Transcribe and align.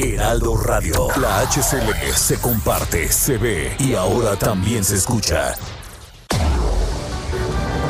Heraldo 0.00 0.56
Radio. 0.56 1.08
La 1.20 1.40
HCL 1.40 2.14
se 2.14 2.38
comparte, 2.40 3.12
se 3.12 3.36
ve 3.36 3.76
y 3.78 3.94
ahora 3.94 4.34
también 4.34 4.82
se 4.82 4.96
escucha. 4.96 5.54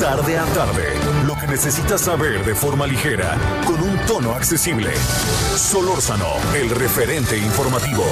Tarde 0.00 0.36
a 0.36 0.44
tarde, 0.46 0.88
lo 1.24 1.36
que 1.36 1.46
necesitas 1.46 2.00
saber 2.00 2.44
de 2.44 2.54
forma 2.54 2.86
ligera, 2.86 3.38
con 3.64 3.80
un 3.80 3.96
tono 4.06 4.32
accesible. 4.32 4.90
Solórzano, 5.56 6.30
el 6.54 6.70
referente 6.70 7.38
informativo. 7.38 8.04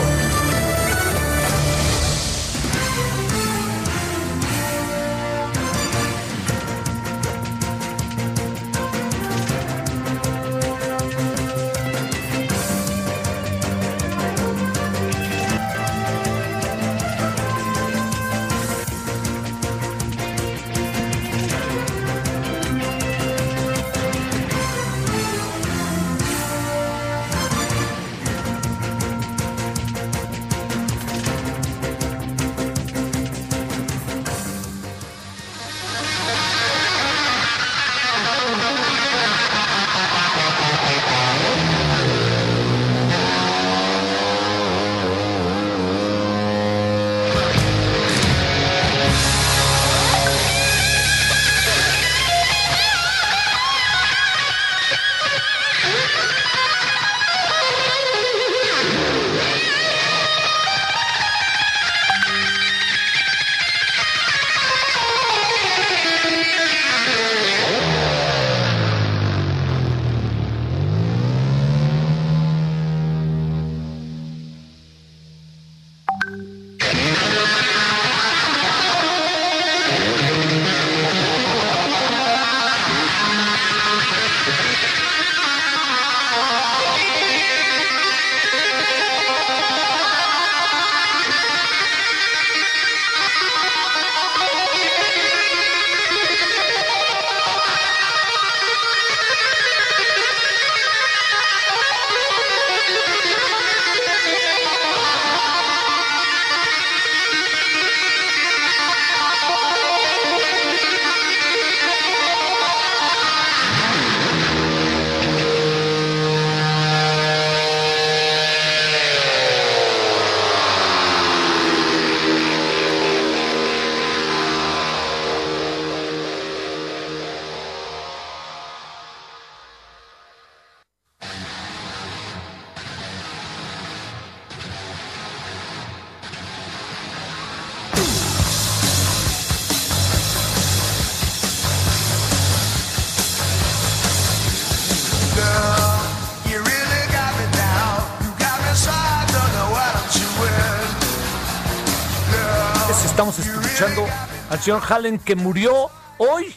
Estamos 153.19 153.41
escuchando 153.41 154.07
al 154.49 154.61
señor 154.61 154.81
Hallen 154.81 155.19
que 155.19 155.35
murió 155.35 155.91
hoy, 156.19 156.55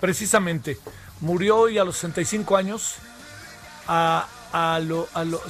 precisamente. 0.00 0.78
Murió 1.20 1.56
hoy 1.56 1.76
a 1.76 1.82
los 1.82 1.96
65 1.96 2.56
años. 2.56 2.98
A, 3.88 4.28
a 4.52 4.78
lo, 4.78 5.08
a 5.12 5.24
lo- 5.24 5.42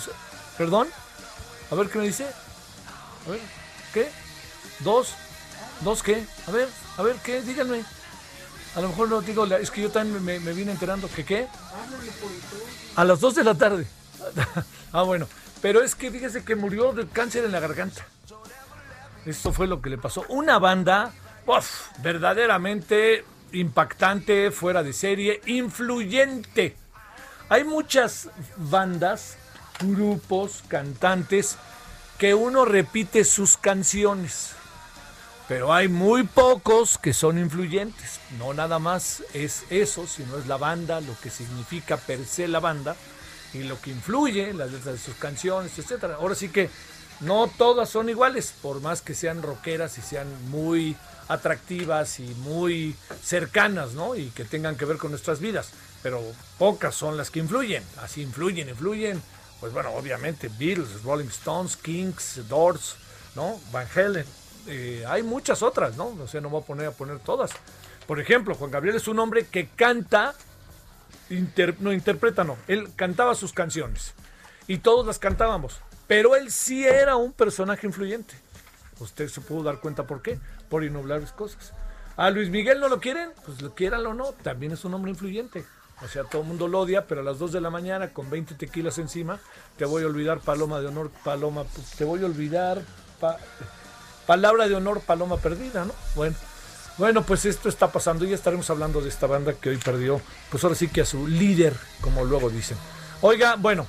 ¿Perdón? 0.56 0.88
A 1.70 1.74
ver 1.74 1.90
qué 1.90 1.98
me 1.98 2.06
dice. 2.06 2.24
A 2.24 3.30
ver, 3.30 3.40
¿qué? 3.92 4.10
¿Dos? 4.78 5.12
¿Dos 5.82 6.02
qué? 6.02 6.24
A 6.48 6.50
ver, 6.50 6.66
a 6.96 7.02
ver, 7.02 7.16
¿qué? 7.16 7.42
Díganme. 7.42 7.84
A 8.74 8.80
lo 8.80 8.88
mejor 8.88 9.10
no 9.10 9.20
digo, 9.20 9.44
es 9.44 9.70
que 9.70 9.82
yo 9.82 9.90
también 9.90 10.24
me, 10.24 10.38
vine 10.54 10.72
enterando 10.72 11.10
que 11.14 11.26
qué. 11.26 11.46
A 12.96 13.04
las 13.04 13.20
2 13.20 13.34
de 13.34 13.44
la 13.44 13.54
tarde. 13.54 13.86
ah, 14.94 15.02
bueno. 15.02 15.28
Pero 15.60 15.82
es 15.82 15.94
que 15.94 16.10
fíjese 16.10 16.42
que 16.42 16.56
murió 16.56 16.94
de 16.94 17.06
cáncer 17.06 17.44
en 17.44 17.52
la 17.52 17.60
garganta. 17.60 18.06
Esto 19.24 19.52
fue 19.52 19.66
lo 19.66 19.80
que 19.80 19.90
le 19.90 19.98
pasó. 19.98 20.24
Una 20.28 20.58
banda, 20.58 21.12
verdaderamente 22.02 23.24
impactante, 23.52 24.50
fuera 24.50 24.82
de 24.82 24.92
serie, 24.92 25.40
influyente. 25.46 26.76
Hay 27.48 27.64
muchas 27.64 28.30
bandas, 28.56 29.36
grupos, 29.80 30.64
cantantes 30.68 31.56
que 32.18 32.34
uno 32.34 32.64
repite 32.64 33.24
sus 33.24 33.56
canciones. 33.56 34.52
Pero 35.48 35.72
hay 35.74 35.88
muy 35.88 36.22
pocos 36.22 36.98
que 36.98 37.12
son 37.12 37.38
influyentes. 37.38 38.20
No 38.38 38.54
nada 38.54 38.78
más 38.78 39.22
es 39.34 39.64
eso, 39.70 40.06
sino 40.06 40.38
es 40.38 40.46
la 40.46 40.56
banda, 40.56 41.00
lo 41.00 41.14
que 41.20 41.30
significa 41.30 41.96
per 41.96 42.24
se 42.24 42.48
la 42.48 42.60
banda 42.60 42.96
y 43.52 43.64
lo 43.64 43.78
que 43.80 43.90
influye, 43.90 44.54
las 44.54 44.70
letras 44.70 44.94
de 44.94 45.00
sus 45.00 45.16
canciones, 45.16 45.78
etcétera. 45.78 46.14
Ahora 46.14 46.34
sí 46.34 46.48
que 46.48 46.70
no 47.22 47.48
todas 47.56 47.88
son 47.88 48.08
iguales, 48.08 48.52
por 48.62 48.80
más 48.80 49.00
que 49.00 49.14
sean 49.14 49.42
rockeras 49.42 49.96
y 49.98 50.02
sean 50.02 50.28
muy 50.50 50.96
atractivas 51.28 52.18
y 52.20 52.34
muy 52.36 52.96
cercanas, 53.22 53.92
¿no? 53.92 54.16
Y 54.16 54.30
que 54.30 54.44
tengan 54.44 54.76
que 54.76 54.84
ver 54.84 54.98
con 54.98 55.10
nuestras 55.10 55.40
vidas. 55.40 55.70
Pero 56.02 56.20
pocas 56.58 56.94
son 56.94 57.16
las 57.16 57.30
que 57.30 57.38
influyen. 57.38 57.84
Así 58.02 58.22
influyen, 58.22 58.68
influyen. 58.68 59.22
Pues 59.60 59.72
bueno, 59.72 59.90
obviamente 59.90 60.50
Beatles, 60.58 61.04
Rolling 61.04 61.28
Stones, 61.28 61.76
Kings, 61.76 62.40
Doors, 62.48 62.96
¿no? 63.36 63.60
Van 63.70 63.86
Halen. 63.94 64.26
Eh, 64.66 65.04
hay 65.06 65.22
muchas 65.22 65.62
otras, 65.62 65.96
¿no? 65.96 66.08
O 66.08 66.26
sea, 66.26 66.40
no 66.40 66.50
voy 66.50 66.62
a 66.62 66.66
poner 66.66 66.86
a 66.86 66.90
poner 66.90 67.20
todas. 67.20 67.52
Por 68.06 68.18
ejemplo, 68.18 68.54
Juan 68.56 68.72
Gabriel 68.72 68.96
es 68.96 69.06
un 69.06 69.20
hombre 69.20 69.46
que 69.46 69.68
canta, 69.68 70.34
no 71.78 71.92
interpreta, 71.92 72.42
no. 72.42 72.56
Él 72.66 72.88
cantaba 72.96 73.36
sus 73.36 73.52
canciones 73.52 74.12
y 74.66 74.78
todos 74.78 75.06
las 75.06 75.20
cantábamos. 75.20 75.80
Pero 76.06 76.36
él 76.36 76.50
sí 76.50 76.84
era 76.84 77.16
un 77.16 77.32
personaje 77.32 77.86
influyente. 77.86 78.34
Usted 79.00 79.28
se 79.28 79.40
pudo 79.40 79.62
dar 79.62 79.80
cuenta 79.80 80.06
por 80.06 80.22
qué. 80.22 80.38
Por 80.68 80.84
innumerables 80.84 81.32
cosas. 81.32 81.72
A 82.16 82.30
Luis 82.30 82.50
Miguel 82.50 82.80
no 82.80 82.88
lo 82.88 83.00
quieren, 83.00 83.30
pues 83.44 83.62
lo 83.62 83.74
quieran 83.74 84.04
o 84.06 84.14
no, 84.14 84.32
también 84.42 84.72
es 84.72 84.84
un 84.84 84.94
hombre 84.94 85.10
influyente. 85.10 85.64
O 86.02 86.08
sea, 86.08 86.24
todo 86.24 86.42
el 86.42 86.48
mundo 86.48 86.68
lo 86.68 86.80
odia, 86.80 87.06
pero 87.06 87.20
a 87.20 87.24
las 87.24 87.38
2 87.38 87.52
de 87.52 87.60
la 87.60 87.70
mañana 87.70 88.12
con 88.12 88.28
20 88.28 88.54
tequilas 88.54 88.98
encima, 88.98 89.38
te 89.76 89.84
voy 89.84 90.02
a 90.02 90.06
olvidar 90.06 90.40
paloma 90.40 90.80
de 90.80 90.88
honor, 90.88 91.10
paloma, 91.24 91.64
te 91.96 92.04
voy 92.04 92.22
a 92.22 92.26
olvidar 92.26 92.82
palabra 94.26 94.68
de 94.68 94.74
honor, 94.74 95.00
paloma 95.00 95.36
perdida, 95.38 95.84
¿no? 95.84 95.94
Bueno. 96.14 96.36
Bueno, 96.98 97.22
pues 97.22 97.46
esto 97.46 97.70
está 97.70 97.90
pasando 97.90 98.26
y 98.26 98.28
ya 98.28 98.34
estaremos 98.34 98.68
hablando 98.68 99.00
de 99.00 99.08
esta 99.08 99.26
banda 99.26 99.54
que 99.54 99.70
hoy 99.70 99.78
perdió, 99.78 100.20
pues 100.50 100.62
ahora 100.62 100.76
sí 100.76 100.88
que 100.88 101.00
a 101.00 101.06
su 101.06 101.26
líder, 101.26 101.74
como 102.02 102.22
luego 102.22 102.50
dicen. 102.50 102.76
Oiga, 103.22 103.56
bueno, 103.56 103.86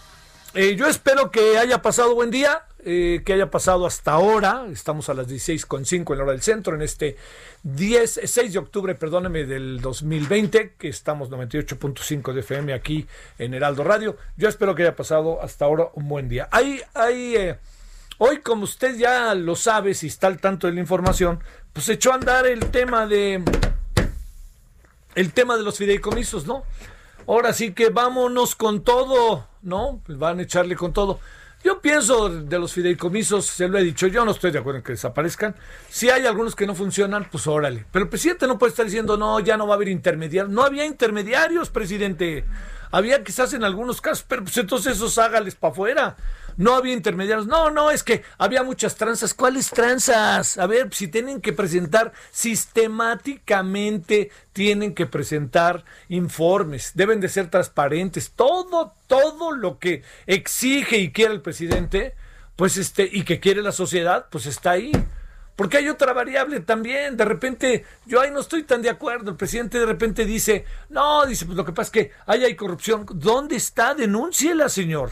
eh, 0.53 0.75
yo 0.75 0.87
espero 0.87 1.31
que 1.31 1.57
haya 1.57 1.81
pasado 1.81 2.15
buen 2.15 2.31
día, 2.31 2.63
eh, 2.85 3.21
que 3.25 3.33
haya 3.33 3.49
pasado 3.49 3.85
hasta 3.85 4.11
ahora. 4.11 4.65
Estamos 4.71 5.09
a 5.09 5.13
las 5.13 5.27
16.5 5.27 6.11
en 6.11 6.17
la 6.17 6.23
hora 6.23 6.33
del 6.33 6.41
centro, 6.41 6.75
en 6.75 6.81
este 6.81 7.17
10, 7.63 8.21
6 8.23 8.53
de 8.53 8.59
octubre, 8.59 8.95
perdóneme, 8.95 9.45
del 9.45 9.79
2020, 9.81 10.73
que 10.77 10.89
estamos 10.89 11.29
98.5 11.29 12.33
de 12.33 12.39
FM 12.41 12.73
aquí 12.73 13.07
en 13.39 13.53
Heraldo 13.53 13.83
Radio. 13.83 14.17
Yo 14.37 14.49
espero 14.49 14.75
que 14.75 14.83
haya 14.83 14.95
pasado 14.95 15.41
hasta 15.41 15.65
ahora 15.65 15.89
un 15.95 16.07
buen 16.07 16.29
día. 16.29 16.49
Hay, 16.51 16.81
hay, 16.93 17.35
eh, 17.35 17.57
hoy, 18.17 18.39
como 18.39 18.65
usted 18.65 18.97
ya 18.97 19.33
lo 19.33 19.55
sabe, 19.55 19.93
si 19.93 20.07
está 20.07 20.27
al 20.27 20.39
tanto 20.39 20.67
de 20.67 20.73
la 20.73 20.81
información, 20.81 21.39
pues 21.71 21.89
echó 21.89 22.11
a 22.11 22.15
andar 22.15 22.45
el 22.45 22.69
tema 22.69 23.07
de 23.07 23.43
el 25.15 25.31
tema 25.31 25.57
de 25.57 25.63
los 25.63 25.77
fideicomisos, 25.77 26.45
¿no? 26.45 26.63
Ahora 27.27 27.53
sí 27.53 27.73
que 27.73 27.89
vámonos 27.89 28.55
con 28.55 28.83
todo, 28.83 29.47
¿no? 29.61 30.01
Pues 30.05 30.17
van 30.17 30.39
a 30.39 30.43
echarle 30.43 30.75
con 30.75 30.93
todo. 30.93 31.19
Yo 31.63 31.79
pienso 31.79 32.27
de 32.29 32.59
los 32.59 32.73
fideicomisos, 32.73 33.45
se 33.45 33.69
lo 33.69 33.77
he 33.77 33.83
dicho, 33.83 34.07
yo 34.07 34.25
no 34.25 34.31
estoy 34.31 34.51
de 34.51 34.59
acuerdo 34.59 34.79
en 34.79 34.83
que 34.83 34.91
desaparezcan. 34.91 35.55
Si 35.89 36.09
hay 36.09 36.25
algunos 36.25 36.55
que 36.55 36.67
no 36.67 36.75
funcionan, 36.75 37.25
pues 37.31 37.47
órale. 37.47 37.85
Pero 37.89 38.03
el 38.03 38.09
presidente 38.09 38.47
no 38.47 38.59
puede 38.59 38.71
estar 38.71 38.85
diciendo, 38.85 39.15
no, 39.15 39.39
ya 39.39 39.55
no 39.55 39.65
va 39.65 39.75
a 39.75 39.77
haber 39.77 39.87
intermediarios. 39.87 40.53
No 40.53 40.63
había 40.63 40.85
intermediarios, 40.85 41.69
presidente. 41.69 42.43
Había 42.91 43.23
quizás 43.23 43.53
en 43.53 43.63
algunos 43.63 44.01
casos, 44.01 44.25
pero 44.27 44.43
pues 44.43 44.57
entonces 44.57 44.97
esos 44.97 45.17
hágales 45.17 45.55
para 45.55 45.71
afuera 45.71 46.17
no 46.57 46.75
había 46.75 46.93
intermediarios. 46.93 47.47
No, 47.47 47.69
no, 47.69 47.91
es 47.91 48.03
que 48.03 48.23
había 48.37 48.63
muchas 48.63 48.95
tranzas. 48.95 49.33
¿Cuáles 49.33 49.69
tranzas? 49.69 50.57
A 50.57 50.67
ver, 50.67 50.93
si 50.93 51.07
tienen 51.07 51.41
que 51.41 51.53
presentar 51.53 52.13
sistemáticamente, 52.31 54.31
tienen 54.53 54.93
que 54.93 55.05
presentar 55.05 55.83
informes, 56.09 56.91
deben 56.95 57.19
de 57.19 57.29
ser 57.29 57.49
transparentes. 57.49 58.31
Todo, 58.31 58.93
todo 59.07 59.51
lo 59.51 59.79
que 59.79 60.03
exige 60.25 60.97
y 60.97 61.11
quiere 61.11 61.33
el 61.33 61.41
presidente, 61.41 62.15
pues 62.55 62.77
este, 62.77 63.09
y 63.11 63.23
que 63.23 63.39
quiere 63.39 63.61
la 63.61 63.71
sociedad, 63.71 64.27
pues 64.29 64.45
está 64.45 64.71
ahí. 64.71 64.91
Porque 65.55 65.77
hay 65.77 65.89
otra 65.89 66.13
variable 66.13 66.59
también. 66.61 67.15
De 67.15 67.25
repente, 67.25 67.85
yo 68.05 68.21
ahí 68.21 68.31
no 68.31 68.39
estoy 68.39 68.63
tan 68.63 68.81
de 68.81 68.89
acuerdo. 68.89 69.31
El 69.31 69.37
presidente 69.37 69.79
de 69.79 69.85
repente 69.85 70.25
dice, 70.25 70.65
no, 70.89 71.25
dice, 71.25 71.45
pues 71.45 71.55
lo 71.55 71.65
que 71.65 71.71
pasa 71.71 71.87
es 71.87 71.91
que 71.91 72.11
ahí 72.25 72.43
hay 72.43 72.55
corrupción. 72.55 73.05
¿Dónde 73.13 73.55
está? 73.55 73.93
Denúnciela, 73.93 74.67
señor. 74.67 75.11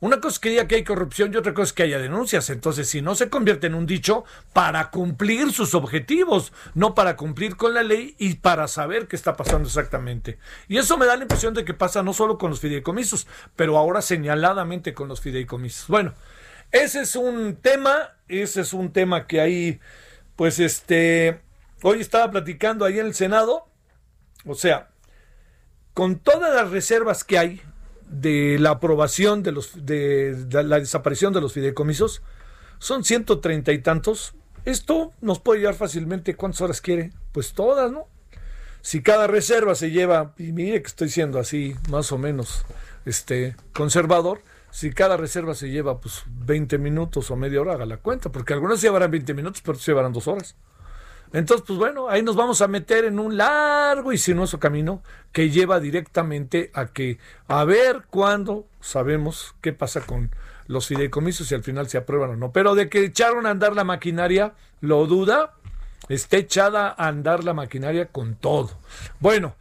Una 0.00 0.20
cosa 0.20 0.34
es 0.34 0.38
que 0.38 0.50
diga 0.50 0.68
que 0.68 0.74
hay 0.74 0.84
corrupción 0.84 1.32
y 1.32 1.36
otra 1.36 1.54
cosa 1.54 1.68
es 1.68 1.72
que 1.72 1.84
haya 1.84 1.98
denuncias. 1.98 2.50
Entonces, 2.50 2.88
si 2.88 3.00
no 3.00 3.14
se 3.14 3.30
convierte 3.30 3.66
en 3.66 3.74
un 3.74 3.86
dicho 3.86 4.24
para 4.52 4.90
cumplir 4.90 5.52
sus 5.52 5.74
objetivos, 5.74 6.52
no 6.74 6.94
para 6.94 7.16
cumplir 7.16 7.56
con 7.56 7.72
la 7.72 7.82
ley 7.82 8.14
y 8.18 8.34
para 8.34 8.68
saber 8.68 9.08
qué 9.08 9.16
está 9.16 9.36
pasando 9.36 9.68
exactamente. 9.68 10.38
Y 10.68 10.76
eso 10.76 10.98
me 10.98 11.06
da 11.06 11.16
la 11.16 11.22
impresión 11.22 11.54
de 11.54 11.64
que 11.64 11.74
pasa 11.74 12.02
no 12.02 12.12
solo 12.12 12.36
con 12.36 12.50
los 12.50 12.60
fideicomisos, 12.60 13.26
pero 13.56 13.78
ahora 13.78 14.02
señaladamente 14.02 14.92
con 14.92 15.08
los 15.08 15.20
fideicomisos. 15.20 15.88
Bueno, 15.88 16.14
ese 16.72 17.00
es 17.00 17.16
un 17.16 17.56
tema, 17.56 18.16
ese 18.28 18.60
es 18.60 18.72
un 18.72 18.92
tema 18.92 19.26
que 19.26 19.40
ahí, 19.40 19.80
pues 20.36 20.58
este, 20.58 21.40
hoy 21.82 22.00
estaba 22.00 22.30
platicando 22.30 22.84
ahí 22.84 22.98
en 22.98 23.06
el 23.06 23.14
Senado, 23.14 23.66
o 24.44 24.54
sea, 24.54 24.90
con 25.94 26.18
todas 26.18 26.54
las 26.54 26.70
reservas 26.70 27.24
que 27.24 27.38
hay, 27.38 27.62
de 28.08 28.58
la 28.58 28.70
aprobación 28.70 29.42
de 29.42 29.52
los 29.52 29.84
de, 29.84 30.46
la 30.50 30.78
desaparición 30.78 31.32
de 31.32 31.40
los 31.40 31.52
fideicomisos 31.52 32.22
son 32.78 33.04
ciento 33.04 33.40
treinta 33.40 33.72
y 33.72 33.78
tantos. 33.78 34.34
Esto 34.64 35.12
nos 35.20 35.40
puede 35.40 35.60
llevar 35.60 35.74
fácilmente. 35.74 36.34
¿Cuántas 36.36 36.60
horas 36.60 36.80
quiere? 36.80 37.12
Pues 37.32 37.52
todas, 37.52 37.90
¿no? 37.90 38.08
Si 38.82 39.02
cada 39.02 39.26
reserva 39.26 39.74
se 39.74 39.90
lleva, 39.90 40.34
y 40.38 40.52
mire 40.52 40.80
que 40.80 40.88
estoy 40.88 41.08
siendo 41.08 41.38
así 41.38 41.74
más 41.88 42.12
o 42.12 42.18
menos 42.18 42.64
este 43.04 43.56
conservador, 43.72 44.42
si 44.70 44.92
cada 44.92 45.16
reserva 45.16 45.54
se 45.54 45.70
lleva 45.70 46.00
pues 46.00 46.22
20 46.26 46.78
minutos 46.78 47.30
o 47.30 47.36
media 47.36 47.60
hora, 47.60 47.72
haga 47.72 47.86
la 47.86 47.96
cuenta, 47.96 48.30
porque 48.30 48.52
algunas 48.52 48.80
llevarán 48.82 49.10
20 49.10 49.34
minutos, 49.34 49.62
pero 49.64 49.78
se 49.78 49.90
llevarán 49.90 50.12
dos 50.12 50.28
horas. 50.28 50.54
Entonces, 51.32 51.64
pues 51.66 51.78
bueno, 51.78 52.08
ahí 52.08 52.22
nos 52.22 52.36
vamos 52.36 52.60
a 52.62 52.68
meter 52.68 53.04
en 53.04 53.18
un 53.18 53.36
largo 53.36 54.12
y 54.12 54.18
sinuoso 54.18 54.58
camino 54.58 55.02
que 55.32 55.50
lleva 55.50 55.80
directamente 55.80 56.70
a 56.74 56.86
que 56.86 57.18
a 57.48 57.64
ver 57.64 58.04
cuándo 58.10 58.66
sabemos 58.80 59.54
qué 59.60 59.72
pasa 59.72 60.00
con 60.00 60.30
los 60.66 60.86
fideicomisos 60.86 61.50
y 61.50 61.54
al 61.54 61.62
final 61.62 61.88
se 61.88 61.98
aprueban 61.98 62.30
o 62.30 62.36
no. 62.36 62.52
Pero 62.52 62.74
de 62.74 62.88
que 62.88 63.04
echaron 63.04 63.46
a 63.46 63.50
andar 63.50 63.74
la 63.74 63.84
maquinaria, 63.84 64.54
lo 64.80 65.06
duda, 65.06 65.54
está 66.08 66.36
echada 66.36 66.94
a 66.96 67.08
andar 67.08 67.44
la 67.44 67.54
maquinaria 67.54 68.06
con 68.06 68.36
todo. 68.36 68.70
Bueno, 69.20 69.56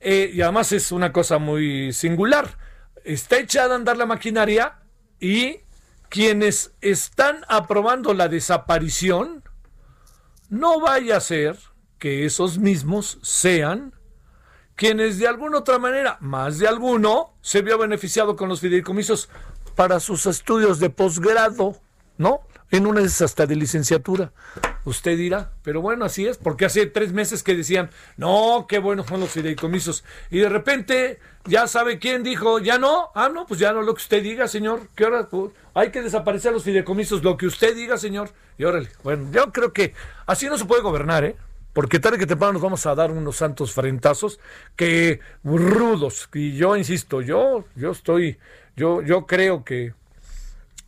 eh, 0.00 0.30
y 0.32 0.40
además 0.42 0.72
es 0.72 0.92
una 0.92 1.12
cosa 1.12 1.38
muy 1.38 1.92
singular. 1.92 2.56
Está 3.04 3.38
echada 3.38 3.74
a 3.74 3.76
andar 3.76 3.96
la 3.96 4.06
maquinaria 4.06 4.76
y 5.20 5.60
quienes 6.08 6.72
están 6.80 7.44
aprobando 7.48 8.14
la 8.14 8.28
desaparición 8.28 9.42
no 10.48 10.80
vaya 10.80 11.16
a 11.16 11.20
ser 11.20 11.56
que 11.98 12.24
esos 12.24 12.58
mismos 12.58 13.18
sean 13.22 13.94
quienes 14.76 15.18
de 15.18 15.26
alguna 15.26 15.58
otra 15.58 15.78
manera, 15.78 16.18
más 16.20 16.58
de 16.58 16.68
alguno, 16.68 17.34
se 17.40 17.62
vio 17.62 17.78
beneficiado 17.78 18.36
con 18.36 18.48
los 18.48 18.60
fideicomisos 18.60 19.28
para 19.74 19.98
sus 19.98 20.26
estudios 20.26 20.78
de 20.78 20.88
posgrado, 20.88 21.76
¿no? 22.16 22.42
En 22.70 22.86
una 22.86 23.00
de 23.00 23.06
hasta 23.06 23.46
de 23.46 23.56
licenciatura. 23.56 24.32
Usted 24.84 25.16
dirá, 25.16 25.52
pero 25.62 25.80
bueno, 25.80 26.04
así 26.04 26.26
es, 26.26 26.36
porque 26.36 26.66
hace 26.66 26.86
tres 26.86 27.12
meses 27.12 27.42
que 27.42 27.54
decían, 27.54 27.90
no, 28.16 28.66
qué 28.68 28.78
buenos 28.78 29.06
son 29.06 29.20
los 29.20 29.30
fideicomisos. 29.30 30.04
Y 30.30 30.38
de 30.38 30.48
repente, 30.48 31.18
ya 31.46 31.66
sabe 31.66 31.98
quién 31.98 32.22
dijo, 32.22 32.58
ya 32.58 32.78
no, 32.78 33.10
ah, 33.14 33.30
no, 33.32 33.46
pues 33.46 33.58
ya 33.58 33.72
no 33.72 33.82
lo 33.82 33.94
que 33.94 34.02
usted 34.02 34.22
diga, 34.22 34.48
señor. 34.48 34.88
¿Qué 34.94 35.06
hora? 35.06 35.28
Pues, 35.28 35.52
hay 35.72 35.90
que 35.90 36.02
desaparecer 36.02 36.52
los 36.52 36.64
fideicomisos, 36.64 37.22
lo 37.22 37.36
que 37.36 37.46
usted 37.46 37.74
diga, 37.74 37.96
señor. 37.96 38.30
Y 38.58 38.64
órale, 38.64 38.90
bueno, 39.02 39.30
yo 39.32 39.50
creo 39.52 39.72
que 39.72 39.94
así 40.26 40.46
no 40.46 40.58
se 40.58 40.66
puede 40.66 40.82
gobernar, 40.82 41.24
¿eh? 41.24 41.36
Porque 41.72 42.00
tarde 42.00 42.18
que 42.18 42.26
temprano 42.26 42.54
nos 42.54 42.62
vamos 42.62 42.86
a 42.86 42.94
dar 42.94 43.10
unos 43.10 43.36
santos 43.36 43.72
frentazos 43.72 44.40
que 44.74 45.20
rudos. 45.44 46.28
Y 46.34 46.56
yo 46.56 46.76
insisto, 46.76 47.22
yo, 47.22 47.64
yo 47.76 47.92
estoy, 47.92 48.38
yo, 48.76 49.00
yo 49.02 49.26
creo 49.26 49.64
que, 49.64 49.94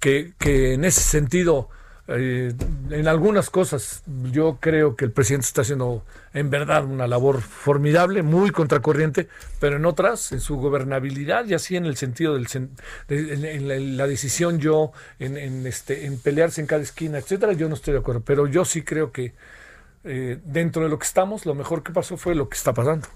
que, 0.01 0.33
que 0.39 0.75
en 0.75 0.85
ese 0.85 1.01
sentido 1.01 1.69
eh, 2.13 2.53
en 2.91 3.07
algunas 3.07 3.51
cosas 3.51 4.03
yo 4.33 4.59
creo 4.61 4.97
que 4.97 5.05
el 5.05 5.13
presidente 5.13 5.47
está 5.47 5.61
haciendo 5.63 6.05
en 6.35 6.51
verdad 6.51 6.85
una 6.85 7.07
labor 7.07 7.41
formidable, 7.41 8.25
muy 8.25 8.51
contracorriente, 8.51 9.29
pero 9.61 9.77
en 9.77 9.87
otras, 9.87 10.33
en 10.33 10.41
su 10.41 10.57
gobernabilidad 10.57 11.47
y 11.47 11.55
así 11.55 11.77
en 11.77 11.87
el 11.87 11.97
sentido 11.97 12.35
del 12.35 12.49
de, 13.07 13.61
la, 13.97 14.07
decisión 14.09 14.59
yo, 14.59 14.91
en, 15.21 15.65
este, 15.69 16.07
en 16.07 16.19
pelearse 16.19 16.61
en 16.61 16.67
cada 16.67 16.83
esquina, 16.83 17.19
etcétera, 17.19 17.53
yo 17.53 17.69
no 17.69 17.77
estoy 17.77 17.93
de 17.93 18.01
acuerdo, 18.01 18.23
pero 18.23 18.49
yo 18.49 18.65
sí 18.65 18.83
creo 18.83 19.13
que 19.13 19.35
eh, 20.03 20.41
dentro 20.45 20.83
de 20.83 20.89
lo 20.89 20.99
que 20.99 21.07
estamos, 21.07 21.47
lo 21.47 21.55
mejor 21.55 21.85
que 21.85 21.93
pasó 21.93 22.17
fue 22.17 22.35
lo 22.35 22.49
que 22.49 22.57
está 22.57 22.75
pasando, 22.75 23.07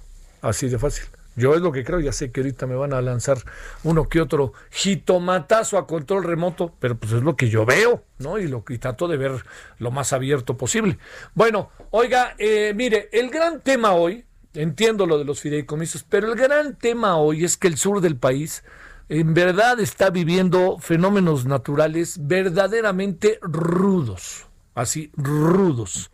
así 0.41 0.69
de 0.69 0.79
fácil. 0.79 1.07
Yo 1.37 1.55
es 1.55 1.61
lo 1.61 1.73
que 1.73 1.85
creo, 1.85 2.00
ya 2.00 2.12
sé 2.12 2.31
que 2.31 2.41
ahorita 2.41 2.67
me 2.67 2.76
van 2.76 2.93
a 2.93 3.00
lanzar 3.00 3.38
uno 3.83 4.09
que 4.09 4.21
otro 4.21 4.53
jitomatazo 4.71 5.79
a 5.79 5.87
control 5.87 6.25
remoto, 6.25 6.75
pero 6.79 6.97
pues 6.97 7.12
es 7.12 7.23
lo 7.23 7.37
que 7.37 7.49
yo 7.49 7.67
veo, 7.67 8.05
¿no? 8.19 8.38
Y 8.38 8.47
lo 8.47 8.64
que 8.64 8.79
trato 8.79 9.09
de 9.09 9.17
ver 9.17 9.45
lo 9.79 9.91
más 9.91 10.12
abierto 10.12 10.57
posible. 10.57 10.99
Bueno, 11.35 11.71
oiga, 11.91 12.35
eh, 12.38 12.73
mire, 12.75 13.09
el 13.12 13.31
gran 13.31 13.61
tema 13.61 13.93
hoy, 13.93 14.25
entiendo 14.55 15.07
lo 15.07 15.19
de 15.19 15.25
los 15.25 15.41
fideicomisos, 15.41 16.05
pero 16.05 16.33
el 16.33 16.38
gran 16.38 16.76
tema 16.76 17.17
hoy 17.17 17.45
es 17.45 17.57
que 17.57 17.69
el 17.69 17.76
sur 17.76 18.00
del 18.00 18.17
país 18.17 18.62
en 19.09 19.35
verdad 19.35 19.81
está 19.81 20.11
viviendo 20.11 20.79
fenómenos 20.79 21.45
naturales 21.47 22.19
verdaderamente 22.26 23.38
rudos, 23.43 24.47
así, 24.75 25.11
rudos. 25.17 26.11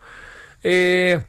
Eh, 0.62 1.22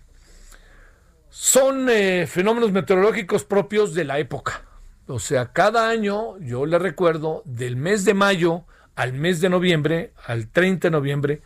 son 1.31 1.87
eh, 1.89 2.27
fenómenos 2.27 2.73
meteorológicos 2.73 3.45
propios 3.45 3.95
de 3.95 4.03
la 4.03 4.19
época. 4.19 4.63
O 5.07 5.17
sea, 5.17 5.53
cada 5.53 5.89
año, 5.89 6.37
yo 6.39 6.65
le 6.65 6.77
recuerdo, 6.77 7.41
del 7.45 7.77
mes 7.77 8.03
de 8.03 8.13
mayo 8.13 8.65
al 8.95 9.13
mes 9.13 9.39
de 9.39 9.49
noviembre, 9.49 10.11
al 10.25 10.49
30 10.49 10.89
de 10.89 10.91
noviembre, 10.91 11.41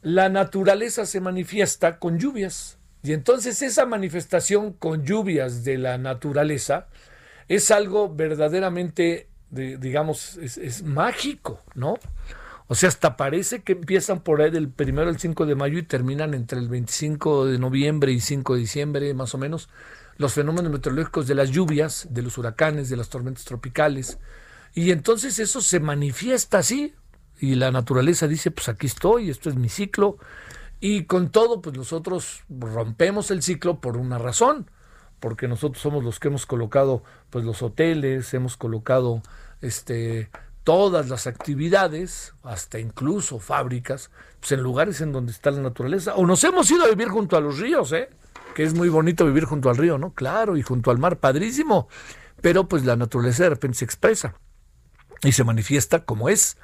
la 0.00 0.28
naturaleza 0.28 1.06
se 1.06 1.20
manifiesta 1.20 1.98
con 1.98 2.18
lluvias. 2.18 2.78
Y 3.02 3.12
entonces 3.12 3.60
esa 3.62 3.84
manifestación 3.84 4.72
con 4.72 5.04
lluvias 5.04 5.64
de 5.64 5.76
la 5.76 5.98
naturaleza 5.98 6.86
es 7.48 7.72
algo 7.72 8.14
verdaderamente, 8.14 9.28
digamos, 9.50 10.36
es, 10.36 10.56
es 10.56 10.84
mágico, 10.84 11.64
¿no? 11.74 11.98
O 12.72 12.76
sea, 12.76 12.88
hasta 12.88 13.16
parece 13.16 13.64
que 13.64 13.72
empiezan 13.72 14.20
por 14.20 14.40
ahí 14.40 14.52
del 14.52 14.68
primero 14.68 15.08
al 15.08 15.18
5 15.18 15.44
de 15.44 15.56
mayo 15.56 15.76
y 15.76 15.82
terminan 15.82 16.34
entre 16.34 16.60
el 16.60 16.68
25 16.68 17.46
de 17.46 17.58
noviembre 17.58 18.12
y 18.12 18.20
5 18.20 18.54
de 18.54 18.60
diciembre, 18.60 19.12
más 19.12 19.34
o 19.34 19.38
menos. 19.38 19.68
los 20.18 20.34
fenómenos 20.34 20.70
meteorológicos 20.70 21.26
de 21.26 21.34
las 21.34 21.50
lluvias, 21.50 22.06
de 22.10 22.22
los 22.22 22.38
huracanes, 22.38 22.88
de 22.88 22.96
las 22.96 23.08
tormentas 23.08 23.44
tropicales. 23.44 24.18
Y 24.72 24.92
entonces 24.92 25.40
eso 25.40 25.60
se 25.60 25.80
manifiesta 25.80 26.58
así. 26.58 26.94
Y 27.40 27.56
la 27.56 27.72
naturaleza 27.72 28.28
dice, 28.28 28.52
pues 28.52 28.68
aquí 28.68 28.86
estoy, 28.86 29.30
esto 29.30 29.48
es 29.48 29.56
mi 29.56 29.68
ciclo. 29.68 30.18
Y 30.78 31.06
con 31.06 31.30
todo, 31.30 31.60
pues 31.62 31.76
nosotros 31.76 32.44
rompemos 32.48 33.32
el 33.32 33.42
ciclo 33.42 33.80
por 33.80 33.96
una 33.96 34.18
razón, 34.18 34.70
porque 35.18 35.48
nosotros 35.48 35.82
somos 35.82 36.04
los 36.04 36.20
que 36.20 36.28
hemos 36.28 36.46
colocado 36.46 37.02
pues 37.30 37.44
los 37.44 37.62
hoteles, 37.64 38.32
hemos 38.32 38.56
colocado 38.56 39.22
este 39.60 40.30
todas 40.70 41.08
las 41.08 41.26
actividades, 41.26 42.32
hasta 42.44 42.78
incluso 42.78 43.40
fábricas, 43.40 44.12
pues 44.38 44.52
en 44.52 44.62
lugares 44.62 45.00
en 45.00 45.10
donde 45.10 45.32
está 45.32 45.50
la 45.50 45.60
naturaleza. 45.60 46.14
O 46.14 46.24
nos 46.24 46.44
hemos 46.44 46.70
ido 46.70 46.84
a 46.84 46.88
vivir 46.88 47.08
junto 47.08 47.36
a 47.36 47.40
los 47.40 47.58
ríos, 47.58 47.90
¿eh? 47.90 48.08
que 48.54 48.62
es 48.62 48.72
muy 48.72 48.88
bonito 48.88 49.26
vivir 49.26 49.46
junto 49.46 49.68
al 49.68 49.76
río, 49.76 49.98
¿no? 49.98 50.14
Claro, 50.14 50.56
y 50.56 50.62
junto 50.62 50.92
al 50.92 50.98
mar, 50.98 51.18
padrísimo. 51.18 51.88
Pero 52.40 52.68
pues 52.68 52.84
la 52.84 52.94
naturaleza 52.94 53.42
de 53.42 53.50
repente 53.50 53.78
se 53.78 53.84
expresa 53.84 54.36
y 55.24 55.32
se 55.32 55.42
manifiesta 55.42 56.04
como 56.04 56.28
es. 56.28 56.56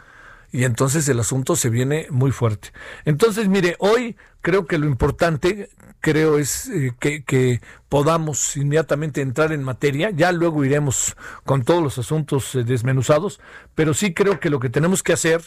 Y 0.53 0.63
entonces 0.63 1.09
el 1.09 1.19
asunto 1.19 1.57
se 1.57 1.69
viene 1.69 2.07
muy 2.09 2.31
fuerte. 2.31 2.73
Entonces, 3.07 3.49
mire, 3.49 3.75
hoy 3.81 4.17
creo 4.41 4.69
que 4.69 4.79
lo 4.79 4.87
importante, 4.87 5.69
creo, 6.07 6.39
es 6.39 6.69
eh, 6.69 6.95
que, 7.01 7.61
podamos 7.89 8.57
inmediatamente 8.57 9.23
entrar 9.23 9.51
en 9.51 9.65
materia. 9.65 10.11
Ya 10.11 10.31
luego 10.31 10.65
iremos 10.65 11.17
con 11.45 11.65
todos 11.65 11.83
los 11.83 11.99
asuntos 11.99 12.55
eh, 12.55 12.63
desmenuzados, 12.63 13.41
pero 13.75 13.93
sí 13.93 14.15
creo 14.15 14.39
que 14.39 14.49
lo 14.49 14.61
que 14.61 14.71
tenemos 14.71 15.03
que 15.03 15.13
hacer, 15.13 15.43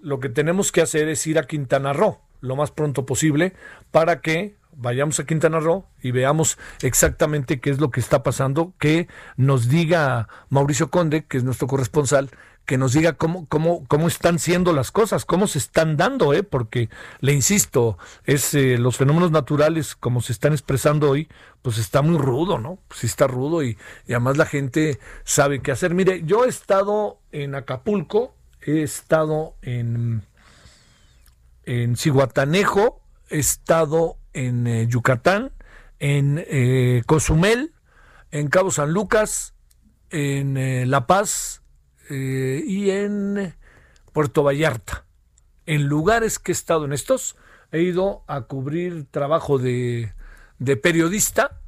lo 0.00 0.18
que 0.18 0.30
tenemos 0.30 0.72
que 0.72 0.80
hacer 0.80 1.08
es 1.08 1.26
ir 1.26 1.38
a 1.38 1.46
Quintana 1.46 1.92
Roo 1.92 2.20
lo 2.40 2.56
más 2.56 2.70
pronto 2.70 3.04
posible 3.04 3.52
para 3.90 4.20
que 4.22 4.54
vayamos 4.72 5.20
a 5.20 5.26
Quintana 5.26 5.60
Roo 5.60 5.84
y 6.00 6.12
veamos 6.12 6.56
exactamente 6.80 7.60
qué 7.60 7.68
es 7.68 7.78
lo 7.78 7.90
que 7.90 8.00
está 8.00 8.22
pasando, 8.22 8.72
que 8.78 9.08
nos 9.36 9.68
diga 9.68 10.28
Mauricio 10.48 10.88
Conde, 10.88 11.24
que 11.26 11.36
es 11.36 11.44
nuestro 11.44 11.66
corresponsal, 11.66 12.30
que 12.68 12.76
nos 12.76 12.92
diga 12.92 13.14
cómo, 13.14 13.46
cómo, 13.48 13.86
cómo 13.88 14.08
están 14.08 14.38
siendo 14.38 14.74
las 14.74 14.90
cosas, 14.92 15.24
cómo 15.24 15.46
se 15.46 15.56
están 15.56 15.96
dando, 15.96 16.34
¿eh? 16.34 16.42
porque 16.42 16.90
le 17.20 17.32
insisto, 17.32 17.96
es 18.24 18.52
eh, 18.52 18.76
los 18.76 18.98
fenómenos 18.98 19.30
naturales 19.30 19.96
como 19.96 20.20
se 20.20 20.32
están 20.32 20.52
expresando 20.52 21.08
hoy, 21.08 21.28
pues 21.62 21.78
está 21.78 22.02
muy 22.02 22.18
rudo, 22.18 22.58
¿no? 22.58 22.78
Pues 22.86 23.04
está 23.04 23.26
rudo 23.26 23.62
y, 23.62 23.78
además 24.06 24.36
la 24.36 24.44
gente 24.44 25.00
sabe 25.24 25.62
qué 25.62 25.72
hacer. 25.72 25.94
Mire, 25.94 26.24
yo 26.24 26.44
he 26.44 26.48
estado 26.50 27.20
en 27.32 27.54
Acapulco, 27.54 28.34
he 28.60 28.82
estado 28.82 29.54
en, 29.62 30.26
en 31.64 31.96
he 33.30 33.38
estado 33.38 34.18
en 34.34 34.66
eh, 34.66 34.86
Yucatán, 34.86 35.52
en 36.00 36.44
eh, 36.46 37.02
Cozumel, 37.06 37.72
en 38.30 38.48
Cabo 38.48 38.70
San 38.70 38.92
Lucas, 38.92 39.54
en 40.10 40.90
La 40.90 41.06
Paz 41.06 41.57
eh, 42.08 42.62
y 42.66 42.90
en 42.90 43.54
Puerto 44.12 44.42
Vallarta. 44.42 45.04
En 45.66 45.86
lugares 45.86 46.38
que 46.38 46.52
he 46.52 46.54
estado 46.54 46.84
en 46.84 46.92
estos, 46.92 47.36
he 47.72 47.82
ido 47.82 48.24
a 48.26 48.42
cubrir 48.42 49.06
trabajo 49.10 49.58
de, 49.58 50.12
de 50.58 50.76
periodista, 50.76 51.60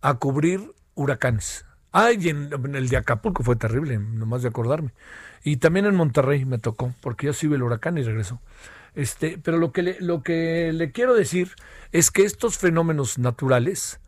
a 0.00 0.14
cubrir 0.14 0.74
huracanes. 0.94 1.64
Ay, 1.92 2.28
en, 2.28 2.50
el 2.74 2.88
de 2.88 2.96
Acapulco 2.96 3.44
fue 3.44 3.54
terrible, 3.54 3.98
nomás 3.98 4.42
de 4.42 4.48
acordarme. 4.48 4.92
Y 5.44 5.58
también 5.58 5.86
en 5.86 5.94
Monterrey 5.94 6.44
me 6.44 6.58
tocó, 6.58 6.92
porque 7.00 7.26
yo 7.26 7.48
vi 7.48 7.54
el 7.54 7.62
huracán 7.62 7.98
y 7.98 8.02
regresó. 8.02 8.40
Este, 8.94 9.38
pero 9.38 9.58
lo 9.58 9.72
que, 9.72 9.82
le, 9.82 10.00
lo 10.00 10.22
que 10.22 10.72
le 10.72 10.90
quiero 10.90 11.14
decir 11.14 11.52
es 11.92 12.10
que 12.10 12.24
estos 12.24 12.58
fenómenos 12.58 13.18
naturales 13.18 14.00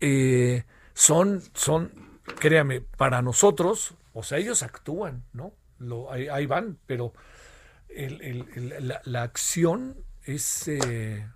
eh, 0.00 0.64
son, 0.94 1.42
son, 1.54 1.92
créame, 2.38 2.80
para 2.80 3.20
nosotros, 3.22 3.94
o 4.16 4.22
sea, 4.22 4.38
ellos 4.38 4.62
actúan, 4.62 5.24
¿no? 5.34 5.52
Ahí, 6.10 6.46
van, 6.46 6.78
pero 6.86 7.12
la, 9.04 9.22
acción 9.22 9.96
es, 10.24 10.68
eh, 10.68 11.28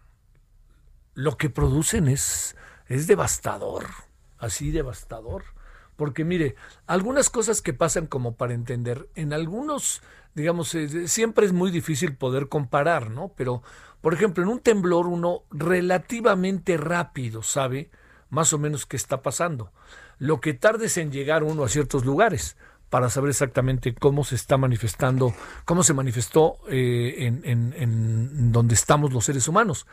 lo 1.12 1.36
que 1.36 1.50
producen 1.50 2.08
es, 2.08 2.56
es 2.86 3.06
devastador, 3.06 3.86
así 4.38 4.70
devastador. 4.70 5.44
Porque 5.96 6.24
mire, 6.24 6.54
algunas 6.86 7.28
cosas 7.28 7.60
que 7.60 7.74
pasan 7.74 8.06
como 8.06 8.34
para 8.34 8.54
entender, 8.54 9.10
en 9.14 9.34
algunos 9.34 10.00
digamos, 10.34 10.74
eh, 10.74 11.08
siempre 11.08 11.44
es 11.44 11.52
muy 11.52 11.70
difícil 11.70 12.16
poder 12.16 12.48
comparar, 12.48 13.10
¿no? 13.10 13.32
Pero, 13.36 13.62
por 14.00 14.14
ejemplo, 14.14 14.42
en 14.42 14.48
un 14.48 14.60
temblor 14.60 15.06
uno 15.06 15.42
relativamente 15.50 16.76
rápido 16.76 17.42
sabe 17.42 17.90
más 18.28 18.52
o 18.52 18.58
menos 18.58 18.86
qué 18.86 18.96
está 18.96 19.22
pasando. 19.22 19.72
Lo 20.18 20.40
que 20.40 20.54
tardes 20.54 20.96
en 20.96 21.10
llegar 21.10 21.42
uno 21.42 21.64
a 21.64 21.68
ciertos 21.68 22.04
lugares 22.04 22.56
para 22.90 23.08
saber 23.08 23.30
exactamente 23.30 23.94
cómo 23.94 24.24
se 24.24 24.34
está 24.34 24.58
manifestando, 24.58 25.32
cómo 25.64 25.82
se 25.84 25.94
manifestó 25.94 26.58
eh, 26.68 27.32
en, 27.44 28.52
donde 28.52 28.74
estamos 28.74 29.12
los 29.12 29.24
seres 29.24 29.48
humanos. 29.48 29.86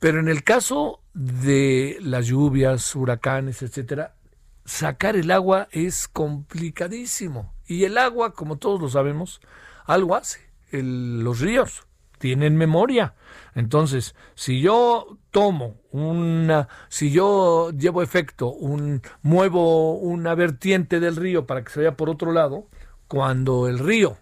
Pero 0.00 0.18
en 0.18 0.28
el 0.28 0.42
caso 0.42 1.00
de 1.14 1.96
las 2.00 2.26
lluvias, 2.26 2.94
huracanes, 2.96 3.62
etcétera, 3.62 4.16
sacar 4.64 5.14
el 5.14 5.30
agua 5.30 5.68
es 5.70 6.08
complicadísimo. 6.08 7.54
Y 7.66 7.84
el 7.84 7.96
agua, 7.96 8.34
como 8.34 8.56
todos 8.56 8.80
lo 8.80 8.88
sabemos, 8.88 9.40
algo 9.86 10.16
hace. 10.16 10.40
Los 10.72 11.40
ríos 11.40 11.86
tienen 12.22 12.56
memoria. 12.56 13.16
Entonces, 13.56 14.14
si 14.36 14.60
yo 14.60 15.18
tomo 15.32 15.80
una, 15.90 16.68
si 16.88 17.10
yo 17.10 17.72
llevo 17.72 18.00
efecto, 18.00 18.52
un, 18.52 19.02
muevo 19.22 19.94
una 19.98 20.36
vertiente 20.36 21.00
del 21.00 21.16
río 21.16 21.48
para 21.48 21.64
que 21.64 21.72
se 21.72 21.80
vaya 21.80 21.96
por 21.96 22.08
otro 22.08 22.30
lado, 22.30 22.68
cuando 23.08 23.66
el 23.66 23.80
río, 23.80 24.18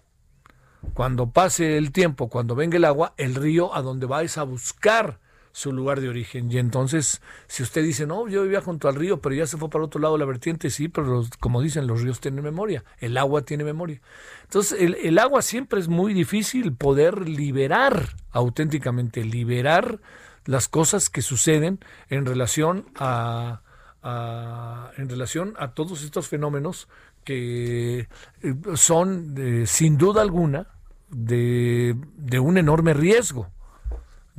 cuando 0.95 1.29
pase 1.29 1.77
el 1.77 1.91
tiempo, 1.91 2.27
cuando 2.27 2.55
venga 2.55 2.77
el 2.77 2.85
agua, 2.85 3.13
el 3.17 3.35
río 3.35 3.75
a 3.75 3.83
donde 3.83 4.07
va 4.07 4.23
es 4.23 4.39
a 4.39 4.43
buscar 4.45 5.19
su 5.51 5.71
lugar 5.71 6.01
de 6.01 6.09
origen. 6.09 6.51
Y 6.51 6.57
entonces, 6.57 7.21
si 7.47 7.63
usted 7.63 7.83
dice, 7.83 8.05
no, 8.05 8.27
yo 8.27 8.43
vivía 8.43 8.61
junto 8.61 8.87
al 8.87 8.95
río, 8.95 9.21
pero 9.21 9.35
ya 9.35 9.45
se 9.45 9.57
fue 9.57 9.69
para 9.69 9.83
otro 9.83 9.99
lado 9.99 10.17
la 10.17 10.25
vertiente, 10.25 10.69
sí, 10.69 10.87
pero 10.87 11.23
como 11.39 11.61
dicen, 11.61 11.87
los 11.87 12.01
ríos 12.01 12.19
tienen 12.19 12.43
memoria, 12.43 12.83
el 12.99 13.17
agua 13.17 13.41
tiene 13.41 13.63
memoria. 13.63 14.01
Entonces, 14.43 14.79
el, 14.81 14.95
el 14.95 15.19
agua 15.19 15.41
siempre 15.41 15.79
es 15.79 15.87
muy 15.87 16.13
difícil 16.13 16.73
poder 16.73 17.27
liberar, 17.27 18.09
auténticamente, 18.31 19.23
liberar 19.23 19.99
las 20.45 20.67
cosas 20.67 21.09
que 21.09 21.21
suceden 21.21 21.79
en 22.09 22.25
relación 22.25 22.85
a, 22.95 23.61
a 24.01 24.91
en 24.97 25.09
relación 25.09 25.53
a 25.57 25.73
todos 25.73 26.03
estos 26.03 26.27
fenómenos 26.27 26.87
que 27.23 27.99
eh, 28.41 28.55
son, 28.73 29.35
eh, 29.37 29.65
sin 29.67 29.97
duda 29.97 30.21
alguna, 30.21 30.67
de, 31.09 31.95
de 32.15 32.39
un 32.39 32.57
enorme 32.57 32.93
riesgo 32.93 33.49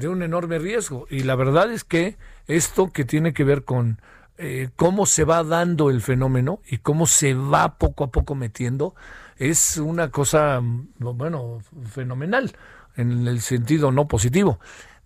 de 0.03 0.09
un 0.09 0.23
enorme 0.23 0.59
riesgo. 0.59 1.07
Y 1.09 1.23
la 1.23 1.37
verdad 1.37 1.73
es 1.73 1.85
que 1.85 2.17
esto 2.47 2.93
que 2.93 3.05
tiene 3.05 3.33
que 3.33 3.45
ver 3.45 3.65
con 3.65 4.01
eh, 4.37 4.69
cómo 4.77 5.07
se 5.07 5.25
va 5.25 5.45
dando 5.45 5.89
el 5.91 6.03
fenómeno 6.03 6.61
y 6.69 6.79
cómo 6.79 7.07
se 7.07 7.35
va 7.35 7.79
poco 7.79 8.05
a 8.05 8.11
poco 8.11 8.35
metiendo, 8.35 8.95
es 9.37 9.79
una 9.79 10.11
cosa, 10.11 10.61
bueno, 10.99 11.63
fenomenal, 11.91 12.53
en 12.97 13.27
el 13.27 13.41
sentido 13.41 13.93
no 13.93 14.09
positivo. 14.09 14.59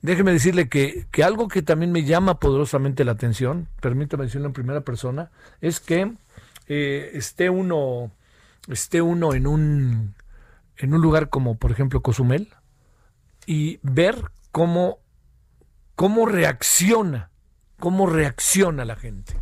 Déjeme 0.03 0.33
decirle 0.33 0.69
que, 0.69 1.07
que 1.11 1.25
algo 1.25 1.49
que 1.49 1.63
también 1.63 1.93
me 1.93 2.05
llama 2.05 2.39
poderosamente 2.39 3.05
la 3.05 3.13
atención, 3.13 3.69
permítame 3.81 4.25
decirlo 4.25 4.47
en 4.47 4.53
primera 4.53 4.81
persona, 4.83 5.31
es 5.61 5.81
que 5.81 6.13
eh, 6.69 7.11
esté 7.15 7.51
uno, 7.51 8.11
esté 8.69 9.03
uno 9.03 9.35
en 9.35 9.47
un, 9.47 10.15
en 10.77 10.95
un 10.95 11.01
lugar 11.01 11.29
como 11.29 11.57
por 11.57 11.71
ejemplo 11.71 12.03
Cozumel 12.03 12.49
y 13.47 13.79
ver 13.83 14.17
cómo, 14.57 15.01
cómo 15.97 16.25
reacciona, 16.25 17.31
cómo 17.79 18.07
reacciona 18.07 18.87
la 18.87 18.97
gente. 18.97 19.35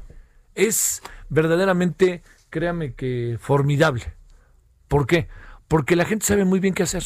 Es 0.56 1.02
verdaderamente, 1.28 2.24
créame 2.50 2.94
que, 2.94 3.38
formidable. 3.40 4.12
¿Por 4.88 5.06
qué? 5.06 5.28
Porque 5.68 5.94
la 5.94 6.04
gente 6.04 6.26
sabe 6.26 6.44
muy 6.44 6.58
bien 6.58 6.74
qué 6.74 6.82
hacer. 6.82 7.04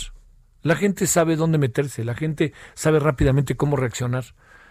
La 0.62 0.74
gente 0.74 1.06
sabe 1.06 1.36
dónde 1.36 1.58
meterse, 1.58 2.02
la 2.02 2.14
gente 2.14 2.54
sabe 2.72 2.98
rápidamente 2.98 3.58
cómo 3.58 3.76
reaccionar. 3.76 4.24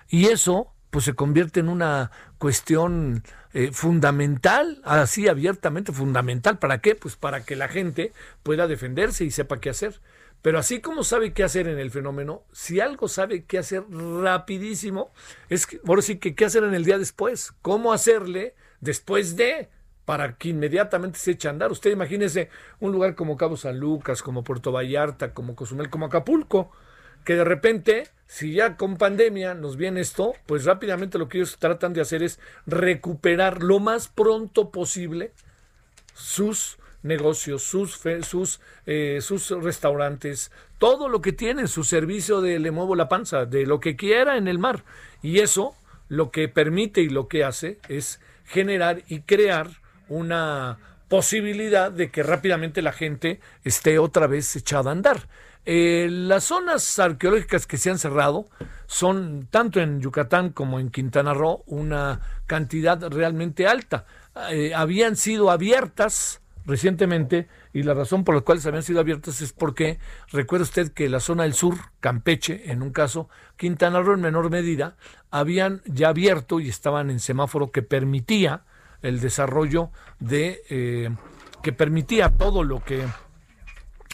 Y 0.08 0.30
eso, 0.30 0.74
pues 0.90 1.06
se 1.06 1.14
convierte 1.14 1.60
en 1.60 1.70
una 1.70 2.10
cuestión 2.40 3.22
eh, 3.54 3.70
fundamental, 3.72 4.82
así 4.84 5.28
abiertamente 5.28 5.92
fundamental. 5.92 6.58
¿Para 6.58 6.80
qué? 6.80 6.96
Pues 6.96 7.16
para 7.18 7.44
que 7.44 7.56
la 7.56 7.68
gente 7.68 8.14
pueda 8.42 8.66
defenderse 8.66 9.26
y 9.26 9.30
sepa 9.30 9.60
qué 9.60 9.70
hacer. 9.70 10.02
Pero 10.42 10.60
así 10.60 10.82
como 10.82 11.04
sabe 11.04 11.34
qué 11.34 11.44
hacer 11.44 11.68
en 11.68 11.80
el 11.80 11.92
fenómeno, 11.92 12.44
si 12.52 12.80
algo 12.80 13.08
sabe 13.08 13.46
qué 13.46 13.58
hacer 13.58 13.84
rapidísimo, 13.90 15.12
es 15.50 15.66
que, 15.66 15.80
ahora 15.86 16.02
sí 16.02 16.18
que 16.18 16.36
qué 16.36 16.46
hacer 16.46 16.64
en 16.64 16.74
el 16.74 16.86
día 16.86 16.98
después, 16.98 17.54
cómo 17.62 17.92
hacerle 17.92 18.56
después 18.80 19.36
de, 19.36 19.70
para 20.06 20.38
que 20.38 20.50
inmediatamente 20.50 21.20
se 21.20 21.32
eche 21.32 21.48
a 21.48 21.52
andar. 21.52 21.72
Usted 21.72 21.92
imagínese 21.92 22.50
un 22.80 22.92
lugar 22.92 23.16
como 23.16 23.36
Cabo 23.36 23.58
San 23.58 23.80
Lucas, 23.80 24.22
como 24.22 24.44
Puerto 24.44 24.72
Vallarta, 24.72 25.34
como 25.34 25.56
Cozumel, 25.56 25.90
como 25.90 26.06
Acapulco, 26.06 26.72
que 27.26 27.36
de 27.36 27.44
repente, 27.44 28.08
si 28.26 28.54
ya 28.54 28.78
con 28.78 28.96
pandemia 28.96 29.54
nos 29.54 29.76
viene 29.76 30.00
esto, 30.00 30.34
pues 30.46 30.64
rápidamente 30.64 31.18
lo 31.18 31.28
que 31.28 31.40
ellos 31.40 31.58
tratan 31.60 31.92
de 31.92 32.02
hacer 32.02 32.24
es 32.24 32.40
recuperar 32.66 33.64
lo 33.64 33.80
más 33.80 34.08
pronto 34.08 34.72
posible 34.72 35.34
sus 36.14 36.78
negocios, 37.08 37.64
sus, 37.64 38.00
sus, 38.22 38.60
eh, 38.86 39.20
sus 39.22 39.50
restaurantes, 39.50 40.52
todo 40.78 41.10
lo 41.10 41.22
que 41.22 41.34
tienen, 41.34 41.68
su 41.68 41.84
servicio 41.84 42.42
de 42.42 42.60
le 42.60 42.72
muevo 42.72 42.96
la 42.96 43.10
panza, 43.10 43.46
de 43.46 43.66
lo 43.66 43.80
que 43.80 43.96
quiera 43.96 44.38
en 44.38 44.48
el 44.48 44.60
mar. 44.60 44.84
Y 45.22 45.40
eso 45.40 45.76
lo 46.10 46.32
que 46.32 46.48
permite 46.48 47.02
y 47.02 47.10
lo 47.10 47.28
que 47.28 47.44
hace 47.44 47.80
es 47.90 48.20
generar 48.46 49.04
y 49.08 49.22
crear 49.22 49.70
una 50.08 50.78
posibilidad 51.10 51.92
de 51.92 52.12
que 52.12 52.24
rápidamente 52.24 52.82
la 52.82 52.92
gente 52.92 53.40
esté 53.64 54.00
otra 54.00 54.28
vez 54.28 54.56
echada 54.56 54.90
a 54.90 54.94
andar. 54.94 55.28
Eh, 55.66 56.08
las 56.10 56.46
zonas 56.46 56.98
arqueológicas 56.98 57.68
que 57.68 57.78
se 57.78 57.90
han 57.90 58.00
cerrado 58.00 58.48
son, 58.86 59.48
tanto 59.52 59.82
en 59.82 60.00
Yucatán 60.00 60.52
como 60.52 60.80
en 60.80 60.90
Quintana 60.90 61.34
Roo, 61.34 61.64
una 61.66 62.22
cantidad 62.46 63.02
realmente 63.10 63.68
alta. 63.68 64.06
Eh, 64.50 64.74
habían 64.74 65.18
sido 65.18 65.52
abiertas 65.52 66.42
recientemente 66.68 67.48
y 67.74 67.84
la 67.84 67.94
razón 67.94 68.24
por 68.24 68.36
la 68.36 68.42
cual 68.42 68.60
habían 68.66 68.84
sido 68.84 69.00
abiertas 69.00 69.42
es 69.42 69.54
porque 69.54 70.00
recuerda 70.32 70.64
usted 70.64 70.92
que 70.92 71.10
la 71.10 71.22
zona 71.22 71.44
del 71.44 71.54
sur, 71.54 71.78
Campeche 72.02 72.72
en 72.72 72.84
un 72.84 72.92
caso, 72.92 73.30
Quintana 73.56 74.02
Roo 74.02 74.14
en 74.14 74.22
menor 74.22 74.52
medida, 74.52 74.98
habían 75.32 75.82
ya 75.86 76.10
abierto 76.10 76.60
y 76.60 76.68
estaban 76.68 77.10
en 77.10 77.20
semáforo 77.20 77.72
que 77.72 77.82
permitía 77.82 78.66
el 79.02 79.22
desarrollo 79.22 79.92
de 80.20 80.62
eh, 80.70 81.10
que 81.64 81.72
permitía 81.72 82.30
todo 82.38 82.64
lo 82.64 82.84
que 82.84 83.08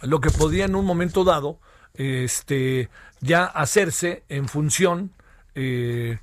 lo 0.04 0.20
que 0.20 0.30
podía 0.30 0.66
en 0.66 0.76
un 0.76 0.86
momento 0.86 1.24
dado 1.24 1.60
este 1.96 2.90
ya 3.22 3.46
hacerse 3.46 4.24
en 4.30 4.48
función 4.48 5.12
eh, 5.56 6.20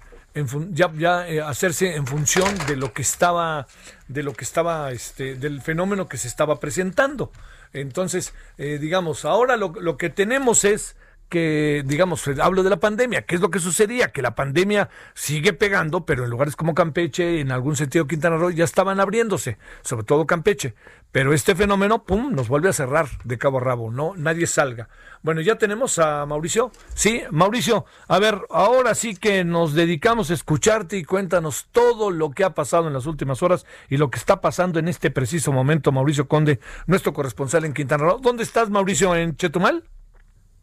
ya, 0.71 0.93
ya 0.97 1.29
eh, 1.29 1.41
hacerse 1.41 1.95
en 1.95 2.07
función 2.07 2.49
de 2.67 2.77
lo 2.77 2.93
que 2.93 3.03
estaba 3.03 3.67
de 4.09 4.23
lo 4.23 4.33
que 4.33 4.45
estaba 4.45 4.93
este 4.93 5.35
del 5.35 5.61
fenómeno 5.61 6.09
que 6.09 6.19
se 6.19 6.29
estaba 6.29 6.61
presentando. 6.61 7.33
Entonces 7.73 8.35
digamos 8.59 9.25
ahora 9.25 9.57
lo 9.57 9.97
que 9.97 10.11
tenemos 10.11 10.65
es 10.65 10.97
que, 11.31 11.83
digamos, 11.87 12.29
hablo 12.43 12.63
de 12.63 12.69
la 12.69 12.79
pandemia, 12.79 13.23
¿qué 13.23 13.37
es 13.37 13.41
lo 13.41 13.51
que 13.51 13.61
sucedía? 13.61 14.09
Que 14.09 14.21
la 14.21 14.35
pandemia 14.35 14.91
sigue 15.15 15.55
pegando, 15.55 16.05
pero 16.05 16.25
en 16.25 16.31
lugares 16.31 16.57
como 16.57 16.75
Campeche, 16.75 17.41
en 17.41 17.53
algún 17.53 17.77
sentido 17.77 18.07
Quintana 18.07 18.37
Roo, 18.37 18.51
ya 18.51 18.65
estaban 18.65 19.01
abriéndose, 19.01 19.57
sobre 19.83 20.05
todo 20.05 20.27
Campeche. 20.27 20.75
Pero 21.13 21.33
este 21.33 21.55
fenómeno, 21.55 22.05
pum, 22.05 22.35
nos 22.35 22.49
vuelve 22.49 22.69
a 22.69 22.73
cerrar 22.73 23.07
de 23.25 23.39
cabo 23.39 23.59
a 23.59 23.61
rabo, 23.63 23.91
no, 23.91 24.15
nadie 24.17 24.47
salga. 24.47 24.89
Bueno, 25.23 25.41
ya 25.41 25.57
tenemos 25.57 25.99
a 25.99 26.27
Mauricio. 26.27 26.73
Sí, 26.95 27.23
Mauricio, 27.31 27.87
a 28.09 28.19
ver, 28.19 28.43
ahora 28.51 28.95
sí 28.95 29.17
que 29.17 29.45
nos 29.45 29.75
dedicamos 29.75 30.31
a 30.31 30.35
escucharte 30.35 30.99
y 30.99 31.05
cuéntanos 31.05 31.69
todo 31.73 32.11
lo 32.11 32.31
que 32.33 32.45
ha 32.45 32.55
pasado 32.55 32.89
en 32.89 32.93
las 32.93 33.07
últimas 33.07 33.43
horas 33.43 33.67
y 33.89 33.97
lo 33.97 34.11
que 34.11 34.19
está 34.19 34.41
pasando 34.41 34.79
en 34.79 34.89
este 34.89 35.11
preciso 35.11 35.53
momento, 35.53 35.93
Mauricio 35.93 36.29
Conde, 36.29 36.61
nuestro 36.87 37.13
corresponsal 37.13 37.65
en 37.65 37.73
Quintana 37.73 38.05
Roo. 38.05 38.19
¿Dónde 38.21 38.43
estás, 38.43 38.69
Mauricio? 38.69 39.15
¿En 39.15 39.37
Chetumal? 39.37 39.85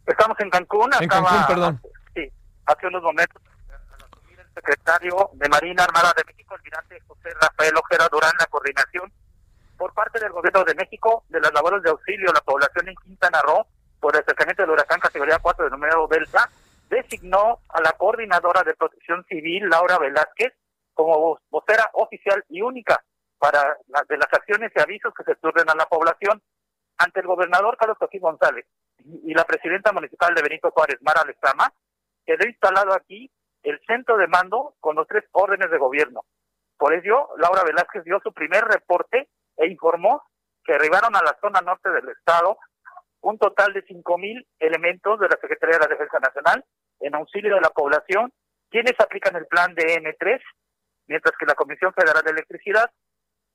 Estamos 0.08 0.40
en 0.40 0.48
Cancún. 0.48 0.90
En 0.98 1.08
Cancún, 1.08 1.46
perdón. 1.46 1.80
Sí, 2.14 2.32
hace 2.64 2.86
unos 2.86 3.02
momentos 3.02 3.42
el 4.38 4.54
secretario 4.54 5.30
de 5.34 5.48
Marina 5.50 5.84
Armada 5.84 6.14
de 6.16 6.24
México, 6.26 6.54
el 6.54 6.60
almirante 6.60 7.00
José 7.06 7.28
Rafael 7.40 7.76
Ojera 7.76 8.08
Durán, 8.10 8.32
la 8.38 8.46
coordinación 8.46 9.12
por 9.76 9.92
parte 9.92 10.18
del 10.18 10.32
gobierno 10.32 10.64
de 10.64 10.74
México 10.74 11.24
de 11.28 11.40
las 11.40 11.52
labores 11.52 11.82
de 11.82 11.90
auxilio 11.90 12.30
a 12.30 12.32
la 12.32 12.40
población 12.40 12.88
en 12.88 12.94
Quintana 12.96 13.42
Roo 13.42 13.66
por 14.00 14.16
el 14.16 14.22
acercamiento 14.22 14.62
del 14.62 14.70
huracán 14.70 14.98
categoría 14.98 15.38
4 15.40 15.64
de 15.66 15.70
número 15.70 16.08
Delta, 16.08 16.50
designó 16.88 17.60
a 17.68 17.80
la 17.82 17.92
coordinadora 17.92 18.62
de 18.62 18.74
protección 18.74 19.24
civil, 19.28 19.68
Laura 19.68 19.98
Velázquez, 19.98 20.54
como 20.94 21.38
vocera 21.50 21.90
oficial 21.92 22.42
y 22.48 22.62
única 22.62 23.04
para 23.38 23.76
de 24.08 24.16
las 24.16 24.32
acciones 24.32 24.72
y 24.74 24.80
avisos 24.80 25.12
que 25.14 25.24
se 25.24 25.36
turnen 25.36 25.68
a 25.68 25.74
la 25.74 25.86
población 25.86 26.42
ante 26.96 27.20
el 27.20 27.26
gobernador 27.26 27.76
Carlos 27.76 27.98
Joaquín 27.98 28.22
González 28.22 28.66
y 29.04 29.34
la 29.34 29.44
presidenta 29.44 29.92
municipal 29.92 30.34
de 30.34 30.42
Benito 30.42 30.70
Juárez, 30.70 30.98
Mara 31.00 31.24
Lezama, 31.24 31.72
quedó 32.24 32.46
instalado 32.46 32.92
aquí 32.94 33.30
el 33.62 33.80
centro 33.86 34.16
de 34.16 34.26
mando 34.26 34.74
con 34.80 34.96
los 34.96 35.06
tres 35.06 35.24
órdenes 35.32 35.70
de 35.70 35.78
gobierno. 35.78 36.24
Por 36.76 36.92
ello, 36.94 37.28
Laura 37.38 37.64
Velázquez 37.64 38.04
dio 38.04 38.20
su 38.20 38.32
primer 38.32 38.64
reporte 38.64 39.28
e 39.56 39.66
informó 39.66 40.22
que 40.64 40.74
arribaron 40.74 41.16
a 41.16 41.22
la 41.22 41.36
zona 41.40 41.60
norte 41.60 41.90
del 41.90 42.08
estado 42.10 42.58
un 43.20 43.38
total 43.38 43.72
de 43.72 43.84
5.000 43.84 44.46
elementos 44.60 45.18
de 45.18 45.28
la 45.28 45.36
Secretaría 45.40 45.78
de 45.78 45.84
la 45.84 45.90
Defensa 45.90 46.18
Nacional 46.20 46.64
en 47.00 47.14
auxilio 47.14 47.54
de 47.54 47.60
la 47.60 47.70
población, 47.70 48.32
quienes 48.70 48.94
aplican 48.98 49.34
el 49.36 49.46
plan 49.46 49.74
de 49.74 50.00
N3, 50.00 50.40
mientras 51.06 51.34
que 51.36 51.46
la 51.46 51.54
Comisión 51.54 51.92
Federal 51.94 52.22
de 52.22 52.30
Electricidad 52.30 52.90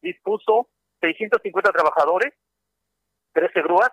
dispuso 0.02 0.68
650 1.02 1.72
trabajadores, 1.72 2.34
13 3.34 3.62
grúas, 3.62 3.92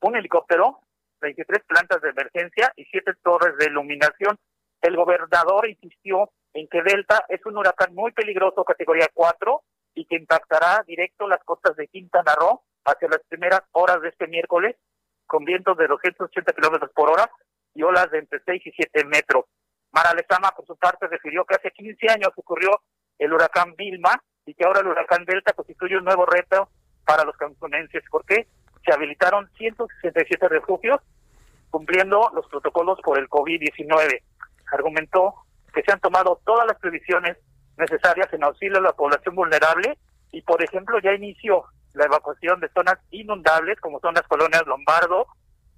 un 0.00 0.16
helicóptero, 0.16 0.80
23 1.20 1.64
plantas 1.64 2.00
de 2.02 2.10
emergencia 2.10 2.72
y 2.76 2.84
7 2.84 3.12
torres 3.22 3.56
de 3.58 3.66
iluminación. 3.66 4.38
El 4.80 4.96
gobernador 4.96 5.68
insistió 5.68 6.30
en 6.54 6.68
que 6.68 6.82
Delta 6.82 7.24
es 7.28 7.44
un 7.46 7.56
huracán 7.56 7.94
muy 7.94 8.12
peligroso, 8.12 8.64
categoría 8.64 9.08
4, 9.12 9.62
y 9.94 10.04
que 10.06 10.16
impactará 10.16 10.84
directo 10.86 11.26
las 11.26 11.42
costas 11.44 11.76
de 11.76 11.88
Quintana 11.88 12.34
Roo 12.36 12.62
hacia 12.84 13.08
las 13.08 13.20
primeras 13.28 13.62
horas 13.72 14.00
de 14.00 14.10
este 14.10 14.28
miércoles, 14.28 14.76
con 15.26 15.44
vientos 15.44 15.76
de 15.76 15.88
280 15.88 16.52
kilómetros 16.52 16.90
por 16.92 17.10
hora 17.10 17.30
y 17.74 17.82
olas 17.82 18.10
de 18.10 18.18
entre 18.18 18.40
6 18.44 18.62
y 18.64 18.70
7 18.70 19.04
metros. 19.06 19.44
Mara 19.92 20.14
Lezama, 20.14 20.50
por 20.52 20.66
su 20.66 20.76
parte, 20.76 21.06
refirió 21.08 21.44
que 21.44 21.56
hace 21.56 21.70
15 21.70 22.10
años 22.10 22.30
ocurrió 22.36 22.80
el 23.18 23.32
huracán 23.32 23.74
Vilma 23.76 24.22
y 24.46 24.54
que 24.54 24.64
ahora 24.64 24.80
el 24.80 24.86
huracán 24.86 25.24
Delta 25.24 25.52
constituye 25.52 25.96
un 25.96 26.04
nuevo 26.04 26.24
reto 26.24 26.70
para 27.04 27.24
los 27.24 27.36
cancunenses. 27.36 28.02
¿Por 28.10 28.24
qué? 28.24 28.46
Se 28.88 28.94
habilitaron 28.94 29.50
167 29.58 30.48
refugios 30.48 31.00
cumpliendo 31.68 32.30
los 32.34 32.46
protocolos 32.46 32.98
por 33.04 33.18
el 33.18 33.28
COVID-19. 33.28 34.22
Argumentó 34.72 35.34
que 35.74 35.82
se 35.82 35.92
han 35.92 36.00
tomado 36.00 36.40
todas 36.46 36.66
las 36.66 36.78
previsiones 36.78 37.36
necesarias 37.76 38.32
en 38.32 38.44
auxilio 38.44 38.78
a 38.78 38.82
la 38.82 38.92
población 38.92 39.34
vulnerable 39.34 39.98
y, 40.32 40.40
por 40.40 40.62
ejemplo, 40.62 40.98
ya 41.00 41.12
inició 41.12 41.64
la 41.92 42.06
evacuación 42.06 42.60
de 42.60 42.70
zonas 42.70 42.98
inundables 43.10 43.78
como 43.80 44.00
son 44.00 44.14
las 44.14 44.26
colonias 44.26 44.66
Lombardo, 44.66 45.26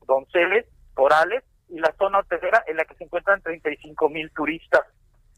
Donceles, 0.07 0.67
Corales 0.95 1.43
y 1.69 1.81
la 1.81 1.93
zona 1.99 2.21
hotelera 2.21 2.63
en 2.69 2.77
la 2.77 2.85
que 2.85 2.95
se 2.95 3.05
encuentran 3.05 3.43
35 3.43 4.09
mil 4.09 4.31
turistas. 4.31 4.83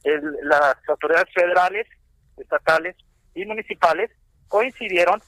las 0.05 0.77
autoridades 0.89 1.33
federales, 1.33 1.87
estatales 2.37 2.97
y 3.35 3.47
municipales 3.47 4.11
coincidieron 4.49 5.23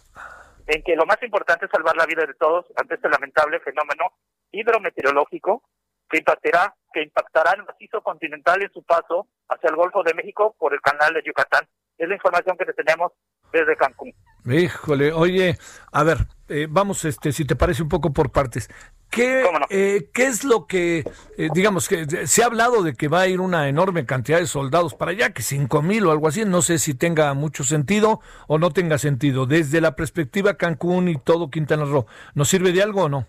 en 0.67 0.83
que 0.83 0.97
lo 0.97 1.07
más 1.07 1.23
importante 1.23 1.67
es 1.67 1.71
salvar 1.71 1.97
la 1.97 2.07
vida 2.07 2.25
de 2.27 2.35
todos 2.35 2.67
ante 2.77 2.95
este 2.95 3.09
lamentable 3.09 3.61
fenómeno 3.61 4.13
hidrometeorológico 4.53 5.63
que 6.09 6.19
impactará, 6.19 6.75
que 6.93 7.03
impactará 7.03 7.53
el 7.53 7.65
macizo 7.65 8.03
continental 8.03 8.63
en 8.63 8.73
su 8.73 8.83
paso 8.83 9.29
hacia 9.49 9.71
el 9.71 9.77
Golfo 9.77 10.03
de 10.03 10.15
México 10.15 10.55
por 10.59 10.73
el 10.73 10.81
canal 10.81 11.15
de 11.15 11.23
Yucatán. 11.25 11.67
Es 11.99 12.09
la 12.09 12.15
información 12.15 12.57
que 12.57 12.67
tenemos 12.73 13.13
desde 13.53 13.77
Cancún. 13.77 14.13
Híjole, 14.45 15.13
oye, 15.13 15.57
a 15.93 16.03
ver, 16.03 16.19
eh, 16.49 16.67
vamos, 16.69 17.05
este, 17.05 17.33
si 17.33 17.47
te 17.47 17.57
parece 17.57 17.83
un 17.83 17.89
poco 17.89 18.13
por 18.13 18.31
partes. 18.31 18.69
¿Qué, 19.15 19.45
eh, 19.71 20.11
¿Qué 20.13 20.27
es 20.27 20.43
lo 20.43 20.67
que, 20.67 21.05
eh, 21.39 21.49
digamos, 21.55 21.89
que 21.89 22.27
se 22.27 22.43
ha 22.43 22.47
hablado 22.47 22.83
de 22.83 22.95
que 22.95 23.07
va 23.07 23.21
a 23.21 23.29
ir 23.29 23.41
una 23.41 23.69
enorme 23.69 24.07
cantidad 24.07 24.41
de 24.41 24.47
soldados 24.49 24.95
para 24.95 25.13
allá, 25.13 25.33
que 25.33 25.43
cinco 25.43 25.83
mil 25.83 26.05
o 26.07 26.11
algo 26.11 26.27
así, 26.27 26.45
no 26.45 26.63
sé 26.63 26.79
si 26.79 26.95
tenga 26.95 27.33
mucho 27.35 27.63
sentido 27.63 28.21
o 28.49 28.59
no 28.59 28.73
tenga 28.73 28.99
sentido. 28.99 29.47
Desde 29.47 29.81
la 29.81 29.95
perspectiva 29.95 30.57
Cancún 30.57 31.09
y 31.09 31.17
todo 31.17 31.49
Quintana 31.49 31.85
Roo, 31.85 32.07
¿nos 32.35 32.49
sirve 32.49 32.73
de 32.73 32.83
algo 32.83 33.05
o 33.05 33.09
no? 33.09 33.27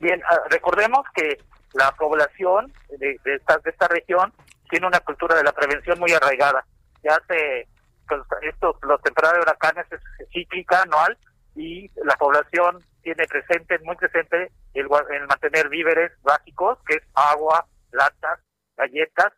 Bien, 0.00 0.20
ah, 0.28 0.40
recordemos 0.50 1.06
que 1.14 1.38
la 1.74 1.92
población 1.92 2.72
de, 2.98 3.16
esta, 3.24 3.58
de 3.58 3.70
esta 3.70 3.86
región 3.86 4.32
tiene 4.70 4.88
una 4.88 4.98
cultura 5.00 5.36
de 5.36 5.44
la 5.44 5.52
prevención 5.52 6.00
muy 6.00 6.10
arraigada. 6.10 6.64
Ya 7.04 7.12
hace, 7.14 7.68
pues, 8.08 8.20
esto, 8.42 8.76
la 8.88 8.98
temporada 8.98 9.34
de 9.34 9.40
huracanes 9.42 9.86
es 9.92 10.00
cíclica, 10.32 10.82
anual, 10.82 11.16
y 11.54 11.88
la 12.04 12.16
población 12.16 12.84
tiene 13.04 13.26
presente, 13.26 13.78
muy 13.80 13.94
presente, 13.96 14.50
el, 14.72 14.88
mantener 14.88 15.68
víveres 15.68 16.10
básicos, 16.22 16.78
que 16.86 16.96
es 16.96 17.02
agua, 17.14 17.66
latas, 17.92 18.40
galletas, 18.76 19.32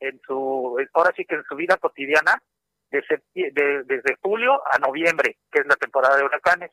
en 0.00 0.20
su, 0.26 0.76
ahora 0.92 1.12
sí 1.16 1.24
que 1.24 1.36
en 1.36 1.44
su 1.44 1.54
vida 1.54 1.76
cotidiana, 1.76 2.42
desde 2.90 4.16
julio 4.20 4.60
a 4.70 4.78
noviembre, 4.78 5.38
que 5.50 5.60
es 5.60 5.66
la 5.66 5.76
temporada 5.76 6.16
de 6.16 6.24
huracanes. 6.24 6.72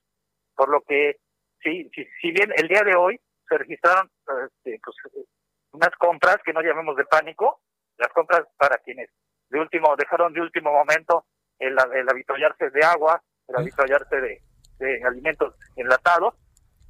Por 0.55 0.67
lo 0.69 0.81
que, 0.81 1.17
si, 1.61 1.89
si, 1.93 2.31
bien 2.31 2.51
el 2.57 2.67
día 2.67 2.81
de 2.81 2.95
hoy 2.95 3.21
se 3.47 3.57
registraron 3.57 4.11
este, 4.45 4.81
pues, 4.83 5.25
unas 5.71 5.95
compras 5.97 6.37
que 6.43 6.51
no 6.51 6.61
llamemos 6.61 6.97
de 6.97 7.05
pánico, 7.05 7.61
las 7.97 8.09
compras 8.09 8.41
para 8.57 8.77
quienes 8.79 9.09
de 9.49 9.59
último 9.59 9.95
dejaron 9.95 10.33
de 10.33 10.41
último 10.41 10.71
momento 10.71 11.25
el, 11.59 11.77
el 11.93 12.09
avituallarse 12.09 12.69
de 12.71 12.83
agua, 12.83 13.21
el 13.47 13.55
avituallarse 13.55 14.19
de, 14.19 14.41
de 14.79 15.03
alimentos 15.03 15.53
enlatados 15.75 16.33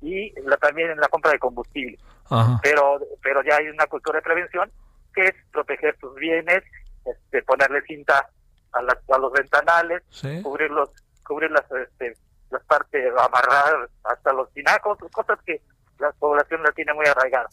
y 0.02 0.32
la, 0.42 0.56
también 0.58 0.92
en 0.92 0.98
la 1.00 1.08
compra 1.10 1.32
de 1.32 1.40
combustible. 1.40 1.98
Ajá. 2.32 2.60
pero 2.62 3.00
pero 3.24 3.42
ya 3.44 3.58
hay 3.58 3.68
una 3.70 3.88
cultura 3.88 4.20
de 4.20 4.24
prevención 4.24 4.72
que 5.16 5.26
es 5.26 5.34
proteger 5.52 5.98
tus 5.98 6.14
bienes, 6.16 6.64
este, 7.06 7.42
ponerle 7.44 7.82
cinta 7.82 8.30
a, 8.74 8.82
las, 8.84 8.98
a 9.10 9.18
los 9.18 9.32
ventanales, 9.34 10.04
Sí. 10.12 10.42
cubrirlos, 10.44 10.90
cubrir 11.26 11.50
las, 11.50 11.66
este, 11.72 12.16
las 12.52 12.64
partes, 12.66 13.12
amarrar 13.18 13.90
hasta 14.04 14.32
los 14.34 14.52
tinacos, 14.54 15.00
cosas 15.12 15.40
que 15.46 15.60
la 15.98 16.12
población 16.14 16.62
la 16.64 16.72
tiene 16.72 16.94
muy 16.94 17.08
arraigada. 17.08 17.50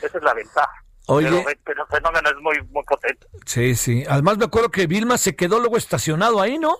Esa 0.00 0.18
es 0.18 0.22
la 0.24 0.32
ventaja. 0.34 0.72
Oye. 1.08 1.28
Pero, 1.28 1.58
pero 1.64 1.82
el 1.82 1.88
fenómeno 1.88 2.28
es 2.30 2.36
muy, 2.36 2.62
muy 2.70 2.84
potente. 2.84 3.26
Sí, 3.46 3.74
sí. 3.74 4.04
Además 4.08 4.38
me 4.38 4.44
acuerdo 4.44 4.70
que 4.70 4.86
Vilma 4.86 5.18
se 5.18 5.34
quedó 5.34 5.58
luego 5.58 5.76
estacionado 5.76 6.40
ahí, 6.40 6.58
¿no? 6.58 6.76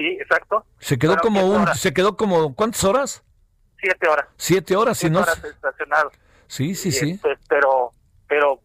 Sí, 0.00 0.16
exacto. 0.18 0.64
Se 0.78 0.98
quedó 0.98 1.12
Fueron 1.18 1.34
como 1.34 1.46
un, 1.54 1.62
horas. 1.62 1.78
se 1.78 1.92
quedó 1.92 2.16
como, 2.16 2.54
¿cuántas 2.54 2.82
horas? 2.84 3.22
Siete 3.78 4.08
horas. 4.08 4.26
Siete 4.36 4.76
horas, 4.76 4.96
si 4.98 5.10
no. 5.10 5.20
horas 5.20 5.44
estacionado. 5.44 6.10
Sí, 6.46 6.74
sí, 6.74 6.90
sí. 6.90 7.10
este, 7.10 7.36
pero, 7.50 7.92
pero, 8.26 8.60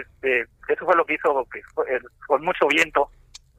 este, 0.00 0.46
eso 0.66 0.84
fue 0.86 0.96
lo 0.96 1.04
que 1.04 1.14
hizo, 1.14 1.46
eh, 1.88 2.00
con 2.26 2.42
mucho 2.42 2.66
viento 2.68 3.10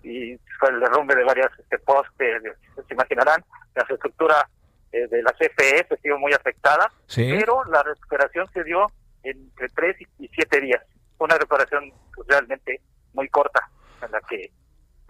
y 0.01 0.37
fue 0.59 0.69
el 0.69 0.79
derrumbe 0.79 1.15
de 1.15 1.23
varias 1.23 1.51
este, 1.59 1.77
postes, 1.79 2.41
se 2.87 2.93
imaginarán, 2.95 3.43
la 3.75 3.81
infraestructura 3.83 4.49
eh, 4.91 5.07
de 5.07 5.21
la 5.21 5.31
CFE 5.33 5.87
se 6.01 6.13
muy 6.15 6.33
afectada, 6.33 6.91
Sí. 7.05 7.31
pero 7.37 7.63
la 7.65 7.83
recuperación 7.83 8.47
se 8.53 8.63
dio 8.63 8.87
entre 9.21 9.69
tres 9.69 9.97
y 10.17 10.27
siete 10.29 10.61
días. 10.61 10.81
Una 11.19 11.37
recuperación 11.37 11.93
pues, 12.15 12.27
realmente 12.27 12.81
muy 13.13 13.29
corta, 13.29 13.69
en 14.01 14.11
la 14.11 14.19
que 14.21 14.51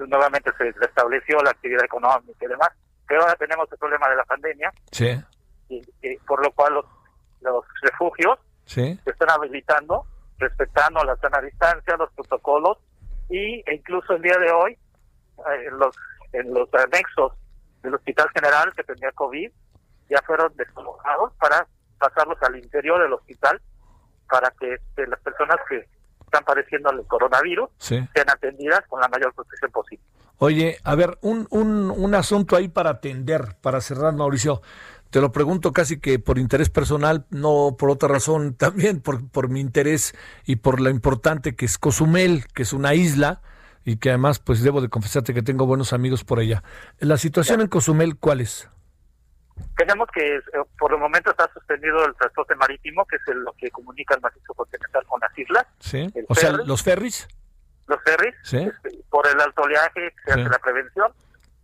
nuevamente 0.07 0.51
se 0.57 0.71
restableció 0.71 1.41
la 1.41 1.51
actividad 1.51 1.83
económica 1.83 2.45
y 2.45 2.47
demás. 2.47 2.69
Pero 3.07 3.21
ahora 3.21 3.35
tenemos 3.35 3.71
el 3.71 3.77
problema 3.77 4.09
de 4.09 4.15
la 4.15 4.23
pandemia, 4.23 4.71
Sí, 4.91 5.19
y, 5.69 5.81
y 6.01 6.17
por 6.27 6.43
lo 6.43 6.51
cual 6.51 6.75
los, 6.75 6.85
los 7.41 7.65
refugios 7.81 8.37
sí. 8.65 8.99
se 9.03 9.09
están 9.09 9.31
habilitando, 9.31 10.05
respetando 10.37 11.03
la 11.03 11.15
sana 11.17 11.41
distancia, 11.41 11.97
los 11.97 12.11
protocolos, 12.13 12.77
y 13.29 13.63
e 13.65 13.75
incluso 13.75 14.13
el 14.13 14.21
día 14.21 14.37
de 14.37 14.51
hoy, 14.51 14.73
eh, 14.73 15.67
en 15.67 15.77
los, 15.77 15.95
en 16.33 16.53
los 16.53 16.69
anexos 16.73 17.33
del 17.81 17.95
Hospital 17.95 18.29
General 18.33 18.73
que 18.75 18.83
tenía 18.83 19.11
COVID, 19.11 19.51
ya 20.09 20.21
fueron 20.25 20.55
desalojados 20.55 21.33
para 21.39 21.67
pasarlos 21.97 22.41
al 22.41 22.57
interior 22.57 23.01
del 23.01 23.13
hospital, 23.13 23.61
para 24.29 24.51
que 24.51 24.73
este, 24.73 25.07
las 25.07 25.19
personas 25.21 25.57
que 25.67 25.87
están 26.29 26.43
padeciendo 26.45 26.91
el 26.91 27.05
coronavirus 27.05 27.69
Sí. 27.77 27.95
sean 28.13 28.29
atendidas 28.29 28.81
con 28.87 29.01
la 29.01 29.07
mayor 29.09 29.33
protección 29.33 29.71
posible. 29.71 30.03
Oye, 30.37 30.77
a 30.83 30.95
ver, 30.95 31.17
un, 31.21 31.47
un, 31.49 31.91
un 31.91 32.15
asunto 32.15 32.55
ahí 32.55 32.69
para 32.69 32.91
atender, 32.91 33.57
para 33.61 33.81
cerrar, 33.81 34.13
Mauricio. 34.13 34.61
Te 35.09 35.19
lo 35.21 35.31
pregunto 35.31 35.73
casi 35.73 35.99
que 35.99 36.19
por 36.19 36.37
interés 36.37 36.69
personal, 36.69 37.25
no 37.31 37.75
por 37.77 37.89
otra 37.89 38.07
razón, 38.07 38.53
también 38.57 39.01
por, 39.01 39.27
por 39.29 39.49
mi 39.49 39.59
interés 39.59 40.13
y 40.45 40.57
por 40.57 40.79
lo 40.79 40.89
importante 40.89 41.55
que 41.55 41.65
es 41.65 41.77
Cozumel, 41.77 42.45
que 42.53 42.61
es 42.63 42.71
una 42.73 42.93
isla 42.93 43.41
y 43.83 43.97
que 43.97 44.09
además, 44.09 44.39
pues 44.39 44.61
debo 44.61 44.81
de 44.81 44.89
confesarte 44.89 45.33
que 45.33 45.41
tengo 45.41 45.65
buenos 45.65 45.93
amigos 45.93 46.23
por 46.23 46.39
allá. 46.39 46.63
La 46.99 47.17
situación 47.17 47.59
en 47.61 47.67
Cozumel, 47.67 48.17
¿cuál 48.17 48.39
es? 48.41 48.69
Tenemos 49.77 50.09
que, 50.13 50.35
eh, 50.37 50.41
por 50.77 50.91
el 50.93 50.99
momento 50.99 51.31
está 51.31 51.49
suspendido 51.53 52.05
el 52.05 52.13
transporte 52.15 52.55
marítimo, 52.55 53.05
que 53.05 53.15
es 53.15 53.21
el- 53.27 53.39
lo 53.43 53.53
que 53.53 53.69
comunica 53.71 54.15
el 54.15 54.21
macizo 54.21 54.53
continental 54.53 55.05
con 55.07 55.19
las 55.21 55.37
islas, 55.37 55.65
¿Sí? 55.79 56.11
O 56.27 56.35
sea, 56.35 56.51
los 56.51 56.83
ferries. 56.83 57.27
los 57.87 58.01
ferries, 58.03 58.35
Sí. 58.43 58.57
este, 58.57 58.99
por 59.09 59.25
el 59.27 59.39
alto 59.39 59.61
oleaje 59.63 60.13
se 60.25 60.33
Sí. 60.33 60.39
hace 60.41 60.49
la 60.49 60.59
prevención 60.59 61.11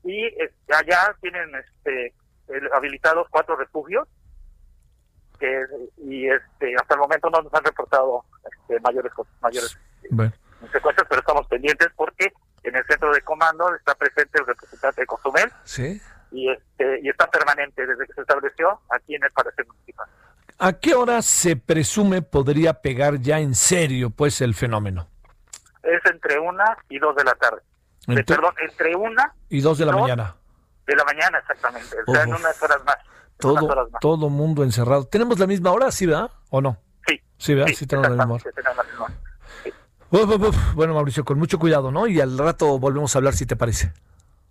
y 0.03 0.25
este, 0.25 0.73
allá 0.73 1.15
tienen 1.21 1.53
este 1.55 2.13
el- 2.47 2.71
habilitados 2.73 3.27
cuatro 3.29 3.55
refugios 3.55 4.07
que 5.39 5.65
y 5.97 6.27
este 6.29 6.75
hasta 6.79 6.93
el 6.95 6.99
momento 7.01 7.29
no 7.29 7.41
nos 7.41 7.53
han 7.53 7.63
reportado 7.63 8.23
este, 8.51 8.79
mayores 8.79 9.11
mayores 9.41 9.77
Bueno. 10.09 10.31
secuestros 10.71 11.07
pero 11.09 11.19
estamos 11.21 11.45
pendientes 11.47 11.89
porque 11.95 12.31
en 12.63 12.75
el 12.75 12.85
centro 12.85 13.11
de 13.13 13.21
comando 13.21 13.73
está 13.75 13.93
presente 13.95 14.39
el 14.39 14.45
representante 14.47 15.01
de 15.01 15.07
Cozumel 15.07 15.51
¿Sí? 15.65 16.01
Y 16.35 16.49
este 16.51 16.99
y 17.01 17.09
está 17.09 17.27
permanente 17.31 17.85
desde 17.87 18.05
que 18.05 18.13
se 18.13 18.21
estableció 18.21 18.79
aquí 18.89 19.15
en 19.15 19.23
el 19.23 19.31
parecer 19.31 19.65
municipal 19.67 20.07
¿A 20.57 20.73
qué 20.73 20.95
hora 20.95 21.21
se 21.21 21.55
presume 21.57 22.21
podría 22.21 22.73
pegar 22.75 23.19
ya 23.19 23.39
en 23.39 23.55
serio, 23.55 24.09
pues, 24.09 24.39
el 24.41 24.53
fenómeno? 24.55 25.07
es 25.83 26.01
entre 26.11 26.39
una 26.39 26.77
y 26.89 26.97
dos 26.99 27.15
de 27.15 27.23
la 27.23 27.33
tarde 27.35 27.61
De- 28.07 28.13
Entre- 28.19 28.35
perdón 28.35 28.53
entre 28.67 28.95
una 28.95 29.33
y 29.49 29.61
dos 29.61 29.77
de 29.77 29.85
la 29.85 29.91
dos 29.93 30.01
mañana. 30.01 30.35
de 30.87 30.95
la 30.95 31.03
mañana 31.03 31.37
exactamente 31.39 31.95
o 32.07 32.11
sea 32.11 32.23
en 32.23 32.33
unas 32.33 32.61
horas 32.63 32.83
más 32.85 32.97
Todo, 33.37 33.65
horas 33.65 33.91
más. 33.91 33.99
todo 33.99 34.29
mundo 34.29 34.63
encerrado. 34.63 35.05
¿Tenemos 35.07 35.37
la 35.39 35.45
misma 35.47 35.71
hora, 35.73 35.91
sí, 35.91 36.05
verdad? 36.05 36.31
¿O 36.51 36.61
no? 36.61 36.77
Sí. 37.05 37.19
Sí, 37.37 37.53
¿verdad? 37.53 37.73
Sí, 37.75 37.85
tenemos 37.85 38.09
la 38.11 38.15
misma 38.25 38.33
hora. 38.35 38.43
exactamente, 38.45 38.61
tenemos 38.61 38.77
la 38.77 38.83
misma 38.91 39.05
hora. 39.05 39.15
Uf, 40.11 40.29
uf, 40.41 40.49
uf. 40.49 40.73
Bueno, 40.75 40.93
Mauricio, 40.93 41.25
con 41.25 41.37
mucho 41.37 41.59
cuidado, 41.59 41.91
¿no? 41.91 42.07
Y 42.07 42.21
al 42.21 42.37
rato 42.37 42.79
volvemos 42.79 43.13
a 43.13 43.19
hablar, 43.19 43.33
si 43.33 43.45
te 43.45 43.55
parece. 43.57 43.91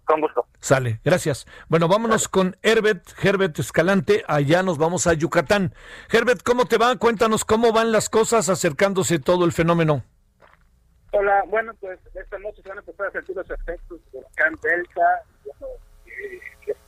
Con 0.05 0.21
gusto. 0.21 0.47
Sale, 0.61 1.01
gracias. 1.05 1.47
Bueno, 1.69 1.89
vámonos 1.89 2.29
con 2.29 2.57
Herbert, 2.63 3.03
Herbert 3.23 3.59
Escalante. 3.59 4.23
Allá 4.27 4.63
nos 4.63 4.79
vamos 4.79 5.07
a 5.07 5.15
Yucatán. 5.15 5.75
Herbert, 6.11 6.43
¿cómo 6.43 6.67
te 6.67 6.79
va? 6.79 6.97
Cuéntanos 6.97 7.45
cómo 7.45 7.73
van 7.73 7.91
las 7.91 8.11
cosas 8.11 8.49
acercándose 8.49 9.19
todo 9.19 9.45
el 9.45 9.53
fenómeno. 9.53 10.05
Hola, 11.13 11.45
bueno, 11.47 11.73
pues 11.81 11.99
esta 12.13 12.39
noche 12.39 12.61
se 12.61 12.69
van 12.69 12.79
a 12.79 12.81
empezar 12.81 13.07
a 13.07 13.13
sentir 13.13 13.37
los 13.37 13.49
efectos 13.49 14.01
del 14.13 14.23
huracán 14.23 14.59
Delta, 14.61 15.23
bueno, 15.45 15.75
eh, 16.07 16.41
que 16.65 16.73
es 16.73 16.79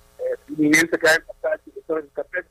inminente 0.48 0.98
que 0.98 1.06
va 1.06 1.12
a 1.12 1.16
empezar 1.16 1.52
el 1.52 1.60
territorio 1.60 2.02
de 2.02 2.08
Yucatán, 2.08 2.44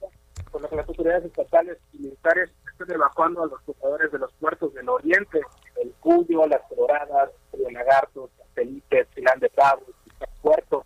por 0.51 0.62
lo 0.62 0.69
que 0.69 0.75
las 0.78 0.88
autoridades 0.88 1.25
estatales 1.25 1.78
y 1.91 1.97
militares 1.97 2.49
están 2.71 2.95
evacuando 2.95 3.43
a 3.43 3.47
los 3.47 3.60
jugadores 3.62 4.12
de 4.12 4.19
los 4.19 4.32
puertos 4.34 4.73
del 4.73 4.88
oriente, 4.88 5.41
el 5.82 5.91
Cuyo, 5.99 6.47
las 6.47 6.62
Coloradas, 6.69 7.32
Río 7.51 7.69
Lagartos, 7.69 8.30
Felipe, 8.54 9.06
Silán 9.13 9.39
de 9.41 9.49
Pavo, 9.49 9.84
Puerto. 10.45 10.86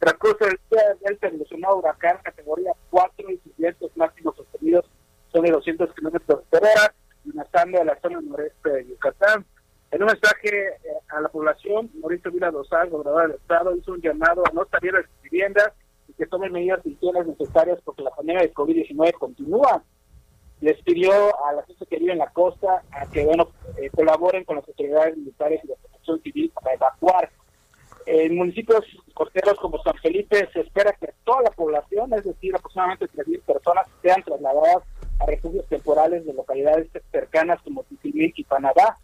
El 0.00 0.58
día 0.70 0.82
del 1.02 1.18
evolucionado 1.20 1.76
huracán 1.76 2.18
categoría 2.22 2.72
4 2.88 3.30
y 3.30 3.38
sus 3.38 3.54
vientos 3.58 3.90
máximos 3.96 4.34
sostenidos 4.34 4.86
son 5.30 5.42
de 5.42 5.50
200 5.50 5.94
kilómetros 5.94 6.42
por 6.48 6.62
hora, 6.62 6.94
amenazando 7.22 7.82
a 7.82 7.84
la 7.84 8.00
zona 8.00 8.22
noreste 8.22 8.70
de 8.70 8.86
Yucatán. 8.86 9.44
En 9.90 10.02
un 10.02 10.06
mensaje 10.06 10.68
eh, 10.68 10.78
a 11.08 11.20
la 11.20 11.28
población, 11.28 11.90
Mauricio 12.00 12.30
Vila 12.30 12.50
Dosal, 12.50 12.88
gobernador 12.88 13.28
del 13.28 13.36
estado, 13.36 13.76
hizo 13.76 13.92
un 13.92 14.00
llamado 14.00 14.42
a 14.46 14.52
no 14.54 14.66
salir 14.70 14.92
de 14.92 15.02
sus 15.02 15.22
viviendas 15.22 15.72
y 16.08 16.14
que 16.14 16.26
tomen 16.26 16.52
medidas 16.52 16.80
higiene 16.86 17.24
necesarias 17.24 17.78
porque 17.84 18.02
la 18.02 18.10
pandemia 18.10 18.42
de 18.42 18.54
COVID-19 18.54 19.12
continúa. 19.18 19.82
Les 20.62 20.82
pidió 20.82 21.12
a 21.44 21.52
la 21.52 21.62
gente 21.64 21.84
que 21.84 21.98
vive 21.98 22.12
en 22.12 22.18
la 22.18 22.30
costa 22.30 22.82
a 22.90 23.06
que 23.10 23.22
bueno 23.26 23.50
eh, 23.76 23.90
colaboren 23.90 24.44
con 24.44 24.56
las 24.56 24.66
autoridades 24.66 25.14
militares 25.14 25.60
y 25.62 25.68
la 25.68 25.76
protección 25.76 26.22
civil 26.22 26.50
para 26.54 26.74
evacuar. 26.74 27.30
En 28.06 28.36
municipios 28.36 28.84
costeros 29.14 29.58
como 29.58 29.82
San 29.82 29.96
Felipe 29.96 30.48
se 30.52 30.60
espera 30.60 30.92
que 30.92 31.08
toda 31.24 31.42
la 31.42 31.50
población, 31.50 32.12
es 32.12 32.24
decir, 32.24 32.54
aproximadamente 32.54 33.06
3.000 33.06 33.40
personas, 33.42 33.88
sean 34.02 34.22
trasladadas 34.22 34.82
a 35.20 35.26
refugios 35.26 35.66
temporales 35.68 36.26
de 36.26 36.34
localidades 36.34 36.88
cercanas 37.10 37.62
como 37.62 37.84
Tiquimil 37.84 38.32
y 38.36 38.44
Panamá. 38.44 38.98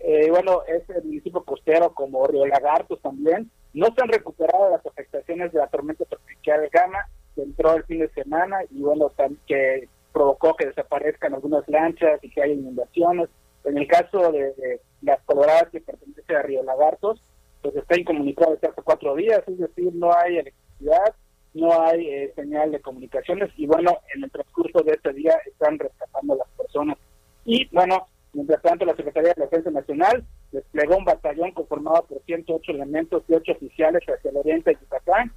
Eh, 0.00 0.30
bueno, 0.30 0.62
es 0.66 0.88
el 0.90 1.04
municipio 1.04 1.42
costero 1.42 1.94
como 1.94 2.26
Río 2.26 2.46
Lagartos 2.46 3.00
también. 3.00 3.50
No 3.72 3.86
se 3.86 4.02
han 4.02 4.08
recuperado 4.08 4.70
las 4.70 4.84
afectaciones 4.84 5.52
de 5.52 5.60
la 5.60 5.68
tormenta 5.68 6.04
tropical 6.04 6.68
Gama, 6.70 7.08
que 7.34 7.42
entró 7.42 7.74
el 7.74 7.84
fin 7.84 8.00
de 8.00 8.10
semana 8.10 8.58
y 8.70 8.82
bueno, 8.82 9.10
que 9.46 9.88
provocó 10.12 10.54
que 10.54 10.66
desaparezcan 10.66 11.34
algunas 11.34 11.66
lanchas 11.68 12.22
y 12.22 12.30
que 12.30 12.42
haya 12.42 12.52
inundaciones. 12.52 13.28
En 13.64 13.78
el 13.78 13.86
caso 13.86 14.32
de, 14.32 14.52
de 14.54 14.80
las 15.02 15.20
coloradas 15.22 15.68
que 15.70 15.80
pertenece 15.80 16.36
a 16.36 16.42
Río 16.42 16.62
Lagartos, 16.62 17.22
pues 17.62 17.76
está 17.76 17.98
incomunicado 17.98 18.54
desde 18.54 18.68
hace 18.68 18.82
cuatro 18.82 19.14
días, 19.16 19.42
es 19.46 19.58
decir, 19.58 19.92
no 19.94 20.10
hay 20.16 20.38
electricidad, 20.38 21.14
no 21.54 21.80
hay 21.80 22.06
eh, 22.06 22.32
señal 22.36 22.70
de 22.70 22.80
comunicaciones 22.80 23.50
y 23.56 23.66
bueno, 23.66 23.98
en 24.14 24.24
el 24.24 24.30
transcurso 24.30 24.82
de 24.82 24.92
este 24.92 25.12
día 25.12 25.34
están 25.46 25.78
rescatando 25.78 26.34
a 26.34 26.36
las 26.36 26.48
personas. 26.56 26.98
Y 27.44 27.66
bueno, 27.72 28.06
mientras 28.32 28.62
tanto 28.62 28.84
la 28.84 28.94
Secretaría 28.94 29.34
de 29.34 29.42
Defensa 29.42 29.70
Nacional 29.70 30.24
desplegó 30.52 30.96
un 30.96 31.04
batallón 31.04 31.52
conformado 31.52 32.04
por 32.06 32.22
108 32.24 32.72
elementos 32.72 33.22
y 33.28 33.34
8 33.34 33.52
oficiales 33.52 34.02
hacia 34.02 34.30
el 34.30 34.36
oriente 34.36 34.70
de 34.70 34.78
Yucatán 34.80 35.32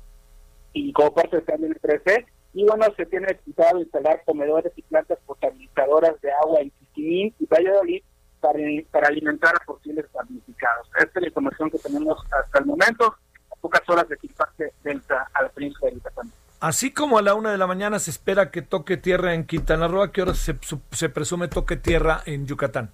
y 0.73 0.93
como 0.93 1.13
parte 1.13 1.41
también 1.41 1.73
del 1.73 1.81
13 1.81 2.25
y 2.53 2.65
bueno, 2.65 2.85
se 2.97 3.05
tiene 3.05 3.27
pensado 3.33 3.79
instalar 3.79 4.23
comedores 4.25 4.73
y 4.75 4.81
plantas 4.81 5.19
potabilizadoras 5.25 6.19
de 6.21 6.31
agua 6.31 6.59
en 6.59 6.69
Quiquimín 6.71 7.33
y 7.39 7.45
Valladolid 7.45 8.03
para, 8.41 8.59
para 8.91 9.07
alimentar 9.07 9.53
a 9.55 9.63
posibles 9.65 10.05
damnificados. 10.13 10.87
Esta 10.97 11.11
es 11.19 11.21
la 11.21 11.27
información 11.27 11.69
que 11.69 11.77
tenemos 11.79 12.19
hasta 12.31 12.59
el 12.59 12.65
momento, 12.65 13.15
a 13.51 13.55
pocas 13.61 13.81
horas 13.87 14.07
de 14.09 14.17
que 14.17 14.27
impacte 14.27 14.73
Delta 14.83 15.27
a 15.33 15.43
la 15.43 15.49
península 15.49 15.89
de 15.89 15.95
Yucatán. 15.97 16.31
Así 16.59 16.93
como 16.93 17.17
a 17.17 17.21
la 17.21 17.33
una 17.33 17.51
de 17.51 17.57
la 17.57 17.65
mañana 17.67 17.97
se 17.99 18.11
espera 18.11 18.51
que 18.51 18.61
toque 18.61 18.97
tierra 18.97 19.33
en 19.33 19.45
Quintana 19.45 19.87
Roo, 19.87 20.03
¿a 20.03 20.11
qué 20.11 20.21
hora 20.21 20.33
se, 20.35 20.57
se 20.91 21.09
presume 21.09 21.47
toque 21.47 21.75
tierra 21.77 22.21
en 22.25 22.45
Yucatán? 22.45 22.91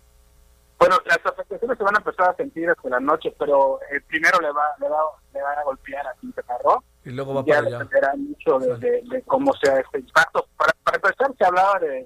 Bueno, 0.79 0.95
las 1.05 1.17
afectaciones 1.25 1.77
se 1.77 1.83
van 1.83 1.95
a 1.95 1.97
empezar 1.97 2.29
a 2.29 2.35
sentir 2.35 2.69
hasta 2.69 2.87
la 2.87 2.99
noche, 2.99 3.33
pero 3.39 3.79
eh, 3.91 3.99
primero 4.07 4.39
le 4.39 4.51
va, 4.51 4.75
le, 4.79 4.87
va, 4.87 4.99
le 5.33 5.41
va 5.41 5.51
a 5.53 5.63
golpear 5.63 6.05
a 6.05 6.13
Quintana 6.21 6.53
Roo. 6.63 6.83
Y 7.03 7.09
luego 7.09 7.33
va 7.33 7.43
ya 7.45 7.55
para 7.55 7.67
allá. 7.67 7.79
dependerá 7.79 8.13
mucho 8.15 8.59
de, 8.59 8.77
de- 8.77 9.01
de 9.09 9.21
cómo 9.23 9.51
sea 9.53 9.79
este 9.79 9.99
impacto. 9.99 10.45
Para, 10.55 10.71
para 10.83 10.97
empezar, 10.97 11.31
se 11.37 11.45
hablaba 11.45 11.79
de, 11.79 12.05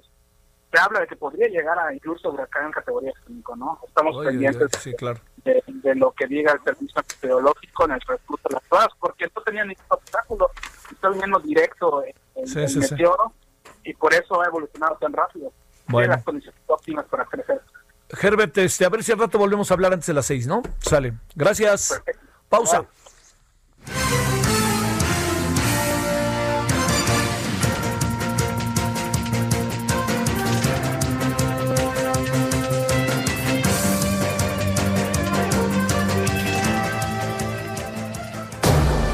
se 0.72 0.78
habla 0.80 1.00
de 1.00 1.06
que 1.06 1.16
podría 1.16 1.48
llegar 1.48 1.78
a 1.78 1.92
incluso 1.94 2.30
huracán 2.30 2.66
en 2.66 2.72
categoría 2.72 3.12
5, 3.26 3.56
¿no? 3.56 3.78
Estamos 3.86 4.16
Oye, 4.16 4.30
pendientes 4.30 4.62
oye, 4.72 4.78
sí, 4.82 4.94
claro. 4.94 5.20
de, 5.44 5.62
de 5.66 5.94
lo 5.94 6.12
que 6.12 6.26
diga 6.26 6.52
el 6.52 6.62
servicio 6.64 7.02
meteorológico 7.06 7.84
en 7.84 7.90
el 7.92 8.00
transcurso 8.00 8.48
de 8.48 8.54
las 8.54 8.62
horas, 8.70 8.88
porque 8.98 9.30
no 9.36 9.42
tenía 9.42 9.64
ningún 9.64 9.84
obstáculo, 9.88 10.50
está 10.90 11.10
viniendo 11.10 11.38
directo 11.40 12.02
el, 12.02 12.14
el- 12.36 12.48
Sí, 12.48 12.58
el 12.60 12.68
sí, 12.68 12.82
sí. 12.82 12.90
meteoro 12.92 13.32
y 13.84 13.92
por 13.94 14.14
eso 14.14 14.40
ha 14.40 14.46
evolucionado 14.46 14.96
tan 14.96 15.12
rápido. 15.12 15.52
Bueno. 15.88 16.14
Las 16.14 16.24
condiciones 16.24 16.60
óptimas 16.66 17.04
para 17.06 17.24
crecer. 17.26 17.60
Herbert, 18.20 18.56
este, 18.58 18.84
a 18.84 18.88
ver 18.88 19.02
si 19.02 19.12
al 19.12 19.18
rato 19.18 19.38
volvemos 19.38 19.70
a 19.70 19.74
hablar 19.74 19.92
antes 19.92 20.06
de 20.06 20.14
las 20.14 20.26
seis, 20.26 20.46
¿no? 20.46 20.62
Sale. 20.78 21.12
Gracias. 21.34 22.02
Pausa. 22.48 22.86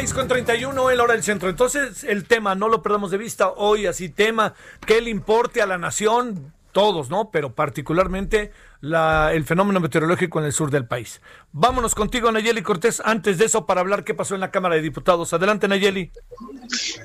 Las 0.00 0.14
16.31 0.14 0.90
en 0.90 0.96
la 0.96 1.04
hora 1.04 1.14
del 1.14 1.22
centro. 1.22 1.48
Entonces, 1.48 2.04
el 2.04 2.24
tema, 2.24 2.54
no 2.54 2.68
lo 2.68 2.82
perdamos 2.82 3.10
de 3.10 3.18
vista 3.18 3.50
hoy, 3.50 3.86
así 3.86 4.08
tema 4.08 4.54
que 4.86 5.00
le 5.00 5.10
importe 5.10 5.60
a 5.62 5.66
la 5.66 5.78
nación, 5.78 6.52
todos, 6.72 7.10
¿no? 7.10 7.30
Pero 7.30 7.54
particularmente 7.54 8.52
el 8.82 9.44
fenómeno 9.44 9.80
meteorológico 9.80 10.38
en 10.38 10.46
el 10.46 10.52
sur 10.52 10.70
del 10.70 10.86
país. 10.86 11.20
Vámonos 11.52 11.94
contigo, 11.94 12.30
Nayeli 12.30 12.62
Cortés, 12.62 13.02
antes 13.04 13.38
de 13.38 13.46
eso, 13.46 13.66
para 13.66 13.80
hablar 13.80 14.04
qué 14.04 14.14
pasó 14.14 14.34
en 14.34 14.40
la 14.40 14.50
Cámara 14.50 14.76
de 14.76 14.82
Diputados. 14.82 15.32
Adelante, 15.32 15.68
Nayeli. 15.68 16.12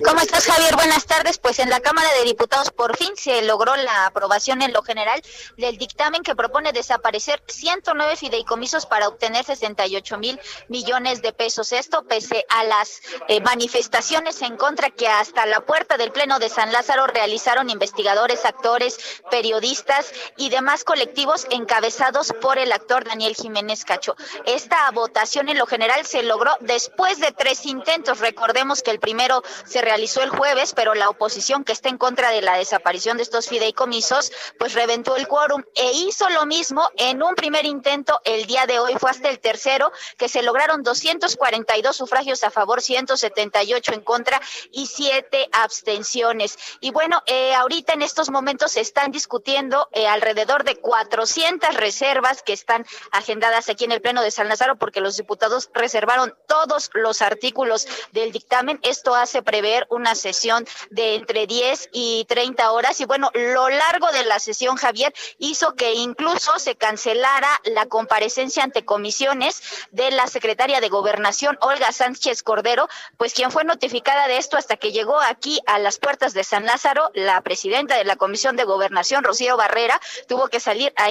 ¿Cómo 0.05 0.19
estás, 0.21 0.45
Javier? 0.45 0.75
Buenas 0.75 1.05
tardes. 1.05 1.39
Pues 1.39 1.59
en 1.59 1.69
la 1.69 1.79
Cámara 1.79 2.07
de 2.19 2.25
Diputados 2.25 2.69
por 2.71 2.95
fin 2.95 3.09
se 3.15 3.41
logró 3.41 3.75
la 3.75 4.05
aprobación 4.05 4.61
en 4.61 4.71
lo 4.71 4.83
general 4.83 5.21
del 5.57 5.77
dictamen 5.77 6.21
que 6.21 6.35
propone 6.35 6.71
desaparecer 6.71 7.41
109 7.47 8.15
fideicomisos 8.15 8.85
para 8.85 9.07
obtener 9.07 9.43
68 9.43 10.17
mil 10.19 10.39
millones 10.69 11.21
de 11.21 11.33
pesos. 11.33 11.71
Esto 11.71 12.03
pese 12.03 12.45
a 12.49 12.63
las 12.63 13.01
eh, 13.27 13.41
manifestaciones 13.41 14.41
en 14.43 14.57
contra 14.57 14.91
que 14.91 15.07
hasta 15.07 15.45
la 15.45 15.61
puerta 15.61 15.97
del 15.97 16.11
Pleno 16.11 16.39
de 16.39 16.49
San 16.49 16.71
Lázaro 16.71 17.07
realizaron 17.07 17.69
investigadores, 17.69 18.45
actores, 18.45 19.21
periodistas 19.31 20.11
y 20.37 20.49
demás 20.49 20.83
colectivos 20.83 21.47
encabezados 21.65 22.31
por 22.41 22.59
el 22.59 22.71
actor 22.71 23.05
Daniel 23.05 23.35
Jiménez 23.35 23.85
Cacho. 23.85 24.15
Esta 24.45 24.91
votación 24.91 25.49
en 25.49 25.57
lo 25.57 25.65
general 25.65 26.05
se 26.05 26.21
logró 26.21 26.51
después 26.59 27.19
de 27.19 27.31
tres 27.31 27.65
intentos. 27.65 28.19
Recordemos 28.19 28.83
que 28.83 28.91
el 28.91 28.99
primero 28.99 29.41
se 29.65 29.81
realizó 29.81 30.21
el 30.21 30.29
jueves, 30.29 30.73
pero 30.75 30.93
la 30.93 31.09
oposición 31.09 31.63
que 31.63 31.71
está 31.71 31.89
en 31.89 31.97
contra 31.97 32.29
de 32.29 32.43
la 32.43 32.55
desaparición 32.55 33.17
de 33.17 33.23
estos 33.23 33.47
fideicomisos, 33.47 34.31
pues 34.59 34.73
reventó 34.73 35.15
el 35.15 35.27
quórum 35.27 35.63
e 35.73 35.91
hizo 35.91 36.29
lo 36.29 36.45
mismo 36.45 36.87
en 36.97 37.23
un 37.23 37.33
primer 37.33 37.65
intento 37.65 38.21
el 38.25 38.45
día 38.45 38.67
de 38.67 38.77
hoy. 38.77 38.93
Fue 38.99 39.09
hasta 39.09 39.29
el 39.29 39.39
tercero 39.39 39.91
que 40.17 40.29
se 40.29 40.43
lograron 40.43 40.83
242 40.83 41.95
sufragios 41.95 42.43
a 42.43 42.51
favor, 42.51 42.79
178 42.79 43.91
en 43.91 44.01
contra 44.01 44.39
y 44.71 44.85
siete 44.85 45.49
abstenciones. 45.51 46.59
Y 46.79 46.91
bueno, 46.91 47.23
eh, 47.25 47.55
ahorita 47.55 47.93
en 47.93 48.03
estos 48.03 48.29
momentos 48.29 48.73
se 48.73 48.81
están 48.81 49.11
discutiendo 49.11 49.89
eh, 49.93 50.05
alrededor 50.05 50.63
de 50.63 50.75
400 50.75 51.54
reservas 51.75 52.43
que 52.43 52.53
están 52.53 52.85
agendadas 53.11 53.69
aquí 53.69 53.85
en 53.85 53.91
el 53.91 54.01
Pleno 54.01 54.21
de 54.21 54.31
San 54.31 54.47
Lázaro 54.47 54.75
porque 54.77 55.01
los 55.01 55.17
diputados 55.17 55.69
reservaron 55.73 56.35
todos 56.47 56.89
los 56.93 57.21
artículos 57.21 57.87
del 58.11 58.31
dictamen. 58.31 58.79
Esto 58.83 59.15
hace 59.15 59.41
prever 59.41 59.87
una 59.89 60.15
sesión 60.15 60.65
de 60.89 61.15
entre 61.15 61.47
10 61.47 61.89
y 61.91 62.25
30 62.25 62.71
horas. 62.71 62.99
Y 63.01 63.05
bueno, 63.05 63.31
lo 63.33 63.69
largo 63.69 64.11
de 64.11 64.25
la 64.25 64.39
sesión, 64.39 64.75
Javier, 64.75 65.13
hizo 65.37 65.75
que 65.75 65.93
incluso 65.93 66.57
se 66.59 66.75
cancelara 66.75 67.49
la 67.63 67.85
comparecencia 67.85 68.63
ante 68.63 68.85
comisiones 68.85 69.61
de 69.91 70.11
la 70.11 70.27
secretaria 70.27 70.81
de 70.81 70.89
Gobernación, 70.89 71.57
Olga 71.61 71.91
Sánchez 71.91 72.43
Cordero, 72.43 72.87
pues 73.17 73.33
quien 73.33 73.51
fue 73.51 73.63
notificada 73.63 74.27
de 74.27 74.37
esto 74.37 74.57
hasta 74.57 74.77
que 74.77 74.91
llegó 74.91 75.19
aquí 75.19 75.59
a 75.65 75.79
las 75.79 75.97
puertas 75.97 76.33
de 76.33 76.43
San 76.43 76.65
Lázaro, 76.65 77.09
la 77.13 77.41
presidenta 77.41 77.97
de 77.97 78.03
la 78.03 78.15
Comisión 78.15 78.55
de 78.55 78.63
Gobernación, 78.63 79.23
Rocío 79.23 79.57
Barrera, 79.57 79.99
tuvo 80.27 80.47
que 80.47 80.59
salir 80.59 80.93
a 80.95 81.09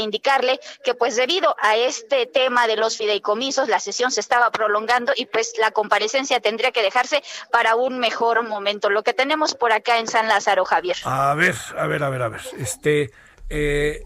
que 0.83 0.95
pues 0.95 1.17
debido 1.17 1.55
a 1.61 1.77
este 1.77 2.27
tema 2.27 2.67
de 2.67 2.77
los 2.77 2.97
fideicomisos, 2.97 3.69
la 3.69 3.81
sesión 3.81 4.11
se 4.11 4.21
estaba 4.21 4.51
prolongando 4.51 5.13
y 5.17 5.27
pues 5.27 5.55
la 5.59 5.71
comparecencia 5.71 6.41
tendría 6.41 6.73
que 6.73 6.83
dejarse 6.83 7.23
para 7.51 7.77
un 7.77 7.99
mejor 7.99 8.47
momento. 8.47 8.91
Lo 8.91 9.03
que 9.03 9.13
tenemos 9.13 9.55
por 9.55 9.73
acá 9.73 9.99
en 9.99 10.07
San 10.07 10.29
Lázaro, 10.29 10.65
Javier. 10.65 10.97
A 11.05 11.35
ver, 11.35 11.57
a 11.77 11.87
ver, 11.87 12.03
a 12.03 12.11
ver, 12.11 12.23
a 12.23 12.29
ver. 12.29 12.41
Este, 12.59 13.11
eh, 13.49 14.03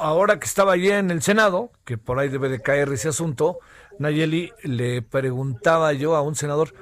ahora 0.00 0.38
que 0.38 0.46
estaba 0.46 0.72
allí 0.72 0.90
en 0.90 1.10
el 1.10 1.22
Senado, 1.22 1.70
que 1.84 1.98
por 1.98 2.18
ahí 2.18 2.28
debe 2.28 2.48
de 2.48 2.60
caer 2.60 2.88
ese 2.92 3.08
asunto, 3.08 3.58
Nayeli, 3.98 4.52
le 4.62 5.02
preguntaba 5.02 5.92
yo 5.92 6.14
a 6.14 6.22
un 6.22 6.34
senador, 6.34 6.74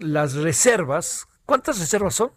las 0.00 0.34
reservas, 0.34 1.26
¿cuántas 1.46 1.78
reservas 1.78 2.14
son? 2.14 2.32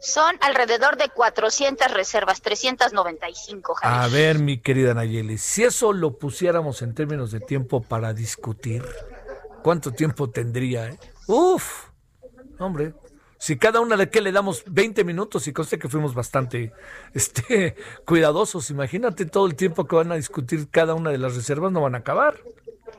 Son 0.00 0.36
alrededor 0.40 0.96
de 0.96 1.08
400 1.08 1.90
reservas, 1.90 2.42
395, 2.42 3.74
Javier. 3.74 4.02
A 4.02 4.08
ver, 4.08 4.38
mi 4.38 4.58
querida 4.58 4.94
Nayeli, 4.94 5.38
si 5.38 5.64
eso 5.64 5.92
lo 5.92 6.18
pusiéramos 6.18 6.82
en 6.82 6.94
términos 6.94 7.30
de 7.30 7.40
tiempo 7.40 7.82
para 7.82 8.12
discutir, 8.12 8.84
¿cuánto 9.62 9.92
tiempo 9.92 10.30
tendría? 10.30 10.88
Eh? 10.88 10.98
Uf, 11.26 11.88
hombre, 12.58 12.94
si 13.38 13.58
cada 13.58 13.80
una 13.80 13.96
de 13.96 14.10
que 14.10 14.20
le 14.20 14.32
damos 14.32 14.64
20 14.66 15.04
minutos 15.04 15.46
y 15.46 15.52
conste 15.52 15.78
que 15.78 15.88
fuimos 15.88 16.14
bastante 16.14 16.72
este, 17.14 17.76
cuidadosos, 18.04 18.70
imagínate 18.70 19.26
todo 19.26 19.46
el 19.46 19.54
tiempo 19.54 19.86
que 19.86 19.96
van 19.96 20.12
a 20.12 20.16
discutir 20.16 20.68
cada 20.70 20.94
una 20.94 21.10
de 21.10 21.18
las 21.18 21.36
reservas, 21.36 21.72
no 21.72 21.80
van 21.80 21.94
a 21.94 21.98
acabar. 21.98 22.36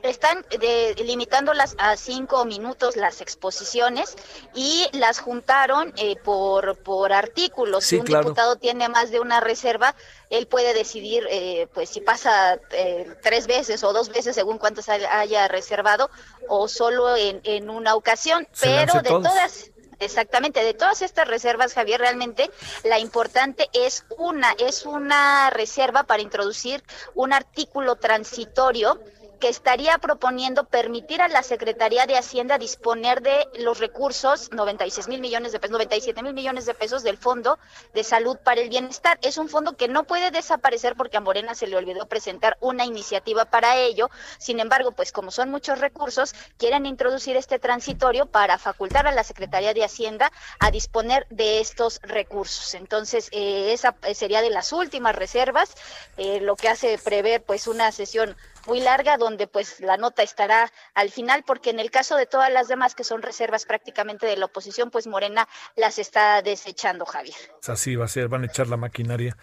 Están 0.02 0.44
de, 0.58 0.94
limitándolas 1.04 1.74
a 1.78 1.96
cinco 1.96 2.44
minutos 2.44 2.96
las 2.96 3.20
exposiciones 3.20 4.16
y 4.54 4.86
las 4.92 5.18
juntaron 5.18 5.92
eh, 5.96 6.16
por, 6.22 6.78
por 6.78 7.12
artículos. 7.12 7.84
si 7.84 7.96
un 7.96 8.04
diputado 8.04 8.56
tiene 8.56 8.88
más 8.88 9.10
de 9.10 9.20
una 9.20 9.40
reserva, 9.40 9.94
él 10.30 10.46
puede 10.46 10.74
decidir 10.74 11.26
eh, 11.30 11.68
pues 11.74 11.88
si 11.90 12.00
pasa 12.00 12.58
eh, 12.70 13.06
tres 13.22 13.46
veces 13.46 13.82
o 13.84 13.92
dos 13.92 14.08
veces 14.10 14.34
según 14.34 14.58
cuántos 14.58 14.88
haya 14.88 15.48
reservado 15.48 16.10
o 16.48 16.68
solo 16.68 17.16
en, 17.16 17.40
en 17.44 17.70
una 17.70 17.94
ocasión. 17.94 18.46
Pero 18.60 18.94
de 19.02 19.08
todas 19.08 19.70
Exactamente, 20.00 20.62
de 20.62 20.74
todas 20.74 21.02
estas 21.02 21.26
reservas, 21.26 21.74
Javier, 21.74 22.00
realmente 22.00 22.50
la 22.84 23.00
importante 23.00 23.68
es 23.72 24.04
una, 24.16 24.52
es 24.58 24.86
una 24.86 25.50
reserva 25.50 26.04
para 26.04 26.22
introducir 26.22 26.84
un 27.14 27.32
artículo 27.32 27.96
transitorio 27.96 29.00
que 29.38 29.48
estaría 29.48 29.98
proponiendo 29.98 30.64
permitir 30.64 31.22
a 31.22 31.28
la 31.28 31.42
Secretaría 31.42 32.06
de 32.06 32.16
Hacienda 32.16 32.58
disponer 32.58 33.22
de 33.22 33.46
los 33.58 33.78
recursos, 33.78 34.50
96 34.52 35.08
mil 35.08 35.20
millones 35.20 35.52
de 35.52 35.60
pesos, 35.60 35.72
97 35.72 36.22
mil 36.22 36.34
millones 36.34 36.66
de 36.66 36.74
pesos 36.74 37.02
del 37.02 37.16
Fondo 37.16 37.58
de 37.94 38.04
Salud 38.04 38.36
para 38.42 38.60
el 38.60 38.68
Bienestar. 38.68 39.18
Es 39.22 39.38
un 39.38 39.48
fondo 39.48 39.76
que 39.76 39.88
no 39.88 40.04
puede 40.04 40.30
desaparecer 40.30 40.94
porque 40.96 41.16
a 41.16 41.20
Morena 41.20 41.54
se 41.54 41.66
le 41.66 41.76
olvidó 41.76 42.06
presentar 42.06 42.56
una 42.60 42.84
iniciativa 42.84 43.44
para 43.44 43.76
ello. 43.76 44.10
Sin 44.38 44.60
embargo, 44.60 44.92
pues 44.92 45.12
como 45.12 45.30
son 45.30 45.50
muchos 45.50 45.78
recursos, 45.78 46.34
quieren 46.56 46.86
introducir 46.86 47.36
este 47.36 47.58
transitorio 47.58 48.26
para 48.26 48.58
facultar 48.58 49.06
a 49.06 49.12
la 49.12 49.24
Secretaría 49.24 49.74
de 49.74 49.84
Hacienda 49.84 50.32
a 50.58 50.70
disponer 50.70 51.26
de 51.30 51.60
estos 51.60 52.00
recursos. 52.02 52.74
Entonces, 52.74 53.28
eh, 53.32 53.72
esa 53.72 53.94
sería 54.14 54.42
de 54.42 54.50
las 54.50 54.72
últimas 54.72 55.14
reservas, 55.14 55.74
eh, 56.16 56.40
lo 56.40 56.56
que 56.56 56.68
hace 56.68 56.98
prever 56.98 57.42
pues 57.42 57.66
una 57.66 57.92
sesión 57.92 58.36
muy 58.68 58.80
larga 58.80 59.16
donde 59.16 59.46
pues 59.46 59.80
la 59.80 59.96
nota 59.96 60.22
estará 60.22 60.70
al 60.94 61.10
final 61.10 61.42
porque 61.46 61.70
en 61.70 61.80
el 61.80 61.90
caso 61.90 62.16
de 62.16 62.26
todas 62.26 62.52
las 62.52 62.68
demás 62.68 62.94
que 62.94 63.02
son 63.02 63.22
reservas 63.22 63.64
prácticamente 63.64 64.26
de 64.26 64.36
la 64.36 64.44
oposición 64.44 64.90
pues 64.90 65.06
Morena 65.06 65.48
las 65.74 65.98
está 65.98 66.42
desechando 66.42 67.06
Javier. 67.06 67.36
Así 67.66 67.96
va 67.96 68.04
a 68.04 68.08
ser, 68.08 68.28
van 68.28 68.42
a 68.42 68.46
echar 68.46 68.68
la 68.68 68.76
maquinaria. 68.76 69.36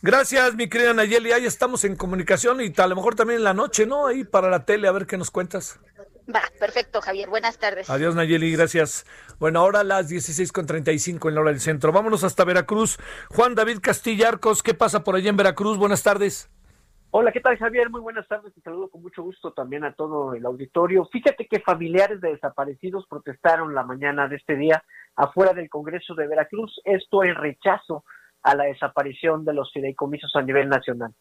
Gracias, 0.00 0.54
mi 0.54 0.68
querida 0.68 0.94
Nayeli. 0.94 1.30
Ahí 1.30 1.46
estamos 1.46 1.84
en 1.84 1.94
comunicación 1.94 2.60
y 2.60 2.72
a 2.76 2.86
lo 2.88 2.96
mejor 2.96 3.14
también 3.14 3.38
en 3.38 3.44
la 3.44 3.54
noche, 3.54 3.86
¿no? 3.86 4.08
Ahí 4.08 4.24
para 4.24 4.50
la 4.50 4.64
tele, 4.64 4.88
a 4.88 4.92
ver 4.92 5.06
qué 5.06 5.16
nos 5.16 5.30
cuentas. 5.30 5.78
Va, 6.34 6.42
perfecto, 6.58 7.00
Javier. 7.00 7.28
Buenas 7.28 7.58
tardes. 7.58 7.88
Adiós, 7.90 8.14
Nayeli. 8.14 8.52
Gracias. 8.52 9.06
Bueno, 9.38 9.60
ahora 9.60 9.84
las 9.84 10.10
16.35 10.10 11.28
en 11.28 11.34
la 11.34 11.40
hora 11.42 11.50
del 11.50 11.60
centro. 11.60 11.92
Vámonos 11.92 12.24
hasta 12.24 12.44
Veracruz. 12.44 12.98
Juan 13.28 13.54
David 13.54 13.78
Castillarcos, 13.80 14.62
¿qué 14.62 14.74
pasa 14.74 15.04
por 15.04 15.14
allá 15.14 15.30
en 15.30 15.36
Veracruz? 15.36 15.78
Buenas 15.78 16.02
tardes. 16.02 16.48
Hola, 17.14 17.30
¿qué 17.30 17.40
tal 17.40 17.58
Javier? 17.58 17.90
Muy 17.90 18.00
buenas 18.00 18.26
tardes. 18.26 18.54
Te 18.54 18.62
saludo 18.62 18.88
con 18.88 19.02
mucho 19.02 19.22
gusto 19.22 19.52
también 19.52 19.84
a 19.84 19.92
todo 19.92 20.32
el 20.32 20.46
auditorio. 20.46 21.04
Fíjate 21.12 21.46
que 21.46 21.60
familiares 21.60 22.22
de 22.22 22.30
desaparecidos 22.30 23.06
protestaron 23.06 23.74
la 23.74 23.82
mañana 23.82 24.28
de 24.28 24.36
este 24.36 24.56
día 24.56 24.82
afuera 25.14 25.52
del 25.52 25.68
Congreso 25.68 26.14
de 26.14 26.26
Veracruz, 26.26 26.80
esto 26.86 27.22
en 27.22 27.34
rechazo 27.34 28.06
a 28.42 28.54
la 28.54 28.64
desaparición 28.64 29.44
de 29.44 29.52
los 29.52 29.70
fideicomisos 29.74 30.34
a 30.36 30.40
nivel 30.40 30.70
nacional. 30.70 31.12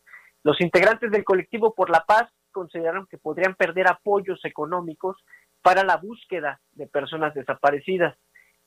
Los 0.46 0.62
integrantes 0.62 1.12
del 1.12 1.26
colectivo 1.26 1.76
por 1.76 1.90
la 1.90 2.06
paz 2.08 2.32
consideraron 2.54 3.06
que 3.08 3.18
podrían 3.18 3.56
perder 3.56 3.90
apoyos 3.90 4.40
económicos 4.46 5.18
para 5.62 5.84
la 5.84 5.98
búsqueda 5.98 6.62
de 6.72 6.88
personas 6.88 7.34
desaparecidas. 7.34 8.18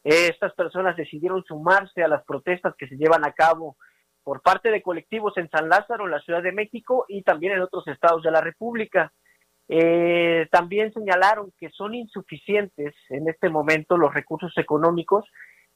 Estas 0.02 0.52
personas 0.52 0.94
decidieron 0.94 1.42
sumarse 1.44 2.04
a 2.04 2.08
las 2.08 2.22
protestas 2.26 2.74
que 2.76 2.86
se 2.86 2.98
llevan 2.98 3.24
a 3.24 3.32
cabo 3.32 3.78
por 4.24 4.40
parte 4.40 4.70
de 4.70 4.82
colectivos 4.82 5.36
en 5.36 5.48
San 5.50 5.68
Lázaro, 5.68 6.06
en 6.06 6.12
la 6.12 6.20
Ciudad 6.20 6.42
de 6.42 6.52
México 6.52 7.04
y 7.08 7.22
también 7.22 7.52
en 7.52 7.60
otros 7.60 7.86
estados 7.86 8.22
de 8.22 8.30
la 8.30 8.40
República. 8.40 9.12
Eh, 9.68 10.48
también 10.50 10.92
señalaron 10.92 11.52
que 11.58 11.70
son 11.70 11.94
insuficientes 11.94 12.94
en 13.10 13.28
este 13.28 13.48
momento 13.48 13.96
los 13.96 14.12
recursos 14.12 14.52
económicos 14.56 15.24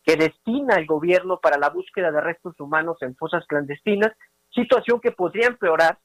que 0.02 0.16
destina 0.16 0.76
el 0.76 0.86
gobierno 0.86 1.38
para 1.40 1.58
la 1.58 1.70
búsqueda 1.70 2.10
de 2.10 2.20
restos 2.20 2.58
humanos 2.58 2.96
en 3.02 3.14
fosas 3.16 3.46
clandestinas, 3.46 4.12
situación 4.50 5.00
que 5.00 5.12
podría 5.12 5.48
empeorar 5.48 5.98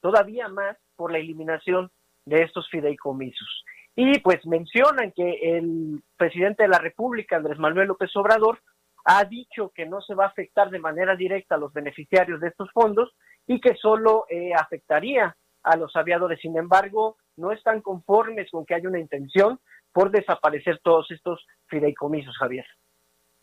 todavía 0.00 0.48
más 0.48 0.76
por 0.94 1.10
la 1.10 1.18
eliminación 1.18 1.90
de 2.26 2.42
estos 2.42 2.68
fideicomisos. 2.70 3.64
Y 3.94 4.18
pues 4.20 4.44
mencionan 4.46 5.12
que 5.12 5.56
el 5.56 6.02
presidente 6.18 6.64
de 6.64 6.68
la 6.68 6.78
República, 6.78 7.36
Andrés 7.36 7.58
Manuel 7.58 7.88
López 7.88 8.14
Obrador, 8.16 8.60
ha 9.08 9.24
dicho 9.24 9.70
que 9.72 9.86
no 9.86 10.00
se 10.00 10.14
va 10.14 10.24
a 10.24 10.28
afectar 10.28 10.68
de 10.68 10.80
manera 10.80 11.14
directa 11.14 11.54
a 11.54 11.58
los 11.58 11.72
beneficiarios 11.72 12.40
de 12.40 12.48
estos 12.48 12.68
fondos 12.72 13.14
y 13.46 13.60
que 13.60 13.76
solo 13.76 14.26
eh, 14.28 14.50
afectaría 14.52 15.36
a 15.62 15.76
los 15.76 15.94
aviadores. 15.94 16.40
Sin 16.40 16.58
embargo, 16.58 17.16
no 17.36 17.52
están 17.52 17.82
conformes 17.82 18.50
con 18.50 18.66
que 18.66 18.74
haya 18.74 18.88
una 18.88 18.98
intención 18.98 19.60
por 19.92 20.10
desaparecer 20.10 20.80
todos 20.82 21.08
estos 21.12 21.46
fideicomisos, 21.68 22.36
Javier. 22.36 22.66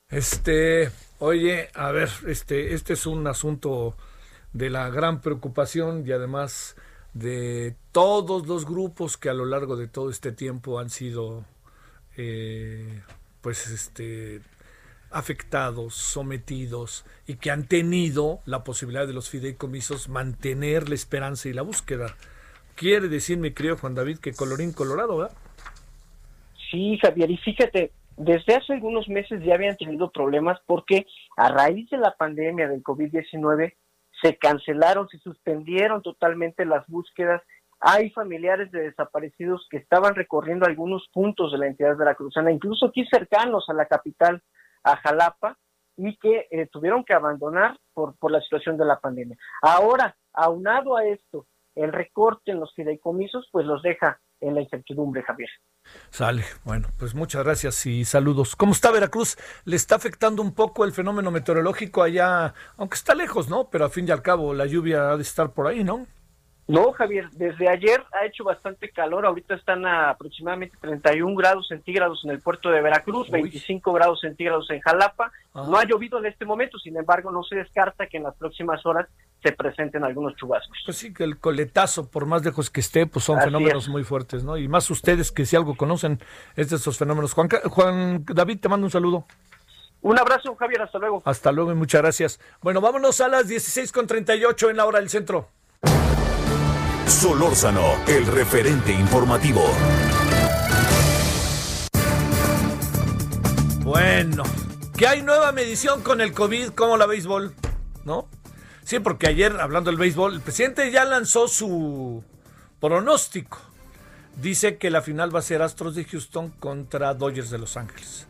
Este, 0.09 0.89
oye, 1.19 1.69
a 1.75 1.93
ver, 1.93 2.09
este, 2.27 2.73
este 2.73 2.93
es 2.93 3.05
un 3.05 3.25
asunto 3.25 3.95
de 4.51 4.69
la 4.69 4.89
gran 4.89 5.21
preocupación 5.21 6.05
y 6.05 6.11
además 6.11 6.75
de 7.13 7.77
todos 7.93 8.47
los 8.47 8.65
grupos 8.65 9.17
que 9.17 9.29
a 9.29 9.33
lo 9.33 9.45
largo 9.45 9.77
de 9.77 9.87
todo 9.87 10.09
este 10.09 10.33
tiempo 10.33 10.77
han 10.77 10.89
sido, 10.89 11.45
eh, 12.17 13.01
pues, 13.41 13.67
este, 13.69 14.41
afectados, 15.13 15.95
sometidos 15.95 17.05
y 17.27 17.35
que 17.35 17.51
han 17.51 17.67
tenido 17.67 18.39
la 18.45 18.63
posibilidad 18.63 19.07
de 19.07 19.13
los 19.13 19.29
fideicomisos 19.29 20.09
mantener 20.09 20.89
la 20.89 20.95
esperanza 20.95 21.49
y 21.49 21.53
la 21.53 21.61
búsqueda. 21.61 22.15
Quiere 22.75 23.07
decir, 23.07 23.37
mi 23.37 23.51
querido 23.51 23.77
Juan 23.77 23.95
David, 23.95 24.17
que 24.17 24.33
colorín 24.33 24.73
colorado, 24.73 25.17
¿verdad? 25.17 25.37
Sí, 26.71 26.97
Javier, 27.01 27.29
y 27.29 27.37
fíjate, 27.37 27.91
desde 28.17 28.55
hace 28.55 28.73
algunos 28.73 29.07
meses 29.07 29.43
ya 29.43 29.55
habían 29.55 29.77
tenido 29.77 30.11
problemas 30.11 30.59
porque 30.65 31.05
a 31.37 31.49
raíz 31.49 31.89
de 31.89 31.97
la 31.97 32.15
pandemia 32.15 32.67
del 32.67 32.83
COVID-19 32.83 33.73
se 34.21 34.37
cancelaron, 34.37 35.07
se 35.09 35.17
suspendieron 35.19 36.01
totalmente 36.01 36.65
las 36.65 36.87
búsquedas. 36.87 37.41
Hay 37.79 38.11
familiares 38.11 38.71
de 38.71 38.81
desaparecidos 38.81 39.67
que 39.69 39.77
estaban 39.77 40.15
recorriendo 40.15 40.65
algunos 40.65 41.07
puntos 41.11 41.51
de 41.51 41.57
la 41.57 41.67
entidad 41.67 41.97
veracruzana, 41.97 42.51
incluso 42.51 42.87
aquí 42.87 43.05
cercanos 43.11 43.65
a 43.67 43.73
la 43.73 43.85
capital 43.85 44.41
a 44.83 44.97
Jalapa 44.97 45.57
y 45.97 46.17
que 46.17 46.47
eh, 46.49 46.67
tuvieron 46.71 47.03
que 47.03 47.13
abandonar 47.13 47.77
por, 47.93 48.15
por 48.17 48.31
la 48.31 48.41
situación 48.41 48.77
de 48.77 48.85
la 48.85 48.99
pandemia. 48.99 49.37
Ahora, 49.61 50.15
aunado 50.33 50.97
a 50.97 51.05
esto, 51.05 51.47
el 51.75 51.91
recorte 51.91 52.51
en 52.51 52.59
los 52.59 52.73
fideicomisos, 52.73 53.47
pues 53.51 53.65
los 53.65 53.81
deja 53.81 54.19
en 54.41 54.55
la 54.55 54.61
incertidumbre, 54.61 55.23
Javier. 55.23 55.49
Sale, 56.09 56.43
bueno, 56.63 56.89
pues 56.97 57.15
muchas 57.15 57.43
gracias 57.43 57.85
y 57.85 58.05
saludos. 58.05 58.55
¿Cómo 58.55 58.73
está 58.73 58.91
Veracruz? 58.91 59.37
¿Le 59.65 59.75
está 59.75 59.95
afectando 59.95 60.41
un 60.41 60.53
poco 60.53 60.85
el 60.85 60.91
fenómeno 60.91 61.31
meteorológico 61.31 62.03
allá, 62.03 62.53
aunque 62.77 62.95
está 62.95 63.15
lejos, 63.15 63.49
¿no? 63.49 63.69
Pero 63.69 63.85
a 63.85 63.89
fin 63.89 64.07
y 64.07 64.11
al 64.11 64.21
cabo 64.21 64.53
la 64.53 64.65
lluvia 64.65 65.11
ha 65.11 65.17
de 65.17 65.23
estar 65.23 65.53
por 65.53 65.67
ahí, 65.67 65.83
¿no? 65.83 66.05
No, 66.65 66.93
Javier, 66.93 67.29
desde 67.31 67.67
ayer 67.67 68.01
ha 68.13 68.25
hecho 68.25 68.45
bastante 68.45 68.89
calor, 68.89 69.25
ahorita 69.25 69.55
están 69.55 69.85
a 69.85 70.11
aproximadamente 70.11 70.77
31 70.79 71.35
grados 71.35 71.67
centígrados 71.67 72.21
en 72.23 72.31
el 72.31 72.39
puerto 72.39 72.69
de 72.69 72.81
Veracruz, 72.81 73.29
25 73.29 73.91
grados 73.91 74.21
centígrados 74.21 74.69
en 74.69 74.79
Jalapa. 74.79 75.31
No 75.53 75.77
ha 75.77 75.83
llovido 75.83 76.19
en 76.19 76.25
este 76.25 76.45
momento, 76.45 76.79
sin 76.79 76.95
embargo, 76.95 77.31
no 77.31 77.43
se 77.43 77.57
descarta 77.57 78.07
que 78.07 78.17
en 78.17 78.23
las 78.23 78.35
próximas 78.35 78.85
horas 78.85 79.09
se 79.43 79.51
presenten 79.51 80.05
algunos 80.05 80.37
chubascos. 80.37 80.77
Pues 80.85 80.97
sí, 80.97 81.13
que 81.13 81.25
el 81.25 81.37
coletazo, 81.37 82.09
por 82.09 82.25
más 82.25 82.45
lejos 82.45 82.69
que 82.69 82.79
esté, 82.79 83.07
pues 83.07 83.25
son 83.25 83.41
fenómenos 83.41 83.89
muy 83.89 84.05
fuertes, 84.05 84.45
¿no? 84.45 84.57
Y 84.57 84.69
más 84.69 84.89
ustedes 84.89 85.33
que 85.33 85.45
si 85.45 85.57
algo 85.57 85.75
conocen 85.75 86.19
es 86.55 86.69
de 86.69 86.77
esos 86.77 86.97
fenómenos. 86.97 87.33
Juan, 87.33 87.49
Juan 87.49 88.23
David, 88.25 88.61
te 88.61 88.69
mando 88.69 88.87
un 88.87 88.91
saludo. 88.91 89.25
Un 90.01 90.17
abrazo, 90.17 90.55
Javier, 90.55 90.81
hasta 90.81 90.97
luego. 90.97 91.21
Hasta 91.25 91.51
luego 91.51 91.73
y 91.73 91.75
muchas 91.75 92.01
gracias. 92.01 92.39
Bueno, 92.61 92.79
vámonos 92.79 93.19
a 93.19 93.27
las 93.27 93.49
16.38 93.49 94.69
en 94.69 94.77
la 94.77 94.85
hora 94.85 94.99
del 94.99 95.09
centro. 95.09 95.49
Solórzano, 97.13 98.03
el 98.07 98.25
referente 98.25 98.91
informativo. 98.91 99.61
Bueno, 103.83 104.43
que 104.97 105.07
hay 105.07 105.21
nueva 105.21 105.51
medición 105.51 106.01
con 106.01 106.21
el 106.21 106.33
COVID, 106.33 106.69
como 106.69 106.97
la 106.97 107.05
béisbol, 107.05 107.53
¿no? 108.03 108.27
Sí, 108.83 108.99
porque 108.99 109.27
ayer, 109.27 109.61
hablando 109.61 109.91
del 109.91 109.99
béisbol, 109.99 110.33
el 110.33 110.41
presidente 110.41 110.91
ya 110.91 111.05
lanzó 111.05 111.47
su 111.47 112.23
pronóstico. 112.81 113.59
Dice 114.35 114.77
que 114.79 114.89
la 114.89 115.03
final 115.03 115.33
va 115.33 115.39
a 115.39 115.43
ser 115.43 115.61
Astros 115.61 115.93
de 115.93 116.05
Houston 116.05 116.49
contra 116.49 117.13
Dodgers 117.13 117.51
de 117.51 117.59
Los 117.59 117.77
Ángeles. 117.77 118.25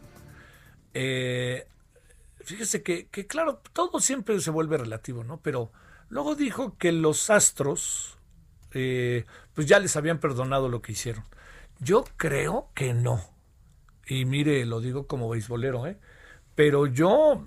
Eh, 0.94 1.68
fíjese 2.42 2.84
que, 2.84 3.08
que, 3.08 3.28
claro, 3.28 3.62
todo 3.72 4.02
siempre 4.02 4.40
se 4.42 4.52
vuelve 4.52 4.78
relativo, 4.78 5.24
¿no? 5.24 5.38
Pero 5.38 5.72
luego 6.10 6.36
dijo 6.36 6.78
que 6.78 6.92
los 6.92 7.30
Astros 7.30 8.18
eh, 8.74 9.26
pues 9.54 9.68
ya 9.68 9.80
les 9.80 9.96
habían 9.96 10.20
perdonado 10.20 10.70
lo 10.70 10.82
que 10.82 10.94
hicieron. 10.94 11.24
Yo 11.80 12.06
creo 12.18 12.70
que 12.74 12.94
no. 12.94 13.22
Y 14.08 14.26
mire, 14.26 14.66
lo 14.66 14.82
digo 14.82 15.08
como 15.08 15.30
beisbolero, 15.30 15.88
¿eh? 15.88 15.98
Pero 16.56 16.86
yo 16.86 17.46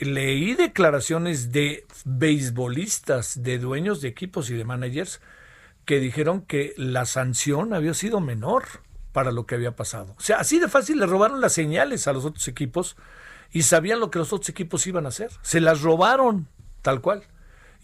leí 0.00 0.54
declaraciones 0.54 1.50
de 1.50 1.84
beisbolistas, 2.04 3.42
de 3.42 3.58
dueños 3.58 4.00
de 4.00 4.08
equipos 4.08 4.48
y 4.50 4.54
de 4.54 4.64
managers 4.64 5.20
que 5.84 5.98
dijeron 5.98 6.42
que 6.42 6.72
la 6.76 7.04
sanción 7.04 7.74
había 7.74 7.94
sido 7.94 8.20
menor 8.20 8.64
para 9.12 9.32
lo 9.32 9.46
que 9.46 9.56
había 9.56 9.76
pasado. 9.76 10.14
O 10.18 10.20
sea, 10.20 10.38
así 10.38 10.58
de 10.58 10.68
fácil 10.68 10.98
le 10.98 11.06
robaron 11.06 11.40
las 11.40 11.52
señales 11.52 12.06
a 12.06 12.12
los 12.12 12.24
otros 12.24 12.46
equipos 12.48 12.96
y 13.50 13.62
sabían 13.62 14.00
lo 14.00 14.10
que 14.10 14.18
los 14.18 14.32
otros 14.32 14.48
equipos 14.48 14.86
iban 14.86 15.04
a 15.06 15.08
hacer. 15.08 15.30
Se 15.42 15.60
las 15.60 15.82
robaron, 15.82 16.48
tal 16.82 17.00
cual. 17.00 17.24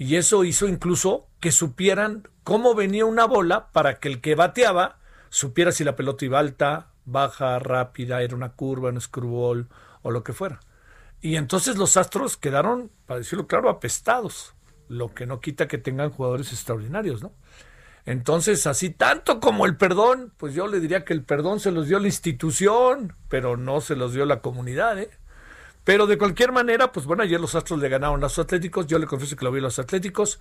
Y 0.01 0.17
eso 0.17 0.45
hizo 0.45 0.67
incluso 0.67 1.29
que 1.41 1.53
supieran 1.53 2.27
cómo 2.43 2.75
venía 2.75 3.05
una 3.05 3.27
bola 3.27 3.71
para 3.71 4.01
que 4.01 4.09
el 4.09 4.23
que 4.23 4.35
bateaba 4.35 4.97
supiera 5.29 5.73
si 5.73 5.85
la 5.85 5.95
pelota 5.95 6.25
iba 6.25 6.39
alta, 6.39 6.87
baja, 7.05 7.59
rápida, 7.59 8.23
era 8.23 8.35
una 8.35 8.53
curva, 8.53 8.89
un 8.89 8.99
screwball 8.99 9.69
o 10.01 10.11
lo 10.11 10.25
que 10.25 10.33
fuera. 10.33 10.61
Y 11.21 11.37
entonces 11.37 11.77
los 11.77 11.99
Astros 11.99 12.39
quedaron, 12.39 12.91
para 13.05 13.19
decirlo 13.19 13.47
claro, 13.47 13.69
apestados, 13.69 14.55
lo 14.89 15.13
que 15.13 15.27
no 15.27 15.43
quita 15.43 15.69
que 15.69 15.77
tengan 15.77 16.09
jugadores 16.09 16.51
extraordinarios, 16.51 17.23
¿no? 17.23 17.35
Entonces, 18.07 18.67
así 18.67 18.89
tanto 18.89 19.39
como 19.39 19.67
el 19.67 19.77
perdón, 19.77 20.33
pues 20.39 20.55
yo 20.55 20.67
le 20.67 20.81
diría 20.81 21.05
que 21.05 21.13
el 21.13 21.25
perdón 21.25 21.61
se 21.61 21.73
los 21.73 21.89
dio 21.89 21.99
la 21.99 22.07
institución, 22.07 23.15
pero 23.29 23.59
no 23.59 23.83
se 23.83 23.97
los 23.97 24.15
dio 24.15 24.25
la 24.25 24.41
comunidad, 24.41 24.99
¿eh? 24.99 25.11
Pero 25.85 26.07
de 26.07 26.19
cualquier 26.19 26.53
manera, 26.53 26.93
pues 26.93 27.07
bueno, 27.07 27.23
ayer 27.23 27.41
los 27.41 27.55
Astros 27.55 27.81
le 27.81 27.89
ganaron 27.89 28.21
a 28.21 28.23
los 28.23 28.39
Atléticos, 28.39 28.87
yo 28.87 28.99
le 28.99 29.07
confieso 29.07 29.37
que 29.37 29.45
lo 29.45 29.53
vi 29.53 29.61
a 29.61 29.63
los 29.63 29.79
Atléticos, 29.79 30.41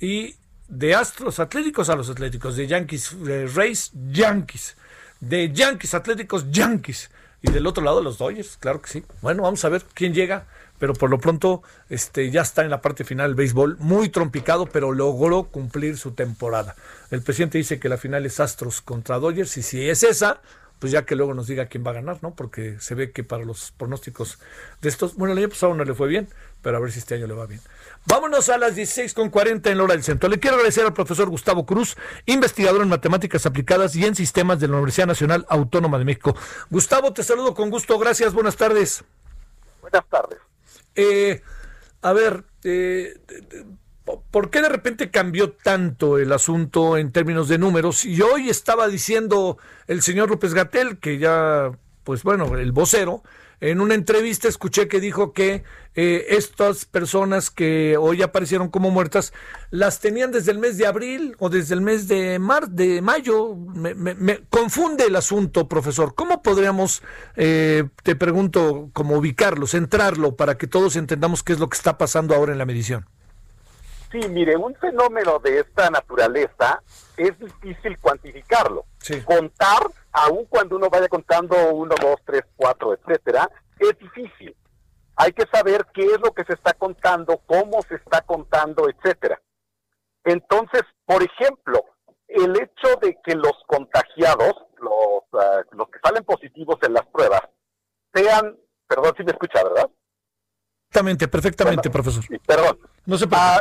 y 0.00 0.36
de 0.68 0.94
Astros 0.94 1.38
Atléticos 1.38 1.88
a 1.88 1.96
los 1.96 2.10
Atléticos, 2.10 2.56
de 2.56 2.66
Yankees 2.66 3.16
de 3.22 3.46
Rays, 3.46 3.92
Yankees, 4.10 4.76
de 5.20 5.52
Yankees 5.52 5.94
Atléticos, 5.94 6.50
Yankees, 6.50 7.10
y 7.42 7.50
del 7.50 7.66
otro 7.66 7.84
lado 7.84 8.02
los 8.02 8.18
Dodgers, 8.18 8.56
claro 8.58 8.80
que 8.80 8.90
sí. 8.90 9.04
Bueno, 9.22 9.42
vamos 9.42 9.64
a 9.64 9.68
ver 9.68 9.84
quién 9.94 10.14
llega, 10.14 10.46
pero 10.78 10.94
por 10.94 11.10
lo 11.10 11.18
pronto 11.18 11.62
este, 11.88 12.30
ya 12.30 12.42
está 12.42 12.62
en 12.62 12.70
la 12.70 12.80
parte 12.80 13.04
final 13.04 13.30
el 13.30 13.34
béisbol, 13.34 13.76
muy 13.78 14.08
trompicado, 14.08 14.66
pero 14.66 14.92
logró 14.92 15.44
cumplir 15.44 15.96
su 15.96 16.12
temporada. 16.12 16.74
El 17.10 17.22
presidente 17.22 17.58
dice 17.58 17.78
que 17.78 17.88
la 17.88 17.98
final 17.98 18.26
es 18.26 18.40
Astros 18.40 18.80
contra 18.80 19.18
Dodgers, 19.18 19.56
y 19.56 19.62
si 19.62 19.88
es 19.88 20.02
esa, 20.02 20.40
pues 20.78 20.92
ya 20.92 21.04
que 21.04 21.16
luego 21.16 21.34
nos 21.34 21.46
diga 21.46 21.66
quién 21.66 21.84
va 21.86 21.90
a 21.90 21.94
ganar, 21.94 22.18
¿no? 22.22 22.34
Porque 22.34 22.78
se 22.80 22.94
ve 22.94 23.10
que 23.12 23.24
para 23.24 23.44
los 23.44 23.72
pronósticos 23.72 24.38
de 24.82 24.88
estos, 24.88 25.16
bueno, 25.16 25.32
el 25.32 25.38
año 25.38 25.48
pasado 25.48 25.74
no 25.74 25.84
le 25.84 25.94
fue 25.94 26.08
bien, 26.08 26.28
pero 26.62 26.76
a 26.76 26.80
ver 26.80 26.92
si 26.92 26.98
este 26.98 27.14
año 27.14 27.26
le 27.26 27.34
va 27.34 27.46
bien. 27.46 27.60
Vámonos 28.06 28.48
a 28.50 28.58
las 28.58 28.76
16.40 28.76 29.70
en 29.70 29.78
la 29.78 29.84
hora 29.84 29.94
del 29.94 30.04
centro. 30.04 30.28
Le 30.28 30.38
quiero 30.38 30.56
agradecer 30.56 30.84
al 30.84 30.92
profesor 30.92 31.28
Gustavo 31.28 31.66
Cruz, 31.66 31.96
investigador 32.26 32.82
en 32.82 32.88
matemáticas 32.88 33.46
aplicadas 33.46 33.96
y 33.96 34.04
en 34.04 34.14
sistemas 34.14 34.60
de 34.60 34.68
la 34.68 34.74
Universidad 34.74 35.06
Nacional 35.06 35.46
Autónoma 35.48 35.98
de 35.98 36.04
México. 36.04 36.36
Gustavo, 36.70 37.12
te 37.12 37.22
saludo 37.22 37.54
con 37.54 37.70
gusto. 37.70 37.98
Gracias, 37.98 38.34
buenas 38.34 38.56
tardes. 38.56 39.02
Buenas 39.80 40.04
tardes. 40.08 40.38
Eh, 40.94 41.42
a 42.02 42.12
ver, 42.12 42.44
eh, 42.64 43.18
¿Por 44.06 44.50
qué 44.50 44.62
de 44.62 44.68
repente 44.68 45.10
cambió 45.10 45.50
tanto 45.50 46.18
el 46.18 46.32
asunto 46.32 46.96
en 46.96 47.10
términos 47.10 47.48
de 47.48 47.58
números? 47.58 48.04
Y 48.04 48.22
hoy 48.22 48.48
estaba 48.48 48.86
diciendo 48.86 49.58
el 49.88 50.00
señor 50.00 50.30
López 50.30 50.54
Gatel, 50.54 50.98
que 50.98 51.18
ya, 51.18 51.72
pues 52.04 52.22
bueno, 52.22 52.56
el 52.56 52.70
vocero, 52.70 53.22
en 53.60 53.80
una 53.80 53.94
entrevista 53.94 54.48
escuché 54.48 54.86
que 54.86 55.00
dijo 55.00 55.32
que 55.32 55.64
eh, 55.94 56.26
estas 56.28 56.84
personas 56.84 57.50
que 57.50 57.96
hoy 57.98 58.20
aparecieron 58.22 58.68
como 58.68 58.90
muertas 58.90 59.32
las 59.70 59.98
tenían 59.98 60.30
desde 60.30 60.52
el 60.52 60.58
mes 60.58 60.76
de 60.76 60.86
abril 60.86 61.34
o 61.38 61.48
desde 61.48 61.74
el 61.74 61.80
mes 61.80 62.06
de 62.06 62.38
mar 62.38 62.68
de 62.68 63.00
mayo. 63.00 63.56
Me, 63.56 64.42
confunde 64.50 65.06
el 65.06 65.16
asunto, 65.16 65.68
profesor. 65.68 66.14
¿Cómo 66.14 66.42
podríamos, 66.42 67.02
eh, 67.34 67.88
te 68.02 68.14
pregunto, 68.14 68.90
como 68.92 69.16
ubicarlo, 69.16 69.66
centrarlo 69.66 70.36
para 70.36 70.58
que 70.58 70.66
todos 70.66 70.94
entendamos 70.96 71.42
qué 71.42 71.54
es 71.54 71.58
lo 71.58 71.68
que 71.70 71.76
está 71.76 71.96
pasando 71.96 72.34
ahora 72.34 72.52
en 72.52 72.58
la 72.58 72.66
medición? 72.66 73.06
Sí, 74.10 74.20
mire, 74.28 74.56
un 74.56 74.74
fenómeno 74.76 75.38
de 75.40 75.60
esta 75.60 75.90
naturaleza 75.90 76.82
es 77.16 77.38
difícil 77.38 77.98
cuantificarlo. 77.98 78.86
Contar, 79.24 79.90
aun 80.12 80.44
cuando 80.46 80.76
uno 80.76 80.88
vaya 80.88 81.08
contando 81.08 81.56
uno, 81.72 81.94
dos, 82.00 82.16
tres, 82.24 82.42
cuatro, 82.56 82.94
etcétera, 82.94 83.50
es 83.78 83.98
difícil. 83.98 84.56
Hay 85.16 85.32
que 85.32 85.46
saber 85.52 85.86
qué 85.94 86.04
es 86.04 86.20
lo 86.20 86.32
que 86.32 86.44
se 86.44 86.52
está 86.52 86.74
contando, 86.74 87.40
cómo 87.46 87.82
se 87.82 87.96
está 87.96 88.20
contando, 88.20 88.88
etcétera. 88.88 89.40
Entonces, 90.24 90.82
por 91.04 91.22
ejemplo, 91.22 91.84
el 92.28 92.56
hecho 92.56 92.96
de 93.00 93.18
que 93.24 93.34
los 93.34 93.54
contagiados, 93.66 94.54
los, 94.78 95.22
ah, 95.32 95.62
los 95.72 95.88
que 95.88 95.98
salen 96.02 96.24
positivos 96.24 96.76
en 96.82 96.92
las 96.92 97.06
pruebas, 97.06 97.42
sean, 98.12 98.56
perdón 98.86 99.14
si 99.16 99.24
me 99.24 99.32
escucha, 99.32 99.62
¿verdad? 99.62 99.88
Perfectamente, 100.96 101.28
perfectamente, 101.28 101.90
profesor. 101.90 102.24
perdón. 102.46 102.78
No 103.04 103.18
se 103.18 103.26
ah, 103.32 103.60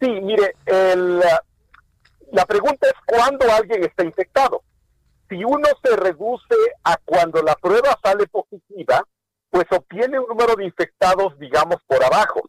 Sí, 0.00 0.08
mire, 0.08 0.54
el, 0.64 1.18
la 1.18 2.46
pregunta 2.46 2.86
es 2.86 2.94
cuándo 3.04 3.44
alguien 3.52 3.84
está 3.84 4.04
infectado. 4.04 4.62
Si 5.28 5.44
uno 5.44 5.68
se 5.82 5.96
reduce 5.96 6.54
a 6.84 6.96
cuando 7.04 7.42
la 7.42 7.54
prueba 7.56 7.98
sale 8.02 8.26
positiva, 8.28 9.02
pues 9.50 9.66
obtiene 9.70 10.18
un 10.18 10.28
número 10.28 10.54
de 10.56 10.64
infectados, 10.64 11.38
digamos, 11.38 11.76
por 11.86 12.02
abajo. 12.02 12.40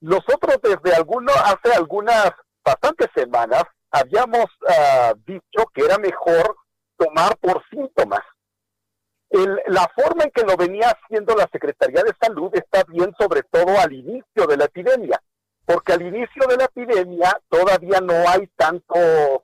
Nosotros 0.00 0.58
desde 0.62 0.94
alguno, 0.94 1.32
hace 1.32 1.74
algunas, 1.74 2.30
bastantes 2.64 3.08
semanas, 3.14 3.64
habíamos 3.90 4.46
ah, 4.68 5.14
dicho 5.26 5.66
que 5.72 5.84
era 5.84 5.98
mejor 5.98 6.56
tomar 6.96 7.36
por 7.38 7.60
síntomas 7.70 8.22
la 9.66 9.88
forma 9.94 10.24
en 10.24 10.30
que 10.30 10.42
lo 10.42 10.56
venía 10.56 10.88
haciendo 10.90 11.34
la 11.34 11.48
Secretaría 11.50 12.02
de 12.02 12.14
Salud 12.20 12.50
está 12.52 12.84
bien, 12.84 13.12
sobre 13.18 13.42
todo 13.42 13.78
al 13.80 13.92
inicio 13.92 14.46
de 14.46 14.56
la 14.56 14.66
epidemia, 14.66 15.20
porque 15.64 15.92
al 15.92 16.02
inicio 16.02 16.46
de 16.48 16.56
la 16.56 16.64
epidemia 16.64 17.40
todavía 17.48 18.00
no 18.00 18.14
hay 18.28 18.46
tantos 18.56 19.42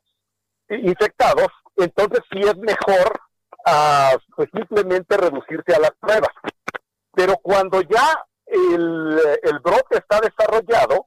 infectados, 0.69 1.49
entonces 1.77 2.21
sí 2.31 2.39
es 2.41 2.57
mejor 2.57 3.21
uh, 3.67 4.45
simplemente 4.53 5.17
reducirse 5.17 5.75
a 5.75 5.81
las 5.81 5.93
pruebas. 5.99 6.31
Pero 7.13 7.35
cuando 7.43 7.81
ya 7.83 8.25
el, 8.47 9.19
el 9.43 9.59
brote 9.59 9.99
está 9.99 10.21
desarrollado, 10.21 11.07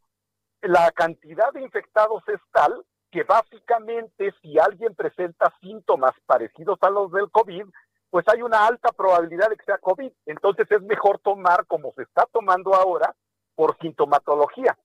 la 0.62 0.92
cantidad 0.92 1.52
de 1.54 1.62
infectados 1.62 2.24
es 2.28 2.40
tal 2.52 2.84
que 3.12 3.24
básicamente 3.24 4.34
si 4.42 4.58
alguien 4.58 4.96
presenta 4.96 5.54
síntomas 5.62 6.14
parecidos 6.26 6.80
a 6.82 6.90
los 6.90 7.12
del 7.12 7.30
COVID, 7.30 7.66
pues 8.14 8.28
hay 8.28 8.44
una 8.44 8.68
alta 8.68 8.92
probabilidad 8.92 9.50
de 9.50 9.58
que 9.58 9.66
sea 9.66 9.80
COVID. 9.80 10.12
Entonces 10.28 10.70
es 10.70 10.84
mejor 10.84 11.18
tomar, 11.18 11.66
como 11.66 11.92
se 11.96 12.04
está 12.04 12.28
tomando 12.32 12.76
ahora, 12.76 13.16
por 13.56 13.76
sintomatología. 13.80 14.78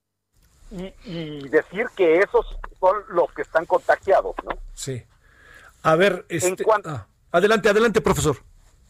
Y, 0.71 1.47
decir 1.51 1.89
que 1.95 2.21
esos 2.21 2.47
son 2.81 2.97
los 3.11 3.31
que 3.35 3.43
están 3.43 3.67
contagiados, 3.67 4.35
¿no? 4.45 4.53
Sí. 4.73 5.05
A 5.83 5.95
ver, 5.95 6.25
este, 6.31 6.65
ah, 6.87 7.07
adelante, 7.31 7.69
adelante, 7.69 8.01
profesor. 8.01 8.39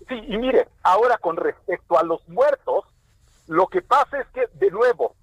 Sí, 0.07 0.15
y 0.29 0.39
mire, 0.39 0.69
ahora 0.85 1.19
con 1.19 1.37
respecto 1.37 1.99
a 1.99 2.05
los 2.05 2.21
muertos, 2.29 2.85
lo 3.49 3.67
que 3.67 3.83
pasa 3.83 4.21
es 4.21 4.29
que, 4.29 4.47
de 4.53 4.71
nuevo, 4.71 5.17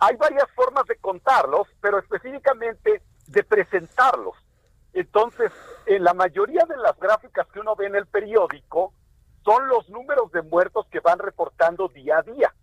hay 0.00 0.16
varias 0.16 0.50
formas 0.56 0.86
de 0.86 0.96
contarlos, 0.96 1.68
pero 1.80 2.00
específicamente 2.00 3.00
de 3.28 3.44
presentarlos. 3.44 4.34
Entonces, 4.96 5.52
en 5.84 6.04
la 6.04 6.14
mayoría 6.14 6.64
de 6.66 6.78
las 6.78 6.98
gráficas 6.98 7.46
que 7.48 7.60
uno 7.60 7.76
ve 7.76 7.84
en 7.84 7.96
el 7.96 8.06
periódico 8.06 8.94
son 9.44 9.68
los 9.68 9.86
números 9.90 10.32
de 10.32 10.40
muertos 10.40 10.86
que 10.90 11.00
van 11.00 11.18
reportando 11.18 11.88
día 11.88 12.16
a 12.16 12.22
día. 12.22 12.54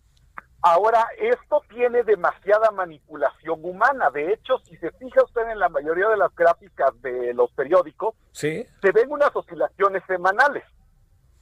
Ahora, 0.60 1.06
esto 1.16 1.62
tiene 1.68 2.02
demasiada 2.02 2.72
manipulación 2.72 3.60
humana. 3.64 4.10
De 4.10 4.32
hecho, 4.32 4.58
si 4.64 4.76
se 4.78 4.90
fija 4.90 5.22
usted 5.22 5.48
en 5.48 5.60
la 5.60 5.68
mayoría 5.68 6.08
de 6.08 6.16
las 6.16 6.34
gráficas 6.34 7.00
de 7.02 7.34
los 7.34 7.52
periódicos, 7.52 8.16
se 8.32 8.66
ven 8.92 9.12
unas 9.12 9.30
oscilaciones 9.36 10.02
semanales. 10.08 10.64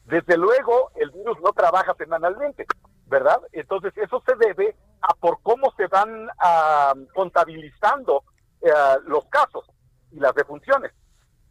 Desde 0.04 0.36
luego, 0.36 0.90
el 0.96 1.10
virus 1.10 1.40
no 1.40 1.52
trabaja 1.52 1.94
semanalmente, 1.94 2.66
¿verdad? 3.06 3.40
Entonces, 3.52 3.96
eso 3.96 4.22
se 4.26 4.34
debe 4.36 4.76
a 5.00 5.14
por 5.14 5.40
cómo 5.42 5.72
se 5.74 5.86
van 5.86 6.28
ah, 6.38 6.92
contabilizando 7.14 8.24
eh, 8.60 8.70
los 9.06 9.24
casos 9.30 9.64
y 10.12 10.20
las 10.20 10.34
defunciones. 10.34 10.92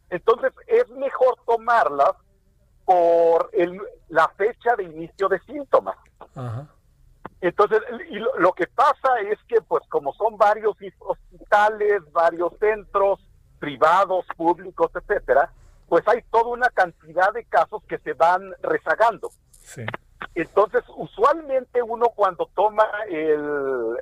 Entonces 0.10 0.54
es 0.68 0.90
mejor 0.90 1.38
tomarlas 1.46 2.14
por 2.86 3.50
el, 3.54 3.80
la 4.10 4.28
fecha 4.30 4.76
de 4.76 4.84
inicio 4.84 5.30
de 5.30 5.40
síntomas. 5.42 5.96
Entonces, 7.40 7.82
y 8.10 8.20
lo, 8.20 8.54
que 8.54 8.68
pasa 8.68 9.20
es 9.32 9.40
que, 9.48 9.62
pues, 9.62 9.84
como 9.90 10.14
son 10.14 10.38
varios 10.38 10.76
hospitales, 11.00 12.02
varios 12.12 12.54
centros 12.60 13.20
privados, 13.60 14.26
públicos, 14.38 14.92
etcétera, 14.94 15.52
pues 15.88 16.08
hay 16.08 16.22
toda 16.32 16.48
una 16.48 16.70
cantidad 16.70 17.34
de 17.34 17.46
casos 17.46 17.84
que 17.88 17.98
se 18.00 18.14
van 18.14 18.54
rezagando. 18.62 19.32
Entonces, 20.36 20.84
usualmente 20.96 21.82
uno 21.82 22.10
cuando 22.16 22.50
toma 22.56 22.86
el, 23.10 23.98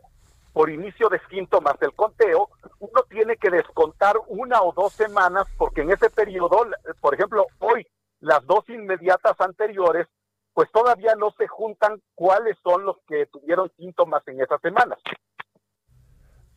por 0.54 0.70
inicio 0.70 1.10
de 1.10 1.20
síntomas 1.30 1.80
del 1.80 1.94
conteo, 1.94 2.50
uno 2.80 3.04
tiene 3.10 3.38
que 3.38 3.50
descontar 3.50 4.16
una 4.28 4.62
o 4.62 4.72
dos 4.74 4.94
semanas 4.94 5.46
porque 5.58 5.82
en 5.82 5.92
ese 5.92 6.10
periodo, 6.10 6.66
por 7.02 7.14
ejemplo, 7.14 7.48
hoy 7.60 7.86
las 8.20 8.46
dos 8.46 8.68
inmediatas 8.70 9.40
anteriores, 9.40 10.08
pues 10.54 10.70
todavía 10.72 11.16
no 11.16 11.32
se 11.38 11.48
juntan 11.48 12.02
cuáles 12.16 12.58
son 12.64 12.84
los 12.84 12.98
que 13.08 13.28
tuvieron 13.28 13.72
síntomas 13.78 14.28
en 14.28 14.42
esas 14.42 14.60
semanas. 14.62 15.00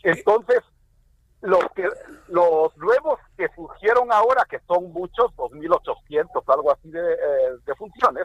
Entonces, 0.02 0.60
los 1.40 1.64
que 1.74 1.88
los 2.28 2.76
nuevos 2.76 3.20
que 3.36 3.48
surgieron 3.54 4.12
ahora, 4.12 4.44
que 4.48 4.60
son 4.66 4.92
muchos, 4.92 5.30
2.800, 5.36 6.42
algo 6.46 6.72
así 6.72 6.90
de, 6.90 7.12
eh, 7.12 7.56
de 7.64 7.74
funciones, 7.74 8.24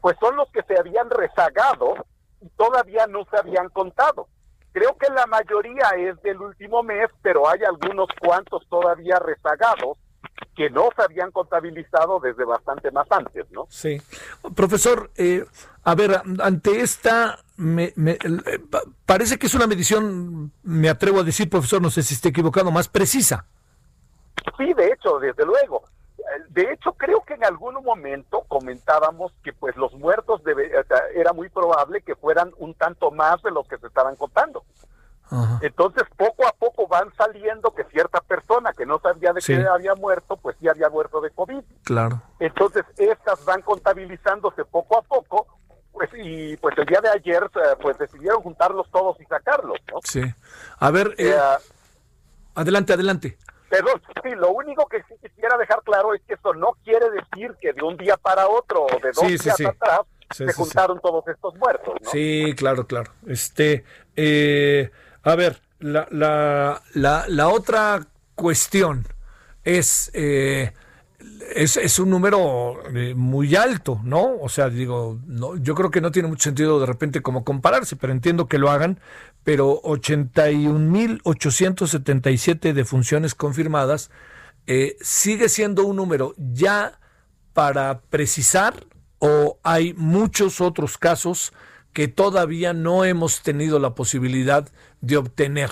pues 0.00 0.16
son 0.20 0.36
los 0.36 0.50
que 0.50 0.62
se 0.62 0.78
habían 0.78 1.10
rezagado 1.10 1.94
y 2.40 2.48
todavía 2.50 3.06
no 3.06 3.24
se 3.30 3.36
habían 3.36 3.68
contado. 3.68 4.28
Creo 4.72 4.96
que 4.96 5.12
la 5.12 5.26
mayoría 5.26 5.88
es 5.98 6.20
del 6.22 6.40
último 6.40 6.82
mes, 6.82 7.08
pero 7.20 7.48
hay 7.48 7.60
algunos 7.62 8.08
cuantos 8.20 8.66
todavía 8.68 9.18
rezagados 9.18 9.98
que 10.56 10.70
no 10.70 10.88
se 10.96 11.02
habían 11.02 11.30
contabilizado 11.30 12.20
desde 12.20 12.44
bastante 12.44 12.90
más 12.90 13.06
antes, 13.10 13.50
¿no? 13.50 13.66
Sí. 13.68 14.00
Profesor, 14.54 15.10
eh, 15.16 15.44
a 15.84 15.94
ver, 15.94 16.22
ante 16.40 16.80
esta, 16.80 17.38
me, 17.56 17.92
me, 17.96 18.12
eh, 18.12 18.60
parece 19.06 19.38
que 19.38 19.46
es 19.46 19.54
una 19.54 19.66
medición, 19.66 20.52
me 20.62 20.88
atrevo 20.88 21.20
a 21.20 21.24
decir, 21.24 21.48
profesor, 21.48 21.80
no 21.80 21.90
sé 21.90 22.02
si 22.02 22.14
esté 22.14 22.30
equivocado, 22.30 22.70
más 22.70 22.88
precisa. 22.88 23.46
Sí, 24.58 24.72
de 24.74 24.86
hecho, 24.86 25.18
desde 25.18 25.44
luego. 25.44 25.84
De 26.50 26.72
hecho, 26.72 26.92
creo 26.92 27.22
que 27.22 27.34
en 27.34 27.44
algún 27.44 27.82
momento 27.84 28.44
comentábamos 28.48 29.32
que 29.42 29.52
pues 29.52 29.76
los 29.76 29.92
muertos 29.94 30.42
debe, 30.44 30.70
era 31.14 31.32
muy 31.32 31.48
probable 31.48 32.02
que 32.02 32.14
fueran 32.14 32.52
un 32.58 32.74
tanto 32.74 33.10
más 33.10 33.42
de 33.42 33.50
los 33.50 33.66
que 33.68 33.78
se 33.78 33.86
estaban 33.86 34.16
contando. 34.16 34.64
Ajá. 35.30 35.58
Entonces, 35.62 36.02
poco 36.16 36.46
a 36.46 36.52
poco 36.52 36.86
van 36.86 37.12
saliendo 37.16 37.74
que 37.74 37.84
cierta 37.84 38.20
persona 38.20 38.72
que 38.74 38.84
no 38.84 38.98
sabía 38.98 39.32
de 39.32 39.40
sí. 39.40 39.54
qué 39.54 39.66
había 39.66 39.94
muerto, 39.94 40.36
pues 40.36 40.56
sí 40.60 40.68
había 40.68 40.90
muerto 40.90 41.20
de 41.20 41.30
COVID. 41.30 41.62
Claro. 41.84 42.22
Entonces, 42.38 42.84
estas 42.98 43.42
van 43.44 43.62
contabilizándose 43.62 44.64
poco 44.66 44.98
a 44.98 45.02
poco, 45.02 45.46
pues 45.92 46.10
y 46.14 46.56
pues 46.58 46.76
el 46.76 46.86
día 46.86 47.00
de 47.00 47.10
ayer 47.10 47.50
pues 47.80 47.96
decidieron 47.98 48.42
juntarlos 48.42 48.90
todos 48.90 49.18
y 49.20 49.24
sacarlos, 49.24 49.78
¿no? 49.90 50.00
Sí. 50.04 50.22
A 50.78 50.90
ver, 50.90 51.14
eh, 51.18 51.34
adelante, 52.54 52.92
adelante. 52.92 53.38
Sí, 54.22 54.30
lo 54.36 54.50
único 54.52 54.86
que 54.86 54.98
sí 55.08 55.14
quisiera 55.20 55.56
dejar 55.56 55.82
claro 55.82 56.14
es 56.14 56.22
que 56.26 56.34
eso 56.34 56.52
no 56.54 56.76
quiere 56.84 57.06
decir 57.10 57.54
que 57.60 57.72
de 57.72 57.82
un 57.82 57.96
día 57.96 58.16
para 58.16 58.46
otro 58.48 58.84
o 58.84 58.98
de 59.00 59.12
dos 59.12 59.26
sí, 59.26 59.36
días 59.38 59.56
sí, 59.56 59.64
atrás 59.64 60.00
se 60.30 60.52
juntaron 60.52 61.00
todos 61.00 61.26
estos 61.28 61.54
muertos, 61.56 61.94
¿no? 62.00 62.10
Sí, 62.10 62.54
claro, 62.56 62.86
claro. 62.86 63.12
Este, 63.26 63.84
eh, 64.16 64.90
a 65.22 65.34
ver, 65.36 65.60
la, 65.78 66.06
la, 66.10 66.82
la, 66.94 67.24
la 67.28 67.48
otra 67.48 68.00
cuestión 68.34 69.06
es, 69.64 70.10
eh, 70.14 70.72
es, 71.54 71.76
es, 71.76 71.98
un 71.98 72.08
número 72.10 72.78
eh, 72.94 73.14
muy 73.14 73.56
alto, 73.56 74.00
¿no? 74.04 74.36
O 74.40 74.48
sea, 74.48 74.68
digo, 74.68 75.18
no, 75.26 75.56
yo 75.56 75.74
creo 75.74 75.90
que 75.90 76.00
no 76.00 76.10
tiene 76.10 76.28
mucho 76.28 76.44
sentido 76.44 76.80
de 76.80 76.86
repente 76.86 77.20
como 77.22 77.44
compararse, 77.44 77.96
pero 77.96 78.12
entiendo 78.12 78.46
que 78.46 78.58
lo 78.58 78.70
hagan, 78.70 79.00
pero 79.44 79.80
81.877 79.82 82.72
defunciones 82.72 83.34
confirmadas 83.34 84.10
eh, 84.66 84.96
sigue 85.00 85.48
siendo 85.48 85.84
un 85.84 85.96
número 85.96 86.34
ya 86.36 86.98
para 87.52 88.00
precisar 88.00 88.86
o 89.18 89.58
hay 89.62 89.94
muchos 89.94 90.60
otros 90.60 90.98
casos 90.98 91.52
que 91.92 92.08
todavía 92.08 92.72
no 92.72 93.04
hemos 93.04 93.42
tenido 93.42 93.78
la 93.78 93.94
posibilidad 93.94 94.68
de 95.00 95.16
obtener? 95.16 95.70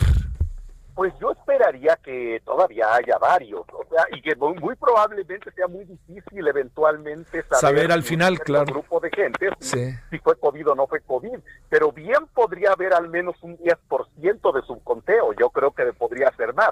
Pues 0.95 1.13
yo 1.21 1.35
esperaría 1.51 1.99
que 2.03 2.41
todavía 2.45 2.95
haya 2.95 3.19
varios, 3.19 3.63
o 3.73 3.85
sea, 3.91 4.07
y 4.13 4.23
que 4.23 4.35
muy, 4.37 4.55
muy 4.59 4.77
probablemente 4.77 5.51
sea 5.53 5.67
muy 5.67 5.85
difícil 5.85 6.47
eventualmente 6.47 7.43
saber, 7.43 7.61
saber 7.61 7.93
al 7.93 8.03
final, 8.03 8.39
claro, 8.41 8.67
grupo 8.67 9.01
de 9.01 9.11
gente 9.11 9.51
sí. 9.59 9.95
si 10.11 10.19
fue 10.19 10.37
COVID 10.39 10.71
o 10.71 10.75
no 10.75 10.87
fue 10.87 11.01
COVID, 11.01 11.39
pero 11.69 11.93
bien 11.93 12.27
podría 12.35 12.73
haber 12.73 12.95
al 12.95 13.09
menos 13.09 13.37
un 13.43 13.59
10% 13.59 14.55
de 14.55 14.63
subconteo, 14.63 15.33
yo 15.35 15.51
creo 15.51 15.73
que 15.73 15.93
podría 15.93 16.31
ser 16.37 16.55
más. 16.55 16.71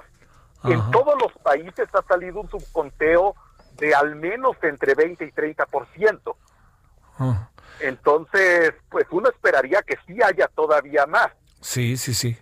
Ajá. 0.61 0.73
En 0.73 0.91
todos 0.91 1.15
los 1.21 1.31
países 1.43 1.87
ha 1.93 2.01
salido 2.03 2.41
un 2.41 2.49
subconteo 2.49 3.35
de 3.77 3.95
al 3.95 4.15
menos 4.15 4.57
entre 4.61 4.93
20 4.93 5.25
y 5.25 5.31
30%. 5.31 6.35
Ajá. 7.15 7.51
Entonces, 7.79 8.73
pues 8.89 9.05
uno 9.11 9.29
esperaría 9.29 9.81
que 9.83 9.97
sí 10.05 10.17
haya 10.21 10.47
todavía 10.47 11.05
más. 11.05 11.31
Sí, 11.61 11.95
sí, 11.97 12.13
sí. 12.13 12.37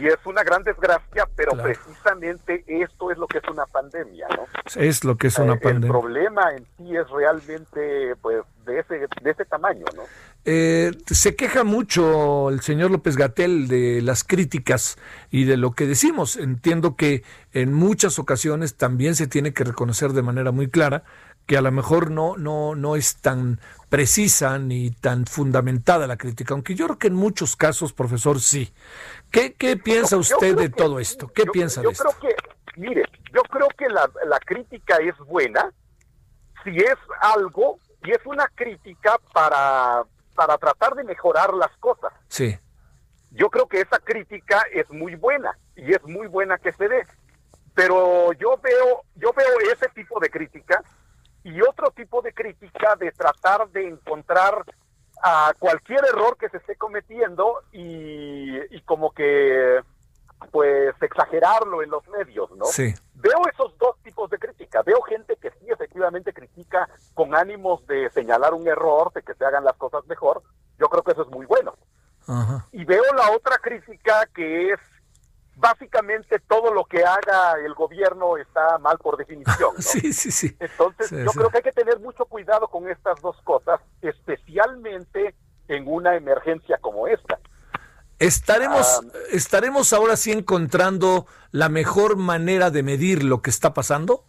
Y 0.00 0.06
es 0.06 0.18
una 0.24 0.42
gran 0.42 0.62
desgracia, 0.62 1.28
pero 1.36 1.52
claro. 1.52 1.64
precisamente 1.64 2.64
esto 2.66 3.10
es 3.10 3.18
lo 3.18 3.26
que 3.26 3.38
es 3.38 3.44
una 3.48 3.66
pandemia, 3.66 4.26
¿no? 4.36 4.46
Es 4.80 5.04
lo 5.04 5.16
que 5.16 5.28
es 5.28 5.38
una 5.38 5.54
eh, 5.54 5.60
pandemia. 5.62 5.86
El 5.86 5.92
problema 5.92 6.52
en 6.52 6.66
sí 6.76 6.96
es 6.96 7.08
realmente, 7.10 8.16
pues, 8.20 8.42
de 8.64 8.78
ese, 8.80 9.06
de 9.22 9.30
ese 9.30 9.44
tamaño, 9.44 9.84
¿no? 9.94 10.02
Eh, 10.46 10.92
se 11.06 11.36
queja 11.36 11.64
mucho 11.64 12.50
el 12.50 12.60
señor 12.60 12.90
López 12.90 13.16
Gatel 13.16 13.66
de 13.66 14.02
las 14.02 14.24
críticas 14.24 14.98
y 15.30 15.44
de 15.44 15.56
lo 15.56 15.72
que 15.72 15.86
decimos. 15.86 16.36
Entiendo 16.36 16.96
que 16.96 17.24
en 17.52 17.72
muchas 17.72 18.18
ocasiones 18.18 18.76
también 18.76 19.14
se 19.14 19.26
tiene 19.26 19.54
que 19.54 19.64
reconocer 19.64 20.12
de 20.12 20.22
manera 20.22 20.52
muy 20.52 20.68
clara 20.68 21.04
que 21.46 21.56
a 21.56 21.60
lo 21.60 21.70
mejor 21.70 22.10
no, 22.10 22.36
no, 22.36 22.74
no 22.74 22.96
es 22.96 23.20
tan 23.20 23.60
precisa 23.88 24.58
ni 24.58 24.90
tan 24.90 25.26
fundamentada 25.26 26.06
la 26.06 26.16
crítica, 26.16 26.54
aunque 26.54 26.74
yo 26.74 26.86
creo 26.86 26.98
que 26.98 27.06
en 27.08 27.14
muchos 27.14 27.54
casos, 27.54 27.92
profesor, 27.92 28.40
sí. 28.40 28.72
¿Qué, 29.30 29.54
qué 29.54 29.76
piensa 29.76 30.16
usted 30.16 30.56
de 30.56 30.70
que, 30.70 30.76
todo 30.76 30.98
esto? 30.98 31.28
¿Qué 31.28 31.44
yo, 31.44 31.52
piensa 31.52 31.82
yo 31.82 31.88
de 31.88 31.92
esto? 31.92 32.04
creo 32.04 32.18
que, 32.20 32.80
mire, 32.80 33.04
yo 33.32 33.42
creo 33.42 33.68
que 33.76 33.88
la, 33.88 34.10
la 34.26 34.38
crítica 34.40 34.96
es 34.96 35.16
buena 35.18 35.70
si 36.64 36.76
es 36.76 36.96
algo 37.20 37.78
y 38.02 38.10
es 38.10 38.20
una 38.24 38.48
crítica 38.54 39.18
para, 39.32 40.04
para 40.34 40.58
tratar 40.58 40.94
de 40.94 41.04
mejorar 41.04 41.52
las 41.54 41.70
cosas. 41.78 42.12
Sí. 42.28 42.58
Yo 43.30 43.50
creo 43.50 43.66
que 43.66 43.80
esa 43.80 43.98
crítica 43.98 44.62
es 44.72 44.88
muy 44.90 45.14
buena 45.14 45.56
y 45.76 45.92
es 45.92 46.02
muy 46.04 46.26
buena 46.26 46.58
que 46.58 46.72
se 46.72 46.88
dé. 46.88 47.06
Pero 47.74 48.32
yo 48.34 48.58
veo, 48.62 49.02
yo 49.16 49.32
veo 49.32 49.72
ese 49.72 49.88
tipo 49.88 50.20
de 50.20 50.30
crítica 50.30 50.82
y 51.44 51.60
otro 51.60 51.90
tipo 51.90 52.22
de 52.22 52.32
crítica 52.32 52.96
de 52.96 53.12
tratar 53.12 53.68
de 53.68 53.86
encontrar 53.86 54.64
a 55.22 55.52
cualquier 55.58 56.04
error 56.06 56.36
que 56.38 56.48
se 56.48 56.56
esté 56.56 56.76
cometiendo 56.76 57.62
y, 57.72 58.56
y, 58.74 58.80
como 58.82 59.12
que 59.12 59.80
pues 60.50 60.94
exagerarlo 61.00 61.82
en 61.82 61.90
los 61.90 62.06
medios, 62.08 62.50
¿no? 62.56 62.66
Sí. 62.66 62.94
Veo 63.14 63.40
esos 63.50 63.76
dos 63.78 63.96
tipos 64.02 64.28
de 64.30 64.38
crítica. 64.38 64.82
Veo 64.82 65.00
gente 65.02 65.36
que 65.36 65.50
sí 65.52 65.66
efectivamente 65.68 66.32
critica 66.32 66.88
con 67.14 67.34
ánimos 67.34 67.86
de 67.86 68.10
señalar 68.10 68.52
un 68.52 68.66
error, 68.68 69.12
de 69.14 69.22
que 69.22 69.34
se 69.34 69.44
hagan 69.44 69.64
las 69.64 69.76
cosas 69.76 70.06
mejor. 70.06 70.42
Yo 70.78 70.88
creo 70.88 71.02
que 71.02 71.12
eso 71.12 71.22
es 71.22 71.28
muy 71.28 71.46
bueno. 71.46 71.74
Ajá. 72.26 72.66
Y 72.72 72.84
veo 72.84 73.04
la 73.16 73.30
otra 73.30 73.58
crítica 73.58 74.26
que 74.34 74.72
es 74.72 74.80
básicamente 75.56 76.38
todo 76.40 76.72
lo 76.72 76.84
que 76.84 77.04
haga 77.04 77.54
el 77.64 77.74
gobierno 77.74 78.36
está 78.36 78.78
mal 78.78 78.98
por 78.98 79.16
definición. 79.16 79.74
¿no? 79.76 79.82
Sí, 79.82 80.12
sí, 80.12 80.30
sí. 80.30 80.56
Entonces, 80.58 81.08
sí, 81.08 81.16
yo 81.16 81.30
sí. 81.30 81.38
creo 81.38 81.50
que 81.50 81.56
hay 81.58 81.62
que 81.62 81.72
tener 81.72 82.00
mucho 82.00 82.24
cuidado 82.26 82.68
con 82.68 82.88
estas 82.88 83.20
dos 83.20 83.36
cosas, 83.42 83.80
especialmente 84.02 85.34
en 85.68 85.88
una 85.88 86.16
emergencia 86.16 86.78
como 86.78 87.06
esta. 87.06 87.38
Estaremos, 88.18 89.00
Um, 89.02 89.10
estaremos 89.32 89.92
ahora 89.92 90.16
sí 90.16 90.30
encontrando 90.30 91.26
la 91.50 91.68
mejor 91.68 92.16
manera 92.16 92.70
de 92.70 92.82
medir 92.82 93.24
lo 93.24 93.42
que 93.42 93.50
está 93.50 93.74
pasando. 93.74 94.24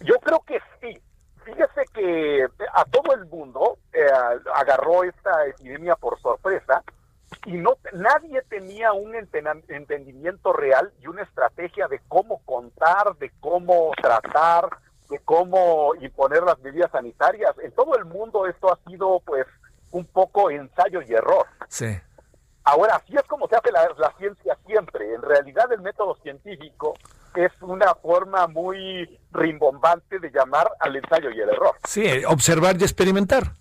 Yo 0.00 0.14
creo 0.20 0.42
que 0.46 0.58
sí. 0.80 0.98
Fíjese 1.44 1.84
que 1.92 2.46
a 2.74 2.84
todo 2.86 3.14
el 3.14 3.26
mundo 3.26 3.78
eh, 3.92 4.06
agarró 4.54 5.04
esta 5.04 5.46
epidemia 5.46 5.94
por 5.94 6.20
sorpresa 6.20 6.82
y 7.44 7.52
no 7.52 7.76
nadie 7.92 8.42
tenía 8.42 8.92
un 8.92 9.14
entendimiento 9.14 10.52
real 10.52 10.92
y 11.00 11.06
una 11.06 11.22
estrategia 11.22 11.88
de 11.88 12.00
cómo 12.08 12.40
contar, 12.44 13.16
de 13.18 13.32
cómo 13.40 13.90
tratar, 14.00 14.68
de 15.08 15.18
cómo 15.20 15.94
imponer 16.00 16.42
las 16.42 16.58
medidas 16.60 16.90
sanitarias. 16.90 17.54
En 17.62 17.72
todo 17.72 17.96
el 17.96 18.04
mundo 18.04 18.46
esto 18.46 18.72
ha 18.72 18.78
sido 18.88 19.20
pues 19.24 19.46
un 19.92 20.04
poco 20.06 20.50
ensayo 20.50 21.02
y 21.02 21.14
error. 21.14 21.46
Sí. 21.68 21.98
Ahora, 22.64 22.96
así 22.96 23.14
es 23.14 23.22
como 23.22 23.46
se 23.46 23.56
hace 23.56 23.70
la, 23.70 23.88
la 23.96 24.12
ciencia 24.18 24.58
siempre. 24.66 25.14
En 25.14 25.22
realidad 25.22 25.70
el 25.72 25.80
método 25.80 26.16
científico 26.22 26.94
es 27.36 27.52
una 27.60 27.94
forma 27.94 28.48
muy 28.48 29.20
rimbombante 29.30 30.18
de 30.18 30.30
llamar 30.30 30.68
al 30.80 30.96
ensayo 30.96 31.30
y 31.30 31.40
el 31.40 31.50
error. 31.50 31.76
Sí, 31.84 32.24
observar 32.24 32.76
y 32.80 32.84
experimentar. 32.84 33.52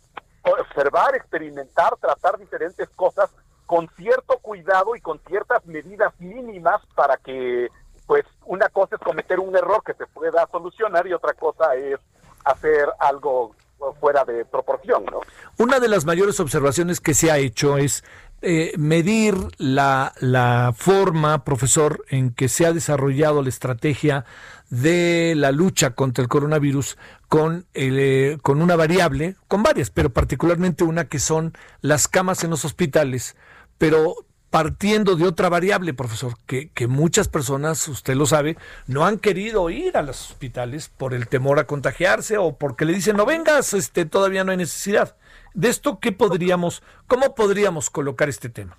Observar, 0.42 1.16
experimentar, 1.16 1.96
tratar 1.98 2.38
diferentes 2.38 2.90
cosas 2.90 3.32
con 3.66 3.90
cierto 3.98 4.38
cuidado 4.40 4.96
y 4.96 5.02
con 5.02 5.20
ciertas 5.28 5.66
medidas 5.66 6.14
mínimas 6.20 6.82
para 6.96 7.18
que, 7.18 7.70
pues, 8.06 8.26
una 8.46 8.70
cosa 8.70 8.96
es 8.96 9.02
cometer 9.02 9.40
un 9.40 9.56
error 9.56 9.82
que 9.84 9.94
se 9.94 10.06
pueda 10.08 10.48
solucionar 10.52 11.08
y 11.08 11.14
otra 11.14 11.34
cosa 11.34 11.76
es 11.76 12.00
hacer 12.44 12.88
algo 13.00 13.56
fuera 14.00 14.24
de 14.24 14.46
proporción, 14.46 15.06
¿no? 15.06 15.20
Una 15.58 15.80
de 15.80 15.88
las 15.88 16.06
mayores 16.06 16.40
observaciones 16.40 17.02
que 17.02 17.14
se 17.14 17.32
ha 17.32 17.38
hecho 17.38 17.78
es 17.78 18.04
eh, 18.42 18.74
medir 18.78 19.36
la, 19.58 20.14
la 20.20 20.74
forma, 20.76 21.44
profesor, 21.44 22.06
en 22.10 22.34
que 22.34 22.48
se 22.48 22.66
ha 22.66 22.74
desarrollado 22.74 23.42
la 23.42 23.50
estrategia 23.50 24.26
de 24.70 25.34
la 25.36 25.52
lucha 25.52 25.92
contra 25.92 26.22
el 26.22 26.28
coronavirus 26.28 26.98
con, 27.28 27.66
el, 27.74 27.98
eh, 28.00 28.38
con 28.42 28.62
una 28.62 28.76
variable, 28.76 29.36
con 29.48 29.64
varias, 29.64 29.90
pero 29.90 30.10
particularmente 30.10 30.84
una 30.84 31.06
que 31.06 31.20
son 31.20 31.54
las 31.82 32.08
camas 32.08 32.44
en 32.44 32.50
los 32.50 32.66
hospitales, 32.66 33.36
pero 33.78 34.16
partiendo 34.56 35.18
de 35.18 35.28
otra 35.28 35.50
variable, 35.50 35.94
profesor, 35.94 36.34
que, 36.46 36.72
muchas 36.88 37.28
personas, 37.28 37.88
usted 37.90 38.16
lo 38.16 38.26
sabe, 38.26 38.56
no 38.88 39.06
han 39.06 39.20
querido 39.20 39.70
ir 39.70 39.98
a 39.98 40.02
los 40.02 40.32
hospitales 40.32 40.88
por 40.88 41.14
el 41.14 41.28
temor 41.28 41.60
a 41.60 41.68
contagiarse 41.68 42.38
o 42.38 42.58
porque 42.58 42.86
le 42.86 42.94
dicen 42.94 43.18
no 43.18 43.26
vengas, 43.26 43.74
este, 43.74 44.06
todavía 44.06 44.46
no 44.46 44.52
hay 44.52 44.58
necesidad. 44.58 45.18
De 45.54 45.68
esto, 45.68 46.00
¿qué 46.00 46.14
podríamos, 46.14 46.84
cómo 47.08 47.36
podríamos 47.36 47.90
colocar 47.90 48.30
este 48.30 48.48
tema? 48.48 48.78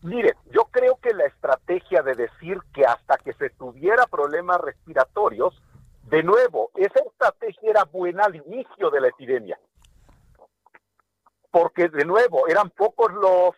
Mire, 0.00 0.34
yo 0.52 0.64
creo 0.70 0.96
que 1.02 1.12
la 1.12 1.26
estrategia 1.26 2.02
de 2.02 2.14
decir 2.14 2.58
que 2.72 2.86
hasta 2.86 3.18
que 3.18 3.34
se 3.34 3.50
tuviera 3.50 4.06
problemas 4.06 4.58
respiratorios, 4.60 5.60
de 6.04 6.22
nuevo, 6.22 6.70
esa 6.76 7.00
estrategia 7.00 7.70
era 7.70 7.84
buena 7.84 8.24
al 8.24 8.36
inicio 8.36 8.88
de 8.90 9.00
la 9.02 9.08
epidemia. 9.08 9.58
Porque 11.50 11.88
de 11.88 12.06
nuevo, 12.06 12.48
eran 12.48 12.70
pocos 12.70 13.12
los 13.12 13.54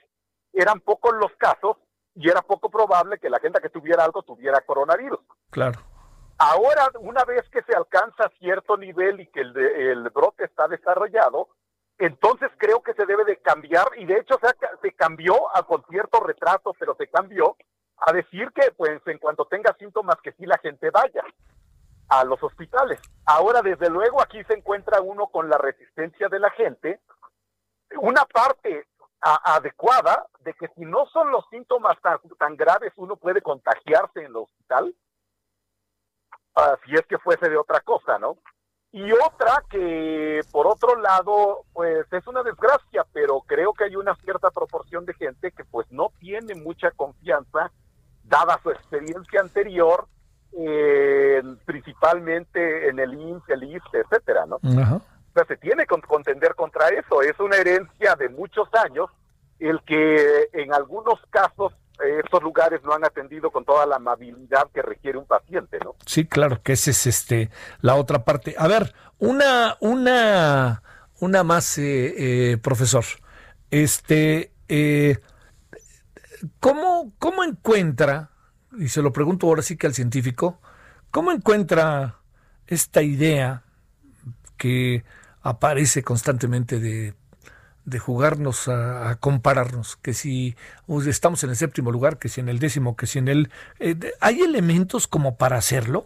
eran 0.52 0.80
pocos 0.80 1.12
los 1.14 1.32
casos 1.36 1.76
y 2.14 2.28
era 2.28 2.42
poco 2.42 2.70
probable 2.70 3.18
que 3.18 3.30
la 3.30 3.40
gente 3.40 3.60
que 3.60 3.68
tuviera 3.68 4.04
algo 4.04 4.22
tuviera 4.22 4.60
coronavirus. 4.60 5.20
Claro. 5.50 5.80
Ahora, 6.38 6.88
una 7.00 7.24
vez 7.24 7.48
que 7.50 7.62
se 7.62 7.76
alcanza 7.76 8.30
cierto 8.38 8.76
nivel 8.76 9.20
y 9.20 9.26
que 9.26 9.40
el, 9.40 9.56
el 9.56 10.08
brote 10.10 10.44
está 10.44 10.68
desarrollado, 10.68 11.48
entonces 11.98 12.50
creo 12.56 12.82
que 12.82 12.94
se 12.94 13.04
debe 13.04 13.24
de 13.24 13.36
cambiar, 13.36 13.86
y 13.98 14.06
de 14.06 14.18
hecho 14.18 14.38
se, 14.40 14.48
se 14.80 14.92
cambió 14.94 15.34
a, 15.54 15.62
con 15.64 15.84
cierto 15.90 16.20
retraso, 16.20 16.74
pero 16.78 16.94
se 16.96 17.08
cambió 17.08 17.56
a 17.98 18.12
decir 18.12 18.50
que 18.52 18.72
pues 18.72 19.02
en 19.06 19.18
cuanto 19.18 19.44
tenga 19.44 19.76
síntomas 19.78 20.16
que 20.22 20.32
sí 20.32 20.46
la 20.46 20.56
gente 20.58 20.88
vaya 20.90 21.22
a 22.08 22.24
los 22.24 22.42
hospitales. 22.42 22.98
Ahora, 23.26 23.60
desde 23.62 23.90
luego, 23.90 24.22
aquí 24.22 24.42
se 24.44 24.54
encuentra 24.54 25.00
uno 25.00 25.28
con 25.28 25.48
la 25.48 25.58
resistencia 25.58 26.28
de 26.28 26.40
la 26.40 26.50
gente. 26.50 27.00
Una 28.00 28.24
parte 28.24 28.86
a, 29.22 29.54
adecuada 29.56 30.26
de 30.44 30.54
que 30.54 30.68
si 30.76 30.84
no 30.84 31.06
son 31.06 31.30
los 31.30 31.44
síntomas 31.50 32.00
tan, 32.00 32.18
tan 32.38 32.56
graves, 32.56 32.92
uno 32.96 33.16
puede 33.16 33.42
contagiarse 33.42 34.20
en 34.20 34.26
el 34.26 34.36
hospital, 34.36 34.94
uh, 36.56 36.76
si 36.84 36.94
es 36.94 37.06
que 37.06 37.18
fuese 37.18 37.48
de 37.48 37.56
otra 37.56 37.80
cosa, 37.80 38.18
¿no? 38.18 38.38
Y 38.92 39.12
otra 39.12 39.62
que, 39.70 40.40
por 40.50 40.66
otro 40.66 40.96
lado, 40.96 41.64
pues 41.72 42.06
es 42.12 42.26
una 42.26 42.42
desgracia, 42.42 43.06
pero 43.12 43.40
creo 43.42 43.72
que 43.72 43.84
hay 43.84 43.94
una 43.94 44.16
cierta 44.16 44.50
proporción 44.50 45.06
de 45.06 45.14
gente 45.14 45.52
que 45.52 45.64
pues 45.64 45.86
no 45.92 46.10
tiene 46.18 46.56
mucha 46.56 46.90
confianza, 46.90 47.70
dada 48.24 48.58
su 48.62 48.70
experiencia 48.70 49.40
anterior, 49.40 50.08
eh, 50.58 51.40
principalmente 51.64 52.88
en 52.88 52.98
el 52.98 53.14
IMSS, 53.14 53.48
el 53.50 53.62
ISSSTE, 53.62 54.00
etcétera, 54.00 54.46
¿no? 54.46 54.58
Ajá. 54.82 55.00
Se 55.34 55.56
tiene 55.56 55.86
que 55.86 56.00
contender 56.00 56.54
contra 56.54 56.88
eso. 56.88 57.22
Es 57.22 57.38
una 57.40 57.56
herencia 57.56 58.14
de 58.16 58.28
muchos 58.28 58.68
años 58.74 59.10
el 59.58 59.80
que 59.82 60.48
en 60.52 60.72
algunos 60.72 61.20
casos 61.30 61.72
estos 62.24 62.42
lugares 62.42 62.82
no 62.82 62.94
han 62.94 63.04
atendido 63.04 63.50
con 63.50 63.64
toda 63.64 63.84
la 63.84 63.96
amabilidad 63.96 64.68
que 64.72 64.80
requiere 64.80 65.18
un 65.18 65.26
paciente, 65.26 65.78
¿no? 65.84 65.94
Sí, 66.06 66.26
claro, 66.26 66.62
que 66.62 66.72
esa 66.72 66.90
es 66.90 67.06
este 67.06 67.50
la 67.82 67.94
otra 67.94 68.24
parte. 68.24 68.54
A 68.58 68.68
ver, 68.68 68.94
una 69.18 69.76
una 69.80 70.82
una 71.20 71.44
más, 71.44 71.78
eh, 71.78 72.52
eh, 72.52 72.58
profesor. 72.58 73.04
Este, 73.70 74.52
eh, 74.68 75.18
¿cómo, 76.58 77.12
¿cómo 77.18 77.44
encuentra, 77.44 78.30
y 78.78 78.88
se 78.88 79.02
lo 79.02 79.12
pregunto 79.12 79.46
ahora 79.46 79.62
sí 79.62 79.76
que 79.76 79.86
al 79.86 79.94
científico, 79.94 80.60
cómo 81.10 81.30
encuentra 81.30 82.16
esta 82.66 83.02
idea 83.02 83.62
que 84.56 85.04
aparece 85.42 86.02
constantemente 86.02 86.78
de 86.78 87.14
de 87.84 87.98
jugarnos 87.98 88.68
a, 88.68 89.16
compararnos, 89.20 89.96
que 89.96 90.12
si 90.12 90.56
estamos 91.06 91.42
en 91.44 91.50
el 91.50 91.56
séptimo 91.56 91.90
lugar, 91.90 92.18
que 92.18 92.28
si 92.28 92.40
en 92.40 92.48
el 92.48 92.58
décimo, 92.58 92.96
que 92.96 93.06
si 93.06 93.18
en 93.18 93.28
el... 93.28 93.50
Eh, 93.78 93.96
¿Hay 94.20 94.40
elementos 94.42 95.08
como 95.08 95.36
para 95.36 95.56
hacerlo? 95.56 96.04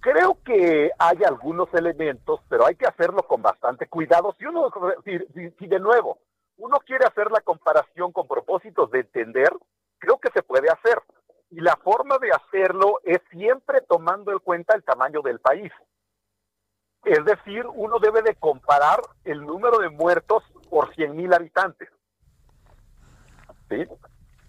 Creo 0.00 0.38
que 0.44 0.90
hay 0.98 1.18
algunos 1.24 1.72
elementos, 1.74 2.40
pero 2.48 2.66
hay 2.66 2.76
que 2.76 2.86
hacerlo 2.86 3.22
con 3.24 3.42
bastante 3.42 3.86
cuidado. 3.88 4.34
Si 4.38 4.44
uno, 4.44 4.70
si, 5.04 5.50
si 5.58 5.66
de 5.66 5.80
nuevo, 5.80 6.18
uno 6.56 6.78
quiere 6.86 7.04
hacer 7.06 7.30
la 7.30 7.40
comparación 7.40 8.12
con 8.12 8.26
propósitos 8.26 8.90
de 8.90 9.00
entender, 9.00 9.50
creo 9.98 10.18
que 10.18 10.30
se 10.32 10.42
puede 10.42 10.68
hacer. 10.68 11.00
Y 11.50 11.60
la 11.60 11.76
forma 11.76 12.18
de 12.18 12.30
hacerlo 12.30 13.00
es 13.04 13.18
siempre 13.30 13.80
tomando 13.88 14.32
en 14.32 14.38
cuenta 14.38 14.76
el 14.76 14.84
tamaño 14.84 15.22
del 15.22 15.40
país. 15.40 15.72
Es 17.04 17.24
decir, 17.24 17.64
uno 17.74 17.98
debe 17.98 18.22
de 18.22 18.34
comparar 18.34 19.00
el 19.24 19.40
número 19.40 19.78
de 19.78 19.88
muertos 19.88 20.42
por 20.68 20.94
100 20.94 21.16
mil 21.16 21.32
habitantes. 21.32 21.88
¿Sí? 23.68 23.84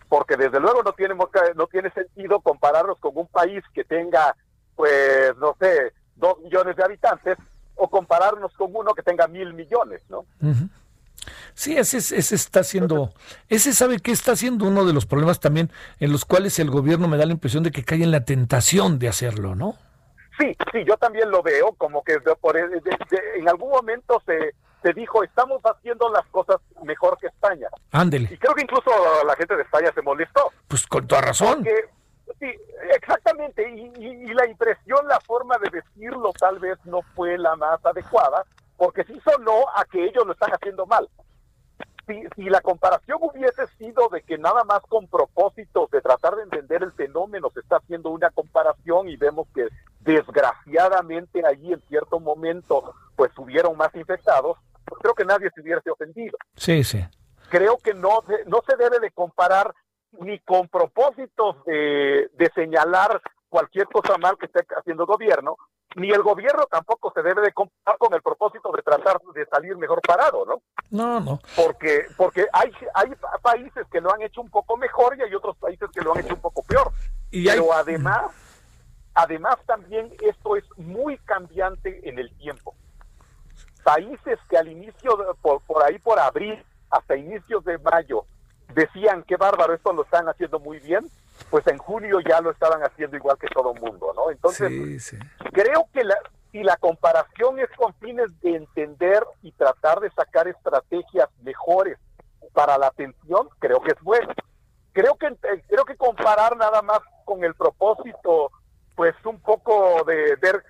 Porque 0.07 0.35
desde 0.35 0.59
luego 0.59 0.81
no 0.83 0.93
tiene, 0.93 1.15
no 1.55 1.67
tiene 1.67 1.91
sentido 1.91 2.39
compararnos 2.41 2.99
con 2.99 3.11
un 3.15 3.27
país 3.27 3.63
que 3.73 3.83
tenga, 3.83 4.35
pues, 4.75 5.35
no 5.37 5.55
sé, 5.59 5.93
dos 6.15 6.39
millones 6.39 6.75
de 6.75 6.83
habitantes 6.83 7.37
o 7.75 7.89
compararnos 7.89 8.51
con 8.53 8.75
uno 8.75 8.93
que 8.93 9.03
tenga 9.03 9.27
mil 9.27 9.53
millones, 9.53 10.01
¿no? 10.09 10.19
Uh 10.41 10.47
-huh. 10.47 10.69
Sí, 11.53 11.77
ese, 11.77 11.97
ese 11.97 12.35
está 12.35 12.63
siendo, 12.63 13.13
ese 13.49 13.73
sabe 13.73 13.99
que 13.99 14.11
está 14.11 14.35
siendo 14.35 14.65
uno 14.65 14.85
de 14.85 14.93
los 14.93 15.05
problemas 15.05 15.39
también 15.39 15.69
en 15.99 16.11
los 16.11 16.25
cuales 16.25 16.57
el 16.59 16.69
gobierno 16.69 17.07
me 17.07 17.17
da 17.17 17.25
la 17.25 17.33
impresión 17.33 17.63
de 17.63 17.71
que 17.71 17.83
cae 17.83 18.03
en 18.03 18.11
la 18.11 18.25
tentación 18.25 18.99
de 18.99 19.09
hacerlo, 19.09 19.55
¿no? 19.55 19.75
Sí, 20.39 20.55
sí, 20.71 20.83
yo 20.85 20.95
también 20.97 21.29
lo 21.29 21.43
veo 21.43 21.73
como 21.73 22.01
que 22.03 22.13
de, 22.13 22.35
por, 22.35 22.55
de, 22.55 22.69
de, 22.69 22.89
en 23.35 23.49
algún 23.49 23.69
momento 23.69 24.21
se, 24.25 24.53
se 24.81 24.93
dijo, 24.93 25.23
estamos 25.23 25.61
haciendo 25.63 26.09
las 26.09 26.25
cosas 26.27 26.57
mejor 26.83 27.17
que 27.17 27.27
España. 27.27 27.67
Ándele. 27.91 28.29
Y 28.31 28.37
creo 28.37 28.53
que 28.53 28.61
incluso 28.61 28.89
la 29.25 29.35
gente 29.35 29.55
de 29.55 29.63
España 29.63 29.91
se 29.93 30.01
molestó. 30.01 30.51
Pues 30.67 30.87
con 30.87 31.05
toda 31.07 31.21
razón. 31.21 31.55
Porque, 31.55 31.89
sí, 32.39 32.47
exactamente. 32.95 33.69
Y, 33.69 33.91
y, 33.97 34.07
y, 34.29 34.33
la 34.33 34.47
impresión, 34.47 35.05
la 35.07 35.19
forma 35.21 35.57
de 35.57 35.69
decirlo 35.69 36.31
tal 36.39 36.59
vez 36.59 36.77
no 36.85 37.01
fue 37.15 37.37
la 37.37 37.55
más 37.57 37.85
adecuada, 37.85 38.45
porque 38.77 39.03
sí 39.03 39.19
sonó 39.23 39.65
a 39.75 39.83
que 39.85 40.05
ellos 40.05 40.25
lo 40.25 40.31
están 40.31 40.51
haciendo 40.51 40.85
mal. 40.85 41.09
Si, 42.10 42.24
si, 42.36 42.49
la 42.49 42.62
comparación 42.62 43.20
hubiese 43.22 43.68
sido 43.78 44.10
de 44.10 44.24
que 44.24 44.39
nada 44.39 44.64
más 44.64 44.82
con 44.89 45.07
propósitos 45.07 45.91
de 45.91 46.01
tratar 46.01 46.36
de 46.36 46.41
entender 46.41 46.82
el 46.82 46.91
fenómeno 46.93 47.51
se 47.53 47.60
está 47.60 47.76
haciendo 47.76 48.10
una 48.10 48.32
comparación 48.32 49.07
y 49.10 49.16
vemos 49.16 49.47
que 49.53 49.68
desgraciadamente 49.99 51.45
allí 51.45 51.72
en 51.72 51.82
cierto 51.88 52.20
momento 52.20 52.95
pues 53.16 53.32
hubieron 53.38 53.78
más 53.78 53.93
infectados, 53.93 54.57
pues 54.86 54.99
creo 55.03 55.14
que 55.14 55.24
nadie 55.24 55.51
se 55.53 55.62
hubiese 55.62 55.91
ofendido. 55.91 56.36
Sí, 56.55 56.84
sí. 56.84 57.05
Creo 57.49 57.78
que 57.78 57.93
no, 57.93 58.24
no 58.47 58.62
se 58.68 58.76
debe 58.76 58.99
de 58.99 59.12
comparar 59.12 59.76
ni 60.20 60.39
con 60.39 60.68
propósitos 60.68 61.64
de, 61.66 62.32
de 62.34 62.51
señalar 62.55 63.22
cualquier 63.49 63.86
cosa 63.86 64.18
mal 64.18 64.36
que 64.39 64.47
esté 64.47 64.66
haciendo 64.76 65.03
el 65.03 65.07
gobierno, 65.07 65.57
ni 65.95 66.11
el 66.11 66.21
gobierno 66.21 66.65
tampoco 66.69 67.11
se 67.13 67.21
debe 67.21 67.41
de 67.41 67.51
comparar 67.51 67.97
con 67.97 68.13
el 68.13 68.21
propósito 68.21 68.71
de 68.71 68.81
tratar 68.81 69.19
de 69.33 69.45
salir 69.47 69.75
mejor 69.77 70.01
parado, 70.01 70.45
¿no? 70.45 70.61
No, 70.91 71.19
no. 71.19 71.39
Porque, 71.55 72.05
porque 72.15 72.47
hay, 72.53 72.71
hay 72.93 73.11
países 73.41 73.87
que 73.91 74.01
lo 74.01 74.13
han 74.13 74.21
hecho 74.21 74.41
un 74.41 74.49
poco 74.49 74.77
mejor 74.77 75.17
y 75.17 75.23
hay 75.23 75.33
otros 75.33 75.57
países 75.57 75.89
que 75.91 76.01
lo 76.01 76.13
han 76.13 76.19
hecho 76.19 76.35
un 76.35 76.41
poco 76.41 76.63
peor. 76.63 76.91
Y 77.31 77.49
hay... 77.49 77.59
Pero 77.59 77.73
además, 77.73 78.31
además 79.13 79.57
también 79.65 80.13
esto 80.21 80.55
es 80.55 80.65
muy 80.77 81.17
cambiante 81.19 82.07
en 82.07 82.19
el 82.19 82.31
tiempo. 82.37 82.75
Países 83.83 84.37
que 84.49 84.57
al 84.57 84.67
inicio, 84.67 85.15
de, 85.15 85.25
por, 85.41 85.61
por 85.61 85.83
ahí 85.83 85.97
por 85.97 86.19
abril, 86.19 86.63
hasta 86.91 87.15
inicios 87.15 87.63
de 87.65 87.77
mayo, 87.79 88.25
decían 88.73 89.23
que 89.23 89.37
bárbaro, 89.37 89.73
esto 89.73 89.93
lo 89.93 90.03
están 90.03 90.27
haciendo 90.29 90.59
muy 90.59 90.79
bien, 90.79 91.09
pues 91.49 91.65
en 91.67 91.77
junio 91.77 92.19
ya 92.19 92.41
lo 92.41 92.51
estaban 92.51 92.81
haciendo 92.81 93.17
igual 93.17 93.37
que 93.37 93.47
todo 93.47 93.73
el 93.73 93.81
mundo, 93.81 94.11
¿no? 94.15 94.31
Entonces, 94.31 94.69
sí, 94.69 94.99
sí. 94.99 95.17
creo 95.51 95.87
que 95.93 96.03
la, 96.03 96.15
si 96.51 96.63
la 96.63 96.77
comparación 96.77 97.59
es 97.59 97.69
con 97.77 97.93
fines 97.95 98.27
de 98.41 98.55
entender 98.55 99.23
y 99.41 99.51
tratar 99.51 99.99
de 99.99 100.11
sacar 100.11 100.47
estrategias 100.47 101.29
mejores 101.43 101.97
para 102.53 102.77
la 102.77 102.87
atención, 102.87 103.49
creo 103.59 103.81
que 103.81 103.91
es 103.91 104.01
bueno. 104.01 104.33
Creo 104.91 105.15
que 105.15 105.35
creo 105.67 105.85
que 105.85 105.95
comparar 105.95 106.57
nada 106.57 106.81
más 106.81 106.99
con 107.23 107.43
el 107.43 107.53
propósito, 107.53 108.51
pues 108.95 109.13
un 109.23 109.39
poco 109.39 110.03
de 110.05 110.35
ver 110.41 110.63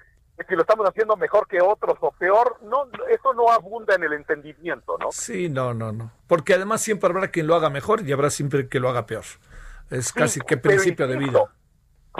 si 0.48 0.56
lo 0.56 0.62
estamos 0.62 0.88
haciendo 0.88 1.18
mejor 1.18 1.48
que 1.48 1.62
otros 1.62 1.98
o 2.02 2.12
peor, 2.12 2.58
no, 2.62 2.90
eso 3.10 3.34
no 3.34 3.50
abunda 3.50 3.96
en 3.96 4.04
el 4.04 4.14
entendimiento, 4.14 4.98
¿no? 5.00 5.12
Sí, 5.12 5.50
no, 5.50 5.74
no, 5.74 5.92
no. 5.92 6.12
Porque 6.28 6.54
además 6.54 6.82
siempre 6.82 7.10
habrá 7.10 7.30
quien 7.30 7.48
lo 7.48 7.56
haga 7.56 7.70
mejor 7.70 8.08
y 8.08 8.12
habrá 8.12 8.30
siempre 8.30 8.70
que 8.70 8.80
lo 8.80 8.90
haga 8.90 9.06
peor. 9.06 9.26
Es 9.90 10.08
sí, 10.08 10.14
casi 10.14 10.42
que 10.42 10.58
principio 10.58 11.08
de 11.08 11.18
vida. 11.18 11.44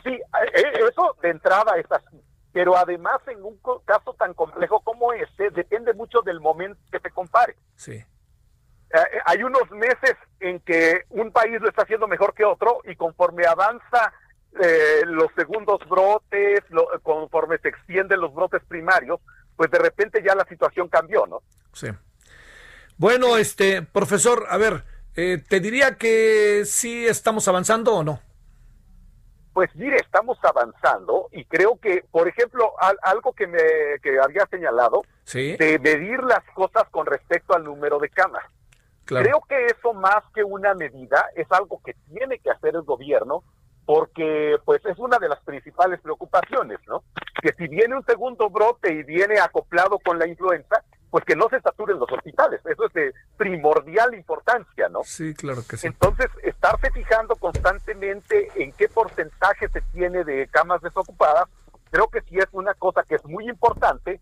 Sí, 0.04 0.20
eso 0.90 1.18
de 1.22 1.30
entrada 1.30 1.78
es 1.78 1.92
así. 1.92 2.22
Pero 2.52 2.76
además, 2.76 3.22
en 3.28 3.44
un 3.44 3.60
caso 3.86 4.16
tan 4.16 4.34
complejo 4.34 4.82
como 4.82 5.14
este, 5.14 5.52
depende 5.52 5.94
mucho 5.94 6.22
del 6.22 6.40
momento 6.40 6.80
que 6.92 7.00
te 7.00 7.12
compare. 7.12 7.56
Sí. 7.76 7.94
Eh, 8.92 9.20
hay 9.26 9.44
unos 9.44 9.70
meses 9.72 10.16
en 10.40 10.60
que 10.62 11.04
un 11.10 11.32
país 11.32 11.62
lo 11.62 11.70
está 11.70 11.84
haciendo 11.84 12.08
mejor 12.08 12.34
que 12.34 12.44
otro 12.44 12.82
y 12.86 12.96
conforme 12.96 13.46
avanza 13.46 14.12
eh, 14.60 15.02
los 15.06 15.28
segundos 15.36 15.80
brotes, 15.88 16.62
lo, 16.70 16.88
conforme 17.04 17.60
se 17.60 17.70
extienden 17.70 18.20
los 18.20 18.34
brotes 18.34 18.64
primarios, 18.68 19.20
pues 19.56 19.70
de 19.70 19.78
repente 19.78 20.24
ya 20.24 20.34
la 20.34 20.46
situación 20.46 20.88
cambió, 20.88 21.28
¿no? 21.28 21.44
Sí. 21.72 21.90
Bueno, 22.98 23.38
este, 23.38 23.84
profesor, 23.84 24.48
a 24.50 24.58
ver, 24.58 24.84
eh, 25.16 25.44
te 25.48 25.60
diría 25.60 25.98
que 25.98 26.64
sí 26.66 27.06
estamos 27.08 27.48
avanzando 27.48 27.96
o 27.96 28.04
no. 28.04 28.20
Pues 29.54 29.76
mire, 29.76 29.98
estamos 29.98 30.38
avanzando 30.44 31.28
y 31.32 31.44
creo 31.46 31.78
que, 31.82 32.06
por 32.12 32.28
ejemplo, 32.28 32.74
algo 33.02 33.34
que 33.34 33.48
me 33.48 33.60
que 34.02 34.20
había 34.20 34.46
señalado, 34.46 35.02
de 35.34 35.80
medir 35.82 36.24
las 36.24 36.44
cosas 36.54 36.84
con 36.92 37.06
respecto 37.06 37.56
al 37.56 37.64
número 37.64 38.00
de 38.00 38.10
camas. 38.10 38.46
Creo 39.06 39.42
que 39.50 39.66
eso 39.66 39.94
más 39.94 40.24
que 40.36 40.44
una 40.44 40.76
medida 40.76 41.26
es 41.36 41.48
algo 41.52 41.82
que 41.84 41.96
tiene 42.14 42.38
que 42.40 42.52
hacer 42.52 42.76
el 42.76 42.84
gobierno 42.84 43.44
porque 43.86 44.58
pues 44.66 44.86
es 44.86 45.00
una 45.00 45.18
de 45.18 45.28
las 45.28 45.40
principales 45.40 46.00
preocupaciones, 46.00 46.78
¿no? 46.88 47.04
Que 47.42 47.52
si 47.58 47.68
viene 47.68 47.96
un 47.96 48.06
segundo 48.06 48.48
brote 48.52 48.94
y 48.94 49.02
viene 49.02 49.40
acoplado 49.40 49.98
con 49.98 50.20
la 50.20 50.28
influenza, 50.28 50.84
pues 51.10 51.26
que 51.26 51.36
no 51.36 51.50
se 51.50 51.60
saturen 51.62 52.00
los 52.00 52.12
hospitales. 52.12 52.62
Eso 52.66 52.86
es 52.86 52.94
de 52.94 53.14
primordial 53.38 54.14
importancia, 54.14 54.90
¿no? 54.90 55.02
Sí, 55.04 55.34
claro 55.34 55.62
que 55.68 55.78
sí. 55.78 55.88
Entonces, 55.88 56.28
estarse 56.44 56.92
fijando 56.92 57.36
constantemente 57.36 58.50
en 58.56 58.72
qué 58.74 58.88
porcentaje 58.90 59.70
se 59.70 59.82
tiene 59.94 60.24
de 60.24 60.48
camas 60.48 60.82
desocupadas, 60.82 61.46
creo 61.92 62.08
que 62.08 62.22
sí 62.22 62.38
es 62.38 62.48
una 62.52 62.74
cosa 62.76 63.04
que 63.04 63.16
es 63.16 63.26
muy 63.26 63.50
importante, 63.50 64.22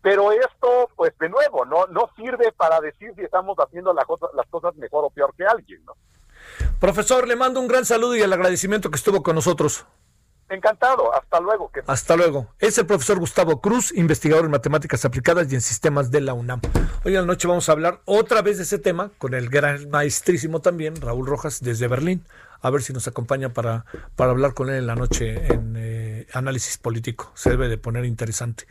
pero 0.00 0.32
esto, 0.32 0.88
pues 0.96 1.16
de 1.18 1.28
nuevo, 1.28 1.64
no, 1.64 1.86
no 1.86 2.10
sirve 2.16 2.50
para 2.52 2.80
decir 2.80 3.12
si 3.14 3.22
estamos 3.22 3.56
haciendo 3.58 3.92
las 3.92 4.06
cosas 4.50 4.74
mejor 4.76 5.04
o 5.04 5.10
peor 5.10 5.34
que 5.36 5.44
alguien, 5.44 5.84
¿no? 5.84 5.94
Profesor, 6.80 7.28
le 7.28 7.36
mando 7.36 7.60
un 7.60 7.68
gran 7.68 7.84
saludo 7.84 8.16
y 8.16 8.22
el 8.22 8.32
agradecimiento 8.32 8.90
que 8.90 8.96
estuvo 8.96 9.22
con 9.22 9.36
nosotros. 9.36 9.86
Encantado, 10.52 11.14
hasta 11.14 11.40
luego. 11.40 11.70
Hasta 11.86 12.14
luego. 12.14 12.46
Es 12.58 12.76
el 12.76 12.84
profesor 12.84 13.18
Gustavo 13.18 13.62
Cruz, 13.62 13.90
investigador 13.96 14.44
en 14.44 14.50
matemáticas 14.50 15.02
aplicadas 15.06 15.50
y 15.50 15.54
en 15.54 15.62
sistemas 15.62 16.10
de 16.10 16.20
la 16.20 16.34
UNAM. 16.34 16.60
Hoy 17.04 17.14
en 17.14 17.22
la 17.22 17.26
noche 17.26 17.48
vamos 17.48 17.70
a 17.70 17.72
hablar 17.72 18.02
otra 18.04 18.42
vez 18.42 18.58
de 18.58 18.64
ese 18.64 18.78
tema 18.78 19.10
con 19.16 19.32
el 19.32 19.48
gran 19.48 19.88
maestrísimo 19.88 20.60
también, 20.60 21.00
Raúl 21.00 21.26
Rojas, 21.26 21.60
desde 21.62 21.88
Berlín. 21.88 22.26
A 22.60 22.68
ver 22.68 22.82
si 22.82 22.92
nos 22.92 23.08
acompaña 23.08 23.48
para, 23.48 23.86
para 24.14 24.32
hablar 24.32 24.52
con 24.52 24.68
él 24.68 24.76
en 24.76 24.86
la 24.86 24.94
noche 24.94 25.46
en 25.46 25.74
eh, 25.78 26.26
análisis 26.34 26.76
político. 26.76 27.32
Se 27.34 27.48
debe 27.48 27.68
de 27.68 27.78
poner 27.78 28.04
interesante. 28.04 28.66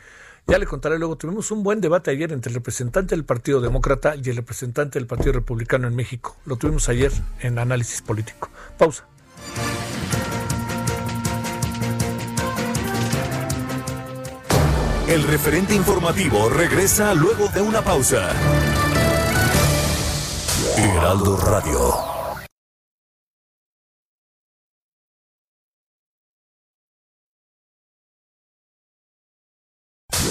Ya 0.46 0.58
le 0.58 0.66
contaré 0.66 1.00
luego, 1.00 1.16
tuvimos 1.16 1.50
un 1.50 1.64
buen 1.64 1.80
debate 1.80 2.12
ayer 2.12 2.30
entre 2.32 2.50
el 2.50 2.54
representante 2.54 3.16
del 3.16 3.24
Partido 3.24 3.60
Demócrata 3.60 4.14
y 4.14 4.30
el 4.30 4.36
representante 4.36 5.00
del 5.00 5.08
Partido 5.08 5.32
Republicano 5.32 5.88
en 5.88 5.96
México. 5.96 6.36
Lo 6.46 6.54
tuvimos 6.54 6.88
ayer 6.88 7.10
en 7.40 7.58
análisis 7.58 8.02
político. 8.02 8.50
Pausa. 8.78 9.04
El 15.12 15.24
referente 15.24 15.74
informativo 15.74 16.48
regresa 16.48 17.12
luego 17.12 17.46
de 17.48 17.60
una 17.60 17.82
pausa. 17.82 18.30
Heraldo 20.78 21.36
Radio. 21.36 21.94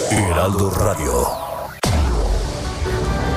Heraldo 0.10 0.72
Radio. 0.72 1.28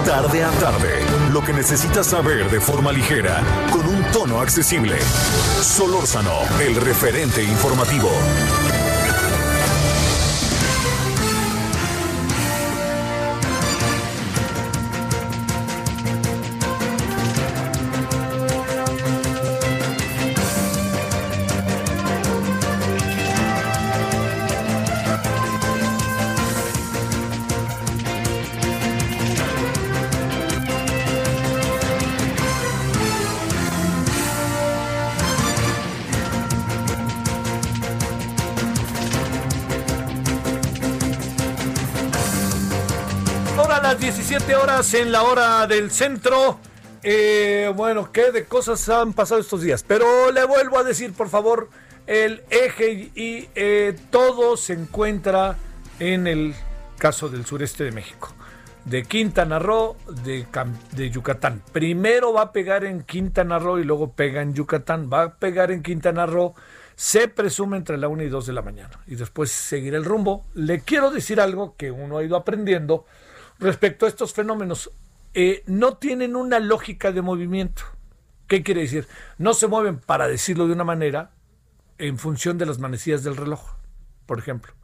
Tarde 0.06 0.44
a 0.44 0.50
tarde, 0.52 1.04
lo 1.30 1.44
que 1.44 1.52
necesitas 1.52 2.06
saber 2.06 2.50
de 2.50 2.60
forma 2.62 2.90
ligera, 2.90 3.42
con 3.70 3.86
un 3.86 4.02
tono 4.12 4.40
accesible. 4.40 4.98
Solórzano, 5.60 6.32
el 6.58 6.76
referente 6.76 7.42
informativo. 7.42 8.08
Horas 44.60 44.94
en 44.94 45.10
la 45.10 45.22
hora 45.22 45.66
del 45.66 45.90
centro. 45.90 46.58
Eh, 47.02 47.72
bueno, 47.74 48.12
¿qué 48.12 48.30
de 48.30 48.44
cosas 48.44 48.88
han 48.88 49.12
pasado 49.12 49.40
estos 49.40 49.62
días? 49.62 49.84
Pero 49.86 50.30
le 50.30 50.44
vuelvo 50.44 50.78
a 50.78 50.84
decir, 50.84 51.12
por 51.12 51.28
favor, 51.28 51.68
el 52.06 52.42
eje 52.50 53.10
y 53.14 53.48
eh, 53.54 53.96
todo 54.10 54.56
se 54.56 54.74
encuentra 54.74 55.56
en 55.98 56.26
el 56.26 56.54
caso 56.98 57.28
del 57.28 57.44
sureste 57.46 57.84
de 57.84 57.92
México. 57.92 58.32
De 58.84 59.04
Quintana 59.04 59.58
Roo, 59.58 59.96
de, 60.22 60.46
de 60.92 61.10
Yucatán. 61.10 61.62
Primero 61.72 62.32
va 62.32 62.42
a 62.42 62.52
pegar 62.52 62.84
en 62.84 63.02
Quintana 63.02 63.58
Roo 63.58 63.78
y 63.78 63.84
luego 63.84 64.12
pega 64.12 64.42
en 64.42 64.54
Yucatán. 64.54 65.10
Va 65.12 65.22
a 65.22 65.34
pegar 65.34 65.70
en 65.70 65.82
Quintana 65.82 66.26
Roo 66.26 66.54
se 66.96 67.26
presume 67.26 67.76
entre 67.76 67.98
la 67.98 68.06
1 68.06 68.22
y 68.22 68.28
2 68.28 68.46
de 68.46 68.52
la 68.52 68.62
mañana 68.62 69.00
y 69.08 69.16
después 69.16 69.50
seguir 69.50 69.94
el 69.94 70.04
rumbo. 70.04 70.44
Le 70.54 70.80
quiero 70.80 71.10
decir 71.10 71.40
algo 71.40 71.74
que 71.76 71.90
uno 71.90 72.18
ha 72.18 72.24
ido 72.24 72.36
aprendiendo 72.36 73.04
respecto 73.58 74.06
a 74.06 74.08
estos 74.08 74.32
fenómenos. 74.32 74.90
Eh, 75.34 75.62
no 75.66 75.96
tienen 75.96 76.36
una 76.36 76.60
lógica 76.60 77.12
de 77.12 77.22
movimiento. 77.22 77.82
¿Qué 78.46 78.62
quiere 78.62 78.82
decir? 78.82 79.08
No 79.38 79.54
se 79.54 79.66
mueven, 79.66 79.98
para 79.98 80.28
decirlo 80.28 80.66
de 80.66 80.74
una 80.74 80.84
manera, 80.84 81.32
en 81.98 82.18
función 82.18 82.58
de 82.58 82.66
las 82.66 82.78
manecillas 82.78 83.24
del 83.24 83.36
reloj, 83.36 83.76
por 84.26 84.38
ejemplo. 84.38 84.74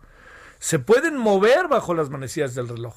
Se 0.59 0.79
pueden 0.79 1.17
mover 1.17 1.69
bajo 1.69 1.95
las 1.95 2.11
manecillas 2.11 2.55
del 2.55 2.69
reloj, 2.69 2.95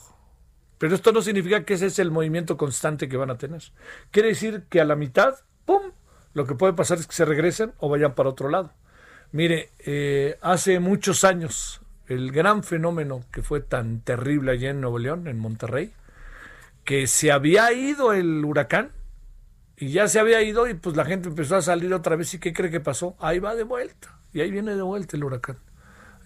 pero 0.77 0.95
esto 0.95 1.11
no 1.11 1.21
significa 1.21 1.63
que 1.63 1.75
ese 1.75 1.87
es 1.87 1.99
el 1.99 2.11
movimiento 2.11 2.57
constante 2.57 3.07
que 3.07 3.17
van 3.17 3.29
a 3.29 3.37
tener. 3.37 3.61
Quiere 4.11 4.29
decir 4.29 4.65
que 4.69 4.81
a 4.81 4.85
la 4.85 4.95
mitad, 4.95 5.35
¡pum!, 5.65 5.91
lo 6.33 6.45
que 6.45 6.55
puede 6.55 6.73
pasar 6.73 6.97
es 6.97 7.07
que 7.07 7.13
se 7.13 7.25
regresen 7.25 7.73
o 7.77 7.89
vayan 7.89 8.15
para 8.15 8.29
otro 8.29 8.49
lado. 8.49 8.73
Mire, 9.31 9.71
eh, 9.79 10.37
hace 10.41 10.79
muchos 10.79 11.23
años, 11.23 11.81
el 12.07 12.31
gran 12.31 12.63
fenómeno 12.63 13.23
que 13.31 13.41
fue 13.41 13.61
tan 13.61 14.01
terrible 14.01 14.51
allá 14.51 14.69
en 14.69 14.81
Nuevo 14.81 14.99
León, 14.99 15.27
en 15.27 15.39
Monterrey, 15.39 15.93
que 16.83 17.07
se 17.07 17.31
había 17.31 17.71
ido 17.71 18.13
el 18.13 18.43
huracán 18.43 18.91
y 19.77 19.89
ya 19.89 20.07
se 20.07 20.19
había 20.19 20.41
ido 20.41 20.67
y 20.67 20.73
pues 20.73 20.95
la 20.95 21.05
gente 21.05 21.29
empezó 21.29 21.55
a 21.55 21.61
salir 21.61 21.93
otra 21.93 22.15
vez 22.15 22.33
y 22.33 22.39
¿qué 22.39 22.53
cree 22.53 22.69
que 22.69 22.79
pasó? 22.79 23.15
Ahí 23.19 23.39
va 23.39 23.55
de 23.55 23.63
vuelta 23.63 24.19
y 24.33 24.41
ahí 24.41 24.51
viene 24.51 24.75
de 24.75 24.81
vuelta 24.81 25.17
el 25.17 25.23
huracán 25.23 25.57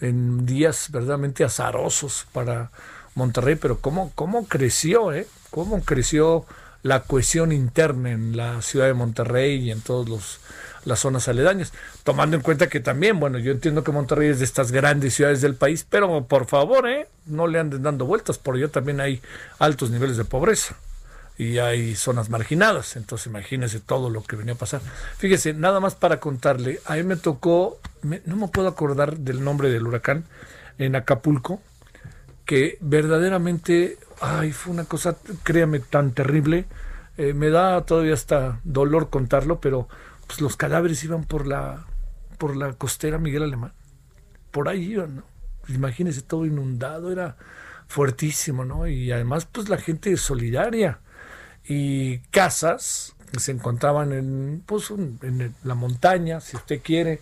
en 0.01 0.45
días 0.45 0.89
verdaderamente 0.91 1.43
azarosos 1.43 2.27
para 2.31 2.71
Monterrey, 3.15 3.55
pero 3.55 3.79
cómo, 3.79 4.11
cómo 4.15 4.47
creció, 4.47 5.11
¿eh? 5.11 5.27
Cómo 5.49 5.81
creció 5.83 6.45
la 6.83 7.03
cohesión 7.03 7.51
interna 7.51 8.11
en 8.11 8.37
la 8.37 8.61
ciudad 8.61 8.85
de 8.85 8.93
Monterrey 8.93 9.55
y 9.57 9.71
en 9.71 9.81
todos 9.81 10.07
los 10.07 10.39
las 10.87 10.99
zonas 10.99 11.27
aledañas. 11.27 11.73
Tomando 12.03 12.35
en 12.35 12.41
cuenta 12.41 12.67
que 12.67 12.79
también, 12.79 13.19
bueno, 13.19 13.37
yo 13.37 13.51
entiendo 13.51 13.83
que 13.83 13.91
Monterrey 13.91 14.29
es 14.29 14.39
de 14.39 14.45
estas 14.45 14.71
grandes 14.71 15.13
ciudades 15.13 15.41
del 15.41 15.55
país, 15.55 15.85
pero 15.87 16.25
por 16.25 16.45
favor, 16.47 16.87
¿eh? 16.87 17.07
no 17.25 17.47
le 17.47 17.59
anden 17.59 17.83
dando 17.83 18.05
vueltas, 18.05 18.37
por 18.37 18.57
ello 18.57 18.69
también 18.69 19.01
hay 19.01 19.21
altos 19.59 19.91
niveles 19.91 20.17
de 20.17 20.25
pobreza 20.25 20.75
y 21.37 21.59
hay 21.59 21.95
zonas 21.95 22.29
marginadas. 22.29 22.95
Entonces 22.95 23.27
imagínese 23.27 23.79
todo 23.79 24.09
lo 24.09 24.23
que 24.23 24.35
venía 24.35 24.53
a 24.53 24.57
pasar. 24.57 24.81
Fíjese, 25.17 25.53
nada 25.53 25.79
más 25.79 25.95
para 25.95 26.19
contarle, 26.19 26.79
a 26.85 26.95
mí 26.95 27.03
me 27.03 27.17
tocó, 27.17 27.79
no 28.01 28.35
me 28.35 28.47
puedo 28.47 28.67
acordar 28.67 29.17
del 29.17 29.43
nombre 29.43 29.69
del 29.69 29.85
huracán, 29.85 30.25
en 30.77 30.95
Acapulco, 30.95 31.61
que 32.45 32.77
verdaderamente, 32.81 33.97
ay, 34.21 34.51
fue 34.51 34.73
una 34.73 34.85
cosa, 34.85 35.17
créame, 35.43 35.79
tan 35.79 36.11
terrible. 36.11 36.65
Eh, 37.17 37.33
me 37.33 37.49
da 37.49 37.83
todavía 37.83 38.13
hasta 38.13 38.59
dolor 38.63 39.09
contarlo, 39.09 39.59
pero 39.59 39.87
pues 40.27 40.41
los 40.41 40.57
cadáveres 40.57 41.03
iban 41.03 41.23
por 41.23 41.47
la, 41.47 41.85
por 42.37 42.55
la 42.55 42.73
costera 42.73 43.17
Miguel 43.17 43.43
Alemán. 43.43 43.73
Por 44.51 44.69
ahí 44.69 44.83
iban, 44.91 45.17
¿no? 45.17 45.23
Imagínense 45.69 46.21
todo 46.21 46.45
inundado, 46.45 47.11
era 47.11 47.37
fuertísimo, 47.87 48.65
¿no? 48.65 48.87
Y 48.87 49.11
además, 49.11 49.47
pues 49.51 49.69
la 49.69 49.77
gente 49.77 50.15
solidaria. 50.17 50.99
Y 51.65 52.19
casas 52.29 53.15
que 53.31 53.39
se 53.39 53.51
encontraban 53.51 54.13
en, 54.13 54.63
pues, 54.65 54.89
en 54.91 55.53
la 55.63 55.75
montaña, 55.75 56.39
si 56.39 56.55
usted 56.55 56.81
quiere, 56.81 57.19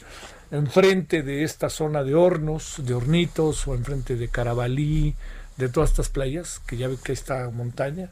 enfrente 0.52 1.24
de 1.24 1.44
esta 1.44 1.70
zona 1.70 2.04
de 2.04 2.14
hornos, 2.14 2.82
de 2.86 2.94
hornitos, 2.94 3.68
o 3.68 3.74
enfrente 3.74 4.16
de 4.16 4.28
Carabalí, 4.28 5.16
de 5.58 5.70
todas 5.70 5.92
estas 5.92 6.10
playas, 6.10 6.62
que 6.68 6.78
ya 6.78 6.88
ve 6.88 6.98
que 7.04 7.14
esta 7.14 7.50
montaña, 7.50 8.12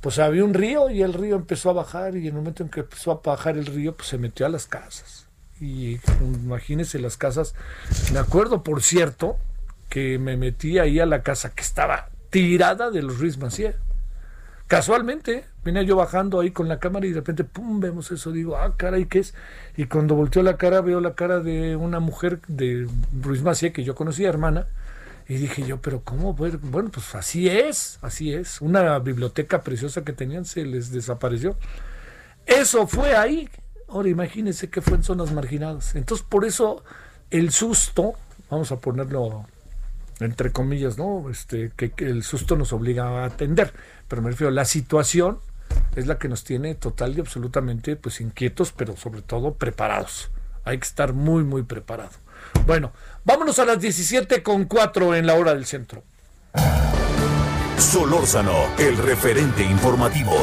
pues 0.00 0.18
había 0.18 0.44
un 0.44 0.54
río 0.54 0.90
y 0.90 1.02
el 1.02 1.12
río 1.12 1.36
empezó 1.36 1.70
a 1.70 1.74
bajar 1.74 2.16
y 2.16 2.20
en 2.20 2.26
el 2.26 2.32
momento 2.34 2.62
en 2.62 2.68
que 2.68 2.80
empezó 2.80 3.12
a 3.12 3.20
bajar 3.24 3.56
el 3.56 3.66
río, 3.66 3.96
pues 3.96 4.08
se 4.08 4.18
metió 4.18 4.46
a 4.46 4.48
las 4.48 4.66
casas. 4.66 5.26
Y 5.60 5.98
imagínense 6.20 7.00
las 7.00 7.16
casas. 7.16 7.54
Me 8.12 8.20
acuerdo, 8.20 8.62
por 8.62 8.82
cierto, 8.82 9.36
que 9.88 10.18
me 10.18 10.36
metí 10.36 10.78
ahí 10.78 11.00
a 11.00 11.06
la 11.06 11.22
casa 11.22 11.52
que 11.54 11.62
estaba 11.62 12.10
tirada 12.30 12.90
de 12.90 13.02
los 13.02 13.18
Ruiz 13.18 13.38
Macié. 13.38 13.74
Casualmente, 14.68 15.46
venía 15.64 15.82
yo 15.82 15.96
bajando 15.96 16.40
ahí 16.40 16.50
con 16.50 16.68
la 16.68 16.78
cámara 16.78 17.06
y 17.06 17.10
de 17.10 17.16
repente, 17.16 17.42
pum, 17.42 17.80
vemos 17.80 18.12
eso. 18.12 18.30
Digo, 18.30 18.56
ah, 18.56 18.76
caray, 18.76 19.06
¿qué 19.06 19.20
es? 19.20 19.34
Y 19.76 19.86
cuando 19.86 20.14
volteó 20.14 20.42
la 20.42 20.58
cara, 20.58 20.80
veo 20.82 21.00
la 21.00 21.14
cara 21.14 21.40
de 21.40 21.74
una 21.74 22.00
mujer 22.00 22.40
de 22.48 22.86
Ruiz 23.18 23.42
Macié, 23.42 23.72
que 23.72 23.82
yo 23.82 23.94
conocía, 23.94 24.28
hermana. 24.28 24.66
Y 25.28 25.36
dije 25.36 25.62
yo, 25.66 25.80
pero 25.80 26.02
¿cómo? 26.02 26.32
Bueno, 26.32 26.90
pues 26.90 27.14
así 27.14 27.48
es, 27.48 27.98
así 28.00 28.32
es. 28.32 28.62
Una 28.62 28.98
biblioteca 28.98 29.60
preciosa 29.60 30.02
que 30.02 30.14
tenían 30.14 30.46
se 30.46 30.64
les 30.64 30.90
desapareció. 30.90 31.56
Eso 32.46 32.86
fue 32.86 33.14
ahí. 33.14 33.48
Ahora 33.88 34.08
imagínense 34.08 34.70
que 34.70 34.80
fue 34.80 34.96
en 34.96 35.02
zonas 35.02 35.32
marginadas. 35.32 35.94
Entonces, 35.96 36.26
por 36.26 36.46
eso 36.46 36.82
el 37.30 37.52
susto, 37.52 38.14
vamos 38.48 38.72
a 38.72 38.80
ponerlo 38.80 39.44
entre 40.20 40.50
comillas, 40.50 40.96
¿no? 40.98 41.28
Este, 41.30 41.72
que, 41.76 41.92
el 41.98 42.22
susto 42.22 42.56
nos 42.56 42.72
obliga 42.72 43.22
a 43.22 43.26
atender. 43.26 43.72
Pero 44.08 44.22
me 44.22 44.30
refiero, 44.30 44.50
la 44.50 44.64
situación 44.64 45.40
es 45.94 46.06
la 46.06 46.18
que 46.18 46.28
nos 46.28 46.44
tiene 46.44 46.74
total 46.74 47.16
y 47.16 47.20
absolutamente 47.20 47.96
pues 47.96 48.20
inquietos, 48.22 48.72
pero 48.72 48.96
sobre 48.96 49.22
todo 49.22 49.54
preparados. 49.54 50.30
Hay 50.68 50.76
que 50.76 50.86
estar 50.86 51.14
muy, 51.14 51.44
muy 51.44 51.62
preparado. 51.62 52.10
Bueno, 52.66 52.92
vámonos 53.24 53.58
a 53.58 53.64
las 53.64 53.80
17 53.80 54.42
con 54.42 54.66
4 54.66 55.14
en 55.14 55.26
la 55.26 55.32
hora 55.34 55.54
del 55.54 55.64
centro. 55.64 56.02
Solórzano, 57.78 58.54
el 58.76 58.98
referente 58.98 59.62
informativo. 59.62 60.36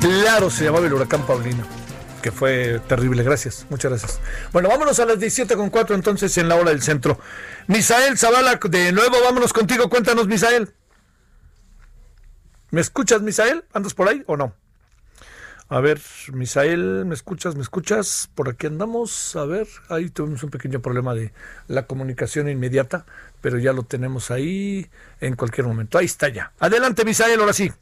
Claro, 0.00 0.48
se 0.48 0.64
llamaba 0.64 0.86
el 0.86 0.94
huracán 0.94 1.26
Paulino 1.26 1.66
que 2.22 2.30
fue 2.30 2.80
terrible. 2.86 3.22
Gracias, 3.22 3.66
muchas 3.70 3.90
gracias. 3.90 4.20
Bueno, 4.52 4.68
vámonos 4.68 5.00
a 5.00 5.06
las 5.06 5.18
17 5.18 5.56
con 5.56 5.70
4 5.70 5.96
entonces 5.96 6.36
en 6.38 6.48
la 6.48 6.56
hora 6.56 6.70
del 6.70 6.82
centro. 6.82 7.18
Misael 7.66 8.18
Zavala, 8.18 8.60
de 8.62 8.92
nuevo, 8.92 9.16
vámonos 9.24 9.52
contigo. 9.52 9.88
Cuéntanos, 9.88 10.26
Misael. 10.28 10.70
¿Me 12.70 12.80
escuchas, 12.80 13.20
Misael? 13.20 13.64
¿Andas 13.72 13.94
por 13.94 14.08
ahí 14.08 14.22
o 14.26 14.36
no? 14.36 14.54
A 15.68 15.80
ver, 15.80 16.00
Misael, 16.32 17.04
¿me 17.04 17.14
escuchas? 17.14 17.56
¿Me 17.56 17.62
escuchas? 17.62 18.30
Por 18.34 18.48
aquí 18.48 18.66
andamos. 18.66 19.34
A 19.34 19.44
ver, 19.44 19.66
ahí 19.88 20.08
tuvimos 20.10 20.42
un 20.44 20.50
pequeño 20.50 20.80
problema 20.80 21.14
de 21.14 21.32
la 21.66 21.86
comunicación 21.86 22.48
inmediata, 22.48 23.06
pero 23.40 23.58
ya 23.58 23.72
lo 23.72 23.82
tenemos 23.82 24.30
ahí 24.30 24.88
en 25.20 25.34
cualquier 25.34 25.66
momento. 25.66 25.98
Ahí 25.98 26.06
está 26.06 26.28
ya. 26.28 26.52
Adelante, 26.60 27.04
Misael, 27.04 27.40
ahora 27.40 27.52
sí. 27.52 27.72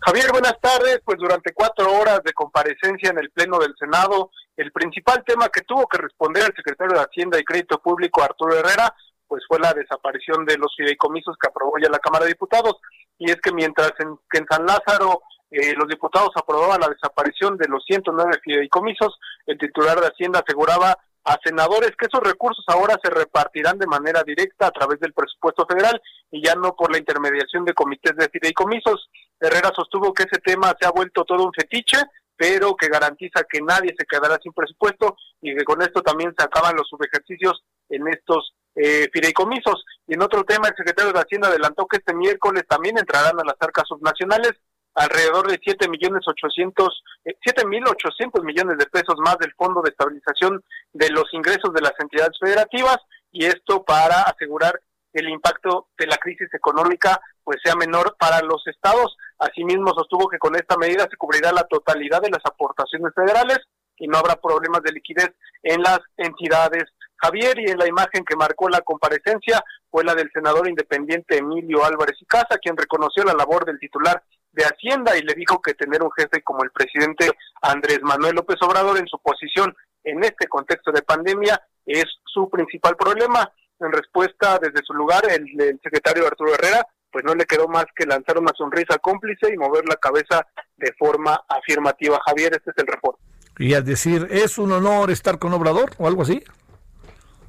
Javier, 0.00 0.30
buenas 0.30 0.60
tardes. 0.60 1.00
Pues 1.04 1.18
durante 1.18 1.52
cuatro 1.52 1.92
horas 1.92 2.22
de 2.24 2.32
comparecencia 2.32 3.10
en 3.10 3.18
el 3.18 3.30
Pleno 3.30 3.58
del 3.58 3.74
Senado, 3.78 4.30
el 4.56 4.70
principal 4.70 5.24
tema 5.26 5.48
que 5.48 5.62
tuvo 5.62 5.88
que 5.88 5.98
responder 5.98 6.44
el 6.44 6.54
secretario 6.54 6.96
de 6.96 7.04
Hacienda 7.04 7.38
y 7.38 7.44
Crédito 7.44 7.80
Público, 7.80 8.22
Arturo 8.22 8.56
Herrera, 8.56 8.94
pues 9.26 9.44
fue 9.48 9.58
la 9.58 9.72
desaparición 9.72 10.44
de 10.44 10.58
los 10.58 10.74
fideicomisos 10.76 11.36
que 11.40 11.48
aprobó 11.48 11.78
ya 11.82 11.88
la 11.88 11.98
Cámara 11.98 12.26
de 12.26 12.32
Diputados. 12.32 12.74
Y 13.22 13.30
es 13.30 13.36
que 13.40 13.52
mientras 13.52 13.92
en, 14.00 14.18
que 14.28 14.38
en 14.38 14.46
San 14.50 14.66
Lázaro 14.66 15.22
eh, 15.48 15.74
los 15.76 15.86
diputados 15.86 16.30
aprobaban 16.34 16.80
la 16.80 16.88
desaparición 16.88 17.56
de 17.56 17.68
los 17.68 17.84
109 17.84 18.40
fideicomisos, 18.42 19.16
el 19.46 19.58
titular 19.58 20.00
de 20.00 20.08
Hacienda 20.08 20.42
aseguraba 20.44 20.98
a 21.24 21.38
senadores 21.44 21.92
que 21.96 22.06
esos 22.10 22.20
recursos 22.20 22.64
ahora 22.66 22.98
se 23.00 23.10
repartirán 23.10 23.78
de 23.78 23.86
manera 23.86 24.24
directa 24.24 24.66
a 24.66 24.72
través 24.72 24.98
del 24.98 25.12
presupuesto 25.12 25.64
federal 25.66 26.02
y 26.32 26.44
ya 26.44 26.56
no 26.56 26.74
por 26.74 26.90
la 26.90 26.98
intermediación 26.98 27.64
de 27.64 27.74
comités 27.74 28.16
de 28.16 28.28
fideicomisos. 28.28 29.08
Herrera 29.38 29.70
sostuvo 29.72 30.12
que 30.12 30.24
ese 30.24 30.40
tema 30.40 30.74
se 30.80 30.84
ha 30.84 30.90
vuelto 30.90 31.22
todo 31.22 31.44
un 31.44 31.52
fetiche, 31.52 31.98
pero 32.36 32.74
que 32.74 32.88
garantiza 32.88 33.44
que 33.48 33.60
nadie 33.60 33.94
se 33.96 34.04
quedará 34.04 34.36
sin 34.42 34.52
presupuesto 34.52 35.14
y 35.40 35.54
que 35.54 35.62
con 35.62 35.80
esto 35.80 36.02
también 36.02 36.34
se 36.36 36.44
acaban 36.44 36.74
los 36.74 36.88
subejercicios 36.88 37.62
en 37.88 38.08
estos 38.08 38.52
eh, 38.74 39.08
fideicomisos. 39.12 39.84
Y 40.06 40.14
en 40.14 40.22
otro 40.22 40.44
tema, 40.44 40.68
el 40.68 40.76
secretario 40.76 41.12
de 41.12 41.20
Hacienda 41.20 41.48
adelantó 41.48 41.86
que 41.86 41.98
este 41.98 42.14
miércoles 42.14 42.64
también 42.68 42.98
entrarán 42.98 43.38
a 43.38 43.44
las 43.44 43.56
arcas 43.60 43.84
subnacionales 43.88 44.52
alrededor 44.94 45.50
de 45.50 45.58
siete 45.62 45.88
millones 45.88 46.20
ochocientos 46.26 47.02
eh, 47.24 47.34
siete 47.42 47.66
mil 47.66 47.82
ochocientos 47.86 48.44
millones 48.44 48.76
de 48.76 48.86
pesos 48.86 49.16
más 49.24 49.38
del 49.38 49.54
Fondo 49.54 49.80
de 49.80 49.90
Estabilización 49.90 50.62
de 50.92 51.08
los 51.10 51.24
Ingresos 51.32 51.72
de 51.72 51.80
las 51.80 51.94
entidades 51.98 52.36
federativas 52.38 52.98
y 53.30 53.46
esto 53.46 53.84
para 53.84 54.22
asegurar 54.22 54.78
que 55.12 55.20
el 55.20 55.28
impacto 55.30 55.88
de 55.98 56.06
la 56.06 56.16
crisis 56.16 56.52
económica 56.52 57.20
pues 57.44 57.58
sea 57.64 57.74
menor 57.74 58.16
para 58.18 58.40
los 58.42 58.66
estados. 58.66 59.16
Asimismo 59.38 59.94
sostuvo 59.94 60.28
que 60.28 60.38
con 60.38 60.54
esta 60.56 60.76
medida 60.76 61.06
se 61.10 61.16
cubrirá 61.16 61.52
la 61.52 61.64
totalidad 61.64 62.20
de 62.20 62.30
las 62.30 62.44
aportaciones 62.44 63.12
federales 63.14 63.58
y 63.96 64.08
no 64.08 64.18
habrá 64.18 64.36
problemas 64.36 64.82
de 64.82 64.92
liquidez 64.92 65.32
en 65.62 65.82
las 65.82 66.00
entidades. 66.16 66.84
Javier 67.22 67.58
y 67.60 67.70
en 67.70 67.78
la 67.78 67.86
imagen 67.86 68.24
que 68.24 68.36
marcó 68.36 68.68
la 68.68 68.80
comparecencia 68.80 69.62
fue 69.90 70.02
la 70.02 70.14
del 70.14 70.30
senador 70.32 70.68
independiente 70.68 71.38
Emilio 71.38 71.84
Álvarez 71.84 72.16
y 72.20 72.26
Casa, 72.26 72.58
quien 72.60 72.76
reconoció 72.76 73.22
la 73.22 73.34
labor 73.34 73.64
del 73.64 73.78
titular 73.78 74.22
de 74.50 74.64
Hacienda 74.64 75.16
y 75.16 75.22
le 75.22 75.34
dijo 75.34 75.62
que 75.62 75.74
tener 75.74 76.02
un 76.02 76.10
jefe 76.12 76.42
como 76.42 76.64
el 76.64 76.70
presidente 76.70 77.30
Andrés 77.62 78.00
Manuel 78.02 78.34
López 78.34 78.56
Obrador 78.62 78.98
en 78.98 79.06
su 79.06 79.18
posición 79.18 79.74
en 80.04 80.24
este 80.24 80.48
contexto 80.48 80.90
de 80.90 81.02
pandemia 81.02 81.60
es 81.86 82.06
su 82.24 82.50
principal 82.50 82.96
problema. 82.96 83.50
En 83.78 83.92
respuesta 83.92 84.58
desde 84.60 84.84
su 84.84 84.92
lugar, 84.92 85.22
el, 85.28 85.78
secretario 85.82 86.26
Arturo 86.26 86.54
Herrera, 86.54 86.86
pues 87.10 87.24
no 87.24 87.34
le 87.34 87.46
quedó 87.46 87.68
más 87.68 87.86
que 87.94 88.06
lanzar 88.06 88.38
una 88.38 88.52
sonrisa 88.56 88.98
cómplice 88.98 89.52
y 89.52 89.56
mover 89.56 89.84
la 89.88 89.96
cabeza 89.96 90.46
de 90.76 90.92
forma 90.98 91.40
afirmativa. 91.48 92.20
Javier, 92.26 92.52
este 92.54 92.70
es 92.70 92.78
el 92.78 92.86
reporte. 92.86 93.22
Y 93.58 93.74
al 93.74 93.84
decir, 93.84 94.26
¿es 94.30 94.58
un 94.58 94.72
honor 94.72 95.10
estar 95.10 95.38
con 95.38 95.52
Obrador 95.52 95.92
o 95.98 96.06
algo 96.06 96.22
así? 96.22 96.42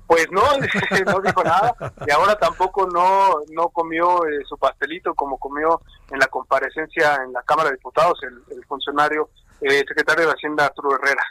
Pues 0.07 0.27
no, 0.31 0.41
no 1.05 1.21
dijo 1.21 1.43
nada 1.43 1.75
y 2.05 2.11
ahora 2.11 2.37
tampoco 2.37 2.87
no, 2.87 3.35
no 3.51 3.69
comió 3.69 4.25
eh, 4.25 4.41
su 4.47 4.57
pastelito 4.57 5.13
como 5.13 5.37
comió 5.37 5.81
en 6.11 6.19
la 6.19 6.27
comparecencia 6.27 7.15
en 7.25 7.33
la 7.33 7.41
Cámara 7.43 7.69
de 7.69 7.77
Diputados 7.77 8.19
el, 8.23 8.63
funcionario 8.65 9.29
eh, 9.61 9.83
secretario 9.87 10.25
de 10.25 10.33
Hacienda 10.33 10.65
Arturo 10.65 10.95
Herrera. 10.95 11.23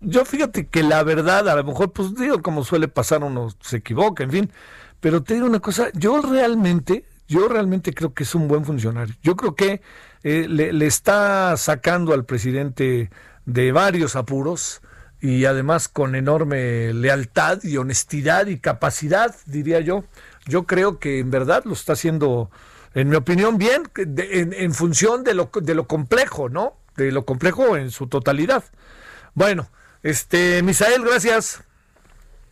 Yo 0.00 0.24
fíjate 0.24 0.66
que 0.66 0.82
la 0.82 1.04
verdad, 1.04 1.48
a 1.48 1.54
lo 1.54 1.62
mejor, 1.62 1.92
pues 1.92 2.14
digo, 2.16 2.42
como 2.42 2.64
suele 2.64 2.88
pasar, 2.88 3.22
uno 3.22 3.48
se 3.60 3.76
equivoca, 3.76 4.24
en 4.24 4.30
fin, 4.32 4.52
pero 4.98 5.22
te 5.22 5.34
digo 5.34 5.46
una 5.46 5.60
cosa, 5.60 5.90
yo 5.94 6.20
realmente, 6.20 7.04
yo 7.28 7.46
realmente 7.46 7.94
creo 7.94 8.12
que 8.12 8.24
es 8.24 8.34
un 8.34 8.48
buen 8.48 8.64
funcionario. 8.64 9.14
Yo 9.22 9.36
creo 9.36 9.54
que 9.54 9.80
eh, 10.24 10.46
le, 10.48 10.72
le 10.72 10.86
está 10.86 11.56
sacando 11.56 12.14
al 12.14 12.24
presidente 12.24 13.10
de 13.44 13.72
varios 13.72 14.16
apuros 14.16 14.82
y 15.22 15.44
además 15.44 15.86
con 15.86 16.16
enorme 16.16 16.92
lealtad 16.92 17.62
y 17.62 17.76
honestidad 17.76 18.48
y 18.48 18.58
capacidad, 18.58 19.32
diría 19.46 19.78
yo. 19.78 20.02
Yo 20.46 20.64
creo 20.64 20.98
que 20.98 21.20
en 21.20 21.30
verdad 21.30 21.62
lo 21.64 21.74
está 21.74 21.92
haciendo, 21.92 22.50
en 22.92 23.08
mi 23.08 23.14
opinión, 23.14 23.56
bien, 23.56 23.88
en, 23.94 24.74
función 24.74 25.22
de 25.22 25.34
lo, 25.34 25.48
de 25.54 25.76
lo 25.76 25.86
complejo, 25.86 26.48
¿no? 26.48 26.76
De 26.96 27.12
lo 27.12 27.24
complejo 27.24 27.76
en 27.76 27.92
su 27.92 28.08
totalidad. 28.08 28.64
Bueno, 29.34 29.68
este, 30.02 30.60
Misael, 30.64 31.04
gracias. 31.04 31.62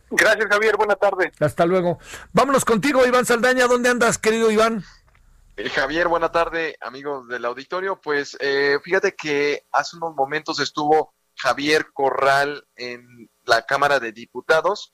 Gracias, 0.09 0.47
Javier. 0.49 0.77
Buena 0.77 0.95
tarde. 0.95 1.33
Hasta 1.41 1.65
luego. 1.65 1.99
Vámonos 2.31 2.63
contigo, 2.63 3.05
Iván 3.05 3.25
Saldaña. 3.25 3.67
¿Dónde 3.67 3.89
andas, 3.89 4.17
querido 4.17 4.49
Iván? 4.49 4.81
Eh, 5.57 5.67
Javier, 5.67 6.07
buena 6.07 6.31
tarde, 6.31 6.77
amigos 6.79 7.27
del 7.27 7.43
auditorio. 7.43 7.99
Pues 7.99 8.37
eh, 8.39 8.79
fíjate 8.81 9.13
que 9.13 9.65
hace 9.73 9.97
unos 9.97 10.15
momentos 10.15 10.61
estuvo 10.61 11.13
Javier 11.41 11.87
Corral 11.93 12.67
en 12.75 13.29
la 13.43 13.63
Cámara 13.63 13.99
de 13.99 14.11
Diputados 14.11 14.91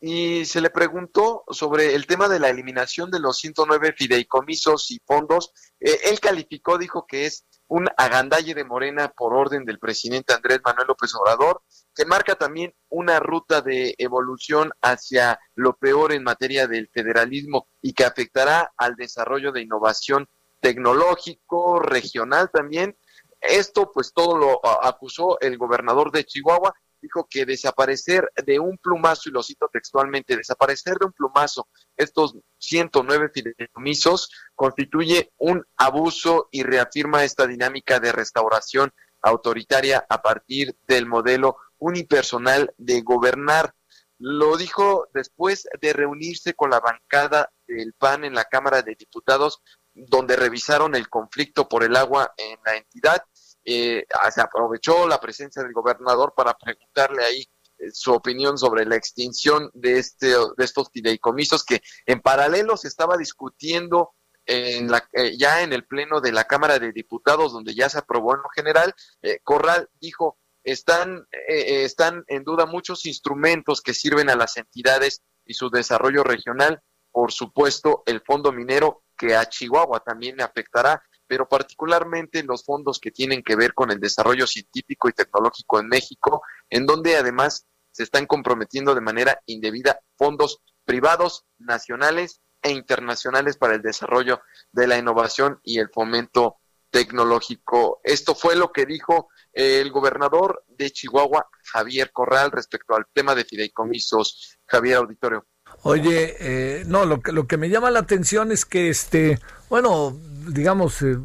y 0.00 0.44
se 0.44 0.60
le 0.60 0.70
preguntó 0.70 1.42
sobre 1.50 1.94
el 1.94 2.06
tema 2.06 2.28
de 2.28 2.38
la 2.38 2.48
eliminación 2.48 3.10
de 3.10 3.18
los 3.18 3.38
109 3.38 3.94
fideicomisos 3.96 4.90
y 4.92 5.00
fondos. 5.04 5.52
Eh, 5.80 5.98
él 6.04 6.20
calificó, 6.20 6.78
dijo 6.78 7.04
que 7.06 7.26
es 7.26 7.44
un 7.66 7.88
agandalle 7.96 8.54
de 8.54 8.64
Morena 8.64 9.08
por 9.08 9.34
orden 9.34 9.64
del 9.64 9.78
presidente 9.80 10.32
Andrés 10.32 10.60
Manuel 10.64 10.86
López 10.88 11.12
Obrador, 11.16 11.62
que 11.94 12.06
marca 12.06 12.36
también 12.36 12.72
una 12.88 13.18
ruta 13.18 13.60
de 13.60 13.94
evolución 13.98 14.70
hacia 14.82 15.38
lo 15.54 15.76
peor 15.76 16.12
en 16.12 16.22
materia 16.22 16.68
del 16.68 16.88
federalismo 16.94 17.68
y 17.82 17.92
que 17.92 18.04
afectará 18.04 18.72
al 18.76 18.94
desarrollo 18.94 19.50
de 19.52 19.62
innovación 19.62 20.28
tecnológico, 20.60 21.80
regional 21.80 22.50
también, 22.52 22.96
esto 23.40 23.90
pues 23.92 24.12
todo 24.12 24.36
lo 24.36 24.60
acusó 24.84 25.38
el 25.40 25.58
gobernador 25.58 26.10
de 26.12 26.24
Chihuahua, 26.24 26.74
dijo 27.00 27.26
que 27.30 27.46
desaparecer 27.46 28.30
de 28.44 28.58
un 28.58 28.78
plumazo, 28.78 29.28
y 29.28 29.32
lo 29.32 29.42
cito 29.42 29.68
textualmente, 29.72 30.36
desaparecer 30.36 30.96
de 30.98 31.06
un 31.06 31.12
plumazo 31.12 31.68
estos 31.96 32.36
109 32.58 33.30
fideicomisos 33.32 34.30
constituye 34.54 35.32
un 35.36 35.64
abuso 35.76 36.48
y 36.50 36.62
reafirma 36.62 37.24
esta 37.24 37.46
dinámica 37.46 38.00
de 38.00 38.12
restauración 38.12 38.92
autoritaria 39.22 40.04
a 40.08 40.22
partir 40.22 40.76
del 40.86 41.06
modelo 41.06 41.56
unipersonal 41.78 42.72
de 42.76 43.00
gobernar. 43.02 43.74
Lo 44.18 44.56
dijo 44.56 45.08
después 45.14 45.68
de 45.80 45.92
reunirse 45.92 46.54
con 46.54 46.70
la 46.70 46.80
bancada 46.80 47.52
del 47.66 47.92
PAN 47.94 48.24
en 48.24 48.34
la 48.34 48.44
Cámara 48.44 48.82
de 48.82 48.96
Diputados 48.96 49.62
donde 50.06 50.36
revisaron 50.36 50.94
el 50.94 51.08
conflicto 51.08 51.68
por 51.68 51.84
el 51.84 51.96
agua 51.96 52.32
en 52.36 52.58
la 52.64 52.76
entidad. 52.76 53.22
Eh, 53.64 54.04
se 54.34 54.40
aprovechó 54.40 55.06
la 55.06 55.20
presencia 55.20 55.62
del 55.62 55.72
gobernador 55.72 56.32
para 56.36 56.54
preguntarle 56.56 57.24
ahí 57.24 57.44
su 57.92 58.12
opinión 58.12 58.58
sobre 58.58 58.84
la 58.84 58.96
extinción 58.96 59.70
de, 59.74 59.98
este, 59.98 60.28
de 60.28 60.64
estos 60.64 60.90
fideicomisos 60.92 61.64
que 61.64 61.80
en 62.06 62.20
paralelo 62.20 62.76
se 62.76 62.88
estaba 62.88 63.16
discutiendo 63.16 64.14
en 64.48 64.90
la, 64.90 65.06
eh, 65.12 65.36
ya 65.36 65.62
en 65.62 65.72
el 65.72 65.86
pleno 65.86 66.20
de 66.20 66.32
la 66.32 66.44
Cámara 66.44 66.78
de 66.78 66.92
Diputados, 66.92 67.52
donde 67.52 67.74
ya 67.74 67.88
se 67.88 67.98
aprobó 67.98 68.34
en 68.34 68.40
lo 68.40 68.48
general, 68.48 68.94
eh, 69.22 69.40
Corral 69.44 69.88
dijo, 70.00 70.38
están, 70.64 71.26
eh, 71.48 71.84
están 71.84 72.24
en 72.28 72.44
duda 72.44 72.64
muchos 72.64 73.04
instrumentos 73.04 73.82
que 73.82 73.94
sirven 73.94 74.30
a 74.30 74.36
las 74.36 74.56
entidades 74.56 75.22
y 75.44 75.54
su 75.54 75.68
desarrollo 75.68 76.24
regional, 76.24 76.80
por 77.12 77.30
supuesto, 77.32 78.02
el 78.06 78.22
fondo 78.22 78.50
minero 78.52 79.02
que 79.18 79.34
a 79.34 79.44
Chihuahua 79.46 80.00
también 80.00 80.36
le 80.36 80.44
afectará, 80.44 81.02
pero 81.26 81.46
particularmente 81.46 82.42
los 82.42 82.64
fondos 82.64 82.98
que 82.98 83.10
tienen 83.10 83.42
que 83.42 83.56
ver 83.56 83.74
con 83.74 83.90
el 83.90 84.00
desarrollo 84.00 84.46
científico 84.46 85.08
y 85.08 85.12
tecnológico 85.12 85.80
en 85.80 85.88
México, 85.88 86.42
en 86.70 86.86
donde 86.86 87.16
además 87.16 87.66
se 87.90 88.04
están 88.04 88.26
comprometiendo 88.26 88.94
de 88.94 89.00
manera 89.00 89.40
indebida 89.46 90.00
fondos 90.16 90.62
privados, 90.84 91.44
nacionales 91.58 92.40
e 92.62 92.70
internacionales 92.70 93.56
para 93.56 93.74
el 93.74 93.82
desarrollo 93.82 94.40
de 94.72 94.86
la 94.86 94.96
innovación 94.96 95.60
y 95.62 95.78
el 95.78 95.90
fomento 95.90 96.56
tecnológico. 96.90 98.00
Esto 98.02 98.34
fue 98.34 98.56
lo 98.56 98.72
que 98.72 98.86
dijo 98.86 99.28
el 99.52 99.90
gobernador 99.90 100.64
de 100.66 100.90
Chihuahua, 100.90 101.48
Javier 101.72 102.10
Corral, 102.12 102.50
respecto 102.50 102.94
al 102.94 103.06
tema 103.12 103.34
de 103.34 103.44
fideicomisos. 103.44 104.58
Javier 104.66 104.96
Auditorio. 104.96 105.46
Oye, 105.82 106.36
eh, 106.40 106.84
no, 106.86 107.04
lo 107.04 107.20
que, 107.20 107.32
lo 107.32 107.46
que 107.46 107.56
me 107.56 107.68
llama 107.68 107.90
la 107.90 108.00
atención 108.00 108.52
es 108.52 108.64
que, 108.64 108.88
este, 108.88 109.38
bueno, 109.70 110.16
digamos, 110.48 111.02
eh, 111.02 111.16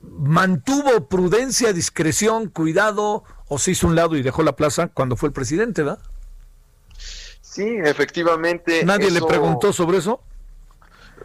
mantuvo 0.00 1.08
prudencia, 1.08 1.72
discreción, 1.72 2.48
cuidado, 2.48 3.24
o 3.48 3.58
se 3.58 3.72
hizo 3.72 3.86
un 3.86 3.94
lado 3.94 4.16
y 4.16 4.22
dejó 4.22 4.42
la 4.42 4.56
plaza 4.56 4.88
cuando 4.88 5.16
fue 5.16 5.28
el 5.28 5.32
presidente, 5.32 5.82
¿verdad? 5.82 5.98
Sí, 7.40 7.76
efectivamente. 7.84 8.84
¿Nadie 8.84 9.10
le 9.10 9.22
preguntó 9.22 9.72
sobre 9.72 9.98
eso? 9.98 10.20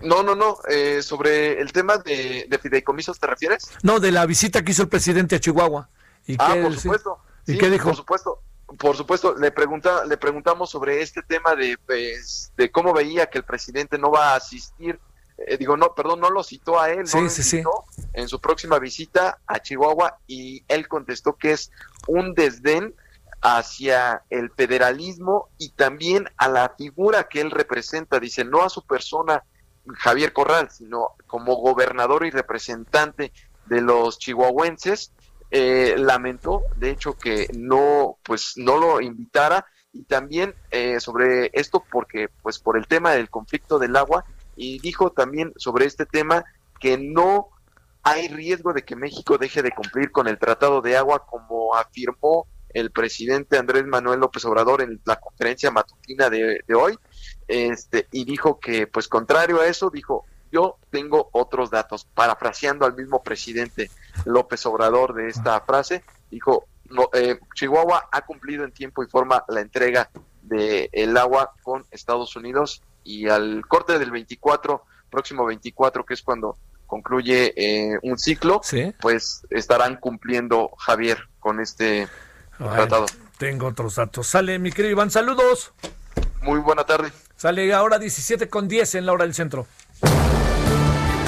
No, 0.02 0.24
no, 0.24 0.36
no. 0.36 0.58
Eh, 0.70 1.02
sobre 1.02 1.60
el 1.60 1.72
tema 1.72 1.98
de, 1.98 2.48
fideicomisos, 2.62 3.20
¿te 3.20 3.28
refieres? 3.28 3.72
No, 3.84 4.00
de 4.00 4.12
la 4.12 4.26
visita 4.26 4.64
que 4.64 4.72
hizo 4.72 4.84
el 4.84 4.90
presidente 4.90 5.36
a 5.36 5.40
Chihuahua. 5.40 5.90
¿Y 6.28 6.36
ah, 6.40 6.56
por 6.62 6.78
supuesto. 6.78 7.18
¿Y 7.48 7.58
qué 7.58 7.70
dijo? 7.70 7.90
Por 7.90 7.96
supuesto. 7.96 8.42
Por 8.78 8.95
supuesto, 8.95 9.36
le 9.36 9.51
pregunta, 9.51 10.05
le 10.05 10.17
preguntamos 10.17 10.70
sobre 10.70 11.01
este 11.01 11.22
tema 11.22 11.55
de, 11.55 11.78
pues, 11.86 12.51
de 12.55 12.72
cómo 12.72 12.93
veía 12.93 13.28
que 13.28 13.39
el 13.39 13.43
presidente 13.43 13.97
no 13.97 14.11
va 14.11 14.34
a 14.34 14.36
asistir. 14.36 14.99
Eh, 15.38 15.57
digo, 15.57 15.78
no, 15.78 15.95
perdón, 15.95 16.20
no 16.20 16.30
lo 16.30 16.43
citó 16.43 16.80
a 16.80 16.91
él, 16.91 17.07
sí, 17.07 17.30
sí, 17.30 17.43
sí. 17.43 17.63
en 18.13 18.28
su 18.28 18.41
próxima 18.41 18.78
visita 18.78 19.39
a 19.47 19.59
Chihuahua 19.59 20.20
y 20.28 20.63
él 20.67 20.88
contestó 20.88 21.38
que 21.38 21.53
es 21.53 21.72
un 22.07 22.34
desdén 22.34 22.93
hacia 23.41 24.24
el 24.30 24.51
federalismo 24.51 25.47
y 25.57 25.70
también 25.70 26.30
a 26.38 26.49
la 26.49 26.74
figura 26.78 27.30
que 27.30 27.41
él 27.41 27.51
representa. 27.51 28.20
Dice, 28.20 28.43
no 28.43 28.63
a 28.63 28.70
su 28.70 28.86
persona 28.86 29.43
Javier 29.97 30.34
Corral, 30.34 30.70
sino 30.72 31.15
como 31.28 31.55
gobernador 31.55 32.26
y 32.26 32.32
representante 32.32 33.32
de 33.65 33.82
los 33.82 34.20
chihuahuenses, 34.20 35.13
eh, 35.52 35.95
lamentó, 35.97 36.64
de 36.76 36.91
hecho, 36.91 37.18
que 37.18 37.47
no, 37.58 38.18
pues, 38.24 38.54
no 38.56 38.78
lo 38.78 39.02
invitara. 39.02 39.66
Y 39.91 40.04
también 40.04 40.54
eh, 40.70 41.00
sobre 41.00 41.50
esto 41.54 41.84
porque, 41.91 42.30
pues, 42.43 42.60
por 42.60 42.78
el 42.78 42.88
tema 42.88 43.12
del 43.12 43.30
conflicto 43.30 43.80
del 43.80 43.95
agua 43.95 44.24
y 44.56 44.80
dijo 44.80 45.12
también 45.12 45.52
sobre 45.56 45.86
este 45.86 46.06
tema 46.06 46.45
que 46.80 46.97
no 46.97 47.50
hay 48.04 48.28
riesgo 48.28 48.74
de 48.74 48.84
que 48.84 48.95
México 48.95 49.38
deje 49.38 49.62
de 49.64 49.72
cumplir 49.72 50.12
con 50.12 50.28
el 50.28 50.38
Tratado 50.38 50.82
de 50.82 50.95
Agua 50.95 51.26
como 51.26 51.76
afirmó 51.76 52.45
el 52.70 52.91
presidente 52.91 53.58
Andrés 53.58 53.86
Manuel 53.86 54.20
López 54.20 54.45
Obrador 54.45 54.82
en 54.82 55.02
la 55.06 55.20
conferencia 55.20 55.72
matutina 55.72 56.30
de, 56.30 56.64
de 56.68 56.76
hoy. 56.76 56.97
Este, 57.47 58.08
y 58.12 58.26
dijo 58.26 58.60
que, 58.60 58.86
pues 58.86 59.08
contrario 59.08 59.60
a 59.60 59.68
eso, 59.68 59.89
dijo, 59.89 60.26
yo 60.52 60.78
tengo 60.89 61.30
otros 61.32 61.70
datos, 61.70 62.08
parafraseando 62.14 62.86
al 62.86 62.95
mismo 62.95 63.24
presidente 63.24 63.89
López 64.26 64.65
Obrador 64.65 65.13
de 65.13 65.28
esta 65.28 65.59
frase, 65.61 66.03
dijo, 66.30 66.65
no, 66.89 67.09
eh, 67.13 67.39
Chihuahua 67.55 68.09
ha 68.11 68.22
cumplido 68.22 68.63
en 68.63 68.72
tiempo 68.72 69.03
y 69.03 69.07
forma 69.07 69.43
la 69.47 69.61
entrega 69.61 70.09
del 70.41 70.89
el 70.91 71.17
agua 71.17 71.53
con 71.61 71.86
Estados 71.91 72.36
Unidos 72.36 72.82
y 73.03 73.28
al 73.28 73.63
corte 73.67 73.99
del 73.99 74.11
24, 74.11 74.84
próximo 75.09 75.45
24, 75.45 76.05
que 76.05 76.13
es 76.13 76.22
cuando 76.22 76.57
concluye 76.88 77.53
eh, 77.55 77.99
un 78.01 78.17
ciclo, 78.17 78.61
pues 78.99 79.45
estarán 79.51 79.97
cumpliendo 79.97 80.72
Javier 80.78 81.20
con 81.39 81.59
este 81.59 82.07
tratado. 82.57 83.05
Tengo 83.38 83.67
otros 83.67 83.95
datos. 83.95 84.28
Sale, 84.28 84.59
mi 84.59 84.72
querido 84.72 84.91
Iván, 84.91 85.11
saludos. 85.11 85.72
Muy 86.41 86.59
buena 86.59 86.84
tarde. 86.86 87.11
Sale 87.36 87.74
ahora 87.74 87.99
17 87.99 88.49
con 88.49 88.67
10 88.67 88.95
en 88.95 89.05
la 89.05 89.13
hora 89.13 89.26
del 89.26 89.34
centro. 89.34 89.67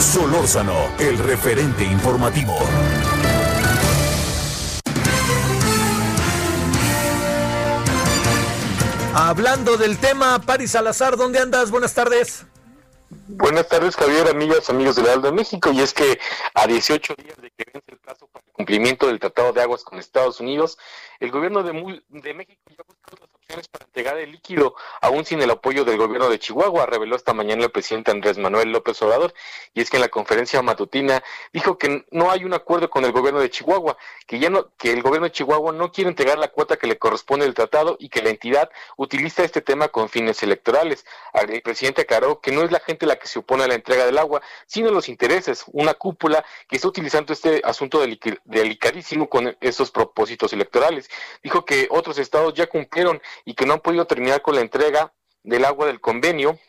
Solórzano, 0.02 0.74
el 0.98 1.18
referente 1.20 1.84
informativo. 1.84 2.58
Hablando 9.14 9.78
del 9.78 10.00
tema, 10.00 10.42
Paris 10.42 10.72
Salazar, 10.72 11.18
¿dónde 11.18 11.40
andas? 11.40 11.70
Buenas 11.70 11.94
tardes. 11.94 12.46
Buenas 13.28 13.68
tardes, 13.70 13.96
Javier, 13.96 14.28
amigas, 14.28 14.70
amigos 14.70 14.96
del 14.96 15.08
Aldo 15.08 15.28
de 15.28 15.34
México. 15.34 15.72
Y 15.72 15.82
es 15.82 15.94
que 15.94 16.20
a 16.56 16.66
18 16.66 17.14
días 17.16 17.38
de 17.38 17.52
que 17.52 17.66
vence 17.72 17.92
el 17.92 18.00
plazo 18.00 18.28
para 18.28 18.44
el 18.46 18.52
cumplimiento 18.54 19.08
del 19.08 19.20
Tratado 19.20 19.54
de 19.54 19.62
Aguas 19.62 19.84
con 19.84 20.00
Estados 20.00 20.40
Unidos, 20.40 20.78
el 21.20 21.30
gobierno 21.30 21.62
de, 21.62 22.02
de 22.10 22.34
México 22.34 22.62
ya 22.70 22.84
busca 22.88 23.12
otras 23.14 23.30
para 23.72 23.86
entregar 23.86 24.18
el 24.18 24.32
líquido, 24.32 24.76
aún 25.02 25.26
sin 25.26 25.42
el 25.42 25.52
apoyo 25.52 25.86
del 25.86 25.98
gobierno 25.98 26.30
de 26.30 26.40
Chihuahua, 26.40 26.86
reveló 26.86 27.16
esta 27.16 27.34
mañana 27.34 27.64
el 27.64 27.72
presidente 27.72 28.12
Andrés 28.12 28.38
Manuel 28.38 28.72
López 28.72 29.02
Obrador. 29.02 29.34
Y 29.74 29.82
es 29.82 29.90
que 29.90 29.98
en 29.98 30.02
la 30.02 30.10
conferencia 30.10 30.62
matutina 30.62 31.24
dijo 31.54 31.78
que 31.78 32.06
no 32.12 32.32
hay 32.32 32.44
un 32.44 32.54
acuerdo 32.54 32.90
con 32.90 33.06
el 33.06 33.12
gobierno 33.12 33.40
de 33.40 33.50
Chihuahua, 33.50 33.98
que 34.26 34.40
ya 34.40 34.50
no, 34.50 34.70
que 34.78 34.92
el 34.92 35.02
gobierno 35.02 35.28
de 35.28 35.32
Chihuahua 35.32 35.72
no 35.74 35.92
quiere 35.92 36.10
entregar 36.10 36.38
la 36.38 36.50
cuota 36.50 36.78
que 36.78 36.88
le 36.88 36.98
corresponde 36.98 37.46
del 37.46 37.54
tratado 37.54 37.98
y 38.00 38.10
que 38.10 38.22
la 38.22 38.30
entidad 38.30 38.70
utiliza 38.98 39.44
este 39.44 39.62
tema 39.62 39.90
con 39.90 40.10
fines 40.10 40.42
electorales. 40.44 41.06
El 41.34 41.62
presidente 41.62 42.02
aclaró 42.02 42.40
que 42.40 42.52
no 42.52 42.64
es 42.64 42.72
la 42.72 42.80
gente 42.80 43.06
la 43.06 43.18
que 43.18 43.28
se 43.28 43.40
opone 43.40 43.64
a 43.64 43.68
la 43.68 43.76
entrega 43.76 44.06
del 44.06 44.18
agua, 44.18 44.42
sino 44.66 44.92
los 44.92 45.10
intereses, 45.10 45.66
una 45.68 45.94
cúpula 45.94 46.44
que 46.68 46.78
está 46.78 46.88
utilizando 46.88 47.34
este 47.34 47.62
asunto 47.64 48.02
delicadísimo 48.46 49.30
con 49.30 49.56
esos 49.62 49.92
propósitos 49.92 50.54
electorales. 50.54 51.10
Dijo 51.44 51.66
que 51.66 51.88
otros 51.90 52.18
estados 52.18 52.54
ya 52.54 52.68
cumplieron 52.68 53.22
y 53.46 53.54
que 53.54 53.66
no 53.66 53.74
han 53.74 53.82
podido 53.82 54.06
terminar 54.06 54.42
con 54.42 54.56
la 54.56 54.62
entrega 54.62 55.14
del 55.44 55.66
agua 55.66 55.88
del 55.88 56.00
convenio 56.00 56.60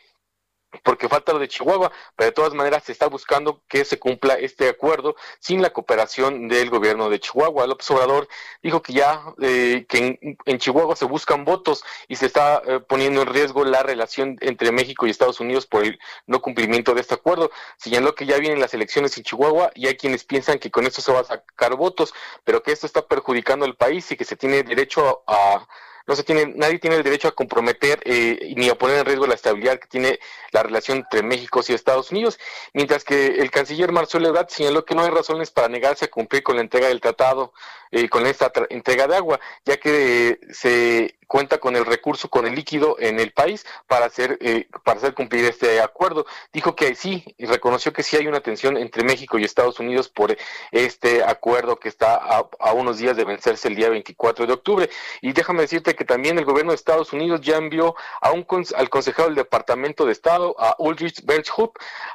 porque 0.81 1.07
falta 1.07 1.33
lo 1.33 1.39
de 1.39 1.47
Chihuahua, 1.47 1.91
pero 2.15 2.29
de 2.29 2.33
todas 2.33 2.53
maneras 2.53 2.83
se 2.83 2.91
está 2.91 3.07
buscando 3.07 3.61
que 3.67 3.85
se 3.85 3.99
cumpla 3.99 4.35
este 4.35 4.69
acuerdo 4.69 5.15
sin 5.39 5.61
la 5.61 5.71
cooperación 5.71 6.47
del 6.47 6.69
gobierno 6.69 7.09
de 7.09 7.19
Chihuahua. 7.19 7.67
López 7.67 7.89
Obrador 7.91 8.27
dijo 8.61 8.81
que 8.81 8.93
ya 8.93 9.21
eh, 9.41 9.85
que 9.87 10.19
en, 10.45 10.57
Chihuahua 10.57 10.95
se 10.95 11.05
buscan 11.05 11.45
votos 11.45 11.83
y 12.07 12.15
se 12.15 12.25
está 12.25 12.61
eh, 12.65 12.79
poniendo 12.79 13.21
en 13.21 13.27
riesgo 13.27 13.65
la 13.65 13.83
relación 13.83 14.37
entre 14.41 14.71
México 14.71 15.05
y 15.05 15.09
Estados 15.09 15.39
Unidos 15.39 15.67
por 15.67 15.83
el 15.83 15.99
no 16.25 16.41
cumplimiento 16.41 16.93
de 16.93 17.01
este 17.01 17.15
acuerdo. 17.15 17.51
Señaló 17.77 18.15
que 18.15 18.25
ya 18.25 18.37
vienen 18.37 18.59
las 18.61 18.73
elecciones 18.73 19.17
en 19.17 19.23
Chihuahua 19.23 19.71
y 19.75 19.87
hay 19.87 19.97
quienes 19.97 20.23
piensan 20.23 20.59
que 20.59 20.71
con 20.71 20.87
esto 20.87 21.01
se 21.01 21.11
va 21.11 21.19
a 21.19 21.25
sacar 21.25 21.75
votos, 21.75 22.13
pero 22.43 22.63
que 22.63 22.71
esto 22.71 22.87
está 22.87 23.05
perjudicando 23.05 23.65
al 23.65 23.75
país 23.75 24.09
y 24.11 24.15
que 24.15 24.25
se 24.25 24.35
tiene 24.35 24.63
derecho 24.63 25.23
a 25.27 25.67
no 26.05 26.15
se 26.15 26.23
tiene, 26.23 26.53
nadie 26.55 26.79
tiene 26.79 26.97
el 26.97 27.03
derecho 27.03 27.27
a 27.27 27.35
comprometer 27.35 28.01
eh, 28.03 28.53
ni 28.57 28.69
a 28.69 28.75
poner 28.75 28.99
en 28.99 29.05
riesgo 29.05 29.25
la 29.25 29.35
estabilidad 29.35 29.79
que 29.79 29.87
tiene 29.87 30.19
la 30.51 30.62
relación 30.63 30.99
entre 30.99 31.23
México 31.23 31.61
y 31.67 31.73
Estados 31.73 32.11
Unidos, 32.11 32.39
mientras 32.73 33.03
que 33.03 33.27
el 33.39 33.51
canciller 33.51 33.91
Marcelo 33.91 34.27
Ebrard 34.27 34.49
señaló 34.49 34.85
que 34.85 34.95
no 34.95 35.03
hay 35.03 35.09
razones 35.09 35.51
para 35.51 35.69
negarse 35.69 36.05
a 36.05 36.11
cumplir 36.11 36.43
con 36.43 36.55
la 36.55 36.61
entrega 36.61 36.87
del 36.87 37.01
tratado, 37.01 37.53
eh, 37.91 38.09
con 38.09 38.25
esta 38.25 38.51
entrega 38.69 39.07
de 39.07 39.15
agua, 39.15 39.39
ya 39.65 39.77
que 39.77 40.39
se 40.51 41.15
cuenta 41.33 41.57
con 41.57 41.75
el 41.75 41.85
recurso, 41.85 42.29
con 42.29 42.45
el 42.45 42.53
líquido 42.53 42.95
en 42.99 43.19
el 43.19 43.33
país 43.33 43.65
para 43.87 44.05
hacer, 44.05 44.37
eh, 44.41 44.67
para 44.83 44.99
hacer 44.99 45.13
cumplir 45.15 45.45
este 45.45 45.81
acuerdo. 45.81 46.27
Dijo 46.51 46.75
que 46.75 46.93
sí, 46.93 47.23
y 47.37 47.45
reconoció 47.45 47.91
que 47.91 48.03
sí 48.03 48.15
hay 48.15 48.27
una 48.27 48.41
tensión 48.41 48.77
entre 48.77 49.03
México 49.03 49.39
y 49.39 49.43
Estados 49.43 49.79
Unidos 49.79 50.09
por 50.09 50.37
este 50.71 51.23
acuerdo 51.23 51.79
que 51.79 51.89
está 51.89 52.15
a, 52.15 52.73
unos 52.73 52.99
días 52.99 53.17
de 53.17 53.25
vencerse 53.25 53.67
el 53.67 53.75
día 53.75 53.89
24 53.89 54.45
de 54.45 54.53
octubre. 54.53 54.89
Y 55.21 55.33
déjame 55.33 55.61
decirte 55.61 55.95
que 55.95 56.05
también 56.05 56.37
el 56.37 56.45
gobierno 56.45 56.71
de 56.71 56.75
Estados 56.75 57.13
Unidos 57.13 57.41
ya 57.41 57.57
envió 57.57 57.95
a 58.21 58.31
un 58.31 58.45
al 58.75 58.89
consejero 58.91 59.25
del 59.25 59.35
Departamento 59.35 60.05
de 60.05 60.11
Estado, 60.11 60.52
a 60.59 60.75
Ulrich 60.79 61.23
Berchhut, 61.25 61.71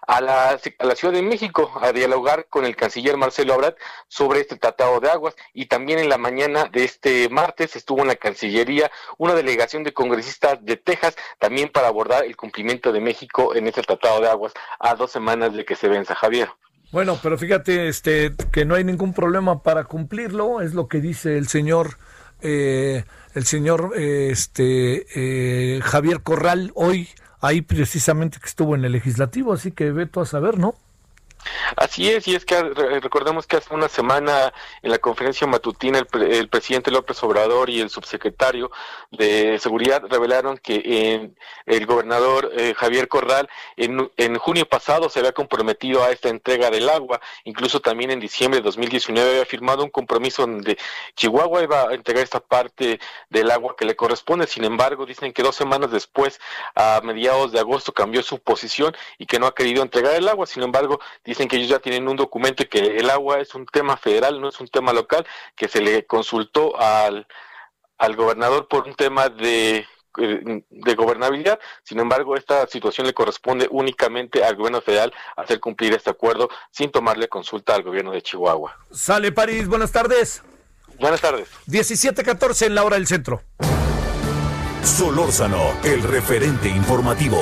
a 0.07 0.21
la, 0.21 0.51
a 0.51 0.85
la 0.85 0.95
Ciudad 0.95 1.15
de 1.15 1.23
México 1.23 1.71
a 1.81 1.93
dialogar 1.93 2.47
con 2.49 2.65
el 2.65 2.77
canciller 2.77 3.17
Marcelo 3.17 3.55
Abrat 3.55 3.77
sobre 4.09 4.41
este 4.41 4.57
tratado 4.57 5.01
de 5.01 5.11
aguas. 5.11 5.35
Y 5.53 5.67
también 5.67 5.99
en 5.99 6.09
la 6.09 6.19
mañana 6.19 6.65
de 6.65 6.85
este 6.85 7.29
martes 7.29 7.77
estuvo 7.77 8.01
en 8.01 8.09
la 8.09 8.17
Cancillería 8.17 8.91
una 9.17 9.35
delegación 9.35 9.85
de 9.85 9.93
congresistas 9.93 10.65
de 10.65 10.77
Texas 10.77 11.17
también 11.39 11.71
para 11.71 11.89
abordar 11.89 12.25
el 12.25 12.37
cumplimiento 12.37 12.93
de 12.93 13.01
México 13.01 13.55
en 13.55 13.67
este 13.67 13.83
tratado 13.83 14.21
de 14.21 14.29
aguas 14.29 14.53
a 14.79 14.95
dos 14.95 15.11
semanas 15.11 15.55
de 15.55 15.65
que 15.65 15.77
se 15.77 15.89
venza 15.89 16.15
Javier. 16.15 16.49
Bueno, 16.91 17.19
pero 17.23 17.37
fíjate 17.37 17.89
este, 17.89 18.33
que 18.51 18.65
no 18.65 18.75
hay 18.75 18.85
ningún 18.85 19.13
problema 19.13 19.63
para 19.63 19.85
cumplirlo, 19.85 20.63
es 20.63 20.73
lo 20.73 20.89
que 20.89 21.01
dice 21.01 21.37
el 21.37 21.47
señor 21.49 21.99
eh, 22.41 23.05
el 23.35 23.45
señor 23.45 23.93
eh, 23.97 24.31
este 24.31 25.07
eh, 25.15 25.81
Javier 25.83 26.23
Corral 26.23 26.71
hoy 26.75 27.09
ahí 27.41 27.63
precisamente 27.63 28.39
que 28.41 28.47
estuvo 28.47 28.75
en 28.75 28.85
el 28.85 28.93
legislativo, 28.93 29.53
así 29.53 29.73
que 29.73 29.93
ve 29.93 30.09
a 30.15 30.25
saber, 30.25 30.59
¿no? 30.59 30.75
Así 31.77 32.11
es, 32.11 32.27
y 32.29 32.35
es 32.35 32.45
que 32.45 32.61
recordemos 33.01 33.47
que 33.47 33.57
hace 33.57 33.75
una 33.75 33.89
semana 33.89 34.53
en 34.83 34.91
la 34.91 34.99
conferencia 34.99 35.47
matutina 35.47 35.99
el, 35.99 36.49
presidente 36.49 36.91
López 36.91 37.23
Obrador 37.23 37.71
y 37.71 37.81
el 37.81 37.91
subsecretario 37.91 38.71
de 39.11 39.59
Seguridad 39.59 40.03
revelaron 40.09 40.59
que 40.59 41.31
el 41.67 41.87
gobernador 41.87 42.51
eh, 42.57 42.75
Javier 42.77 43.09
Corral 43.09 43.49
en, 43.77 44.11
en, 44.17 44.39
junio 44.39 44.67
pasado 44.67 45.09
se 45.09 45.19
había 45.21 45.33
comprometido 45.33 46.03
a 46.03 46.11
esta 46.11 46.29
entrega 46.29 46.71
del 46.71 46.89
agua, 46.89 47.21
incluso 47.45 47.81
también 47.81 48.11
en 48.11 48.21
diciembre 48.21 48.61
de 48.61 48.65
2019 48.65 49.31
había 49.31 49.47
firmado 49.47 49.85
un 49.85 49.91
compromiso 49.91 50.43
donde 50.43 50.79
Chihuahua 51.15 51.63
iba 51.63 51.89
a 51.89 51.95
entregar 51.95 52.25
esta 52.25 52.41
parte 52.41 52.99
del 53.29 53.51
agua 53.51 53.75
que 53.77 53.85
le 53.85 53.97
corresponde, 53.97 54.47
sin 54.47 54.65
embargo 54.65 55.07
dicen 55.07 55.33
que 55.33 55.43
dos 55.43 55.57
semanas 55.57 55.91
después, 55.91 56.41
a 56.75 57.01
mediados 57.05 57.53
de 57.53 57.61
agosto, 57.61 57.93
cambió 57.93 58.23
su 58.23 58.39
posición 58.39 58.97
y 59.19 59.27
que 59.27 59.39
no 59.39 59.47
ha 59.47 59.55
querido 59.55 59.83
entregar 59.83 60.15
el 60.15 60.29
agua, 60.29 60.47
sin 60.47 60.63
embargo 60.63 61.01
dicen 61.25 61.38
que 61.47 61.57
ellos 61.57 61.69
ya 61.69 61.79
tienen 61.79 62.09
un 62.09 62.17
documento 62.17 62.65
y 62.65 62.67
que 62.67 62.97
el 62.97 63.11
agua 63.11 63.39
es 63.39 63.55
un 63.55 63.67
tema 63.67 63.97
federal, 63.97 64.41
no 64.41 64.49
es 64.49 64.59
un 64.59 64.67
tema 64.67 64.93
local, 64.93 65.25
que 65.55 65.69
se 65.69 65.81
le 65.81 66.07
consultó 66.07 66.77
al, 66.81 67.29
al 67.99 68.17
gobernador 68.17 68.67
por 68.67 68.89
un 68.89 68.95
tema 68.95 69.29
de 69.29 69.87
eh, 70.21 70.63
de 70.69 70.95
gobernabilidad. 70.95 71.61
Sin 71.85 72.01
embargo, 72.01 72.37
esta 72.37 72.67
situación 72.67 73.07
le 73.07 73.15
corresponde 73.15 73.69
únicamente 73.71 74.43
al 74.43 74.57
gobierno 74.57 74.81
federal 74.81 75.13
hacer 75.37 75.61
cumplir 75.61 75.95
este 75.95 76.11
acuerdo 76.11 76.49
sin 76.73 76.91
tomarle 76.91 77.29
consulta 77.29 77.75
al 77.75 77.83
gobierno 77.83 78.11
de 78.11 78.23
Chihuahua. 78.23 78.77
Sale 78.91 79.31
París, 79.31 79.69
buenas 79.69 79.93
tardes. 79.93 80.43
Buenas 80.99 81.21
tardes. 81.21 81.49
17:14 81.67 82.67
en 82.67 82.75
la 82.75 82.83
hora 82.83 82.97
del 82.97 83.07
centro. 83.07 83.43
Solórzano, 84.83 85.73
el 85.85 86.03
referente 86.03 86.69
informativo. 86.69 87.39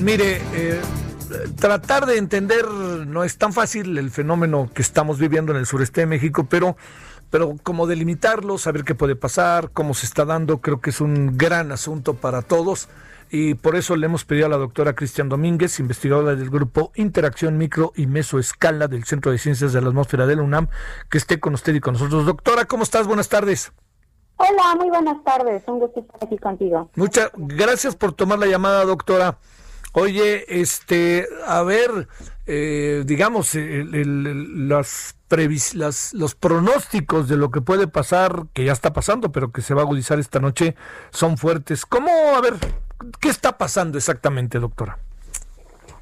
Mire, 0.00 0.40
eh, 0.54 0.80
tratar 1.58 2.06
de 2.06 2.18
entender 2.18 2.66
no 2.68 3.24
es 3.24 3.38
tan 3.38 3.52
fácil 3.52 3.98
el 3.98 4.10
fenómeno 4.10 4.70
que 4.72 4.82
estamos 4.82 5.18
viviendo 5.18 5.52
en 5.52 5.58
el 5.58 5.66
sureste 5.66 6.02
de 6.02 6.06
México, 6.06 6.46
pero, 6.48 6.76
pero 7.30 7.56
como 7.62 7.86
delimitarlo, 7.86 8.58
saber 8.58 8.84
qué 8.84 8.94
puede 8.94 9.16
pasar, 9.16 9.70
cómo 9.72 9.94
se 9.94 10.06
está 10.06 10.24
dando, 10.24 10.60
creo 10.60 10.80
que 10.80 10.90
es 10.90 11.00
un 11.00 11.36
gran 11.36 11.72
asunto 11.72 12.14
para 12.14 12.42
todos. 12.42 12.88
Y 13.28 13.54
por 13.54 13.74
eso 13.74 13.96
le 13.96 14.06
hemos 14.06 14.24
pedido 14.24 14.46
a 14.46 14.48
la 14.48 14.56
doctora 14.56 14.94
Cristian 14.94 15.28
Domínguez, 15.28 15.80
investigadora 15.80 16.36
del 16.36 16.48
grupo 16.48 16.92
Interacción 16.94 17.58
Micro 17.58 17.92
y 17.96 18.06
Mesoescala 18.06 18.86
del 18.86 19.04
Centro 19.04 19.32
de 19.32 19.38
Ciencias 19.38 19.72
de 19.72 19.80
la 19.80 19.88
Atmósfera 19.88 20.26
de 20.26 20.36
la 20.36 20.42
UNAM, 20.42 20.68
que 21.10 21.18
esté 21.18 21.40
con 21.40 21.54
usted 21.54 21.74
y 21.74 21.80
con 21.80 21.94
nosotros. 21.94 22.24
Doctora, 22.24 22.66
¿cómo 22.66 22.84
estás? 22.84 23.08
Buenas 23.08 23.28
tardes. 23.28 23.72
Hola, 24.36 24.76
muy 24.76 24.90
buenas 24.90 25.24
tardes. 25.24 25.64
Un 25.66 25.80
gusto 25.80 26.00
estar 26.00 26.22
aquí 26.22 26.38
contigo. 26.38 26.88
Muchas 26.94 27.30
gracias 27.34 27.96
por 27.96 28.12
tomar 28.12 28.38
la 28.38 28.46
llamada, 28.46 28.84
doctora. 28.84 29.38
Oye, 29.98 30.44
este, 30.60 31.26
a 31.46 31.62
ver, 31.62 32.06
eh, 32.46 33.02
digamos, 33.06 33.54
las, 33.54 35.16
las, 35.74 36.12
los 36.12 36.34
pronósticos 36.34 37.28
de 37.30 37.38
lo 37.38 37.50
que 37.50 37.62
puede 37.62 37.88
pasar, 37.88 38.44
que 38.52 38.66
ya 38.66 38.72
está 38.72 38.92
pasando, 38.92 39.32
pero 39.32 39.52
que 39.52 39.62
se 39.62 39.72
va 39.72 39.80
a 39.80 39.84
agudizar 39.84 40.18
esta 40.18 40.38
noche, 40.38 40.74
son 41.08 41.38
fuertes. 41.38 41.86
¿Cómo, 41.86 42.10
a 42.36 42.42
ver, 42.42 42.56
qué 43.20 43.30
está 43.30 43.56
pasando 43.56 43.96
exactamente, 43.96 44.58
doctora? 44.58 44.98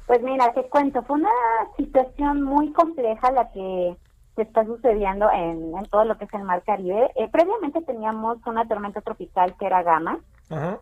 Pues 0.07 0.21
mira, 0.21 0.51
te 0.51 0.63
cuento, 0.63 1.01
fue 1.03 1.15
una 1.15 1.29
situación 1.77 2.43
muy 2.43 2.73
compleja 2.73 3.31
la 3.31 3.49
que 3.53 3.95
que 4.35 4.41
está 4.41 4.65
sucediendo 4.65 5.29
en, 5.31 5.71
todo 5.89 6.03
lo 6.03 6.17
que 6.17 6.25
es 6.25 6.33
el 6.33 6.43
Mar 6.43 6.61
Caribe. 6.65 7.09
Eh, 7.15 7.29
previamente 7.31 7.81
teníamos 7.83 8.37
una 8.45 8.67
tormenta 8.67 8.99
tropical 8.99 9.55
que 9.57 9.65
era 9.65 9.81
Gama, 9.81 10.19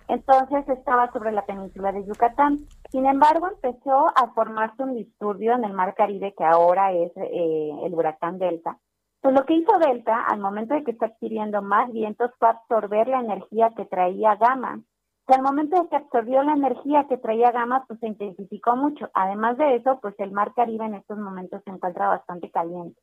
entonces 0.07 0.67
estaba 0.67 1.11
sobre 1.11 1.31
la 1.31 1.45
península 1.45 1.91
de 1.91 2.05
Yucatán. 2.05 2.59
Sin 2.89 3.05
embargo, 3.05 3.47
empezó 3.47 4.07
a 4.15 4.33
formarse 4.33 4.83
un 4.83 4.95
disturbio 4.95 5.53
en 5.53 5.63
el 5.63 5.73
Mar 5.73 5.95
Caribe 5.95 6.33
que 6.37 6.43
ahora 6.43 6.91
es 6.91 7.11
eh, 7.15 7.71
el 7.83 7.93
huracán 7.93 8.39
Delta. 8.39 8.77
Pues 9.21 9.33
lo 9.33 9.45
que 9.45 9.53
hizo 9.53 9.77
Delta, 9.79 10.23
al 10.25 10.39
momento 10.39 10.73
de 10.73 10.83
que 10.83 10.91
está 10.91 11.05
adquiriendo 11.05 11.61
más 11.61 11.91
vientos, 11.91 12.31
fue 12.39 12.49
absorber 12.49 13.07
la 13.07 13.21
energía 13.21 13.71
que 13.75 13.85
traía 13.85 14.35
Gama. 14.35 14.81
al 15.27 15.41
momento 15.41 15.81
de 15.81 15.89
que 15.89 15.95
absorbió 15.95 16.43
la 16.43 16.53
energía 16.53 17.05
que 17.07 17.17
traía 17.17 17.51
Gama, 17.51 17.85
pues 17.87 17.99
se 18.01 18.07
intensificó 18.07 18.75
mucho. 18.75 19.09
Además 19.13 19.57
de 19.57 19.75
eso, 19.75 19.99
pues 20.01 20.13
el 20.19 20.31
Mar 20.31 20.53
Caribe 20.53 20.85
en 20.85 20.95
estos 20.95 21.17
momentos 21.17 21.61
se 21.63 21.71
encuentra 21.71 22.09
bastante 22.09 22.51
caliente 22.51 23.01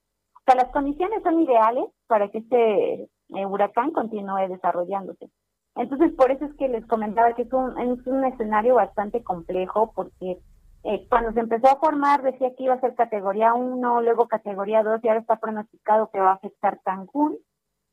las 0.55 0.71
condiciones 0.71 1.23
son 1.23 1.41
ideales 1.41 1.85
para 2.07 2.29
que 2.29 2.39
este 2.39 3.03
eh, 3.03 3.47
huracán 3.47 3.93
continúe 3.93 4.49
desarrollándose. 4.49 5.31
Entonces, 5.77 6.13
por 6.13 6.31
eso 6.31 6.45
es 6.45 6.55
que 6.55 6.69
les 6.69 6.87
comentaba 6.87 7.33
que 7.35 7.43
es 7.43 7.53
un, 7.53 7.79
es 7.79 8.07
un 8.07 8.25
escenario 8.25 8.75
bastante 8.75 9.23
complejo, 9.23 9.93
porque 9.95 10.39
eh, 10.83 11.07
cuando 11.09 11.33
se 11.33 11.41
empezó 11.41 11.69
a 11.69 11.79
formar 11.79 12.23
decía 12.23 12.55
que 12.57 12.65
iba 12.65 12.75
a 12.75 12.81
ser 12.81 12.95
categoría 12.95 13.55
1, 13.55 14.03
luego 14.03 14.29
categoría 14.29 14.83
2, 14.83 15.01
y 15.03 15.09
ahora 15.09 15.21
está 15.21 15.37
pronosticado 15.37 16.11
que 16.11 16.21
va 16.21 16.31
a 16.31 16.35
afectar 16.35 16.81
Cancún, 16.83 17.39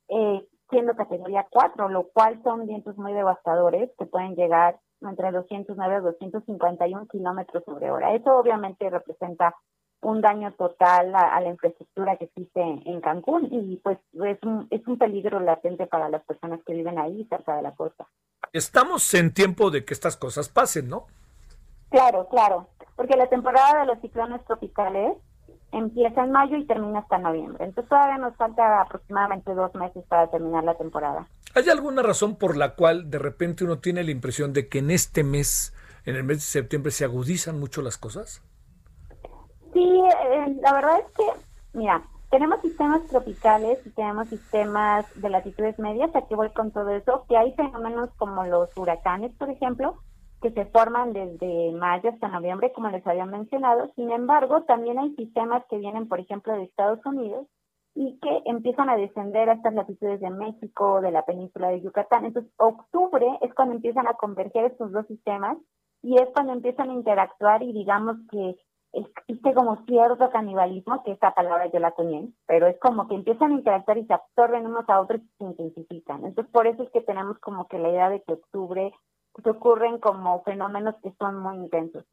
eh, 0.10 0.48
siendo 0.70 0.96
categoría 0.96 1.48
4, 1.50 1.90
lo 1.90 2.08
cual 2.10 2.42
son 2.44 2.66
vientos 2.66 2.98
muy 2.98 3.14
devastadores 3.14 3.92
que 3.98 4.06
pueden 4.06 4.36
llegar 4.36 4.80
entre 5.02 5.32
209 5.32 5.98
y 6.00 6.04
251 6.04 7.08
kilómetros 7.08 7.64
sobre 7.64 7.92
hora. 7.92 8.16
Eso 8.16 8.36
obviamente 8.36 8.90
representa 8.90 9.56
un 10.02 10.22
daño 10.22 10.54
total 10.54 11.14
a, 11.16 11.40
la 11.42 11.50
infraestructura 11.50 12.18
que 12.18 12.26
existe 12.26 12.62
en 12.62 13.02
Cancún 13.02 13.48
y 13.52 13.78
pues 13.78 13.98
es 14.14 14.38
un, 14.44 14.68
es 14.70 14.86
un 14.88 14.98
peligro 14.98 15.40
latente 15.40 15.88
para 15.88 16.10
las 16.10 16.24
personas 16.24 16.60
que 16.66 16.74
viven 16.74 17.00
ahí 17.00 17.26
cerca 17.30 17.56
de 17.56 17.64
la 17.64 17.76
costa. 17.76 18.08
Estamos 18.54 19.14
en 19.14 19.34
tiempo 19.34 19.72
de 19.72 19.84
que 19.84 19.94
estas 19.94 20.16
cosas 20.16 20.50
pasen, 20.50 20.88
¿no? 20.88 21.08
Claro, 21.90 22.28
claro, 22.30 22.68
porque 22.96 23.18
la 23.18 23.28
temporada 23.28 23.82
de 23.82 23.86
los 23.88 24.00
ciclones 24.02 24.44
tropicales 24.46 25.18
empieza 25.72 26.24
en 26.24 26.32
mayo 26.32 26.58
y 26.58 26.66
termina 26.66 27.00
hasta 27.00 27.18
noviembre. 27.18 27.66
Entonces 27.66 27.90
todavía 27.90 28.18
nos 28.18 28.36
falta 28.36 28.82
aproximadamente 28.82 29.54
dos 29.54 29.74
meses 29.76 30.04
para 30.08 30.30
terminar 30.30 30.64
la 30.64 30.76
temporada. 30.76 31.28
¿Hay 31.56 31.70
alguna 31.70 32.04
razón 32.04 32.36
por 32.36 32.56
la 32.56 32.76
cual 32.76 33.10
de 33.10 33.20
repente 33.20 33.64
uno 33.64 33.80
tiene 33.80 34.04
la 34.04 34.12
impresión 34.12 34.54
de 34.54 34.68
que 34.70 34.80
en 34.80 34.92
este 34.92 35.24
mes, 35.24 35.74
en 36.06 36.16
el 36.16 36.24
mes 36.24 36.38
de 36.38 36.42
septiembre, 36.42 36.92
se 36.92 37.06
agudizan 37.06 37.60
mucho 37.60 37.82
las 37.82 37.98
cosas? 37.98 38.42
Sí, 39.74 40.02
eh, 40.24 40.58
la 40.62 40.74
verdad 40.74 41.00
es 41.00 41.12
que, 41.14 41.24
mira, 41.74 42.04
tenemos 42.30 42.60
sistemas 42.62 43.06
tropicales 43.08 43.86
y 43.86 43.90
tenemos 43.92 44.28
sistemas 44.28 45.06
de 45.22 45.30
latitudes 45.30 45.80
medias, 45.80 46.16
aquí 46.16 46.36
voy 46.36 46.50
con 46.50 46.72
todo 46.72 46.90
eso, 46.90 47.26
que 47.30 47.38
hay 47.38 47.54
fenómenos 47.54 48.10
como 48.18 48.44
los 48.46 48.76
huracanes, 48.78 49.34
por 49.36 49.50
ejemplo, 49.50 49.96
que 50.42 50.52
se 50.52 50.66
forman 50.66 51.14
desde 51.14 51.72
mayo 51.72 52.10
hasta 52.10 52.28
noviembre, 52.28 52.72
como 52.74 52.90
les 52.90 53.06
había 53.08 53.26
mencionado. 53.26 53.90
Sin 53.96 54.12
embargo, 54.12 54.64
también 54.64 55.00
hay 55.00 55.16
sistemas 55.16 55.64
que 55.70 55.78
vienen, 55.78 56.08
por 56.08 56.20
ejemplo, 56.20 56.54
de 56.54 56.64
Estados 56.64 57.04
Unidos 57.06 57.48
y 57.96 58.20
que 58.20 58.42
empiezan 58.46 58.90
a 58.90 58.98
descender 58.98 59.50
a 59.50 59.54
estas 59.54 59.74
latitudes 59.74 60.20
de 60.20 60.30
México, 60.30 61.02
de 61.02 61.12
la 61.12 61.24
península 61.24 61.70
de 61.70 61.82
Yucatán. 61.82 62.26
Entonces, 62.26 62.52
octubre 62.58 63.26
es 63.42 63.54
cuando 63.56 63.74
empiezan 63.74 64.08
a 64.08 64.14
converger 64.14 64.66
estos 64.66 64.92
dos 64.92 65.08
sistemas 65.08 65.58
y 66.04 66.16
es 66.22 66.30
cuando 66.34 66.54
empiezan 66.54 66.92
a 66.92 66.94
interactuar 66.94 67.64
y 67.64 67.74
digamos 67.74 68.18
que 68.30 68.56
existe 68.98 69.54
como 69.54 69.86
cierto 69.86 70.30
canibalismo, 70.32 71.04
que 71.04 71.12
esta 71.12 71.34
palabra 71.34 71.70
yo 71.72 71.80
la 71.80 71.92
tenía, 71.92 72.22
pero 72.46 72.68
es 72.68 72.78
como 72.80 73.08
que 73.08 73.16
empiezan 73.16 73.52
a 73.52 73.56
interactuar 73.56 73.98
y 73.98 74.06
se 74.06 74.14
absorben 74.14 74.66
unos 74.66 74.88
a 74.90 75.00
otros 75.00 75.22
y 75.22 75.30
se 75.38 75.44
intensifican. 75.44 76.26
Entonces, 76.26 76.52
por 76.52 76.68
eso 76.68 76.84
es 76.84 76.90
que 76.92 77.02
tenemos 77.02 77.38
como 77.40 77.68
que 77.68 77.80
la 77.80 77.90
idea 77.90 78.10
de 78.10 78.22
que 78.24 78.34
octubre 78.34 78.92
se 79.44 79.50
ocurren 79.50 80.00
como 80.00 80.44
fenómenos 80.44 80.96
que 81.04 81.14
son 81.20 81.40
muy 81.40 81.58
intensos. 81.58 82.06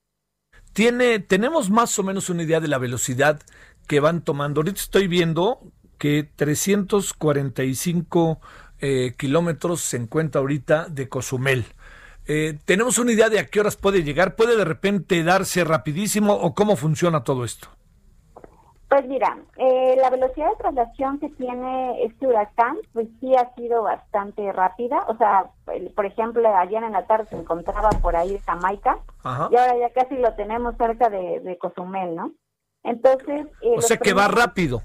Tiene, 0.73 1.21
tenemos 1.21 1.71
más 1.71 1.97
o 1.99 2.03
menos 2.03 2.31
una 2.31 2.43
idea 2.43 2.61
de 2.61 2.69
la 2.69 2.79
velocidad 2.79 3.41
que 3.87 4.01
van 4.01 4.23
tomando. 4.23 4.61
Ahorita 4.61 4.81
estoy 4.81 5.09
viendo 5.09 5.61
que 5.99 6.29
345 6.37 8.39
eh, 8.81 9.15
kilómetros 9.17 9.81
se 9.81 9.97
encuentra 9.97 10.41
ahorita 10.41 10.89
de 10.89 11.09
Cozumel. 11.09 11.65
Eh, 12.27 12.59
¿Tenemos 12.65 12.99
una 12.99 13.13
idea 13.13 13.29
de 13.29 13.39
a 13.39 13.47
qué 13.47 13.61
horas 13.61 13.77
puede 13.77 14.03
llegar? 14.03 14.35
¿Puede 14.35 14.57
de 14.57 14.65
repente 14.65 15.23
darse 15.23 15.63
rapidísimo 15.65 16.33
o 16.35 16.55
cómo 16.55 16.77
funciona 16.77 17.23
todo 17.23 17.45
esto? 17.45 17.69
Pues 18.89 19.07
mira, 19.09 19.37
eh, 19.57 19.97
la 20.01 20.09
velocidad 20.09 20.51
de 20.51 20.57
traslación 20.57 21.19
que 21.19 21.29
tiene 21.31 22.05
este 22.05 22.27
huracán, 22.27 22.77
pues 22.93 23.09
sí 23.19 23.35
ha 23.35 23.53
sido 23.55 23.83
bastante 23.83 24.53
rápida. 24.53 25.05
O 25.09 25.17
sea, 25.17 25.51
por 25.97 26.07
ejemplo, 26.07 26.49
ayer 26.57 26.83
en 26.83 26.93
la 26.93 27.07
tarde 27.07 27.27
se 27.29 27.37
encontraba 27.37 27.91
por 28.01 28.15
ahí 28.15 28.39
Jamaica 28.47 28.99
y 29.25 29.57
ahora 29.57 29.77
ya 29.79 29.91
casi 29.93 30.17
lo 30.17 30.33
tenemos 30.35 30.77
cerca 30.77 31.11
de, 31.11 31.59
Cozumel, 31.61 32.15
¿no? 32.15 32.33
Entonces... 32.85 33.47
o 33.77 33.81
sea 33.81 33.97
que 33.97 34.13
va 34.13 34.29
rápido. 34.29 34.83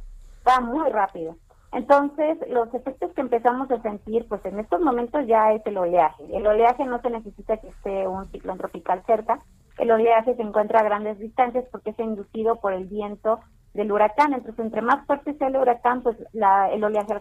Va 0.47 0.59
muy 0.59 0.89
rápido. 0.89 1.35
Entonces, 1.71 2.37
los 2.49 2.73
efectos 2.73 3.11
que 3.13 3.21
empezamos 3.21 3.69
a 3.69 3.81
sentir, 3.81 4.27
pues 4.27 4.43
en 4.45 4.59
estos 4.59 4.81
momentos 4.81 5.25
ya 5.27 5.53
es 5.53 5.61
el 5.65 5.77
oleaje. 5.77 6.23
El 6.33 6.47
oleaje 6.47 6.83
no 6.85 6.99
se 7.01 7.09
necesita 7.11 7.57
que 7.57 7.67
esté 7.69 8.07
un 8.07 8.25
ciclón 8.31 8.57
tropical 8.57 9.03
cerca. 9.05 9.39
El 9.77 9.91
oleaje 9.91 10.35
se 10.35 10.41
encuentra 10.41 10.79
a 10.79 10.83
grandes 10.83 11.19
distancias 11.19 11.65
porque 11.71 11.91
es 11.91 11.99
inducido 11.99 12.55
por 12.55 12.73
el 12.73 12.85
viento 12.85 13.39
del 13.73 13.91
huracán. 13.91 14.33
Entonces, 14.33 14.65
entre 14.65 14.81
más 14.81 15.05
fuerte 15.05 15.35
sea 15.35 15.47
el 15.47 15.57
huracán, 15.57 16.01
pues 16.01 16.17
la, 16.33 16.71
el 16.71 16.83
oleaje 16.83 17.13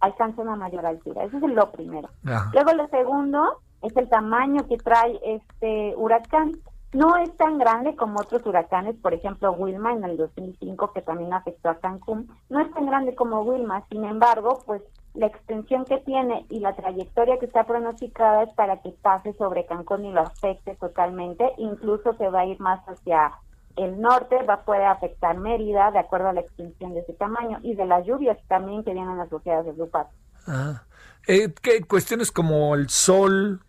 alcanza 0.00 0.42
una 0.42 0.56
mayor 0.56 0.86
altura. 0.86 1.24
Eso 1.24 1.38
es 1.38 1.42
lo 1.42 1.72
primero. 1.72 2.08
Luego, 2.22 2.72
lo 2.74 2.86
segundo 2.88 3.60
es 3.82 3.96
el 3.96 4.08
tamaño 4.08 4.66
que 4.68 4.76
trae 4.76 5.18
este 5.24 5.94
huracán. 5.96 6.52
No 6.92 7.16
es 7.16 7.36
tan 7.36 7.58
grande 7.58 7.96
como 7.96 8.20
otros 8.20 8.46
huracanes, 8.46 8.96
por 8.96 9.12
ejemplo 9.12 9.52
Wilma 9.52 9.92
en 9.92 10.04
el 10.04 10.16
2005 10.16 10.92
que 10.92 11.02
también 11.02 11.32
afectó 11.32 11.68
a 11.68 11.78
Cancún, 11.78 12.28
no 12.48 12.60
es 12.60 12.72
tan 12.72 12.86
grande 12.86 13.14
como 13.14 13.42
Wilma, 13.42 13.84
sin 13.90 14.04
embargo, 14.04 14.62
pues 14.64 14.82
la 15.14 15.26
extensión 15.26 15.84
que 15.84 15.98
tiene 15.98 16.46
y 16.48 16.60
la 16.60 16.76
trayectoria 16.76 17.38
que 17.38 17.46
está 17.46 17.64
pronosticada 17.64 18.44
es 18.44 18.54
para 18.54 18.80
que 18.82 18.90
pase 18.90 19.32
sobre 19.34 19.66
Cancún 19.66 20.04
y 20.04 20.12
lo 20.12 20.20
afecte 20.20 20.74
totalmente, 20.76 21.52
incluso 21.58 22.14
se 22.14 22.28
va 22.28 22.40
a 22.40 22.46
ir 22.46 22.60
más 22.60 22.80
hacia 22.86 23.32
el 23.76 24.00
norte, 24.00 24.42
va 24.42 24.64
poder 24.64 24.84
afectar 24.84 25.36
Mérida 25.36 25.90
de 25.90 25.98
acuerdo 25.98 26.28
a 26.28 26.32
la 26.32 26.40
extensión 26.40 26.94
de 26.94 27.00
ese 27.00 27.12
tamaño 27.12 27.58
y 27.62 27.74
de 27.74 27.86
las 27.86 28.06
lluvias 28.06 28.38
también 28.48 28.84
que 28.84 28.92
vienen 28.92 29.20
asociadas 29.20 29.66
al 29.66 29.88
paso. 29.88 30.10
Ah. 30.46 30.82
Eh, 31.26 31.52
¿qué 31.60 31.82
cuestiones 31.82 32.30
como 32.30 32.74
el 32.74 32.88
sol, 32.88 33.60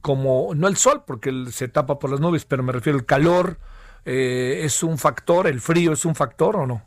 como, 0.00 0.54
no 0.54 0.68
el 0.68 0.76
sol, 0.76 1.02
porque 1.06 1.46
se 1.50 1.68
tapa 1.68 1.98
por 1.98 2.10
las 2.10 2.20
nubes, 2.20 2.44
pero 2.44 2.62
me 2.62 2.72
refiero 2.72 2.98
al 2.98 3.06
calor, 3.06 3.58
eh, 4.04 4.60
¿es 4.64 4.82
un 4.82 4.98
factor? 4.98 5.46
¿El 5.46 5.60
frío 5.60 5.92
es 5.92 6.04
un 6.04 6.14
factor 6.14 6.56
o 6.56 6.66
no? 6.66 6.82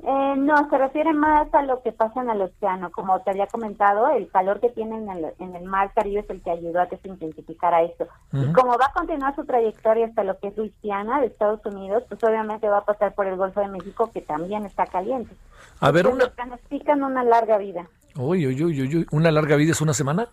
Eh, 0.00 0.34
no, 0.36 0.70
se 0.70 0.78
refiere 0.78 1.12
más 1.12 1.52
a 1.52 1.62
lo 1.62 1.82
que 1.82 1.90
pasa 1.90 2.22
en 2.22 2.30
el 2.30 2.42
océano. 2.42 2.90
Como 2.92 3.20
te 3.20 3.30
había 3.30 3.46
comentado, 3.48 4.08
el 4.10 4.30
calor 4.30 4.60
que 4.60 4.70
tiene 4.70 4.96
en 4.96 5.08
el, 5.08 5.26
en 5.40 5.56
el 5.56 5.64
mar 5.64 5.92
Caribe 5.92 6.20
es 6.20 6.30
el 6.30 6.40
que 6.40 6.52
ayudó 6.52 6.80
a 6.80 6.88
que 6.88 6.98
se 6.98 7.08
intensificara 7.08 7.82
esto. 7.82 8.06
Y 8.32 8.52
como 8.52 8.78
va 8.78 8.86
a 8.86 8.92
continuar 8.92 9.34
su 9.34 9.44
trayectoria 9.44 10.06
hasta 10.06 10.22
lo 10.22 10.38
que 10.38 10.48
es 10.48 10.56
Luisiana, 10.56 11.20
de 11.20 11.26
Estados 11.26 11.64
Unidos, 11.66 12.04
pues 12.08 12.22
obviamente 12.22 12.68
va 12.68 12.78
a 12.78 12.84
pasar 12.84 13.14
por 13.14 13.26
el 13.26 13.36
Golfo 13.36 13.60
de 13.60 13.68
México, 13.68 14.10
que 14.12 14.20
también 14.20 14.64
está 14.64 14.86
caliente. 14.86 15.34
A 15.80 15.90
ver, 15.90 16.06
una... 16.06 16.30
Pronostican 16.30 17.02
una 17.02 17.24
larga 17.24 17.58
vida. 17.58 17.88
Uy, 18.16 18.46
uy, 18.46 18.64
uy, 18.64 18.82
uy, 18.82 19.06
¿una 19.10 19.32
larga 19.32 19.56
vida 19.56 19.72
es 19.72 19.80
una 19.80 19.94
semana? 19.94 20.28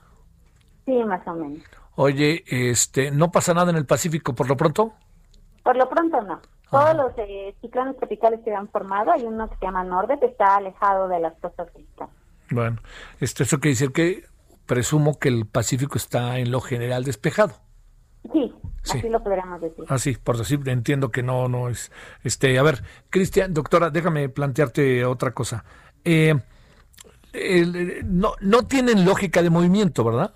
Sí, 0.86 1.04
más 1.04 1.26
o 1.28 1.34
menos. 1.34 1.64
Oye, 1.96 2.44
este, 2.48 3.12
¿no 3.12 3.32
pasa 3.32 3.54
nada 3.54 3.72
en 3.72 3.78
el 3.78 3.86
Pacífico 3.86 4.36
por 4.36 4.48
lo 4.48 4.58
pronto? 4.58 4.94
Por 5.64 5.78
lo 5.78 5.90
pronto 5.90 6.22
no. 6.22 6.42
Todos 6.70 6.96
los 6.96 7.14
eh, 7.18 7.56
ciclones 7.62 7.96
tropicales 7.98 8.42
que 8.44 8.54
han 8.54 8.68
formado, 8.68 9.12
hay 9.12 9.24
uno 9.24 9.50
que 9.50 9.56
se 9.56 9.66
llama 9.66 9.84
Norde, 9.84 10.20
que 10.20 10.26
está 10.26 10.58
alejado 10.58 11.08
de 11.08 11.20
las 11.20 11.34
costas 11.40 11.70
mexicanas. 11.74 12.14
Bueno, 12.52 12.78
esto 13.20 13.44
eso 13.44 13.60
quiere 13.60 13.74
decir 13.74 13.92
que 13.92 14.26
presumo 14.66 15.18
que 15.18 15.30
el 15.30 15.46
Pacífico 15.46 15.98
está 15.98 16.38
en 16.38 16.52
lo 16.52 16.60
general 16.60 17.04
despejado. 17.04 17.54
Sí, 18.34 18.54
así 18.84 19.08
lo 19.08 19.24
podríamos 19.24 19.62
decir. 19.62 19.86
Así, 19.88 20.16
por 20.16 20.38
decir, 20.38 20.60
entiendo 20.68 21.12
que 21.12 21.24
no, 21.24 21.48
no 21.48 21.70
es. 21.70 21.92
Este, 22.24 22.58
a 22.60 22.64
ver, 22.64 22.84
Cristian, 23.10 23.54
doctora, 23.54 23.90
déjame 23.90 24.30
plantearte 24.30 25.06
otra 25.06 25.32
cosa. 25.32 25.64
Eh, 26.04 26.36
no, 28.06 28.34
no 28.42 28.64
tienen 28.64 29.06
lógica 29.06 29.42
de 29.42 29.50
movimiento, 29.50 30.04
¿verdad? 30.04 30.34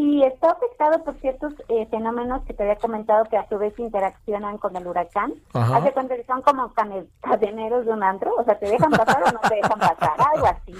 Sí, 0.00 0.22
está 0.22 0.52
afectado 0.52 1.04
por 1.04 1.14
ciertos 1.20 1.52
eh, 1.68 1.86
fenómenos 1.90 2.42
que 2.46 2.54
te 2.54 2.62
había 2.62 2.76
comentado 2.76 3.26
que 3.26 3.36
a 3.36 3.46
su 3.50 3.58
vez 3.58 3.78
interaccionan 3.78 4.56
con 4.56 4.74
el 4.74 4.86
huracán. 4.86 5.34
Hace 5.52 5.92
cuenta 5.92 6.16
que 6.16 6.24
son 6.24 6.40
como 6.40 6.72
cadeneros 6.72 7.84
de 7.84 7.92
un 7.92 8.02
antro, 8.02 8.34
o 8.34 8.42
sea, 8.42 8.58
te 8.58 8.70
dejan 8.70 8.90
pasar 8.92 9.22
o 9.24 9.30
no 9.30 9.40
te 9.40 9.56
dejan 9.56 9.78
pasar, 9.78 10.14
algo 10.34 10.46
así. 10.46 10.72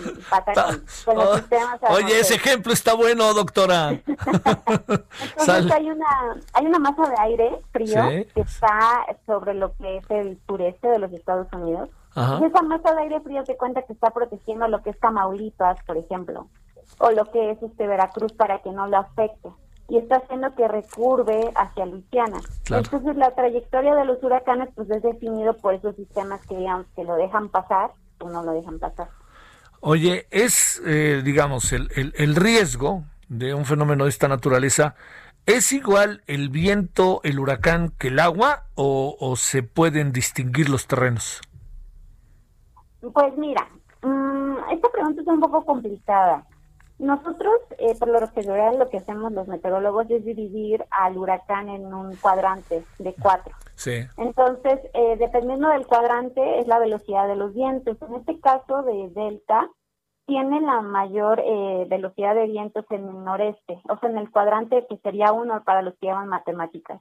con, 1.05 1.17
los 1.17 1.27
oh, 1.27 1.37
sistemas 1.37 1.81
oye, 1.91 2.19
ese 2.19 2.37
ejemplo 2.37 2.73
está 2.73 2.95
bueno, 2.95 3.35
doctora. 3.35 3.91
Entonces 4.01 5.71
hay 5.71 5.91
una, 5.91 6.37
hay 6.55 6.65
una 6.65 6.79
masa 6.79 7.11
de 7.11 7.17
aire 7.19 7.61
frío 7.73 8.03
que 8.35 8.41
está 8.41 9.05
sobre 9.27 9.53
lo 9.53 9.77
que 9.77 9.99
es 9.99 10.11
el 10.11 10.41
sureste 10.47 10.89
de 10.89 10.99
los 10.99 11.13
Estados 11.13 11.53
Unidos. 11.53 11.91
Y 12.17 12.45
esa 12.45 12.63
masa 12.63 12.95
de 12.95 13.03
aire 13.03 13.21
frío 13.21 13.45
te 13.45 13.59
cuenta 13.59 13.83
que 13.83 13.93
está 13.93 14.13
protegiendo 14.13 14.67
lo 14.67 14.83
que 14.83 14.89
es 14.91 14.99
Tamaulipas, 14.99 15.77
por 15.85 15.99
ejemplo 15.99 16.47
o 17.01 17.11
lo 17.11 17.25
que 17.31 17.51
es 17.51 17.63
este 17.63 17.87
Veracruz 17.87 18.33
para 18.35 18.61
que 18.61 18.71
no 18.71 18.87
lo 18.87 18.99
afecte 18.99 19.49
y 19.89 19.99
está 19.99 20.17
haciendo 20.17 20.55
que 20.55 20.69
recurve 20.69 21.51
hacia 21.57 21.87
Luisiana. 21.87 22.41
Entonces 22.71 23.17
la 23.17 23.35
trayectoria 23.35 23.95
de 23.97 24.05
los 24.05 24.23
huracanes 24.23 24.69
pues 24.77 24.89
es 24.91 25.03
definido 25.03 25.57
por 25.57 25.75
esos 25.75 25.97
sistemas 25.97 26.47
que 26.47 26.57
digamos 26.57 26.87
que 26.95 27.03
lo 27.03 27.17
dejan 27.17 27.49
pasar 27.49 27.91
o 28.21 28.29
no 28.29 28.45
lo 28.45 28.53
dejan 28.53 28.79
pasar. 28.79 29.09
Oye, 29.81 30.27
es 30.31 30.81
eh, 30.87 31.23
digamos 31.25 31.73
el, 31.73 31.89
el, 31.97 32.37
riesgo 32.37 33.03
de 33.29 33.55
un 33.55 33.65
fenómeno 33.65 34.05
de 34.05 34.11
esta 34.11 34.29
naturaleza 34.29 34.95
¿Es 35.47 35.73
igual 35.73 36.23
el 36.27 36.51
viento, 36.51 37.23
el 37.25 37.41
huracán 37.41 37.93
que 37.99 38.09
el 38.09 38.21
agua 38.21 38.65
o, 38.75 39.17
o 39.19 39.37
se 39.37 39.63
pueden 39.63 40.13
distinguir 40.13 40.69
los 40.69 40.87
terrenos? 40.87 41.41
Pues 43.01 43.37
mira, 43.39 43.67
mm, 44.03 44.71
esta 44.71 44.89
pregunta 44.91 45.23
es 45.23 45.27
un 45.27 45.41
poco 45.41 45.65
complicada. 45.65 46.45
Nosotros, 47.01 47.55
eh, 47.79 47.95
por 47.99 48.09
lo 48.09 48.29
general, 48.29 48.79
lo 48.79 48.91
que 48.91 48.99
hacemos 48.99 49.33
los 49.33 49.49
meteorólogos 49.49 50.11
es 50.11 50.23
dividir 50.23 50.85
al 50.91 51.17
huracán 51.17 51.71
en 51.71 51.95
un 51.95 52.15
cuadrante 52.17 52.85
de 52.99 53.15
cuatro. 53.15 53.57
Sí. 53.75 54.07
Entonces, 54.19 54.81
eh, 54.93 55.17
dependiendo 55.19 55.71
del 55.71 55.87
cuadrante, 55.87 56.59
es 56.59 56.67
la 56.67 56.79
velocidad 56.79 57.27
de 57.27 57.37
los 57.37 57.55
vientos. 57.55 57.97
En 58.03 58.17
este 58.17 58.39
caso 58.41 58.83
de 58.83 59.09
Delta, 59.15 59.71
tiene 60.27 60.61
la 60.61 60.83
mayor 60.83 61.41
eh, 61.43 61.87
velocidad 61.89 62.35
de 62.35 62.47
vientos 62.47 62.85
en 62.91 63.09
el 63.09 63.25
noreste, 63.25 63.81
o 63.89 63.99
sea, 63.99 64.11
en 64.11 64.19
el 64.19 64.31
cuadrante 64.31 64.87
que 64.87 64.99
sería 64.99 65.33
uno 65.33 65.65
para 65.65 65.81
los 65.81 65.95
que 65.99 66.09
llaman 66.09 66.29
matemáticas. 66.29 67.01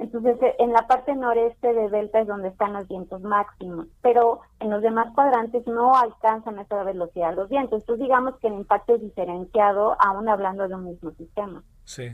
Entonces, 0.00 0.38
eh, 0.40 0.54
en 0.58 0.72
la 0.72 0.86
parte 0.86 1.14
noreste 1.14 1.74
de 1.74 1.90
Delta 1.90 2.20
es 2.20 2.26
donde 2.26 2.48
están 2.48 2.72
los 2.72 2.88
vientos 2.88 3.20
máximos, 3.20 3.86
pero 4.00 4.40
en 4.58 4.70
los 4.70 4.80
demás 4.82 5.12
cuadrantes 5.14 5.66
no 5.66 5.94
alcanzan 5.94 6.58
esa 6.58 6.82
velocidad 6.84 7.36
los 7.36 7.50
vientos. 7.50 7.82
Entonces, 7.82 8.04
digamos 8.04 8.34
que 8.40 8.48
el 8.48 8.54
impacto 8.54 8.94
es 8.94 9.02
diferenciado, 9.02 9.96
aún 10.00 10.28
hablando 10.30 10.66
de 10.66 10.74
un 10.74 10.86
mismo 10.86 11.10
sistema. 11.12 11.62
Sí. 11.84 12.08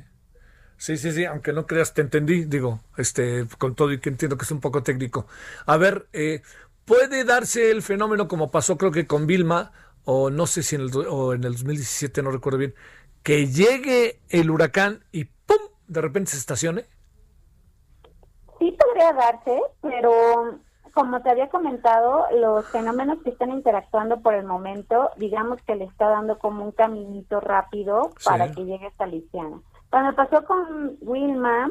Sí, 0.77 0.97
sí, 0.97 1.13
sí, 1.13 1.25
aunque 1.25 1.53
no 1.53 1.67
creas, 1.67 1.95
te 1.95 2.03
entendí, 2.03 2.45
digo, 2.45 2.81
este, 2.99 3.47
con 3.57 3.77
todo 3.77 3.93
y 3.93 4.01
que 4.01 4.11
entiendo 4.11 4.37
que 4.37 4.45
es 4.45 4.51
un 4.51 4.61
poco 4.61 4.83
técnico. 4.83 5.27
A 5.65 5.77
ver, 5.77 6.09
eh, 6.13 6.43
¿puede 6.85 7.25
darse 7.25 7.71
el 7.71 7.83
fenómeno 7.83 8.27
como 8.27 8.51
pasó 8.51 8.77
creo 8.77 8.91
que 8.91 9.07
con 9.07 9.27
Vilma, 9.29 9.71
o 10.05 10.29
no 10.29 10.47
sé 10.47 10.65
si 10.65 10.75
en 10.75 10.83
el, 10.83 10.91
o 11.09 11.35
en 11.35 11.45
el 11.45 11.53
2017, 11.53 12.21
no 12.23 12.33
recuerdo 12.33 12.59
bien, 12.59 12.75
que 13.23 13.47
llegue 13.47 14.21
el 14.29 14.51
huracán 14.51 15.05
y 15.13 15.25
¡pum! 15.25 15.57
de 15.87 16.01
repente 16.01 16.33
se 16.33 16.39
estacione? 16.39 16.85
Sí 18.59 18.73
podría 18.73 19.13
darse, 19.13 19.61
pero 19.81 20.59
como 20.97 21.21
te 21.21 21.29
había 21.29 21.51
comentado, 21.51 22.27
los 22.33 22.67
fenómenos 22.69 23.23
que 23.23 23.29
están 23.29 23.51
interactuando 23.51 24.21
por 24.21 24.35
el 24.35 24.47
momento, 24.47 25.11
digamos 25.19 25.61
que 25.63 25.77
le 25.77 25.85
está 25.85 26.09
dando 26.09 26.39
como 26.39 26.65
un 26.65 26.73
caminito 26.73 27.39
rápido 27.39 28.13
para 28.25 28.51
que 28.51 28.65
llegue 28.65 28.87
hasta 28.87 29.07
Luisiana. 29.07 29.61
Cuando 29.91 30.17
pasó 30.17 30.47
con 30.47 30.97
Wilma, 31.03 31.71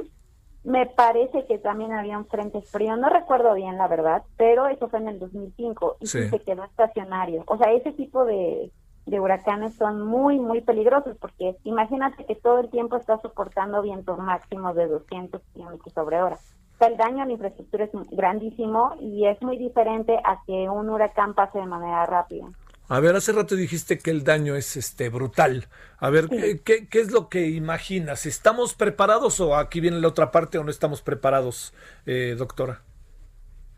me 0.63 0.85
parece 0.85 1.45
que 1.47 1.57
también 1.57 1.91
había 1.93 2.19
un 2.19 2.27
frente 2.27 2.61
frío, 2.61 2.97
no 2.97 3.09
recuerdo 3.09 3.55
bien 3.55 3.79
la 3.79 3.87
verdad, 3.87 4.21
pero 4.37 4.67
eso 4.67 4.89
fue 4.89 4.99
en 4.99 5.07
el 5.07 5.17
2005 5.17 5.97
y 6.01 6.05
se 6.05 6.39
quedó 6.41 6.63
estacionario. 6.63 7.43
O 7.47 7.57
sea, 7.57 7.71
ese 7.71 7.93
tipo 7.93 8.25
de, 8.25 8.71
de 9.07 9.19
huracanes 9.19 9.73
son 9.73 10.05
muy, 10.05 10.39
muy 10.39 10.61
peligrosos 10.61 11.17
porque 11.17 11.57
imagínate 11.63 12.25
que 12.25 12.35
todo 12.35 12.59
el 12.59 12.69
tiempo 12.69 12.97
está 12.97 13.19
soportando 13.21 13.81
vientos 13.81 14.19
máximos 14.19 14.75
de 14.75 14.85
200 14.85 15.41
kilómetros 15.53 15.93
sobre 15.93 16.21
hora 16.21 16.37
el 16.79 16.97
daño 16.97 17.23
a 17.23 17.25
la 17.25 17.31
infraestructura 17.31 17.85
es 17.85 17.91
grandísimo 18.11 18.95
y 18.99 19.25
es 19.25 19.41
muy 19.41 19.57
diferente 19.57 20.17
a 20.23 20.41
que 20.45 20.69
un 20.69 20.89
huracán 20.89 21.33
pase 21.33 21.59
de 21.59 21.65
manera 21.65 22.05
rápida. 22.05 22.47
A 22.87 22.99
ver, 22.99 23.15
hace 23.15 23.31
rato 23.31 23.55
dijiste 23.55 23.97
que 23.97 24.11
el 24.11 24.23
daño 24.23 24.55
es 24.55 24.77
este 24.77 25.09
brutal. 25.09 25.65
A 25.97 26.11
ver, 26.11 26.27
¿qué, 26.29 26.87
¿qué, 26.87 26.99
es 26.99 27.11
lo 27.11 27.29
que 27.29 27.47
imaginas? 27.47 28.27
¿Estamos 28.27 28.75
preparados 28.75 29.39
o 29.39 29.55
aquí 29.55 29.79
viene 29.79 29.99
la 29.99 30.07
otra 30.07 30.31
parte 30.31 30.59
o 30.59 30.63
no 30.63 30.69
estamos 30.69 31.01
preparados, 31.01 31.73
eh, 32.05 32.35
doctora? 32.37 32.81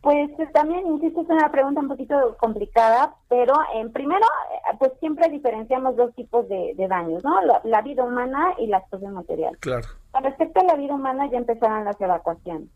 Pues 0.01 0.29
también, 0.53 0.85
insisto, 0.87 1.21
es 1.21 1.29
una 1.29 1.49
pregunta 1.51 1.81
un 1.81 1.87
poquito 1.87 2.35
complicada, 2.39 3.15
pero 3.29 3.53
en 3.75 3.91
primero, 3.93 4.25
eh, 4.25 4.75
pues 4.77 4.91
siempre 4.99 5.29
diferenciamos 5.29 5.95
dos 5.95 6.13
tipos 6.13 6.47
de, 6.49 6.75
daños, 6.89 7.23
¿no? 7.23 7.39
La, 7.63 7.81
vida 7.81 8.03
humana 8.03 8.55
y 8.57 8.67
la 8.67 8.79
explosión 8.79 9.13
material. 9.13 9.57
Claro. 9.59 9.87
Con 10.11 10.23
respecto 10.23 10.59
a 10.59 10.65
la 10.65 10.75
vida 10.75 10.95
humana, 10.95 11.29
ya 11.31 11.37
empezaron 11.37 11.85
las 11.85 11.99
evacuaciones 11.99 12.69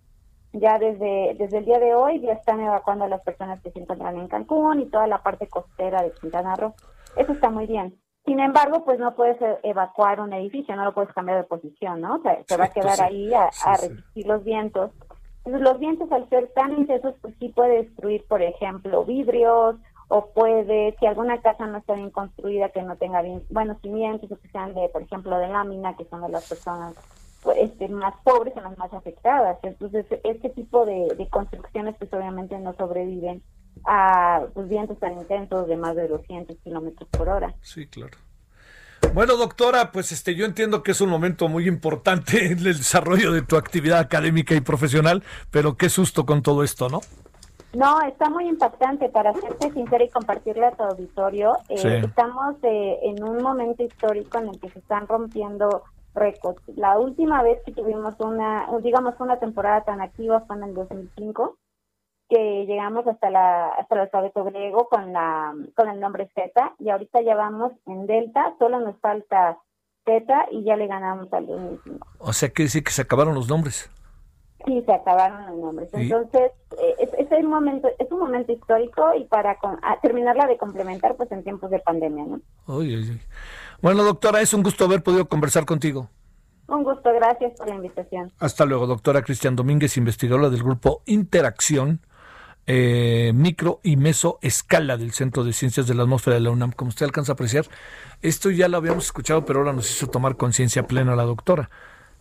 ya 0.53 0.77
desde, 0.79 1.35
desde 1.37 1.59
el 1.59 1.65
día 1.65 1.79
de 1.79 1.95
hoy 1.95 2.19
ya 2.19 2.33
están 2.33 2.59
evacuando 2.59 3.05
a 3.05 3.09
las 3.09 3.23
personas 3.23 3.61
que 3.61 3.71
se 3.71 3.79
encuentran 3.79 4.17
en 4.17 4.27
Cancún 4.27 4.81
y 4.81 4.85
toda 4.87 5.07
la 5.07 5.23
parte 5.23 5.47
costera 5.47 6.01
de 6.03 6.11
Quintana 6.11 6.55
Roo. 6.55 6.73
Eso 7.15 7.31
está 7.33 7.49
muy 7.49 7.67
bien. 7.67 7.97
Sin 8.25 8.39
embargo, 8.39 8.83
pues 8.85 8.99
no 8.99 9.15
puedes 9.15 9.41
e, 9.41 9.59
evacuar 9.63 10.19
un 10.19 10.33
edificio, 10.33 10.75
no 10.75 10.85
lo 10.85 10.93
puedes 10.93 11.13
cambiar 11.13 11.37
de 11.37 11.43
posición, 11.43 12.01
¿no? 12.01 12.15
O 12.15 12.21
sea, 12.21 12.43
se 12.45 12.57
va 12.57 12.65
a 12.65 12.71
quedar 12.71 13.01
ahí 13.01 13.33
a, 13.33 13.49
resistir 13.77 14.27
los 14.27 14.43
vientos. 14.43 14.91
Entonces, 15.37 15.61
los 15.61 15.79
vientos 15.79 16.11
al 16.11 16.29
ser 16.29 16.51
tan 16.53 16.77
intensos, 16.77 17.15
pues 17.21 17.33
sí 17.39 17.49
puede 17.49 17.83
destruir, 17.83 18.23
por 18.27 18.43
ejemplo, 18.43 19.03
vidrios, 19.05 19.75
o 20.07 20.25
puede, 20.33 20.95
si 20.99 21.05
alguna 21.05 21.41
casa 21.41 21.65
no 21.65 21.77
está 21.77 21.93
bien 21.93 22.11
construida, 22.11 22.69
que 22.69 22.83
no 22.83 22.97
tenga 22.97 23.21
bien 23.21 23.41
buenos 23.49 23.79
cimientos, 23.81 24.31
o 24.31 24.37
que 24.37 24.49
sean 24.49 24.73
de, 24.75 24.89
por 24.89 25.01
ejemplo, 25.01 25.37
de 25.39 25.47
lámina, 25.47 25.95
que 25.95 26.05
son 26.05 26.21
de 26.21 26.29
las 26.29 26.47
personas 26.47 26.93
este, 27.55 27.87
más 27.89 28.13
pobres, 28.23 28.53
son 28.53 28.63
las 28.63 28.77
más 28.77 28.93
afectadas. 28.93 29.57
Entonces, 29.63 30.05
este 30.23 30.49
tipo 30.49 30.85
de, 30.85 31.15
de 31.17 31.27
construcciones, 31.29 31.95
pues 31.97 32.11
obviamente 32.13 32.57
no 32.59 32.73
sobreviven 32.73 33.41
a 33.85 34.45
pues, 34.53 34.67
vientos 34.69 34.99
tan 34.99 35.13
intensos 35.17 35.67
de 35.67 35.77
más 35.77 35.95
de 35.95 36.07
200 36.07 36.57
kilómetros 36.63 37.09
por 37.09 37.29
hora. 37.29 37.53
Sí, 37.61 37.87
claro. 37.87 38.17
Bueno, 39.13 39.35
doctora, 39.35 39.91
pues 39.91 40.11
este, 40.11 40.35
yo 40.35 40.45
entiendo 40.45 40.83
que 40.83 40.91
es 40.91 41.01
un 41.01 41.09
momento 41.09 41.49
muy 41.49 41.67
importante 41.67 42.45
en 42.51 42.59
el 42.59 42.77
desarrollo 42.77 43.31
de 43.31 43.41
tu 43.41 43.57
actividad 43.57 43.99
académica 43.99 44.55
y 44.55 44.61
profesional, 44.61 45.23
pero 45.49 45.75
qué 45.75 45.89
susto 45.89 46.25
con 46.25 46.41
todo 46.41 46.63
esto, 46.63 46.89
¿no? 46.89 47.01
No, 47.73 48.01
está 48.01 48.29
muy 48.29 48.49
impactante, 48.49 49.07
para 49.09 49.33
serte 49.33 49.71
sincera 49.71 50.03
y 50.03 50.09
compartirle 50.09 50.65
a 50.65 50.71
tu 50.71 50.83
auditorio. 50.83 51.53
Eh, 51.69 52.01
estamos 52.03 52.55
eh, 52.63 52.99
en 53.03 53.23
un 53.23 53.41
momento 53.41 53.83
histórico 53.83 54.39
en 54.39 54.49
el 54.49 54.59
que 54.59 54.69
se 54.69 54.79
están 54.79 55.07
rompiendo 55.07 55.83
récords. 56.13 56.61
La 56.75 56.99
última 56.99 57.43
vez 57.43 57.61
que 57.65 57.71
tuvimos 57.71 58.19
una, 58.19 58.67
digamos, 58.81 59.15
una 59.19 59.39
temporada 59.39 59.83
tan 59.83 60.01
activa 60.01 60.41
fue 60.41 60.55
en 60.57 60.63
el 60.63 60.73
2005 60.73 61.57
que 62.29 62.65
llegamos 62.65 63.05
hasta 63.07 63.29
la 63.29 63.67
hasta 63.67 63.95
el 63.95 64.01
alfabeto 64.01 64.45
griego 64.45 64.87
con 64.87 65.11
la 65.11 65.53
con 65.75 65.89
el 65.89 65.99
nombre 65.99 66.29
Z 66.33 66.75
y 66.79 66.89
ahorita 66.89 67.21
ya 67.21 67.35
vamos 67.35 67.73
en 67.85 68.07
delta, 68.07 68.55
solo 68.57 68.79
nos 68.79 68.97
falta 68.99 69.57
Z 70.05 70.45
y 70.51 70.63
ya 70.63 70.77
le 70.77 70.87
ganamos 70.87 71.31
al 71.33 71.45
2005. 71.45 72.07
O 72.19 72.31
sea, 72.31 72.49
que 72.49 72.63
decir 72.63 72.83
que 72.83 72.91
se 72.91 73.01
acabaron 73.01 73.35
los 73.35 73.49
nombres. 73.49 73.91
Sí, 74.65 74.83
se 74.85 74.93
acabaron 74.93 75.45
los 75.47 75.57
nombres. 75.57 75.89
Entonces, 75.93 76.51
eh, 76.79 76.95
es, 76.99 77.31
es, 77.31 77.43
momento, 77.43 77.89
es 77.97 78.11
un 78.11 78.19
momento 78.19 78.51
histórico 78.51 79.13
y 79.15 79.25
para 79.25 79.57
terminarla 80.01 80.45
de 80.47 80.57
complementar, 80.57 81.15
pues 81.15 81.31
en 81.31 81.43
tiempos 81.43 81.71
de 81.71 81.79
pandemia, 81.79 82.25
¿no? 82.25 82.41
Bueno, 83.81 84.03
doctora, 84.03 84.41
es 84.41 84.53
un 84.53 84.63
gusto 84.63 84.85
haber 84.85 85.01
podido 85.03 85.27
conversar 85.27 85.65
contigo. 85.65 86.09
Un 86.67 86.83
gusto, 86.83 87.11
gracias 87.13 87.53
por 87.57 87.67
la 87.67 87.75
invitación. 87.75 88.31
Hasta 88.39 88.65
luego, 88.65 88.87
doctora 88.87 89.23
Cristian 89.23 89.55
Domínguez, 89.55 89.97
investigadora 89.97 90.49
del 90.49 90.63
grupo 90.63 91.01
Interacción 91.05 91.99
eh, 92.67 93.31
micro 93.33 93.79
y 93.83 93.97
mesoescala 93.97 94.95
del 94.95 95.11
Centro 95.11 95.43
de 95.43 95.51
Ciencias 95.51 95.87
de 95.87 95.95
la 95.95 96.03
Atmósfera 96.03 96.35
de 96.35 96.41
la 96.41 96.51
UNAM. 96.51 96.71
Como 96.71 96.89
usted 96.89 97.05
alcanza 97.05 97.31
a 97.31 97.33
apreciar, 97.33 97.65
esto 98.21 98.51
ya 98.51 98.67
lo 98.67 98.77
habíamos 98.77 99.05
escuchado, 99.05 99.45
pero 99.45 99.59
ahora 99.59 99.73
nos 99.73 99.89
hizo 99.89 100.07
tomar 100.07 100.37
conciencia 100.37 100.85
plena 100.85 101.15
la 101.15 101.23
doctora. 101.23 101.69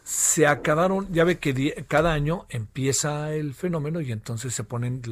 Se 0.02 0.46
acabaron, 0.46 1.12
ya 1.12 1.24
ve 1.24 1.38
que 1.38 1.84
cada 1.86 2.12
año 2.14 2.46
empieza 2.48 3.32
el 3.34 3.52
fenómeno 3.52 4.00
y 4.00 4.12
entonces 4.12 4.54
se 4.54 4.64
ponen, 4.64 5.02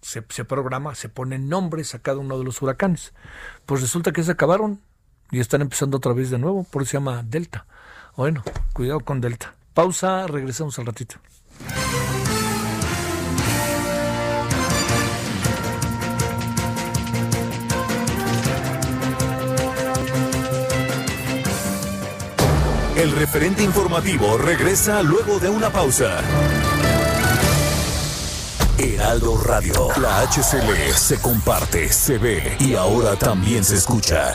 se, 0.00 0.24
se 0.28 0.44
programa, 0.44 0.94
se 0.94 1.10
ponen 1.10 1.48
nombres 1.50 1.94
a 1.94 1.98
cada 2.00 2.18
uno 2.18 2.38
de 2.38 2.44
los 2.44 2.62
huracanes. 2.62 3.12
Pues 3.66 3.82
resulta 3.82 4.10
que 4.10 4.22
se 4.22 4.32
acabaron 4.32 4.80
y 5.30 5.40
están 5.40 5.62
empezando 5.62 5.96
otra 5.96 6.12
vez 6.12 6.30
de 6.30 6.38
nuevo, 6.38 6.64
por 6.64 6.82
eso 6.82 6.92
se 6.92 6.96
llama 6.96 7.22
Delta. 7.24 7.66
Bueno, 8.16 8.42
cuidado 8.72 9.00
con 9.00 9.20
Delta. 9.20 9.54
Pausa, 9.74 10.26
regresamos 10.26 10.78
al 10.78 10.86
ratito. 10.86 11.16
El 22.96 23.12
referente 23.12 23.62
informativo 23.62 24.36
regresa 24.38 25.04
luego 25.04 25.38
de 25.38 25.48
una 25.48 25.70
pausa. 25.70 26.20
Heraldo 28.76 29.40
Radio, 29.40 29.88
la 30.00 30.22
HCL 30.22 30.92
se 30.96 31.20
comparte, 31.20 31.92
se 31.92 32.18
ve 32.18 32.56
y 32.58 32.74
ahora 32.74 33.14
también 33.14 33.62
se 33.62 33.76
escucha. 33.76 34.34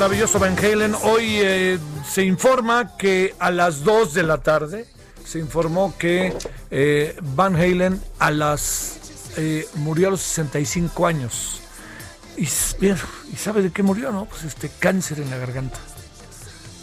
Maravilloso 0.00 0.38
Van 0.38 0.56
Halen. 0.56 0.94
Hoy 1.02 1.40
eh, 1.42 1.78
se 2.10 2.24
informa 2.24 2.96
que 2.96 3.34
a 3.38 3.50
las 3.50 3.84
2 3.84 4.14
de 4.14 4.22
la 4.22 4.38
tarde 4.38 4.86
se 5.26 5.38
informó 5.38 5.94
que 5.98 6.34
eh, 6.70 7.14
Van 7.20 7.54
Halen 7.54 8.00
a 8.18 8.30
las 8.30 8.98
eh, 9.36 9.68
murió 9.74 10.08
a 10.08 10.12
los 10.12 10.22
65 10.22 11.06
años. 11.06 11.60
Y, 12.38 12.44
¿Y 12.44 13.36
sabe 13.36 13.60
de 13.60 13.70
qué 13.72 13.82
murió? 13.82 14.10
No, 14.10 14.24
pues 14.24 14.44
este 14.44 14.70
cáncer 14.78 15.20
en 15.20 15.28
la 15.28 15.36
garganta. 15.36 15.78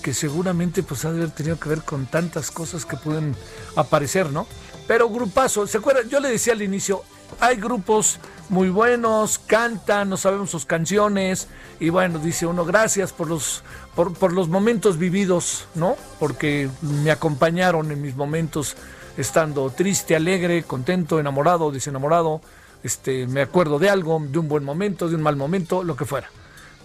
Que 0.04 0.14
seguramente 0.14 0.84
pues 0.84 1.04
ha 1.04 1.12
de 1.12 1.18
haber 1.18 1.32
tenido 1.32 1.60
que 1.60 1.70
ver 1.70 1.82
con 1.82 2.06
tantas 2.06 2.52
cosas 2.52 2.86
que 2.86 2.98
pueden 2.98 3.36
aparecer, 3.76 4.30
¿no? 4.30 4.46
Pero 4.88 5.10
grupazo, 5.10 5.66
¿se 5.66 5.80
acuerdan? 5.80 6.08
Yo 6.08 6.20
le 6.20 6.30
decía 6.30 6.54
al 6.54 6.62
inicio, 6.62 7.02
hay 7.40 7.58
grupos 7.58 8.20
muy 8.50 8.70
buenos, 8.70 9.40
cantan, 9.40 10.10
no 10.10 10.18
sabemos 10.18 10.50
sus 10.50 10.66
canciones 10.66 11.48
y 11.80 11.90
bueno, 11.90 12.20
dice 12.20 12.46
uno, 12.46 12.66
gracias 12.66 13.14
por 13.14 13.28
los, 13.28 13.64
por, 13.96 14.34
los 14.34 14.48
momentos 14.48 14.98
vividos, 14.98 15.68
¿no? 15.76 15.96
Porque 16.20 16.70
me 16.82 17.12
acompañaron 17.12 17.92
en 17.92 18.02
mis 18.02 18.16
momentos 18.16 18.76
estando 19.18 19.70
triste, 19.70 20.16
alegre, 20.16 20.64
contento, 20.64 21.20
enamorado, 21.20 21.72
desenamorado, 21.72 22.42
este, 22.84 23.28
me 23.28 23.42
acuerdo 23.42 23.80
de 23.80 23.90
algo, 23.90 24.22
de 24.22 24.40
un 24.40 24.48
buen 24.48 24.64
momento, 24.64 25.10
de 25.10 25.16
un 25.16 25.22
mal 25.22 25.36
momento, 25.36 25.84
lo 25.84 25.96
que 25.96 26.06
fuera. 26.06 26.30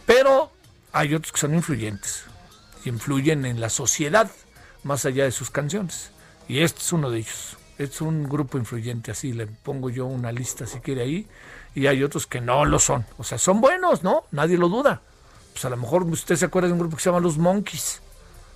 Pero 0.06 0.50
hay 0.92 1.14
otros 1.14 1.32
que 1.32 1.40
son 1.40 1.54
influyentes 1.54 2.24
y 2.84 2.88
influyen 2.88 3.44
en 3.46 3.60
la 3.60 3.68
sociedad 3.68 4.30
más 4.82 5.04
allá 5.04 5.24
de 5.24 5.30
sus 5.30 5.50
canciones. 5.50 6.10
Y 6.48 6.60
este 6.60 6.80
es 6.80 6.92
uno 6.92 7.10
de 7.10 7.18
ellos 7.18 7.56
es 7.84 8.00
un 8.00 8.28
grupo 8.28 8.58
influyente, 8.58 9.10
así 9.10 9.32
le 9.32 9.46
pongo 9.46 9.90
yo 9.90 10.06
una 10.06 10.32
lista 10.32 10.66
si 10.66 10.80
quiere 10.80 11.02
ahí, 11.02 11.26
y 11.74 11.86
hay 11.86 12.02
otros 12.02 12.26
que 12.26 12.40
no 12.40 12.64
lo 12.64 12.78
son. 12.78 13.04
O 13.18 13.24
sea, 13.24 13.38
son 13.38 13.60
buenos, 13.60 14.02
¿no? 14.02 14.24
Nadie 14.30 14.58
lo 14.58 14.68
duda. 14.68 15.00
Pues 15.52 15.64
a 15.64 15.70
lo 15.70 15.76
mejor 15.76 16.04
usted 16.04 16.36
se 16.36 16.46
acuerda 16.46 16.68
de 16.68 16.72
un 16.72 16.78
grupo 16.78 16.96
que 16.96 17.02
se 17.02 17.10
llama 17.10 17.20
Los 17.20 17.38
Monkeys. 17.38 18.00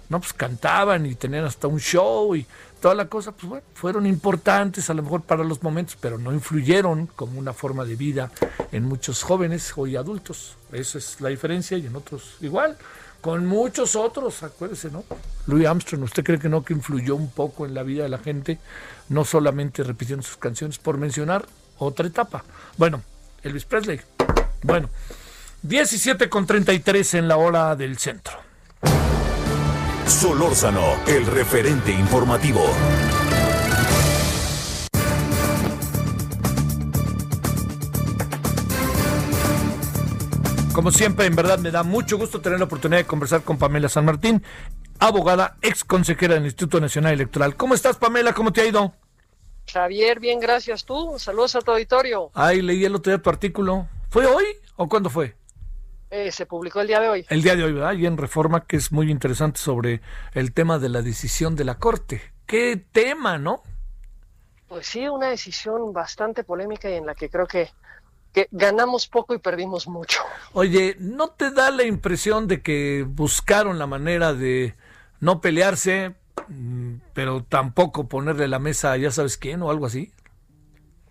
No, 0.08 0.20
pues 0.20 0.32
cantaban 0.32 1.04
y 1.04 1.16
tenían 1.16 1.44
hasta 1.44 1.66
un 1.66 1.80
show 1.80 2.34
y 2.36 2.46
toda 2.80 2.94
la 2.94 3.06
cosa, 3.06 3.32
pues 3.32 3.48
bueno, 3.48 3.64
fueron 3.74 4.06
importantes 4.06 4.88
a 4.88 4.94
lo 4.94 5.02
mejor 5.02 5.22
para 5.22 5.42
los 5.42 5.62
momentos, 5.62 5.96
pero 6.00 6.16
no 6.16 6.32
influyeron 6.32 7.06
como 7.08 7.38
una 7.40 7.52
forma 7.52 7.84
de 7.84 7.96
vida 7.96 8.30
en 8.70 8.84
muchos 8.84 9.24
jóvenes 9.24 9.72
hoy 9.76 9.96
adultos. 9.96 10.56
Esa 10.72 10.98
es 10.98 11.20
la 11.20 11.28
diferencia 11.28 11.76
y 11.76 11.86
en 11.86 11.96
otros 11.96 12.36
igual, 12.40 12.78
con 13.20 13.46
muchos 13.46 13.96
otros, 13.96 14.44
acuérdese, 14.44 14.90
¿no? 14.90 15.02
Louis 15.46 15.66
Armstrong, 15.66 16.04
¿usted 16.04 16.22
cree 16.22 16.38
que 16.38 16.48
no 16.48 16.64
que 16.64 16.74
influyó 16.74 17.16
un 17.16 17.30
poco 17.30 17.66
en 17.66 17.74
la 17.74 17.82
vida 17.82 18.04
de 18.04 18.08
la 18.08 18.18
gente, 18.18 18.60
no 19.08 19.24
solamente 19.24 19.82
repitiendo 19.82 20.22
sus 20.22 20.36
canciones, 20.36 20.78
por 20.78 20.98
mencionar 20.98 21.46
otra 21.78 22.06
etapa? 22.06 22.44
Bueno, 22.76 23.02
Elvis 23.42 23.64
Presley. 23.64 24.00
Bueno, 24.62 24.88
17 25.62 26.28
con 26.28 26.46
33 26.46 27.14
en 27.14 27.28
la 27.28 27.36
hora 27.36 27.76
del 27.76 27.98
centro. 27.98 28.34
Solórzano, 30.06 30.84
el 31.06 31.26
referente 31.26 31.92
informativo. 31.92 32.64
Como 40.76 40.90
siempre, 40.90 41.24
en 41.24 41.34
verdad 41.34 41.58
me 41.58 41.70
da 41.70 41.82
mucho 41.82 42.18
gusto 42.18 42.42
tener 42.42 42.58
la 42.58 42.66
oportunidad 42.66 42.98
de 42.98 43.06
conversar 43.06 43.40
con 43.42 43.56
Pamela 43.56 43.88
San 43.88 44.04
Martín, 44.04 44.42
abogada, 44.98 45.56
ex 45.62 45.84
consejera 45.84 46.34
del 46.34 46.44
Instituto 46.44 46.82
Nacional 46.82 47.14
Electoral. 47.14 47.56
¿Cómo 47.56 47.72
estás, 47.72 47.96
Pamela? 47.96 48.34
¿Cómo 48.34 48.52
te 48.52 48.60
ha 48.60 48.66
ido? 48.66 48.92
Javier, 49.72 50.20
bien, 50.20 50.38
gracias 50.38 50.84
tú. 50.84 51.14
Saludos 51.18 51.56
a 51.56 51.62
tu 51.62 51.70
auditorio. 51.70 52.30
Ay, 52.34 52.60
leí 52.60 52.84
el 52.84 52.94
otro 52.94 53.10
día 53.10 53.22
tu 53.22 53.30
artículo. 53.30 53.88
¿Fue 54.10 54.26
hoy 54.26 54.44
o 54.76 54.86
cuándo 54.86 55.08
fue? 55.08 55.34
Eh, 56.10 56.30
se 56.30 56.44
publicó 56.44 56.82
el 56.82 56.88
día 56.88 57.00
de 57.00 57.08
hoy. 57.08 57.26
El 57.30 57.42
día 57.42 57.56
de 57.56 57.64
hoy, 57.64 57.72
¿verdad? 57.72 57.94
Y 57.94 58.04
en 58.04 58.18
Reforma, 58.18 58.66
que 58.66 58.76
es 58.76 58.92
muy 58.92 59.10
interesante 59.10 59.58
sobre 59.58 60.02
el 60.34 60.52
tema 60.52 60.78
de 60.78 60.90
la 60.90 61.00
decisión 61.00 61.56
de 61.56 61.64
la 61.64 61.78
Corte. 61.78 62.20
¿Qué 62.44 62.76
tema, 62.76 63.38
no? 63.38 63.62
Pues 64.68 64.86
sí, 64.88 65.08
una 65.08 65.30
decisión 65.30 65.94
bastante 65.94 66.44
polémica 66.44 66.90
y 66.90 66.96
en 66.96 67.06
la 67.06 67.14
que 67.14 67.30
creo 67.30 67.46
que, 67.46 67.70
que 68.36 68.48
ganamos 68.50 69.08
poco 69.08 69.32
y 69.32 69.38
perdimos 69.38 69.88
mucho. 69.88 70.20
Oye, 70.52 70.94
¿no 70.98 71.28
te 71.28 71.50
da 71.50 71.70
la 71.70 71.84
impresión 71.84 72.46
de 72.48 72.60
que 72.60 73.06
buscaron 73.08 73.78
la 73.78 73.86
manera 73.86 74.34
de 74.34 74.74
no 75.20 75.40
pelearse, 75.40 76.14
mm, 76.46 76.96
pero 77.14 77.42
tampoco 77.44 78.08
ponerle 78.08 78.46
la 78.46 78.58
mesa 78.58 78.92
a 78.92 78.98
ya 78.98 79.10
sabes 79.10 79.38
quién 79.38 79.62
o 79.62 79.70
algo 79.70 79.86
así? 79.86 80.12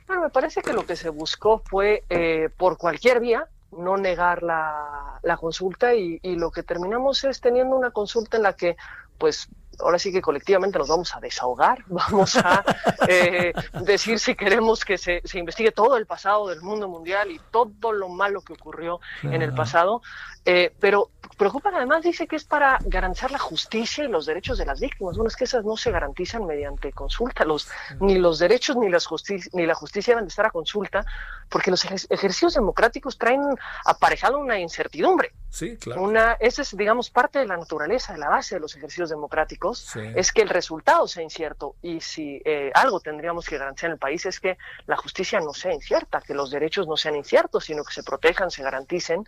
Bueno, 0.06 0.22
me 0.22 0.30
parece 0.30 0.62
que 0.62 0.72
lo 0.72 0.86
que 0.86 0.96
se 0.96 1.10
buscó 1.10 1.64
fue 1.66 2.04
eh, 2.12 2.50
por 2.56 2.78
cualquier 2.78 3.20
vía 3.22 3.48
no 3.72 3.98
negar 3.98 4.44
la, 4.44 5.20
la 5.24 5.38
consulta 5.38 5.96
y, 5.96 6.20
y, 6.22 6.36
lo 6.36 6.52
que 6.52 6.62
terminamos 6.62 7.24
es 7.24 7.42
teniendo 7.42 7.76
una 7.76 7.90
consulta 7.90 8.38
en 8.38 8.44
la 8.44 8.54
que 8.54 8.78
pues 9.18 9.50
ahora 9.80 10.00
sí 10.00 10.12
que 10.12 10.22
colectivamente 10.22 10.78
nos 10.80 10.88
vamos 10.88 11.16
a 11.16 11.20
desahogar, 11.20 11.84
vamos 11.88 12.36
a 12.38 12.64
eh, 13.08 13.54
decir 13.82 14.20
si 14.20 14.36
queremos 14.36 14.86
que 14.86 14.98
se, 14.98 15.22
se, 15.24 15.40
investigue 15.40 15.72
todo 15.72 15.98
el 15.98 16.06
pasado 16.06 16.48
del 16.48 16.62
mundo 16.62 16.88
mundial 16.88 17.32
y 17.32 17.40
todo 17.52 17.92
lo 17.92 18.10
malo 18.10 18.42
que 18.42 18.54
ocurrió 18.54 19.00
en 19.24 19.42
el 19.42 19.54
pasado, 19.54 20.02
eh, 20.46 20.74
pero 20.80 21.10
preocupa 21.38 21.72
además 21.74 22.04
dice 22.04 22.28
que 22.28 22.36
es 22.36 22.46
para 22.46 22.78
garantizar 22.86 23.32
la 23.32 23.40
justicia 23.40 24.04
y 24.04 24.08
los 24.08 24.26
derechos 24.26 24.58
de 24.58 24.66
las 24.66 24.80
víctimas. 24.80 25.18
Bueno, 25.18 25.28
es 25.28 25.36
que 25.36 25.46
esas 25.46 25.66
no 25.66 25.76
se 25.76 25.92
garantizan 25.92 26.46
mediante 26.46 26.92
consulta, 26.94 27.44
los, 27.46 27.68
ni 28.00 28.18
los 28.18 28.40
derechos 28.40 28.78
ni, 28.78 28.90
las 28.90 29.08
ni 29.54 29.66
la 29.66 29.76
justicia 29.76 30.12
deben 30.12 30.26
de 30.26 30.30
estar 30.30 30.46
a 30.46 30.52
consulta, 30.52 31.06
porque 31.50 31.72
los 31.72 31.84
ejercicios 31.84 32.54
democráticos 32.54 33.18
traen 33.18 33.42
aparejado 33.86 34.38
una 34.38 34.60
incertidumbre. 34.60 35.34
Sí, 35.50 35.78
claro. 35.78 36.02
Una, 36.02 36.34
esa 36.34 36.64
es, 36.64 36.76
digamos, 36.76 37.10
parte 37.10 37.40
de 37.40 37.48
la 37.48 37.56
naturaleza, 37.56 38.14
de 38.14 38.20
la 38.20 38.30
base 38.30 38.56
de 38.56 38.62
los 38.62 38.76
ejercicios 38.76 39.10
democráticos, 39.10 39.80
sí. 39.80 40.02
es 40.16 40.34
que 40.34 40.42
el 40.42 40.50
resultado 40.50 41.08
sea 41.08 41.24
incierto. 41.24 41.76
Y 41.82 42.02
si 42.02 42.42
eh, 42.44 42.72
algo 42.74 43.00
tendríamos 43.00 43.48
que 43.48 43.58
garantizar 43.58 43.90
en 43.90 43.94
el 43.94 44.00
país 44.00 44.26
es 44.26 44.40
que 44.40 44.58
la 44.86 44.98
justicia 44.98 45.40
no 45.40 45.54
sea 45.54 45.74
incierta, 45.74 46.20
que 46.20 46.34
los 46.34 46.52
derechos 46.52 46.88
no 46.88 46.98
sean 46.98 47.16
inciertos, 47.16 47.66
sino 47.66 47.84
que 47.84 47.94
se 47.94 48.04
protejan, 48.04 48.52
se 48.52 48.64
garanticen. 48.64 49.26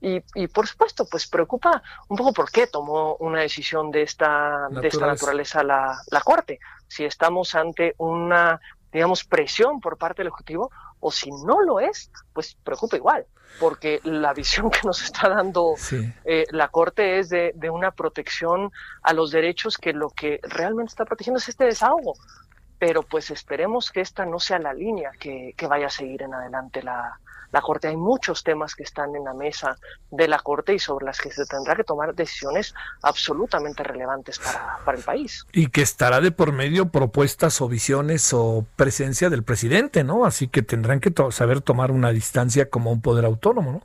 Y, 0.00 0.22
y, 0.34 0.48
por 0.48 0.66
supuesto, 0.66 1.06
pues 1.06 1.26
preocupa 1.26 1.82
un 2.08 2.16
poco 2.16 2.32
por 2.32 2.50
qué 2.50 2.66
tomó 2.66 3.16
una 3.16 3.40
decisión 3.40 3.90
de 3.90 4.02
esta, 4.02 4.68
de 4.70 4.86
esta 4.86 5.06
naturaleza 5.06 5.62
la, 5.64 5.98
la 6.10 6.20
Corte. 6.20 6.60
Si 6.86 7.04
estamos 7.04 7.54
ante 7.54 7.94
una, 7.98 8.60
digamos, 8.92 9.24
presión 9.24 9.80
por 9.80 9.96
parte 9.96 10.22
del 10.22 10.28
Ejecutivo 10.28 10.70
o 11.06 11.10
si 11.10 11.30
no 11.30 11.60
lo 11.60 11.80
es, 11.80 12.10
pues 12.32 12.56
preocupa 12.64 12.96
igual, 12.96 13.26
porque 13.60 14.00
la 14.04 14.32
visión 14.32 14.70
que 14.70 14.80
nos 14.84 15.02
está 15.02 15.28
dando 15.28 15.74
sí. 15.76 16.10
eh, 16.24 16.46
la 16.50 16.68
Corte 16.68 17.18
es 17.18 17.28
de, 17.28 17.52
de, 17.54 17.68
una 17.68 17.90
protección 17.90 18.72
a 19.02 19.12
los 19.12 19.30
derechos 19.30 19.76
que 19.76 19.92
lo 19.92 20.08
que 20.08 20.40
realmente 20.42 20.88
está 20.88 21.04
protegiendo 21.04 21.38
es 21.38 21.48
este 21.50 21.66
desahogo. 21.66 22.14
Pero 22.78 23.02
pues 23.02 23.30
esperemos 23.30 23.92
que 23.92 24.00
esta 24.00 24.24
no 24.24 24.40
sea 24.40 24.58
la 24.58 24.72
línea 24.72 25.10
que, 25.20 25.52
que 25.58 25.66
vaya 25.66 25.86
a 25.86 25.90
seguir 25.90 26.22
en 26.22 26.32
adelante 26.32 26.82
la, 26.82 27.20
la 27.54 27.62
Corte. 27.62 27.88
Hay 27.88 27.96
muchos 27.96 28.42
temas 28.42 28.74
que 28.74 28.82
están 28.82 29.14
en 29.16 29.24
la 29.24 29.32
mesa 29.32 29.78
de 30.10 30.28
la 30.28 30.38
Corte 30.40 30.74
y 30.74 30.78
sobre 30.78 31.06
las 31.06 31.18
que 31.18 31.30
se 31.30 31.46
tendrá 31.46 31.76
que 31.76 31.84
tomar 31.84 32.14
decisiones 32.14 32.74
absolutamente 33.02 33.82
relevantes 33.82 34.38
para, 34.38 34.78
para 34.84 34.98
el 34.98 35.04
país. 35.04 35.46
Y 35.52 35.68
que 35.68 35.80
estará 35.80 36.20
de 36.20 36.32
por 36.32 36.52
medio 36.52 36.90
propuestas 36.90 37.60
o 37.62 37.68
visiones 37.68 38.32
o 38.34 38.66
presencia 38.76 39.30
del 39.30 39.44
presidente, 39.44 40.04
¿no? 40.04 40.26
Así 40.26 40.48
que 40.48 40.62
tendrán 40.62 41.00
que 41.00 41.10
to 41.10 41.30
saber 41.30 41.60
tomar 41.60 41.90
una 41.92 42.10
distancia 42.10 42.68
como 42.68 42.90
un 42.90 43.00
poder 43.00 43.24
autónomo, 43.24 43.72
¿no? 43.72 43.82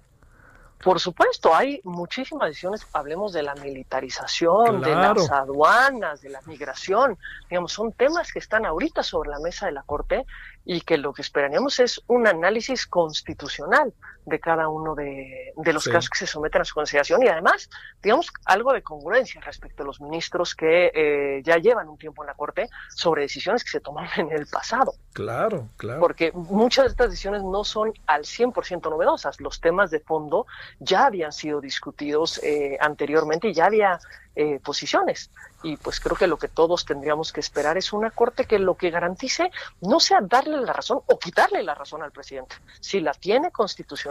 Por 0.84 1.02
supuesto, 1.02 1.54
hay 1.54 1.82
muchísimas 1.84 2.48
decisiones, 2.48 2.88
hablemos 2.94 3.34
de 3.34 3.44
la 3.44 3.54
militarización, 3.56 4.80
claro. 4.82 5.14
de 5.16 5.22
las 5.22 5.32
aduanas, 5.32 6.22
de 6.22 6.30
la 6.30 6.40
migración, 6.46 7.18
digamos, 7.50 7.74
son 7.74 7.92
temas 7.92 8.32
que 8.32 8.40
están 8.40 8.66
ahorita 8.66 9.04
sobre 9.04 9.30
la 9.30 9.40
mesa 9.40 9.66
de 9.66 9.74
la 9.74 9.84
Corte 9.84 10.26
y 10.66 10.82
que 10.82 10.98
lo 10.98 11.14
que 11.14 11.22
esperaríamos 11.22 11.80
es 11.80 12.02
un 12.08 12.28
análisis 12.28 12.86
constitucional 12.86 13.94
de 14.30 14.40
cada 14.40 14.70
uno 14.70 14.96
de, 14.96 15.54
de 15.56 15.74
los 15.74 15.84
sí. 15.84 15.92
casos 15.92 16.10
que 16.10 16.20
se 16.20 16.28
someten 16.28 16.62
a 16.62 16.66
su 16.66 16.74
consideración 16.74 17.24
y 17.24 17.28
además, 17.28 17.70
digamos, 18.02 18.32
algo 18.46 18.74
de 18.74 18.82
congruencia 18.82 19.42
respecto 19.42 19.84
a 19.84 19.86
los 19.86 20.00
ministros 20.02 20.56
que 20.56 20.92
eh, 20.94 21.42
ya 21.44 21.58
llevan 21.58 21.90
un 21.90 21.98
tiempo 21.98 22.24
en 22.24 22.28
la 22.28 22.34
Corte 22.34 22.70
sobre 22.90 23.24
decisiones 23.24 23.64
que 23.64 23.72
se 23.72 23.80
tomaron 23.80 24.12
en 24.18 24.32
el 24.32 24.48
pasado. 24.48 24.94
Claro, 25.14 25.68
claro. 25.78 26.00
Porque 26.00 26.32
muchas 26.34 26.86
de 26.86 26.92
estas 26.92 27.10
decisiones 27.10 27.44
no 27.44 27.64
son 27.64 27.94
al 28.08 28.24
100% 28.24 28.90
novedosas. 28.90 29.42
Los 29.42 29.60
temas 29.60 29.92
de 29.92 30.00
fondo 30.00 30.46
ya 30.80 31.08
habían 31.08 31.32
sido 31.32 31.60
discutidos 31.60 32.40
eh, 32.44 32.78
anteriormente 32.80 33.50
y 33.50 33.54
ya 33.54 33.66
había 33.66 34.00
eh, 34.36 34.60
posiciones. 34.64 35.32
Y 35.64 35.76
pues 35.76 36.00
creo 36.00 36.16
que 36.16 36.28
lo 36.28 36.38
que 36.38 36.48
todos 36.48 36.86
tendríamos 36.86 37.34
que 37.34 37.42
esperar 37.42 37.78
es 37.78 37.92
una 37.92 38.10
corte 38.12 38.46
que 38.46 38.58
lo 38.58 38.76
que 38.76 38.90
garantice 38.90 39.52
no 39.82 40.00
sea 40.00 40.20
darle 40.22 40.62
la 40.62 40.72
razón 40.72 41.02
o 41.08 41.20
quitarle 41.20 41.62
la 41.62 41.76
razón 41.76 42.04
al 42.04 42.14
presidente. 42.14 42.56
Si 42.80 43.02
la 43.02 43.14
tiene 43.14 43.52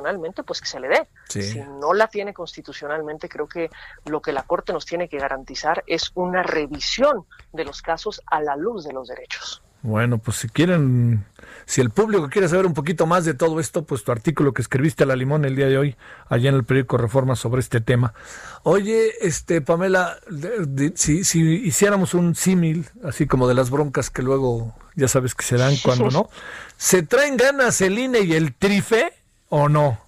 constitucionalmente, 0.09 0.43
pues 0.43 0.61
que 0.61 0.67
se 0.67 0.81
le 0.81 0.89
dé. 0.89 1.09
Sí. 1.29 1.43
Si 1.43 1.61
no 1.61 1.93
la 1.93 2.09
tiene 2.09 2.33
constitucionalmente, 2.33 3.29
creo 3.29 3.49
que 3.49 3.71
lo 4.07 4.21
que 4.21 4.33
la 4.33 4.43
corte 4.43 4.73
nos 4.73 4.87
tiene 4.87 5.09
que 5.09 5.19
garantizar 5.19 5.85
es 5.87 6.11
una 6.15 6.43
revisión 6.43 7.25
de 7.53 7.65
los 7.65 7.83
casos 7.83 8.23
a 8.27 8.41
la 8.41 8.57
luz 8.57 8.85
de 8.85 8.93
los 8.93 9.09
derechos. 9.09 9.63
Bueno, 9.81 10.19
pues 10.19 10.39
si 10.39 10.49
quieren, 10.49 11.25
si 11.65 11.81
el 11.81 11.91
público 11.91 12.29
quiere 12.29 12.49
saber 12.49 12.67
un 12.67 12.75
poquito 12.75 13.07
más 13.07 13.25
de 13.25 13.35
todo 13.35 13.61
esto, 13.61 13.85
pues 13.85 14.03
tu 14.03 14.11
artículo 14.11 14.53
que 14.53 14.61
escribiste 14.61 15.05
a 15.05 15.07
la 15.07 15.15
limón 15.15 15.45
el 15.45 15.55
día 15.55 15.67
de 15.67 15.79
hoy, 15.79 15.97
allá 16.29 16.49
en 16.49 16.57
el 16.57 16.65
periódico 16.65 16.97
Reforma 16.97 17.37
sobre 17.37 17.61
este 17.61 17.81
tema. 17.81 18.13
Oye, 18.65 19.13
este 19.21 19.61
Pamela, 19.61 20.19
de, 20.29 20.67
de, 20.67 20.93
si, 20.97 21.23
si 21.23 21.41
hiciéramos 21.65 22.15
un 22.15 22.35
símil, 22.35 22.89
así 23.05 23.29
como 23.29 23.47
de 23.47 23.55
las 23.55 23.71
broncas 23.71 24.11
que 24.11 24.23
luego 24.23 24.75
ya 24.97 25.07
sabes 25.07 25.37
que 25.37 25.45
se 25.45 25.57
dan 25.57 25.77
cuando 25.77 26.11
no, 26.11 26.29
¿se 26.77 27.05
traen 27.05 27.37
ganas 27.37 27.81
el 27.81 28.01
INE 28.01 28.23
y 28.23 28.35
el 28.35 28.55
TRIFE 28.57 29.13
o 29.49 29.69
no? 29.69 29.99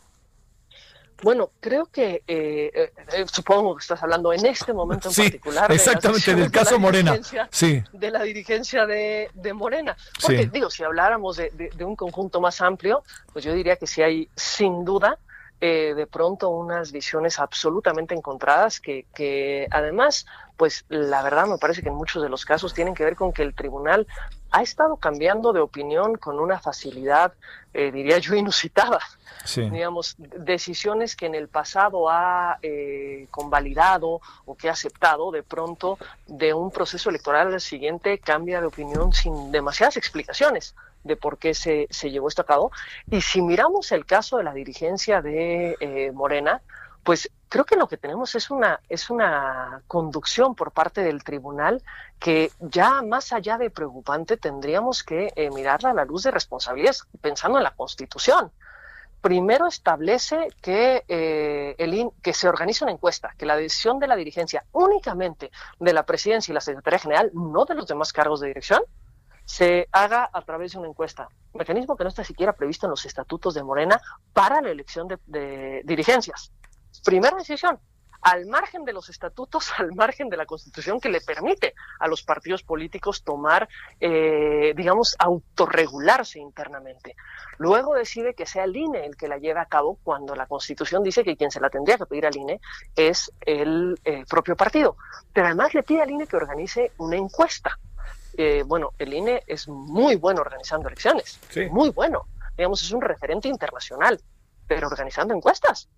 Bueno, 1.23 1.51
creo 1.61 1.87
que 1.87 2.23
eh, 2.27 2.93
eh, 3.13 3.27
supongo 3.31 3.77
que 3.77 3.83
estás 3.83 4.03
hablando 4.03 4.33
en 4.33 4.47
este 4.47 4.73
momento 4.73 5.09
en 5.09 5.15
sí, 5.15 5.23
particular. 5.25 5.71
Exactamente, 5.71 6.35
del 6.35 6.51
caso 6.51 6.75
de 6.75 6.81
Morena. 6.81 7.19
Sí. 7.51 7.83
De 7.93 8.11
la 8.11 8.23
dirigencia 8.23 8.87
de, 8.87 9.31
de 9.35 9.53
Morena. 9.53 9.97
Porque, 10.21 10.45
sí. 10.45 10.51
digo, 10.51 10.71
si 10.71 10.83
habláramos 10.83 11.37
de, 11.37 11.51
de, 11.51 11.71
de, 11.71 11.85
un 11.85 11.95
conjunto 11.95 12.41
más 12.41 12.61
amplio, 12.63 13.03
pues 13.33 13.45
yo 13.45 13.53
diría 13.53 13.77
que 13.77 13.87
sí 13.87 14.01
hay, 14.01 14.31
sin 14.35 14.85
duda, 14.85 15.19
eh, 15.63 15.93
de 15.95 16.07
pronto 16.07 16.49
unas 16.49 16.91
visiones 16.91 17.39
absolutamente 17.39 18.15
encontradas 18.15 18.81
que, 18.81 19.05
que 19.15 19.69
además, 19.71 20.25
pues 20.57 20.87
la 20.89 21.23
verdad 21.23 21.47
me 21.47 21.59
parece 21.59 21.83
que 21.83 21.91
en 21.91 21.97
muchos 21.97 22.23
de 22.23 22.31
los 22.31 22.47
casos 22.47 22.73
tienen 22.73 22.95
que 22.95 23.05
ver 23.05 23.15
con 23.15 23.31
que 23.31 23.43
el 23.43 23.55
tribunal 23.55 24.07
ha 24.51 24.63
estado 24.63 24.97
cambiando 24.97 25.53
de 25.53 25.61
opinión 25.61 26.17
con 26.17 26.39
una 26.39 26.59
facilidad, 26.59 27.33
eh, 27.73 27.91
diría 27.91 28.19
yo, 28.19 28.35
inusitada. 28.37 29.01
Digamos, 29.57 30.17
decisiones 30.19 31.17
que 31.17 31.25
en 31.25 31.35
el 31.35 31.49
pasado 31.49 32.11
ha 32.11 32.59
eh, 32.63 33.27
convalidado 33.31 34.21
o 34.45 34.55
que 34.55 34.69
ha 34.69 34.73
aceptado, 34.73 35.31
de 35.31 35.43
pronto, 35.43 35.99
de 36.27 36.53
un 36.53 36.71
proceso 36.71 37.09
electoral 37.09 37.53
al 37.53 37.61
siguiente, 37.61 38.19
cambia 38.19 38.61
de 38.61 38.67
opinión 38.67 39.13
sin 39.15 39.51
demasiadas 39.51 39.97
explicaciones 39.97 40.75
de 41.05 41.17
por 41.17 41.39
qué 41.39 41.55
se, 41.55 41.87
se 41.91 42.11
llevó 42.11 42.29
esto 42.29 42.43
a 42.43 42.47
cabo. 42.47 42.71
Y 43.11 43.23
si 43.23 43.41
miramos 43.41 43.93
el 43.93 44.05
caso 44.05 44.37
de 44.37 44.45
la 44.45 44.53
dirigencia 44.53 45.23
de 45.23 45.77
eh, 45.81 46.13
Morena, 46.13 46.61
pues 47.03 47.31
creo 47.51 47.65
que 47.65 47.77
lo 47.77 47.89
que 47.89 47.97
tenemos 47.97 48.35
es 48.37 48.49
una, 48.51 48.81
es 48.89 49.11
una 49.11 49.83
conducción 49.89 50.55
por 50.55 50.71
parte 50.71 51.03
del 51.03 51.25
tribunal 51.25 51.83
que 52.19 52.53
ya 52.61 53.03
más 53.03 53.33
allá 53.33 53.59
de 53.59 53.71
preocupante 53.71 54.37
tendríamos 54.37 55.03
que 55.03 55.33
eh, 55.35 55.51
mirarla 55.51 55.91
a 55.91 55.95
la 55.95 56.05
luz 56.05 56.23
de 56.23 56.31
responsabilidades 56.31 57.03
pensando 57.21 57.59
en 57.59 57.65
la 57.65 57.75
Constitución. 57.75 58.53
Primero 59.21 59.67
establece 59.67 60.49
que, 60.63 61.05
eh, 61.09 61.75
el 61.77 62.11
que 62.23 62.33
se 62.33 62.49
organiza 62.49 62.85
una 62.85 62.93
encuesta, 62.93 63.35
que 63.37 63.47
la 63.47 63.57
decisión 63.57 63.99
de 63.99 64.07
la 64.07 64.15
dirigencia 64.15 64.65
únicamente 64.71 65.51
de 65.81 65.93
la 65.93 66.07
presidencia 66.07 66.53
y 66.53 66.55
la 66.55 66.61
Secretaría 66.61 67.01
General, 67.01 67.31
no 67.35 67.65
de 67.65 67.75
los 67.75 67.89
demás 67.89 68.13
cargos 68.13 68.41
de 68.41 68.47
dirección, 68.47 68.81
se 69.45 69.89
haga 69.91 70.31
a 70.33 70.43
través 70.43 70.73
de 70.73 70.79
una 70.79 70.89
encuesta. 70.89 71.29
Mecanismo 71.53 71.97
que 71.97 72.05
no 72.05 72.09
está 72.09 72.23
siquiera 72.23 72.53
previsto 72.53 72.87
en 72.87 72.91
los 72.91 73.05
estatutos 73.05 73.55
de 73.55 73.65
Morena 73.65 74.01
para 74.33 74.63
la 74.63 74.71
elección 74.71 75.09
de 75.09 75.83
dirigencias. 75.85 76.53
Primera 77.05 77.37
decisión, 77.37 77.79
al 78.23 78.47
margen 78.47 78.85
de 78.85 78.93
los 78.93 79.09
estatutos, 79.09 79.73
al 79.79 79.95
margen 79.95 80.29
de 80.29 80.37
la 80.37 80.47
Constitución 80.47 81.01
que 81.01 81.09
le 81.09 81.21
permite 81.21 81.75
a 81.99 82.09
los 82.09 82.23
partidos 82.23 82.63
políticos 82.63 83.23
tomar, 83.23 83.69
eh, 84.01 84.73
digamos, 84.77 85.17
autorregularse 85.19 86.39
internamente. 86.39 87.17
Luego 87.59 87.95
decide 87.95 88.35
que 88.35 88.47
sea 88.47 88.65
el 88.65 88.77
INE 88.77 89.05
el 89.05 89.17
que 89.17 89.29
la 89.29 89.39
lleve 89.39 89.61
a 89.61 89.67
cabo 89.67 89.99
cuando 90.03 90.35
la 90.35 90.47
Constitución 90.47 91.03
dice 91.03 91.25
que 91.25 91.37
quien 91.37 91.51
se 91.51 91.61
la 91.61 91.71
tendría 91.71 91.99
que 91.99 92.07
pedir 92.07 92.27
al 92.27 92.37
INE 92.37 92.61
es 92.97 93.33
el 93.41 93.99
eh, 94.05 94.25
propio 94.29 94.57
partido. 94.57 94.97
Pero 95.33 95.47
además 95.47 95.75
le 95.75 95.83
pide 95.83 96.03
al 96.03 96.11
INE 96.11 96.27
que 96.27 96.37
organice 96.37 96.93
una 96.99 97.17
encuesta. 97.17 97.79
Eh, 98.37 98.63
bueno, 98.65 98.93
el 98.99 99.13
INE 99.13 99.43
es 99.47 99.69
muy 99.69 100.17
bueno 100.17 100.41
organizando 100.41 100.89
elecciones, 100.89 101.41
muy 101.71 101.91
bueno. 101.91 102.27
Digamos, 102.57 102.83
es 102.83 102.93
un 102.93 103.01
referente 103.01 103.49
internacional, 103.49 104.21
pero 104.67 104.87
organizando 104.87 105.35
encuestas 105.35 105.89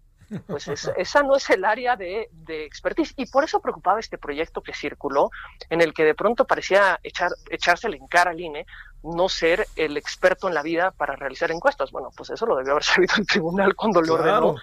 pues 0.47 0.69
esa 0.69 1.23
no 1.23 1.37
es 1.37 1.51
el 1.51 1.65
área 1.65 1.97
de, 1.97 2.29
expertise. 2.49 3.15
Y 3.17 3.27
por 3.27 3.45
eso 3.45 3.61
preocupaba 3.61 4.01
este 4.01 4.19
proyecto 4.19 4.63
que 4.63 4.73
circuló, 4.75 5.31
en 5.71 5.81
el 5.81 5.93
que 5.93 6.05
de 6.05 6.15
pronto 6.15 6.47
parecía 6.47 6.99
echar, 7.03 7.31
echársele 7.51 7.97
en 7.97 8.07
cara 8.07 8.31
al 8.31 8.41
INE 8.41 8.67
no 9.03 9.29
ser 9.29 9.67
el 9.77 9.97
experto 9.97 10.49
en 10.49 10.55
la 10.55 10.63
vida 10.63 10.93
para 10.93 11.17
realizar 11.17 11.51
encuestas. 11.51 11.91
Bueno, 11.91 12.11
pues 12.17 12.31
eso 12.31 12.47
lo 12.47 12.57
debió 12.57 12.73
haber 12.73 12.85
sabido 12.85 13.15
el 13.19 13.27
tribunal 13.27 13.75
cuando 13.75 14.01
le 14.01 14.11
ordenó 14.11 14.57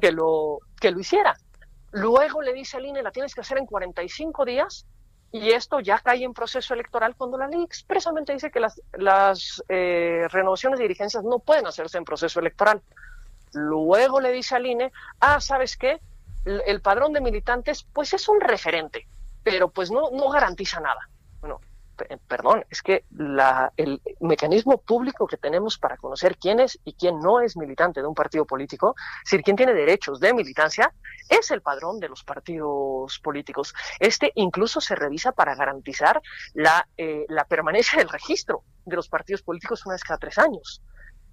Que, 0.00 0.12
lo, 0.12 0.58
que 0.80 0.90
lo 0.90 1.00
hiciera. 1.00 1.36
Luego 1.92 2.42
le 2.42 2.52
dice 2.52 2.76
al 2.76 2.86
INE, 2.86 3.02
la 3.02 3.12
tienes 3.12 3.34
que 3.34 3.40
hacer 3.40 3.58
en 3.58 3.66
45 3.66 4.44
días 4.44 4.86
y 5.30 5.50
esto 5.50 5.80
ya 5.80 5.98
cae 5.98 6.22
en 6.22 6.32
proceso 6.32 6.74
electoral 6.74 7.16
cuando 7.16 7.36
la 7.36 7.48
ley 7.48 7.62
expresamente 7.62 8.32
dice 8.32 8.50
que 8.52 8.60
las, 8.60 8.80
las 8.92 9.62
eh, 9.68 10.28
renovaciones 10.30 10.78
de 10.78 10.84
dirigencias 10.84 11.24
no 11.24 11.40
pueden 11.40 11.66
hacerse 11.66 11.98
en 11.98 12.04
proceso 12.04 12.38
electoral. 12.40 12.82
Luego 13.54 14.20
le 14.20 14.32
dice 14.32 14.56
al 14.56 14.66
INE, 14.66 14.92
ah, 15.20 15.40
¿sabes 15.40 15.76
qué? 15.76 16.00
El 16.44 16.80
padrón 16.80 17.12
de 17.12 17.20
militantes, 17.20 17.84
pues 17.92 18.12
es 18.12 18.28
un 18.28 18.40
referente, 18.40 19.06
pero 19.42 19.70
pues 19.70 19.90
no, 19.90 20.10
no 20.10 20.28
garantiza 20.28 20.80
nada. 20.80 21.08
Bueno, 21.40 21.60
perdón, 22.26 22.64
es 22.70 22.82
que 22.82 23.04
el 23.76 24.02
mecanismo 24.20 24.78
público 24.78 25.26
que 25.26 25.36
tenemos 25.36 25.78
para 25.78 25.96
conocer 25.96 26.36
quién 26.36 26.60
es 26.60 26.78
y 26.84 26.94
quién 26.94 27.20
no 27.20 27.40
es 27.40 27.56
militante 27.56 28.00
de 28.00 28.06
un 28.06 28.14
partido 28.14 28.44
político, 28.44 28.94
es 29.24 29.30
decir, 29.30 29.44
quién 29.44 29.56
tiene 29.56 29.72
derechos 29.74 30.20
de 30.20 30.34
militancia, 30.34 30.92
es 31.28 31.50
el 31.50 31.62
padrón 31.62 32.00
de 32.00 32.08
los 32.08 32.24
partidos 32.24 33.18
políticos. 33.20 33.74
Este 34.00 34.32
incluso 34.34 34.80
se 34.80 34.94
revisa 34.94 35.32
para 35.32 35.54
garantizar 35.54 36.20
la, 36.52 36.86
eh, 36.96 37.24
la 37.28 37.44
permanencia 37.44 37.98
del 37.98 38.08
registro 38.08 38.64
de 38.84 38.96
los 38.96 39.08
partidos 39.08 39.42
políticos 39.42 39.86
una 39.86 39.94
vez 39.94 40.02
cada 40.02 40.18
tres 40.18 40.38
años. 40.38 40.82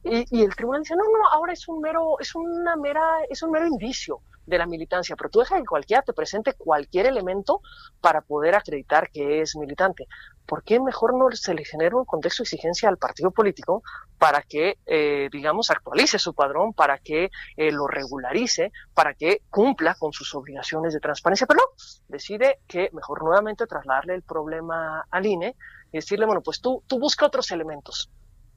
Y, 0.04 0.44
el 0.44 0.56
tribunal 0.56 0.82
dice, 0.82 0.96
no, 0.96 1.04
no, 1.04 1.28
ahora 1.32 1.54
es 1.54 1.68
un 1.68 1.80
mero, 1.80 2.20
es 2.20 2.34
una 2.34 2.76
mera, 2.76 3.02
es 3.30 3.44
un 3.44 3.52
mero 3.52 3.68
indicio 3.68 4.22
de 4.46 4.58
la 4.58 4.66
militancia, 4.66 5.16
pero 5.16 5.30
tú 5.30 5.40
deja 5.40 5.58
que 5.58 5.66
cualquiera 5.66 6.02
te 6.02 6.14
presente 6.14 6.54
cualquier 6.54 7.06
elemento 7.06 7.62
para 8.02 8.22
poder 8.22 8.56
acreditar 8.56 9.12
que 9.12 9.42
es 9.42 9.56
militante. 9.56 10.08
¿Por 10.48 10.64
qué 10.64 10.80
mejor 10.80 11.14
no 11.14 11.30
se 11.32 11.54
le 11.54 11.64
genera 11.64 11.96
un 11.96 12.06
contexto 12.06 12.42
de 12.42 12.46
exigencia 12.46 12.90
al 12.90 12.98
partido 12.98 13.30
político 13.30 13.84
para 14.18 14.42
que, 14.42 14.80
eh, 14.88 15.30
digamos, 15.32 15.70
actualice 15.70 16.18
su 16.18 16.34
padrón, 16.34 16.74
para 16.74 16.98
que 16.98 17.30
eh, 17.56 17.72
lo 17.72 17.88
regularice, 17.88 18.72
para 18.96 19.14
que 19.14 19.44
cumpla 19.52 19.94
con 19.94 20.12
sus 20.12 20.34
obligaciones 20.34 20.94
de 20.94 21.00
transparencia? 21.00 21.46
Pero 21.46 21.60
no, 21.60 21.84
decide 22.08 22.60
que 22.68 22.90
mejor 22.92 23.24
nuevamente 23.24 23.68
trasladarle 23.68 24.16
el 24.16 24.24
problema 24.24 25.06
al 25.12 25.26
INE 25.28 25.56
y 25.92 25.98
decirle, 25.98 26.26
bueno, 26.26 26.42
pues 26.42 26.60
tú, 26.60 26.84
tú 26.88 27.00
busca 27.00 27.28
otros 27.28 27.52
elementos 27.52 28.10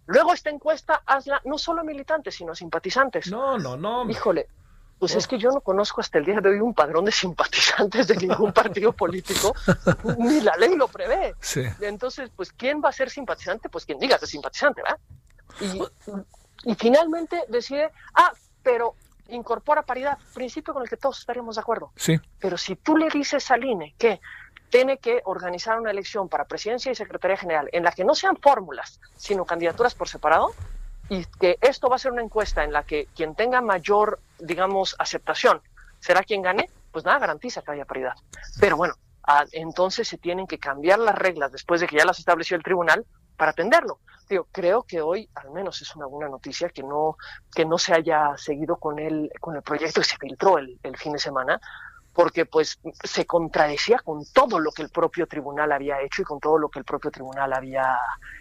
Luego 0.07 0.33
esta 0.33 0.51
encuesta 0.51 1.03
hazla 1.07 1.41
no 1.45 1.59
solo 1.59 1.81
a 1.81 1.85
militantes, 1.85 2.35
sino 2.35 2.53
a 2.53 2.55
simpatizantes. 2.55 3.31
No, 3.31 3.59
no, 3.59 3.77
no. 3.77 4.09
Híjole, 4.11 4.49
pues 4.99 5.15
es 5.17 5.27
que 5.27 5.39
yo 5.39 5.51
no 5.51 5.61
conozco 5.61 6.01
hasta 6.01 6.19
el 6.19 6.25
día 6.25 6.41
de 6.41 6.49
hoy 6.49 6.61
un 6.61 6.75
padrón 6.75 7.05
de 7.05 7.13
simpatizantes 7.13 8.07
de 8.07 8.17
ningún 8.17 8.53
partido 8.55 8.93
político, 8.93 9.55
ni 10.19 10.41
la 10.41 10.57
ley 10.57 10.77
lo 10.77 10.89
prevé. 10.89 11.35
Sí. 11.41 11.63
Entonces, 11.81 12.31
pues, 12.35 12.53
¿quién 12.53 12.81
va 12.85 12.91
a 12.91 12.93
ser 12.93 13.11
simpatizante? 13.11 13.69
Pues 13.69 13.85
quien 13.85 13.99
diga 13.99 14.19
que 14.19 14.25
es 14.25 14.31
simpatizante, 14.31 14.83
¿verdad? 14.83 14.99
Y, 15.61 16.71
y 16.71 16.75
finalmente 16.75 17.45
decide, 17.49 17.91
ah, 18.15 18.33
pero 18.63 18.95
incorpora 19.29 19.83
paridad, 19.83 20.19
principio 20.35 20.75
con 20.75 20.83
el 20.83 20.89
que 20.89 20.97
todos 20.97 21.19
estaríamos 21.19 21.57
de 21.57 21.61
acuerdo. 21.61 21.93
Sí. 21.97 22.21
Pero 22.39 22.57
si 22.57 22.77
tú 22.77 22.97
le 22.97 23.09
dices 23.09 23.51
al 23.51 23.65
INE 23.65 23.95
que 23.99 24.21
tiene 24.71 24.99
que 24.99 25.23
organizar 25.25 25.79
una 25.79 25.91
elección 25.91 26.29
para 26.29 26.45
presidencia 26.45 26.91
y 26.91 26.95
secretaría 26.95 27.37
general 27.37 27.69
en 27.73 27.85
la 27.85 27.93
que 27.93 28.05
no 28.05 28.15
sean 28.15 28.37
fórmulas, 28.37 29.01
sino 29.17 29.45
candidaturas 29.45 29.95
por 29.95 30.09
separado, 30.09 30.53
y 31.09 31.25
que 31.25 31.59
esto 31.61 31.89
va 31.89 31.97
a 31.97 31.99
ser 31.99 32.13
una 32.13 32.23
encuesta 32.23 32.65
en 32.65 32.73
la 32.73 32.83
que 32.83 33.07
quien 33.15 33.35
tenga 33.35 33.61
mayor, 33.61 34.21
digamos, 34.39 34.97
aceptación 34.99 35.61
será 36.01 36.23
quien 36.23 36.43
gane, 36.43 36.69
pues 36.93 37.05
nada 37.05 37.19
garantiza 37.19 37.63
que 37.63 37.73
haya 37.73 37.85
paridad. 37.85 38.15
Pero 38.61 38.77
bueno, 38.77 38.95
entonces 39.53 40.09
se 40.09 40.19
tienen 40.19 40.47
que 40.47 40.59
cambiar 40.59 40.99
las 40.99 41.15
reglas 41.15 41.53
después 41.53 41.81
de 41.81 41.87
que 41.87 41.97
ya 41.97 42.05
las 42.05 42.19
estableció 42.19 42.57
el 42.57 42.63
tribunal 42.63 43.07
para 43.37 43.51
atenderlo. 43.51 43.99
Digo, 44.29 44.47
creo 44.51 44.83
que 44.85 45.03
hoy 45.03 45.29
al 45.35 45.51
menos 45.51 45.83
es 45.83 45.95
una 45.97 46.07
buena 46.07 46.31
noticia 46.31 46.69
que 46.71 46.83
no, 46.83 47.17
que 47.55 47.65
no 47.65 47.79
se 47.79 47.95
haya 47.95 48.37
seguido 48.37 48.77
con 48.77 48.99
el, 48.99 49.31
con 49.41 49.57
el 49.57 49.63
proyecto 49.63 50.01
que 50.01 50.07
se 50.07 50.17
filtró 50.17 50.59
el, 50.59 50.79
el 50.83 50.97
fin 50.97 51.13
de 51.13 51.19
semana, 51.19 51.61
porque 52.15 52.47
pues 52.47 52.79
se 53.03 53.27
contradecía 53.27 53.99
con 53.99 54.25
todo 54.33 54.59
lo 54.59 54.71
que 54.71 54.83
el 54.83 54.89
propio 54.89 55.27
tribunal 55.27 55.73
había 55.73 56.01
hecho 56.01 56.23
y 56.23 56.25
con 56.25 56.41
todo 56.41 56.59
lo 56.59 56.69
que 56.69 56.79
el 56.79 56.85
propio 56.85 57.11
tribunal 57.11 57.53
había 57.53 57.99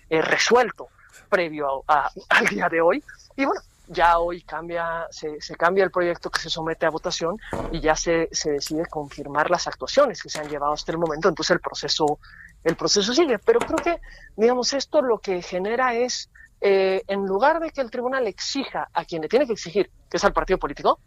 eh, 0.10 0.22
resuelto 0.22 0.90
previo 1.30 1.84
al 1.88 2.45
día 2.48 2.70
de 2.70 2.82
hoy. 2.82 3.04
Y 3.36 3.45
bueno, 3.45 3.62
ya 3.88 4.20
hoy 4.20 4.41
cambia, 4.44 5.08
se, 5.10 5.38
cambia 5.58 5.84
el 5.84 5.91
proyecto 5.91 6.30
que 6.30 6.40
se 6.40 6.50
somete 6.50 6.86
a 6.86 6.90
votación 6.90 7.38
y 7.72 7.82
ya 7.82 7.95
se, 7.95 8.30
se, 8.32 8.52
decide 8.52 8.86
confirmar 8.86 9.50
las 9.50 9.68
actuaciones 9.68 10.22
que 10.22 10.30
se 10.30 10.40
han 10.40 10.50
llevado 10.50 10.74
hasta 10.74 10.91
el 10.91 10.98
momento. 10.98 11.28
Entonces 11.28 11.52
el 11.52 11.60
proceso, 11.60 12.20
el 12.64 12.76
proceso 12.76 13.14
sigue. 13.14 13.40
Pero 13.40 13.60
creo 13.60 13.78
que, 13.78 14.02
digamos, 14.38 14.74
esto 14.74 15.02
lo 15.02 15.20
que 15.20 15.41
genera 15.41 15.95
es, 15.95 16.30
eh, 16.62 17.04
en 17.08 17.26
lugar 17.26 17.60
de 17.60 17.72
que 17.72 17.82
el 17.82 17.91
tribunal 17.91 18.28
exija 18.28 18.90
a 18.94 19.04
quien 19.04 19.22
le 19.22 19.28
tiene 19.28 19.45
que 19.45 19.54
exigir, 19.54 19.91
que 20.10 20.18
es 20.18 20.24
al 20.24 20.34
partido 20.34 20.60
político, 20.60 21.00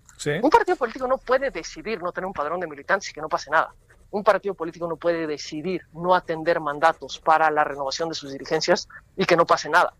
un 0.43 0.51
partido 0.51 0.77
político 0.77 1.07
no 1.07 1.19
puede 1.19 1.51
decidir 1.51 2.03
no 2.03 2.13
tener 2.13 2.27
un 2.27 2.33
padrón 2.33 2.61
de 2.61 2.67
militantes 2.67 3.11
y 3.11 3.13
que 3.13 3.21
no 3.21 3.29
pase 3.29 3.51
nada. 3.51 3.75
Un 4.11 4.25
partido 4.25 4.55
político 4.55 4.89
no 4.89 4.97
puede 4.97 5.27
decidir 5.27 5.83
no 5.93 6.15
atender 6.15 6.61
mandatos 6.61 7.19
para 7.19 7.51
la 7.51 7.65
renovación 7.65 8.09
de 8.09 8.15
sus 8.15 8.33
dirigencias 8.33 8.89
y 9.17 9.25
que 9.25 9.37
no 9.37 9.47
pase 9.47 9.69
nada. 9.69 9.93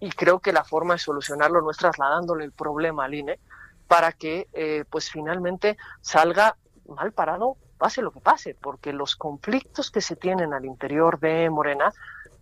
Y 0.00 0.10
creo 0.10 0.40
que 0.40 0.52
la 0.52 0.64
forma 0.64 0.94
de 0.94 0.98
solucionarlo 0.98 1.60
no 1.60 1.70
es 1.70 1.76
trasladándole 1.76 2.44
el 2.44 2.52
problema 2.52 3.04
al 3.04 3.14
INE 3.14 3.38
para 3.86 4.12
que 4.12 4.48
eh, 4.52 4.84
pues 4.88 5.10
finalmente 5.10 5.76
salga 6.00 6.56
mal 6.88 7.12
parado, 7.12 7.56
pase 7.76 8.02
lo 8.02 8.10
que 8.10 8.20
pase, 8.20 8.56
porque 8.60 8.92
los 8.92 9.14
conflictos 9.14 9.90
que 9.90 10.00
se 10.00 10.16
tienen 10.16 10.54
al 10.54 10.64
interior 10.64 11.20
de 11.20 11.48
Morena 11.50 11.92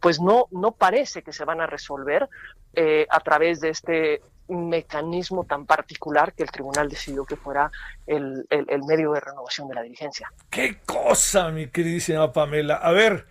pues 0.01 0.21
no, 0.21 0.47
no 0.51 0.73
parece 0.73 1.23
que 1.23 1.33
se 1.33 1.45
van 1.45 1.61
a 1.61 1.67
resolver 1.67 2.29
eh, 2.75 3.07
a 3.11 3.21
través 3.21 3.61
de 3.61 3.71
este 3.71 4.23
mecanismo 4.49 5.45
tan 5.45 5.67
particular 5.67 6.33
que 6.33 6.43
el 6.43 6.51
tribunal 6.51 6.89
decidió 6.89 7.25
que 7.25 7.37
fuera 7.37 7.71
el, 8.07 8.47
medio 8.87 9.13
de 9.13 9.21
renovación 9.21 9.69
de 9.69 9.75
la 9.75 9.83
dirigencia. 9.83 10.33
¡Qué 10.51 10.81
cosa, 10.85 11.51
mi 11.51 11.69
queridísima 11.69 12.33
Pamela! 12.33 12.77
A 12.77 12.93
ver, 12.93 13.27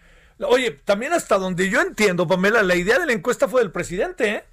oye, 0.46 0.72
también 0.72 1.14
hasta 1.14 1.38
donde 1.38 1.70
yo 1.70 1.82
entiendo, 1.82 2.28
Pamela, 2.28 2.62
la 2.64 2.76
idea 2.76 3.00
de 3.00 3.06
la 3.06 3.14
encuesta 3.14 3.48
fue 3.48 3.62
del 3.62 3.72
presidente, 3.72 4.30
¿eh? 4.30 4.46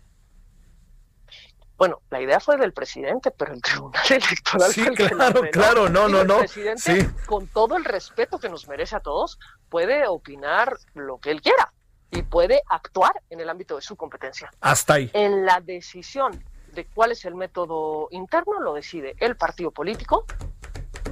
Bueno, 1.77 2.01
la 2.09 2.21
idea 2.21 2.39
fue 2.39 2.57
del 2.57 2.73
presidente, 2.73 3.33
pero 3.33 3.53
el 3.53 3.61
Tribunal 3.61 4.03
Electoral 4.09 4.73
sí, 4.73 4.85
claro, 4.91 5.43
claro, 5.51 5.89
no, 5.89 6.09
no, 6.09 6.25
no. 6.25 6.35
El 6.35 6.41
presidente, 6.41 7.11
con 7.27 7.49
todo 7.49 7.77
el 7.77 7.85
respeto 7.85 8.39
que 8.39 8.49
nos 8.49 8.69
merece 8.69 8.97
a 8.97 9.01
todos, 9.01 9.39
puede 9.69 10.07
opinar 10.07 10.77
lo 10.95 11.19
que 11.19 11.33
él 11.33 11.43
quiera 11.43 11.73
y 12.13 12.23
puede 12.23 12.63
actuar 12.69 13.13
en 13.29 13.41
el 13.41 13.49
ámbito 13.49 13.75
de 13.77 13.83
su 13.83 13.97
competencia. 13.97 14.51
Hasta 14.61 14.95
ahí. 14.95 15.11
En 15.15 15.45
la 15.45 15.61
decisión 15.61 16.45
de 16.75 16.87
cuál 16.87 17.13
es 17.13 17.25
el 17.25 17.35
método 17.35 18.09
interno 18.11 18.61
lo 18.61 18.75
decide 18.75 19.15
el 19.21 19.37
partido 19.37 19.71
político 19.71 20.27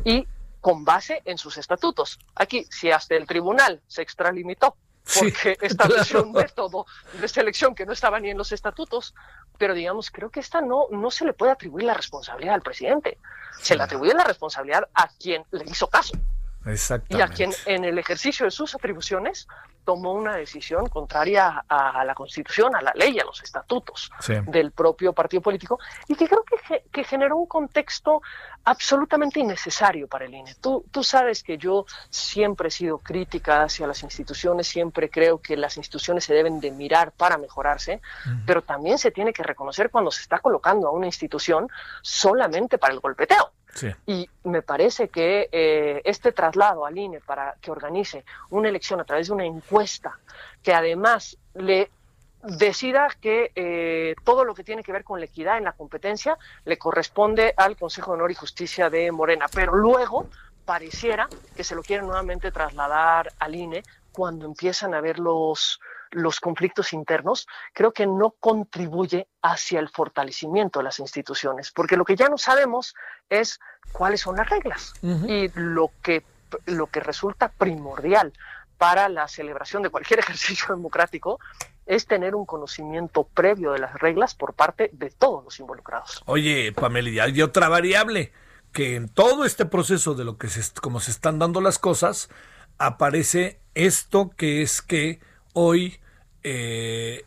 y 0.04 0.26
con 0.60 0.84
base 0.84 1.22
en 1.24 1.38
sus 1.38 1.58
estatutos. 1.58 2.18
Aquí, 2.34 2.66
si 2.70 2.90
hasta 2.90 3.16
el 3.16 3.26
tribunal 3.26 3.80
se 3.86 4.02
extralimitó 4.02 4.76
porque 5.18 5.56
estableció 5.60 6.22
un 6.22 6.32
método 6.32 6.86
de 7.20 7.28
selección 7.28 7.74
que 7.74 7.84
no 7.84 7.92
estaba 7.92 8.20
ni 8.20 8.30
en 8.30 8.38
los 8.38 8.52
estatutos, 8.52 9.14
pero 9.58 9.74
digamos, 9.74 10.10
creo 10.10 10.30
que 10.30 10.40
esta 10.40 10.60
no, 10.60 10.86
no 10.90 11.10
se 11.10 11.24
le 11.24 11.32
puede 11.32 11.52
atribuir 11.52 11.84
la 11.84 11.94
responsabilidad 11.94 12.54
al 12.54 12.62
presidente, 12.62 13.18
se 13.60 13.76
le 13.76 13.82
atribuye 13.82 14.14
la 14.14 14.24
responsabilidad 14.24 14.88
a 14.94 15.08
quien 15.08 15.44
le 15.50 15.64
hizo 15.64 15.88
caso. 15.88 16.14
Y 17.08 17.20
a 17.20 17.28
quien 17.28 17.50
en 17.66 17.84
el 17.84 17.98
ejercicio 17.98 18.44
de 18.44 18.50
sus 18.50 18.74
atribuciones 18.74 19.48
tomó 19.84 20.12
una 20.12 20.36
decisión 20.36 20.88
contraria 20.88 21.64
a, 21.68 22.04
la 22.04 22.14
Constitución, 22.14 22.76
a 22.76 22.82
la 22.82 22.92
ley, 22.94 23.18
a 23.18 23.24
los 23.24 23.42
estatutos 23.42 24.10
del 24.46 24.70
propio 24.70 25.12
partido 25.12 25.42
político, 25.42 25.78
y 26.06 26.14
que 26.14 26.28
creo 26.28 26.44
que, 26.44 26.84
que, 26.90 27.04
generó 27.04 27.36
un 27.36 27.46
contexto 27.46 28.22
absolutamente 28.64 29.40
innecesario 29.40 30.06
para 30.06 30.26
el 30.26 30.34
INE. 30.34 30.54
Tú, 30.60 30.84
tú 30.90 31.02
sabes 31.02 31.42
que 31.42 31.58
yo 31.58 31.84
siempre 32.10 32.68
he 32.68 32.70
sido 32.70 32.98
crítica 32.98 33.64
hacia 33.64 33.86
las 33.86 34.02
instituciones, 34.04 34.68
siempre 34.68 35.10
creo 35.10 35.40
que 35.40 35.56
las 35.56 35.76
instituciones 35.76 36.24
se 36.24 36.34
deben 36.34 36.60
de 36.60 36.70
mirar 36.70 37.10
para 37.12 37.36
mejorarse, 37.36 38.00
pero 38.46 38.62
también 38.62 38.98
se 38.98 39.10
tiene 39.10 39.32
que 39.32 39.42
reconocer 39.42 39.90
cuando 39.90 40.12
se 40.12 40.22
está 40.22 40.38
colocando 40.38 40.86
a 40.86 40.92
una 40.92 41.06
institución 41.06 41.68
solamente 42.02 42.78
para 42.78 42.94
el 42.94 43.00
golpeteo. 43.00 43.50
Y 44.06 44.28
me 44.44 44.62
parece 44.62 45.08
que 45.08 45.48
eh, 45.50 46.02
este 46.04 46.32
traslado 46.32 46.84
al 46.84 46.98
INE 46.98 47.20
para 47.20 47.56
que 47.60 47.70
organice 47.70 48.24
una 48.50 48.68
elección 48.68 49.00
a 49.00 49.04
través 49.04 49.28
de 49.28 49.34
una 49.34 49.44
encuesta 49.44 50.18
que 50.62 50.74
además 50.74 51.38
le 51.54 51.90
decida 52.42 53.08
que 53.20 53.52
eh, 53.54 54.14
todo 54.24 54.44
lo 54.44 54.54
que 54.54 54.64
tiene 54.64 54.82
que 54.82 54.92
ver 54.92 55.04
con 55.04 55.20
la 55.20 55.26
equidad 55.26 55.58
en 55.58 55.64
la 55.64 55.72
competencia 55.72 56.36
le 56.64 56.76
corresponde 56.76 57.54
al 57.56 57.76
Consejo 57.76 58.10
de 58.10 58.16
Honor 58.16 58.30
y 58.30 58.34
Justicia 58.34 58.90
de 58.90 59.10
Morena, 59.12 59.46
pero 59.52 59.74
luego 59.74 60.28
pareciera 60.64 61.28
que 61.56 61.64
se 61.64 61.74
lo 61.74 61.82
quieren 61.82 62.06
nuevamente 62.06 62.50
trasladar 62.50 63.32
al 63.38 63.54
INE 63.54 63.82
cuando 64.12 64.46
empiezan 64.46 64.94
a 64.94 65.00
ver 65.00 65.18
los, 65.18 65.80
los 66.12 66.40
conflictos 66.40 66.92
internos, 66.92 67.46
creo 67.72 67.92
que 67.92 68.06
no 68.06 68.34
contribuye 68.38 69.28
hacia 69.42 69.80
el 69.80 69.88
fortalecimiento 69.88 70.78
de 70.78 70.84
las 70.84 71.00
instituciones, 71.00 71.72
porque 71.72 71.96
lo 71.96 72.04
que 72.04 72.16
ya 72.16 72.28
no 72.28 72.38
sabemos 72.38 72.94
es 73.28 73.58
cuáles 73.92 74.20
son 74.20 74.36
las 74.36 74.48
reglas 74.48 74.94
y 75.02 75.50
lo 75.54 75.90
que, 76.02 76.24
lo 76.66 76.86
que 76.86 77.00
resulta 77.00 77.48
primordial 77.48 78.32
para 78.78 79.08
la 79.08 79.28
celebración 79.28 79.82
de 79.82 79.90
cualquier 79.90 80.20
ejercicio 80.20 80.74
democrático 80.74 81.38
es 81.86 82.06
tener 82.06 82.34
un 82.34 82.46
conocimiento 82.46 83.24
previo 83.24 83.72
de 83.72 83.80
las 83.80 83.94
reglas 83.94 84.34
por 84.34 84.54
parte 84.54 84.90
de 84.92 85.10
todos 85.10 85.44
los 85.44 85.58
involucrados. 85.58 86.22
Oye, 86.26 86.72
Pamela, 86.72 87.24
hay 87.24 87.42
otra 87.42 87.68
variable 87.68 88.32
que 88.72 88.96
en 88.96 89.08
todo 89.08 89.44
este 89.44 89.66
proceso 89.66 90.14
de 90.14 90.24
lo 90.24 90.38
que 90.38 90.48
se, 90.48 90.62
como 90.80 91.00
se 91.00 91.10
están 91.10 91.38
dando 91.38 91.60
las 91.60 91.78
cosas, 91.78 92.28
aparece 92.78 93.60
esto 93.74 94.30
que 94.30 94.62
es 94.62 94.80
que 94.80 95.20
hoy 95.52 96.00
eh, 96.42 97.24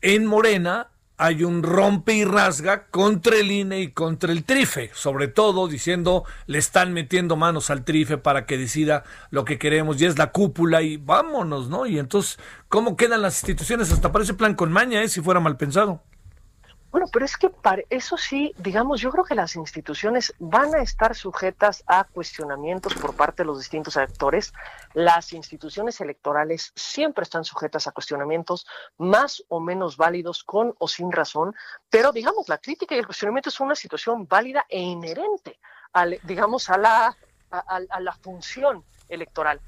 en 0.00 0.26
Morena 0.26 0.88
hay 1.18 1.44
un 1.44 1.62
rompe 1.62 2.14
y 2.14 2.24
rasga 2.24 2.86
contra 2.88 3.36
el 3.36 3.50
INE 3.50 3.80
y 3.80 3.90
contra 3.92 4.32
el 4.32 4.44
TRIFE, 4.44 4.90
sobre 4.94 5.28
todo 5.28 5.66
diciendo 5.66 6.24
le 6.46 6.58
están 6.58 6.92
metiendo 6.92 7.36
manos 7.36 7.70
al 7.70 7.84
TRIFE 7.84 8.18
para 8.18 8.44
que 8.44 8.58
decida 8.58 9.04
lo 9.30 9.44
que 9.44 9.58
queremos 9.58 10.00
y 10.00 10.04
es 10.04 10.18
la 10.18 10.30
cúpula 10.30 10.82
y 10.82 10.98
vámonos, 10.98 11.68
¿no? 11.68 11.86
Y 11.86 11.98
entonces, 11.98 12.38
¿cómo 12.68 12.96
quedan 12.96 13.22
las 13.22 13.38
instituciones? 13.38 13.90
Hasta 13.92 14.12
parece 14.12 14.34
plan 14.34 14.54
con 14.54 14.70
maña, 14.70 15.02
¿eh? 15.02 15.08
Si 15.08 15.20
fuera 15.20 15.40
mal 15.40 15.56
pensado. 15.56 16.02
Bueno, 16.96 17.10
pero 17.12 17.26
es 17.26 17.36
que 17.36 17.50
para 17.50 17.82
eso 17.90 18.16
sí, 18.16 18.54
digamos, 18.56 19.02
yo 19.02 19.10
creo 19.10 19.22
que 19.22 19.34
las 19.34 19.54
instituciones 19.54 20.32
van 20.38 20.74
a 20.74 20.80
estar 20.80 21.14
sujetas 21.14 21.84
a 21.86 22.04
cuestionamientos 22.04 22.94
por 22.94 23.14
parte 23.14 23.42
de 23.42 23.48
los 23.48 23.58
distintos 23.58 23.98
actores. 23.98 24.54
Las 24.94 25.34
instituciones 25.34 26.00
electorales 26.00 26.72
siempre 26.74 27.24
están 27.24 27.44
sujetas 27.44 27.86
a 27.86 27.92
cuestionamientos 27.92 28.66
más 28.96 29.44
o 29.48 29.60
menos 29.60 29.98
válidos 29.98 30.42
con 30.42 30.74
o 30.78 30.88
sin 30.88 31.12
razón, 31.12 31.54
pero 31.90 32.12
digamos, 32.12 32.48
la 32.48 32.56
crítica 32.56 32.94
y 32.94 33.00
el 33.00 33.06
cuestionamiento 33.06 33.50
es 33.50 33.60
una 33.60 33.74
situación 33.74 34.26
válida 34.26 34.64
e 34.66 34.80
inherente, 34.80 35.60
al, 35.92 36.18
digamos, 36.22 36.70
a 36.70 36.78
la, 36.78 37.14
a 37.50 38.00
la 38.00 38.12
función 38.14 38.82
electoral 39.10 39.60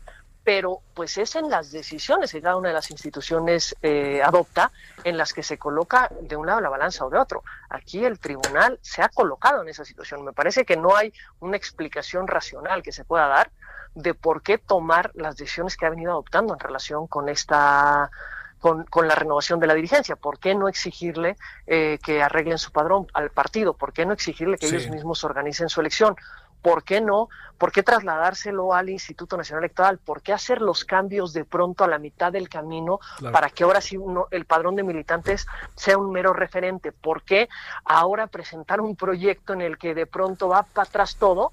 pero 0.49 0.81
pues 0.95 1.19
es 1.19 1.37
en 1.37 1.51
las 1.51 1.73
decisiones 1.73 2.33
que 2.33 2.41
cada 2.41 2.57
una 2.57 2.69
de 2.69 2.75
las 2.75 2.91
instituciones 2.91 3.77
eh, 3.83 4.23
adopta 4.25 4.73
en 5.05 5.19
las 5.19 5.35
que 5.35 5.43
se 5.43 5.59
coloca 5.59 6.11
de 6.23 6.37
un 6.37 6.47
lado 6.47 6.63
la 6.63 6.71
balanza 6.71 7.05
o 7.05 7.11
de 7.11 7.19
otro. 7.19 7.45
Aquí 7.69 8.03
el 8.03 8.19
tribunal 8.19 8.79
se 8.81 9.03
ha 9.03 9.11
colocado 9.11 9.61
en 9.61 9.69
esa 9.69 9.85
situación. 9.85 10.25
Me 10.25 10.33
parece 10.33 10.65
que 10.65 10.79
no 10.79 10.97
hay 10.97 11.13
una 11.41 11.59
explicación 11.59 12.27
racional 12.27 12.83
que 12.83 12.93
se 12.93 13.05
pueda 13.05 13.27
dar 13.29 13.51
de 13.95 14.15
por 14.15 14.41
qué 14.41 14.57
tomar 14.57 15.11
las 15.13 15.37
decisiones 15.37 15.77
que 15.77 15.85
ha 15.85 15.91
venido 15.91 16.13
adoptando 16.13 16.55
en 16.55 16.61
relación 16.61 17.07
con 17.09 17.29
esta 17.29 18.11
con, 18.59 18.87
la 19.07 19.15
renovación 19.15 19.61
de 19.61 19.67
la 19.67 19.75
dirigencia. 19.75 20.17
¿Por 20.17 20.39
qué 20.39 20.55
no 20.55 20.69
exigirle 20.69 21.37
eh, 21.67 21.99
que 22.03 22.23
arreglen 22.23 22.57
su 22.57 22.73
padrón 22.73 23.07
al 23.13 23.29
partido? 23.29 23.75
¿Por 23.75 23.93
qué 23.93 24.07
no 24.07 24.15
exigirle 24.15 24.57
que 24.57 24.69
ellos 24.69 24.89
mismos 24.89 25.25
organicen 25.25 25.69
su 25.69 25.83
elección? 25.83 26.17
¿Por 26.63 26.85
qué 26.85 27.01
no? 27.01 27.29
¿Por 27.57 27.73
qué 27.73 27.83
trasladárselo 27.83 28.75
al 28.75 28.89
Instituto 28.89 29.37
Nacional 29.37 29.65
Electoral? 29.65 29.99
¿Por 29.99 30.23
qué 30.23 30.33
hacer 30.33 30.61
los 30.61 30.85
cambios 30.85 31.33
de 31.33 31.45
pronto 31.45 31.85
a 31.85 31.89
la 31.89 31.99
mitad 31.99 32.33
del 32.33 32.49
camino 32.49 33.01
para 33.33 33.51
que 33.51 33.65
ahora 33.65 33.81
sí 33.81 33.97
uno, 33.97 34.27
el 34.31 34.45
padrón 34.45 34.77
de 34.77 34.83
militantes 34.83 35.47
sea 35.75 35.99
un 35.99 36.11
mero 36.13 36.33
referente? 36.33 36.93
¿Por 36.93 37.23
qué 37.23 37.49
ahora 37.85 38.27
presentar 38.27 38.81
un 38.81 38.97
proyecto 38.97 39.53
en 39.53 39.63
el 39.63 39.79
que 39.79 39.95
de 39.95 40.07
pronto 40.07 40.49
va 40.49 40.63
para 40.63 40.89
atrás 40.89 41.17
todo? 41.17 41.53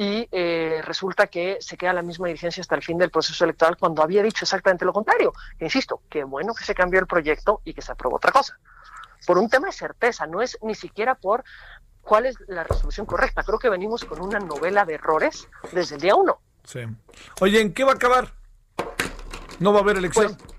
y 0.00 0.26
eh, 0.32 0.80
resulta 0.82 1.26
que 1.26 1.58
se 1.60 1.76
queda 1.76 1.92
la 1.92 2.00
misma 2.00 2.28
dirigencia 2.28 2.62
hasta 2.62 2.74
el 2.74 2.80
fin 2.80 2.96
del 2.96 3.10
proceso 3.10 3.44
electoral 3.44 3.76
cuando 3.76 4.02
había 4.02 4.22
dicho 4.22 4.46
exactamente 4.46 4.86
lo 4.86 4.94
contrario. 4.94 5.34
Insisto, 5.58 6.00
qué 6.08 6.24
bueno 6.24 6.54
que 6.54 6.64
se 6.64 6.74
cambió 6.74 7.00
el 7.00 7.06
proyecto 7.06 7.60
y 7.66 7.74
que 7.74 7.82
se 7.82 7.92
aprobó 7.92 8.16
otra 8.16 8.32
cosa. 8.32 8.58
Por 9.26 9.36
un 9.36 9.50
tema 9.50 9.66
de 9.66 9.74
certeza, 9.74 10.26
no 10.26 10.40
es 10.40 10.56
ni 10.62 10.74
siquiera 10.74 11.16
por 11.16 11.44
cuál 12.10 12.26
es 12.26 12.36
la 12.48 12.64
resolución 12.64 13.06
correcta. 13.06 13.44
Creo 13.44 13.60
que 13.60 13.68
venimos 13.68 14.04
con 14.04 14.20
una 14.20 14.40
novela 14.40 14.84
de 14.84 14.94
errores 14.94 15.48
desde 15.70 15.94
el 15.94 16.00
día 16.00 16.16
uno. 16.16 16.40
Sí. 16.64 16.80
Oye, 17.40 17.60
¿en 17.60 17.72
qué 17.72 17.84
va 17.84 17.92
a 17.92 17.94
acabar? 17.94 18.34
¿No 19.60 19.72
va 19.72 19.78
a 19.78 19.82
haber 19.82 19.98
elección? 19.98 20.36
Pues, 20.36 20.54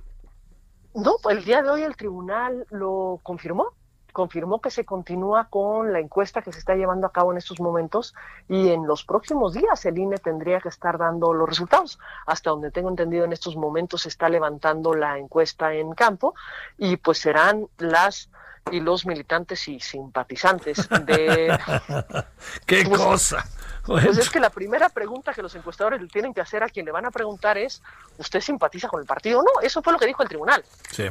no, 0.94 1.18
pues 1.22 1.38
el 1.38 1.44
día 1.44 1.62
de 1.62 1.70
hoy 1.70 1.84
el 1.84 1.98
tribunal 1.98 2.66
lo 2.70 3.20
confirmó. 3.22 3.74
Confirmó 4.14 4.62
que 4.62 4.72
se 4.72 4.86
continúa 4.86 5.50
con 5.50 5.92
la 5.92 6.00
encuesta 6.00 6.42
que 6.42 6.54
se 6.54 6.60
está 6.60 6.76
llevando 6.76 7.06
a 7.06 7.12
cabo 7.12 7.34
en 7.34 7.38
estos 7.38 7.60
momentos 7.60 8.16
y 8.48 8.70
en 8.70 8.88
los 8.88 9.04
próximos 9.04 9.52
días 9.54 9.84
el 9.86 9.98
INE 9.98 10.20
tendría 10.20 10.62
que 10.62 10.70
estar 10.70 10.98
dando 10.98 11.34
los 11.34 11.50
resultados. 11.50 12.00
Hasta 12.28 12.52
donde 12.52 12.72
tengo 12.72 12.88
entendido 12.88 13.26
en 13.26 13.34
estos 13.34 13.58
momentos 13.58 14.04
se 14.04 14.10
está 14.10 14.30
levantando 14.30 14.94
la 14.94 15.18
encuesta 15.18 15.74
en 15.74 15.92
campo 15.96 16.34
y 16.78 16.96
pues 16.96 17.18
serán 17.18 17.68
las 17.78 18.30
y 18.70 18.80
los 18.80 19.06
militantes 19.06 19.68
y 19.68 19.80
simpatizantes 19.80 20.88
de... 21.06 21.58
¡Qué 22.66 22.84
pues, 22.86 23.00
cosa! 23.00 23.46
Pues 23.86 24.18
es 24.18 24.30
que 24.30 24.40
la 24.40 24.50
primera 24.50 24.90
pregunta 24.90 25.34
que 25.34 25.42
los 25.42 25.56
encuestadores 25.56 26.02
le 26.02 26.08
tienen 26.08 26.34
que 26.34 26.42
hacer 26.42 26.64
a 26.64 26.70
quien 26.70 26.86
le 26.86 26.92
van 26.92 27.06
a 27.06 27.12
preguntar 27.12 27.58
es, 27.58 27.82
¿usted 28.18 28.40
simpatiza 28.40 28.88
con 28.88 29.00
el 29.00 29.08
partido 29.08 29.40
o 29.40 29.44
no? 29.44 29.62
Eso 29.62 29.82
fue 29.82 29.94
lo 29.94 30.00
que 30.00 30.06
dijo 30.06 30.22
el 30.22 30.30
tribunal. 30.30 30.64
Sí. 30.92 31.06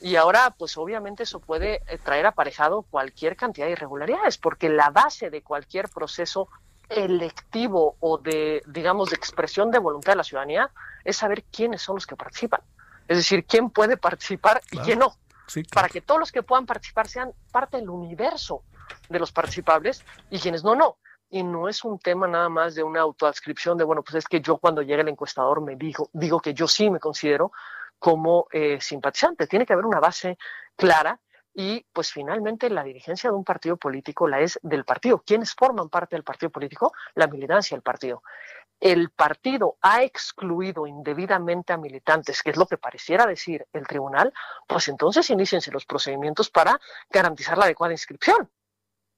Y 0.00 0.16
ahora, 0.16 0.50
pues 0.50 0.76
obviamente 0.76 1.22
eso 1.22 1.40
puede 1.40 1.82
eh, 1.86 1.98
traer 2.02 2.26
aparejado 2.26 2.82
cualquier 2.82 3.36
cantidad 3.36 3.66
de 3.66 3.72
irregularidades, 3.72 4.38
porque 4.38 4.68
la 4.68 4.90
base 4.90 5.30
de 5.30 5.42
cualquier 5.42 5.88
proceso 5.88 6.48
electivo 6.88 7.96
o 8.00 8.18
de, 8.18 8.62
digamos, 8.66 9.10
de 9.10 9.16
expresión 9.16 9.70
de 9.70 9.78
voluntad 9.78 10.12
de 10.12 10.16
la 10.16 10.24
ciudadanía 10.24 10.70
es 11.04 11.16
saber 11.16 11.44
quiénes 11.44 11.82
son 11.82 11.96
los 11.96 12.06
que 12.06 12.16
participan. 12.16 12.60
Es 13.08 13.18
decir, 13.18 13.44
quién 13.44 13.70
puede 13.70 13.96
participar 13.96 14.62
y 14.70 14.78
quién 14.78 14.98
no 14.98 15.16
para 15.72 15.88
que 15.88 16.00
todos 16.00 16.20
los 16.20 16.32
que 16.32 16.42
puedan 16.42 16.66
participar 16.66 17.08
sean 17.08 17.32
parte 17.52 17.76
del 17.76 17.90
universo 17.90 18.62
de 19.08 19.18
los 19.18 19.32
participables 19.32 20.04
y 20.30 20.38
quienes 20.38 20.64
no, 20.64 20.74
no. 20.74 20.98
Y 21.30 21.42
no 21.42 21.68
es 21.68 21.84
un 21.84 21.98
tema 21.98 22.28
nada 22.28 22.48
más 22.48 22.74
de 22.74 22.82
una 22.82 23.00
autoadscripción 23.00 23.76
de, 23.76 23.84
bueno, 23.84 24.02
pues 24.02 24.16
es 24.16 24.26
que 24.26 24.40
yo 24.40 24.58
cuando 24.58 24.82
llegue 24.82 25.02
el 25.02 25.08
encuestador 25.08 25.60
me 25.60 25.76
digo, 25.76 26.08
digo 26.12 26.40
que 26.40 26.54
yo 26.54 26.68
sí 26.68 26.90
me 26.90 27.00
considero 27.00 27.52
como 27.98 28.46
eh, 28.52 28.78
simpatizante. 28.80 29.46
Tiene 29.46 29.66
que 29.66 29.72
haber 29.72 29.86
una 29.86 30.00
base 30.00 30.38
clara 30.76 31.18
y 31.54 31.86
pues 31.92 32.12
finalmente 32.12 32.68
la 32.68 32.82
dirigencia 32.82 33.30
de 33.30 33.36
un 33.36 33.44
partido 33.44 33.76
político 33.76 34.28
la 34.28 34.40
es 34.40 34.58
del 34.62 34.84
partido. 34.84 35.22
¿Quiénes 35.24 35.54
forman 35.54 35.88
parte 35.88 36.16
del 36.16 36.24
partido 36.24 36.50
político? 36.50 36.92
La 37.14 37.28
militancia 37.28 37.76
del 37.76 37.82
partido 37.82 38.22
el 38.80 39.10
partido 39.10 39.76
ha 39.80 40.02
excluido 40.02 40.86
indebidamente 40.86 41.72
a 41.72 41.78
militantes, 41.78 42.42
que 42.42 42.50
es 42.50 42.56
lo 42.56 42.66
que 42.66 42.78
pareciera 42.78 43.26
decir 43.26 43.66
el 43.72 43.86
tribunal, 43.86 44.32
pues 44.66 44.88
entonces 44.88 45.30
iníciense 45.30 45.70
los 45.70 45.86
procedimientos 45.86 46.50
para 46.50 46.78
garantizar 47.10 47.56
la 47.56 47.64
adecuada 47.64 47.94
inscripción. 47.94 48.50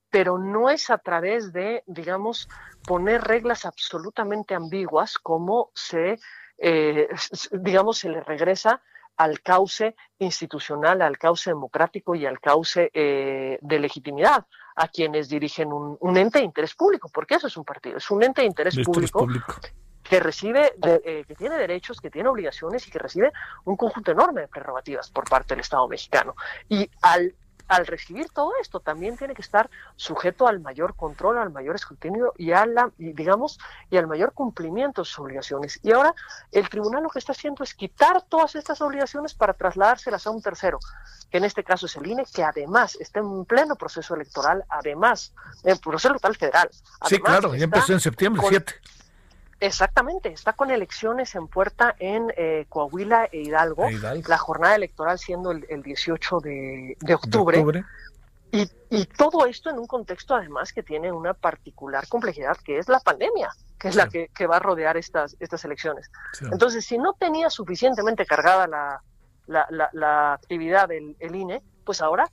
Pero 0.08 0.38
no 0.38 0.70
es 0.70 0.88
a 0.90 0.98
través 0.98 1.52
de, 1.52 1.82
digamos, 1.86 2.48
poner 2.86 3.22
reglas 3.22 3.64
absolutamente 3.64 4.54
ambiguas 4.54 5.18
como 5.18 5.72
se, 5.74 6.18
eh, 6.58 7.08
digamos, 7.50 7.98
se 7.98 8.08
le 8.08 8.22
regresa 8.22 8.82
al 9.16 9.40
cauce 9.40 9.96
institucional, 10.18 11.02
al 11.02 11.18
cauce 11.18 11.50
democrático 11.50 12.14
y 12.14 12.26
al 12.26 12.38
cauce 12.38 12.90
eh, 12.94 13.58
de 13.60 13.78
legitimidad 13.80 14.46
a 14.76 14.88
quienes 14.88 15.28
dirigen 15.28 15.72
un, 15.72 16.16
ente 16.16 16.38
de 16.38 16.44
interés 16.44 16.74
público, 16.74 17.08
porque 17.12 17.34
eso 17.34 17.46
es 17.46 17.56
un 17.56 17.64
partido, 17.64 17.96
es 17.96 18.10
un 18.10 18.22
ente 18.22 18.42
de 18.42 18.46
interés, 18.46 18.78
público, 18.84 19.26
que 20.02 20.20
recibe, 20.20 20.74
eh, 20.82 21.24
que 21.26 21.34
tiene 21.34 21.56
derechos, 21.56 22.00
que 22.00 22.10
tiene 22.10 22.28
obligaciones 22.28 22.86
y 22.86 22.90
que 22.90 22.98
recibe 22.98 23.32
un 23.64 23.76
conjunto 23.76 24.12
enorme 24.12 24.42
de 24.42 24.48
prerrogativas 24.48 25.10
por 25.10 25.28
parte 25.28 25.54
del 25.54 25.60
Estado 25.60 25.88
mexicano. 25.88 26.36
Y 26.68 26.88
al 27.02 27.34
al 27.68 27.86
recibir 27.86 28.28
todo 28.30 28.52
esto 28.60 28.80
también 28.80 29.16
tiene 29.16 29.34
que 29.34 29.42
estar 29.42 29.70
sujeto 29.96 30.46
al 30.46 30.60
mayor 30.60 30.94
control, 30.94 31.38
al 31.38 31.50
mayor 31.50 31.76
escrutinio 31.76 32.32
y 32.36 32.52
a 32.52 32.66
la, 32.66 32.90
digamos, 32.98 33.58
y 33.90 33.96
al 33.96 34.06
mayor 34.06 34.32
cumplimiento 34.32 35.02
de 35.02 35.06
sus 35.06 35.18
obligaciones. 35.18 35.78
Y 35.82 35.92
ahora 35.92 36.14
el 36.52 36.68
tribunal 36.68 37.02
lo 37.02 37.08
que 37.08 37.18
está 37.18 37.32
haciendo 37.32 37.64
es 37.64 37.74
quitar 37.74 38.22
todas 38.22 38.54
estas 38.54 38.80
obligaciones 38.80 39.34
para 39.34 39.54
trasladárselas 39.54 40.26
a 40.26 40.30
un 40.30 40.42
tercero, 40.42 40.78
que 41.30 41.38
en 41.38 41.44
este 41.44 41.64
caso 41.64 41.86
es 41.86 41.96
el 41.96 42.06
INE, 42.06 42.24
que 42.32 42.44
además 42.44 42.96
está 43.00 43.20
en 43.20 43.44
pleno 43.44 43.76
proceso 43.76 44.14
electoral, 44.14 44.64
además, 44.68 45.32
en 45.64 45.78
proceso 45.78 46.08
electoral 46.08 46.36
federal. 46.36 46.70
sí, 47.06 47.18
claro, 47.18 47.54
ya 47.54 47.64
empezó 47.64 47.92
en 47.92 48.00
septiembre 48.00 48.42
7. 48.48 48.74
Exactamente, 49.58 50.30
está 50.30 50.52
con 50.52 50.70
elecciones 50.70 51.34
en 51.34 51.48
puerta 51.48 51.94
en 51.98 52.32
eh, 52.36 52.66
Coahuila 52.68 53.28
e 53.32 53.38
Hidalgo, 53.38 53.88
la 54.28 54.38
jornada 54.38 54.74
electoral 54.74 55.18
siendo 55.18 55.50
el, 55.50 55.82
18 55.82 56.40
de, 56.40 56.96
octubre. 57.14 57.84
Y, 58.52 58.70
y, 58.90 59.06
todo 59.06 59.46
esto 59.46 59.70
en 59.70 59.78
un 59.78 59.86
contexto 59.86 60.34
además 60.34 60.72
que 60.72 60.82
tiene 60.82 61.10
una 61.10 61.34
particular 61.34 62.06
complejidad, 62.06 62.56
que 62.58 62.78
es 62.78 62.88
la 62.88 63.00
pandemia, 63.00 63.50
que 63.78 63.88
es 63.88 63.96
la 63.96 64.08
que, 64.08 64.46
va 64.46 64.56
a 64.56 64.60
rodear 64.60 64.96
estas, 64.96 65.36
estas 65.40 65.64
elecciones. 65.64 66.10
Entonces, 66.52 66.84
si 66.84 66.98
no 66.98 67.14
tenía 67.14 67.48
suficientemente 67.48 68.26
cargada 68.26 68.66
la, 68.66 69.02
la, 69.46 69.88
la, 69.92 70.34
actividad 70.34 70.88
del 70.88 71.16
el 71.18 71.34
INE, 71.34 71.62
pues 71.84 72.02
ahora 72.02 72.30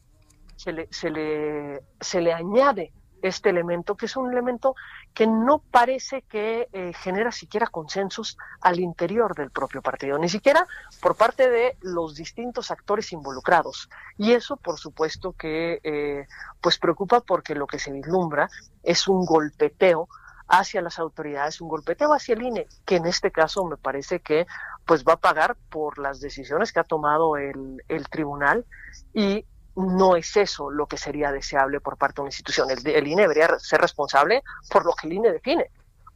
se 0.58 0.74
le, 0.74 0.88
se 0.92 1.10
le, 1.10 1.82
se 2.00 2.22
le 2.22 2.34
añade 2.34 2.92
este 3.24 3.50
elemento, 3.50 3.96
que 3.96 4.06
es 4.06 4.16
un 4.18 4.32
elemento 4.32 4.76
que 5.14 5.26
no 5.26 5.60
parece 5.60 6.24
que 6.24 6.68
eh, 6.74 6.92
genera 6.94 7.32
siquiera 7.32 7.68
consensos 7.68 8.38
al 8.62 8.80
interior 8.80 9.34
del 9.34 9.50
propio 9.50 9.82
partido, 9.82 10.20
ni 10.20 10.30
siquiera 10.30 10.68
por 11.02 11.16
parte 11.16 11.50
de 11.50 11.78
los 11.82 12.16
distintos 12.16 12.70
actores 12.70 13.12
involucrados. 13.14 13.90
Y 14.18 14.34
eso, 14.34 14.58
por 14.58 14.78
supuesto, 14.78 15.34
que 15.34 15.80
eh, 15.84 16.28
pues 16.62 16.78
preocupa 16.78 17.22
porque 17.22 17.56
lo 17.56 17.66
que 17.66 17.80
se 17.80 17.92
vislumbra 17.92 18.50
es 18.84 19.08
un 19.08 19.26
golpeteo 19.26 20.10
hacia 20.48 20.82
las 20.82 21.00
autoridades, 21.00 21.62
un 21.62 21.70
golpeteo 21.70 22.14
hacia 22.14 22.36
el 22.36 22.42
INE, 22.42 22.68
que 22.86 22.98
en 22.98 23.06
este 23.06 23.32
caso 23.32 23.64
me 23.64 23.78
parece 23.78 24.20
que 24.20 24.46
pues 24.86 25.06
va 25.06 25.14
a 25.14 25.18
pagar 25.18 25.56
por 25.70 25.98
las 25.98 26.20
decisiones 26.20 26.74
que 26.74 26.82
ha 26.82 26.84
tomado 26.84 27.38
el, 27.38 27.82
el 27.88 28.10
tribunal 28.10 28.66
y 29.14 29.46
no 29.76 30.16
es 30.16 30.36
eso 30.38 30.70
lo 30.70 30.86
que 30.86 30.98
sería 30.98 31.32
deseable 31.32 31.80
por 31.80 31.98
parte 31.98 32.16
de 32.16 32.22
una 32.22 32.30
institución. 32.30 32.70
El, 32.70 33.08
INE 33.08 33.24
debería 33.24 33.60
ser 33.60 33.82
responsable 33.82 34.44
por 34.70 34.86
lo 34.86 34.94
que 34.94 35.08
el 35.08 35.14
INE 35.14 35.32
define, 35.32 35.72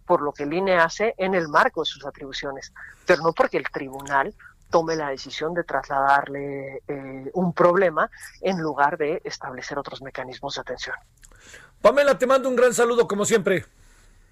por 0.05 0.21
lo 0.21 0.31
que 0.31 0.43
el 0.43 0.53
INE 0.53 0.75
hace 0.75 1.15
en 1.17 1.35
el 1.35 1.47
marco 1.47 1.81
de 1.81 1.85
sus 1.85 2.05
atribuciones, 2.05 2.73
pero 3.05 3.23
no 3.23 3.34
porque 3.34 3.57
el 3.57 3.65
tribunal 3.69 4.34
tome 4.69 4.95
la 4.95 5.09
decisión 5.09 5.53
de 5.53 5.63
trasladarle 5.63 6.84
eh, 6.88 7.31
un 7.34 7.53
problema 7.53 8.09
en 8.41 8.59
lugar 8.59 8.97
de 8.97 9.21
establecer 9.23 9.79
otros 9.79 10.01
mecanismos 10.01 10.55
de 10.55 10.61
atención. 10.61 10.95
Pamela, 11.81 12.17
te 12.17 12.27
mando 12.27 12.49
un 12.49 12.55
gran 12.55 12.73
saludo 12.73 13.07
como 13.07 13.23
siempre. 13.23 13.65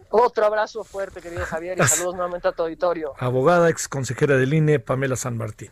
Otro 0.09 0.45
abrazo 0.45 0.83
fuerte, 0.83 1.21
querido 1.21 1.45
Javier, 1.45 1.77
y 1.79 1.83
saludos 1.87 2.15
nuevamente 2.15 2.47
a 2.47 2.51
tu 2.51 2.63
auditorio. 2.63 3.13
Abogada, 3.17 3.69
ex 3.69 3.87
consejera 3.87 4.37
del 4.37 4.53
INE, 4.53 4.79
Pamela 4.79 5.15
San 5.15 5.37
Martín. 5.37 5.71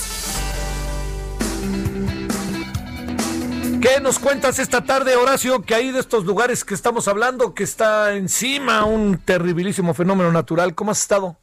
¿Qué 3.81 3.99
nos 3.99 4.19
cuentas 4.19 4.59
esta 4.59 4.83
tarde, 4.83 5.15
Horacio? 5.15 5.63
Que 5.63 5.73
hay 5.73 5.91
de 5.91 5.99
estos 5.99 6.25
lugares 6.25 6.63
que 6.63 6.75
estamos 6.75 7.07
hablando, 7.07 7.55
que 7.55 7.63
está 7.63 8.13
encima 8.13 8.85
un 8.85 9.17
terribilísimo 9.17 9.93
fenómeno 9.93 10.31
natural. 10.31 10.75
¿Cómo 10.75 10.91
has 10.91 11.01
estado? 11.01 11.35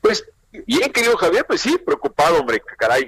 Pues 0.00 0.24
Bien, 0.66 0.92
querido 0.92 1.16
Javier, 1.16 1.46
pues 1.46 1.62
sí, 1.62 1.78
preocupado, 1.78 2.40
hombre, 2.40 2.62
caray, 2.76 3.06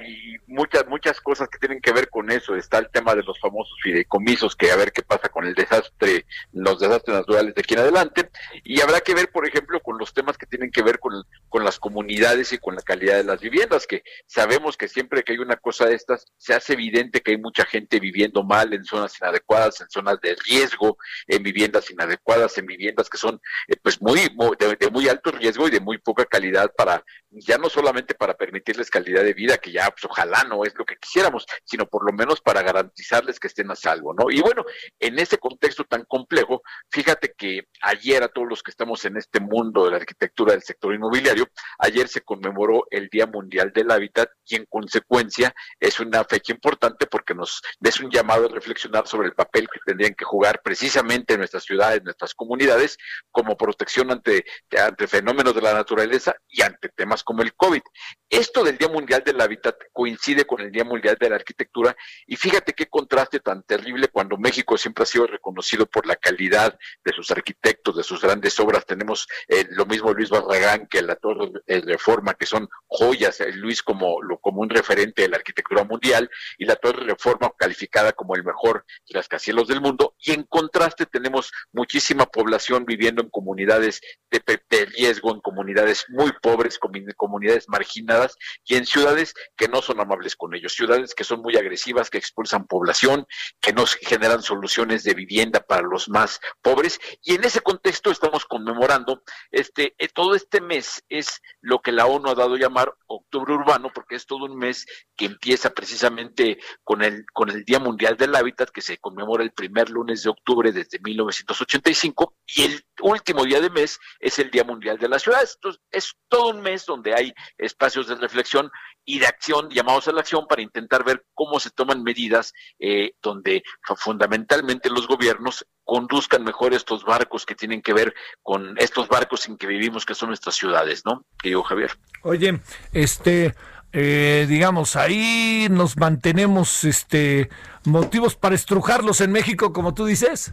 muchas, 0.54 0.86
muchas 0.86 1.20
cosas 1.20 1.48
que 1.48 1.58
tienen 1.58 1.80
que 1.80 1.92
ver 1.92 2.08
con 2.08 2.30
eso. 2.30 2.56
Está 2.56 2.78
el 2.78 2.88
tema 2.90 3.14
de 3.14 3.22
los 3.22 3.38
famosos 3.38 3.76
fideicomisos, 3.82 4.56
que 4.56 4.70
a 4.70 4.76
ver 4.76 4.92
qué 4.92 5.02
pasa 5.02 5.28
con 5.28 5.44
el 5.44 5.54
desastre, 5.54 6.26
los 6.52 6.78
desastres 6.78 7.16
naturales 7.16 7.54
de 7.54 7.60
aquí 7.60 7.74
en 7.74 7.80
adelante. 7.80 8.30
Y 8.62 8.80
habrá 8.80 9.00
que 9.00 9.14
ver, 9.14 9.30
por 9.30 9.46
ejemplo, 9.46 9.80
con 9.80 9.98
los 9.98 10.14
temas 10.14 10.38
que 10.38 10.46
tienen 10.46 10.70
que 10.70 10.82
ver 10.82 10.98
con, 10.98 11.12
con 11.48 11.64
las 11.64 11.78
comunidades 11.78 12.52
y 12.52 12.58
con 12.58 12.76
la 12.76 12.82
calidad 12.82 13.16
de 13.16 13.24
las 13.24 13.40
viviendas, 13.40 13.86
que 13.86 14.02
sabemos 14.26 14.76
que 14.76 14.88
siempre 14.88 15.22
que 15.22 15.32
hay 15.32 15.38
una 15.38 15.56
cosa 15.56 15.86
de 15.86 15.94
estas, 15.94 16.26
se 16.38 16.54
hace 16.54 16.74
evidente 16.74 17.20
que 17.20 17.32
hay 17.32 17.38
mucha 17.38 17.64
gente 17.66 18.00
viviendo 18.00 18.44
mal 18.44 18.72
en 18.72 18.84
zonas 18.84 19.18
inadecuadas, 19.20 19.80
en 19.80 19.90
zonas 19.90 20.20
de 20.20 20.36
riesgo, 20.46 20.96
en 21.26 21.42
viviendas 21.42 21.90
inadecuadas, 21.90 22.56
en 22.58 22.66
viviendas 22.66 23.10
que 23.10 23.18
son, 23.18 23.40
eh, 23.68 23.76
pues, 23.82 24.00
muy, 24.00 24.20
de, 24.58 24.76
de 24.76 24.90
muy 24.90 25.08
alto 25.08 25.32
riesgo 25.32 25.68
y 25.68 25.70
de 25.70 25.80
muy 25.80 25.98
poca 25.98 26.24
calidad 26.24 26.72
para 26.76 27.04
ya 27.36 27.58
no 27.58 27.68
solamente 27.68 28.14
para 28.14 28.34
permitirles 28.34 28.90
calidad 28.90 29.24
de 29.24 29.34
vida, 29.34 29.58
que 29.58 29.72
ya 29.72 29.90
pues, 29.90 30.04
ojalá 30.04 30.43
no 30.44 30.64
es 30.64 30.74
lo 30.76 30.84
que 30.84 30.96
quisiéramos, 30.96 31.46
sino 31.64 31.86
por 31.86 32.04
lo 32.04 32.12
menos 32.12 32.40
para 32.40 32.62
garantizarles 32.62 33.40
que 33.40 33.48
estén 33.48 33.70
a 33.70 33.76
salvo, 33.76 34.14
¿no? 34.14 34.30
Y 34.30 34.40
bueno, 34.40 34.64
en 34.98 35.18
ese 35.18 35.38
contexto 35.38 35.84
tan 35.84 36.04
complejo, 36.04 36.62
fíjate 36.90 37.34
que 37.36 37.68
ayer 37.82 38.22
a 38.22 38.28
todos 38.28 38.48
los 38.48 38.62
que 38.62 38.70
estamos 38.70 39.04
en 39.04 39.16
este 39.16 39.40
mundo 39.40 39.84
de 39.84 39.92
la 39.92 39.96
arquitectura 39.96 40.52
del 40.52 40.62
sector 40.62 40.94
inmobiliario, 40.94 41.48
ayer 41.78 42.08
se 42.08 42.22
conmemoró 42.22 42.86
el 42.90 43.08
Día 43.08 43.26
Mundial 43.26 43.72
del 43.72 43.90
Hábitat 43.90 44.30
y 44.44 44.56
en 44.56 44.66
consecuencia 44.66 45.54
es 45.80 46.00
una 46.00 46.24
fecha 46.24 46.52
importante 46.52 47.06
porque 47.06 47.34
nos 47.34 47.62
es 47.82 48.00
un 48.00 48.10
llamado 48.10 48.46
a 48.46 48.48
reflexionar 48.48 49.06
sobre 49.06 49.28
el 49.28 49.34
papel 49.34 49.68
que 49.72 49.80
tendrían 49.84 50.14
que 50.14 50.24
jugar 50.24 50.60
precisamente 50.62 51.38
nuestras 51.38 51.64
ciudades, 51.64 52.02
nuestras 52.02 52.34
comunidades, 52.34 52.96
como 53.30 53.56
protección 53.56 54.10
ante, 54.10 54.44
ante 54.76 55.06
fenómenos 55.06 55.54
de 55.54 55.62
la 55.62 55.74
naturaleza 55.74 56.34
y 56.48 56.62
ante 56.62 56.88
temas 56.88 57.22
como 57.22 57.42
el 57.42 57.54
COVID. 57.54 57.82
Esto 58.28 58.64
del 58.64 58.78
Día 58.78 58.88
Mundial 58.88 59.22
del 59.24 59.40
Hábitat 59.40 59.76
coincide 59.92 60.33
con 60.42 60.60
el 60.60 60.72
Día 60.72 60.84
Mundial 60.84 61.16
de 61.20 61.30
la 61.30 61.36
Arquitectura 61.36 61.96
y 62.26 62.34
fíjate 62.34 62.72
qué 62.72 62.86
contraste 62.86 63.38
tan 63.38 63.62
terrible 63.62 64.08
cuando 64.08 64.36
México 64.36 64.76
siempre 64.76 65.04
ha 65.04 65.06
sido 65.06 65.28
reconocido 65.28 65.86
por 65.86 66.06
la 66.06 66.16
calidad 66.16 66.76
de 67.04 67.12
sus 67.12 67.30
arquitectos, 67.30 67.96
de 67.96 68.02
sus 68.02 68.20
grandes 68.20 68.58
obras. 68.58 68.84
Tenemos 68.84 69.28
eh, 69.46 69.66
lo 69.70 69.86
mismo 69.86 70.12
Luis 70.12 70.30
Barragán 70.30 70.88
que 70.88 71.02
la 71.02 71.16
Torre 71.16 71.52
Reforma, 71.66 72.34
que 72.34 72.46
son 72.46 72.68
joyas, 72.86 73.40
eh, 73.40 73.52
Luis 73.52 73.82
como, 73.82 74.20
lo, 74.22 74.38
como 74.38 74.62
un 74.62 74.70
referente 74.70 75.22
de 75.22 75.28
la 75.28 75.36
arquitectura 75.36 75.84
mundial 75.84 76.28
y 76.58 76.64
la 76.64 76.76
Torre 76.76 77.04
Reforma 77.04 77.52
calificada 77.56 78.12
como 78.12 78.34
el 78.34 78.42
mejor 78.42 78.84
rascacielos 79.10 79.68
del 79.68 79.80
mundo. 79.80 80.16
Y 80.18 80.32
en 80.32 80.42
contraste 80.42 81.06
tenemos 81.06 81.52
muchísima 81.72 82.26
población 82.26 82.84
viviendo 82.84 83.22
en 83.22 83.30
comunidades 83.30 84.00
de, 84.30 84.42
de 84.70 84.84
riesgo, 84.86 85.32
en 85.32 85.40
comunidades 85.40 86.06
muy 86.08 86.32
pobres, 86.42 86.78
comunidades 87.16 87.68
marginadas 87.68 88.36
y 88.64 88.76
en 88.76 88.86
ciudades 88.86 89.34
que 89.56 89.68
no 89.68 89.82
son 89.82 90.00
amables 90.00 90.13
con 90.36 90.54
ellos, 90.54 90.72
ciudades 90.72 91.14
que 91.14 91.24
son 91.24 91.40
muy 91.40 91.56
agresivas, 91.56 92.10
que 92.10 92.18
expulsan 92.18 92.66
población, 92.66 93.26
que 93.60 93.72
no 93.72 93.84
generan 93.86 94.42
soluciones 94.42 95.04
de 95.04 95.14
vivienda 95.14 95.60
para 95.60 95.82
los 95.82 96.08
más 96.08 96.40
pobres. 96.62 97.00
Y 97.22 97.34
en 97.34 97.44
ese 97.44 97.60
contexto 97.60 98.10
estamos 98.10 98.44
conmemorando 98.44 99.22
este, 99.50 99.94
eh, 99.98 100.08
todo 100.08 100.34
este 100.34 100.60
mes 100.60 101.04
es 101.08 101.40
lo 101.60 101.80
que 101.80 101.92
la 101.92 102.06
ONU 102.06 102.28
ha 102.28 102.34
dado 102.34 102.54
a 102.54 102.58
llamar 102.58 102.94
Octubre 103.06 103.54
Urbano, 103.54 103.90
porque 103.94 104.16
es 104.16 104.26
todo 104.26 104.44
un 104.44 104.56
mes 104.56 104.86
que 105.16 105.26
empieza 105.26 105.70
precisamente 105.70 106.58
con 106.82 107.02
el, 107.02 107.24
con 107.32 107.50
el 107.50 107.64
Día 107.64 107.78
Mundial 107.78 108.16
del 108.16 108.34
Hábitat, 108.34 108.70
que 108.70 108.80
se 108.80 108.98
conmemora 108.98 109.42
el 109.42 109.52
primer 109.52 109.90
lunes 109.90 110.22
de 110.22 110.30
octubre 110.30 110.72
desde 110.72 110.98
1985, 111.00 112.36
y 112.46 112.62
el 112.62 112.84
último 113.00 113.44
día 113.44 113.60
de 113.60 113.70
mes 113.70 113.98
es 114.20 114.38
el 114.38 114.50
Día 114.50 114.64
Mundial 114.64 114.98
de 114.98 115.08
las 115.08 115.22
Ciudades. 115.22 115.54
Entonces, 115.56 115.82
es 115.90 116.14
todo 116.28 116.50
un 116.50 116.60
mes 116.60 116.86
donde 116.86 117.14
hay 117.14 117.32
espacios 117.58 118.08
de 118.08 118.16
reflexión 118.16 118.70
y 119.04 119.18
de 119.18 119.26
acción, 119.26 119.68
llamados 119.70 120.03
a 120.08 120.12
la 120.12 120.20
acción, 120.20 120.46
para 120.46 120.62
intentar 120.62 121.04
ver 121.04 121.24
cómo 121.34 121.60
se 121.60 121.70
toman 121.70 122.02
medidas 122.02 122.52
eh, 122.78 123.12
donde 123.22 123.62
fundamentalmente 123.96 124.90
los 124.90 125.06
gobiernos 125.06 125.66
conduzcan 125.84 126.44
mejor 126.44 126.74
estos 126.74 127.04
barcos 127.04 127.44
que 127.46 127.54
tienen 127.54 127.82
que 127.82 127.92
ver 127.92 128.14
con 128.42 128.76
estos 128.78 129.08
barcos 129.08 129.48
en 129.48 129.56
que 129.56 129.66
vivimos, 129.66 130.06
que 130.06 130.14
son 130.14 130.28
nuestras 130.28 130.54
ciudades, 130.54 131.02
¿no? 131.04 131.24
Digo, 131.42 131.62
Javier. 131.62 131.92
Oye, 132.22 132.60
este, 132.92 133.54
eh, 133.92 134.46
digamos, 134.48 134.96
ahí 134.96 135.68
nos 135.70 135.96
mantenemos 135.96 136.84
este, 136.84 137.50
motivos 137.84 138.34
para 138.34 138.54
estrujarlos 138.54 139.20
en 139.20 139.30
México, 139.30 139.72
como 139.72 139.94
tú 139.94 140.04
dices. 140.04 140.52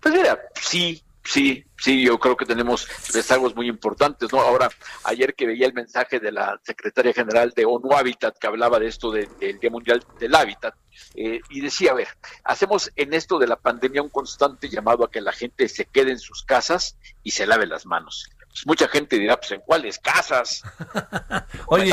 Pues 0.00 0.14
mira, 0.14 0.40
sí, 0.60 1.02
sí, 1.28 1.64
sí, 1.76 2.02
yo 2.02 2.18
creo 2.18 2.36
que 2.36 2.46
tenemos 2.46 2.88
rezagos 3.12 3.54
muy 3.54 3.68
importantes, 3.68 4.32
¿no? 4.32 4.40
Ahora, 4.40 4.70
ayer 5.04 5.34
que 5.34 5.46
veía 5.46 5.66
el 5.66 5.74
mensaje 5.74 6.20
de 6.20 6.32
la 6.32 6.58
secretaria 6.64 7.12
general 7.12 7.52
de 7.54 7.66
ONU 7.66 7.92
Habitat, 7.92 8.38
que 8.38 8.46
hablaba 8.46 8.78
de 8.78 8.88
esto 8.88 9.10
del 9.10 9.58
Día 9.60 9.70
Mundial 9.70 10.02
del 10.18 10.34
Hábitat, 10.34 10.74
eh, 11.14 11.40
y 11.50 11.60
decía, 11.60 11.92
a 11.92 11.94
ver, 11.94 12.08
hacemos 12.44 12.90
en 12.96 13.12
esto 13.12 13.38
de 13.38 13.46
la 13.46 13.56
pandemia 13.56 14.02
un 14.02 14.08
constante 14.08 14.68
llamado 14.68 15.04
a 15.04 15.10
que 15.10 15.20
la 15.20 15.32
gente 15.32 15.68
se 15.68 15.84
quede 15.84 16.12
en 16.12 16.18
sus 16.18 16.42
casas 16.42 16.96
y 17.22 17.32
se 17.32 17.46
lave 17.46 17.66
las 17.66 17.84
manos. 17.84 18.30
Pues 18.48 18.66
mucha 18.66 18.88
gente 18.88 19.18
dirá, 19.18 19.36
pues 19.36 19.52
en 19.52 19.60
cuáles 19.60 19.98
casas. 19.98 20.62
oye, 21.66 21.92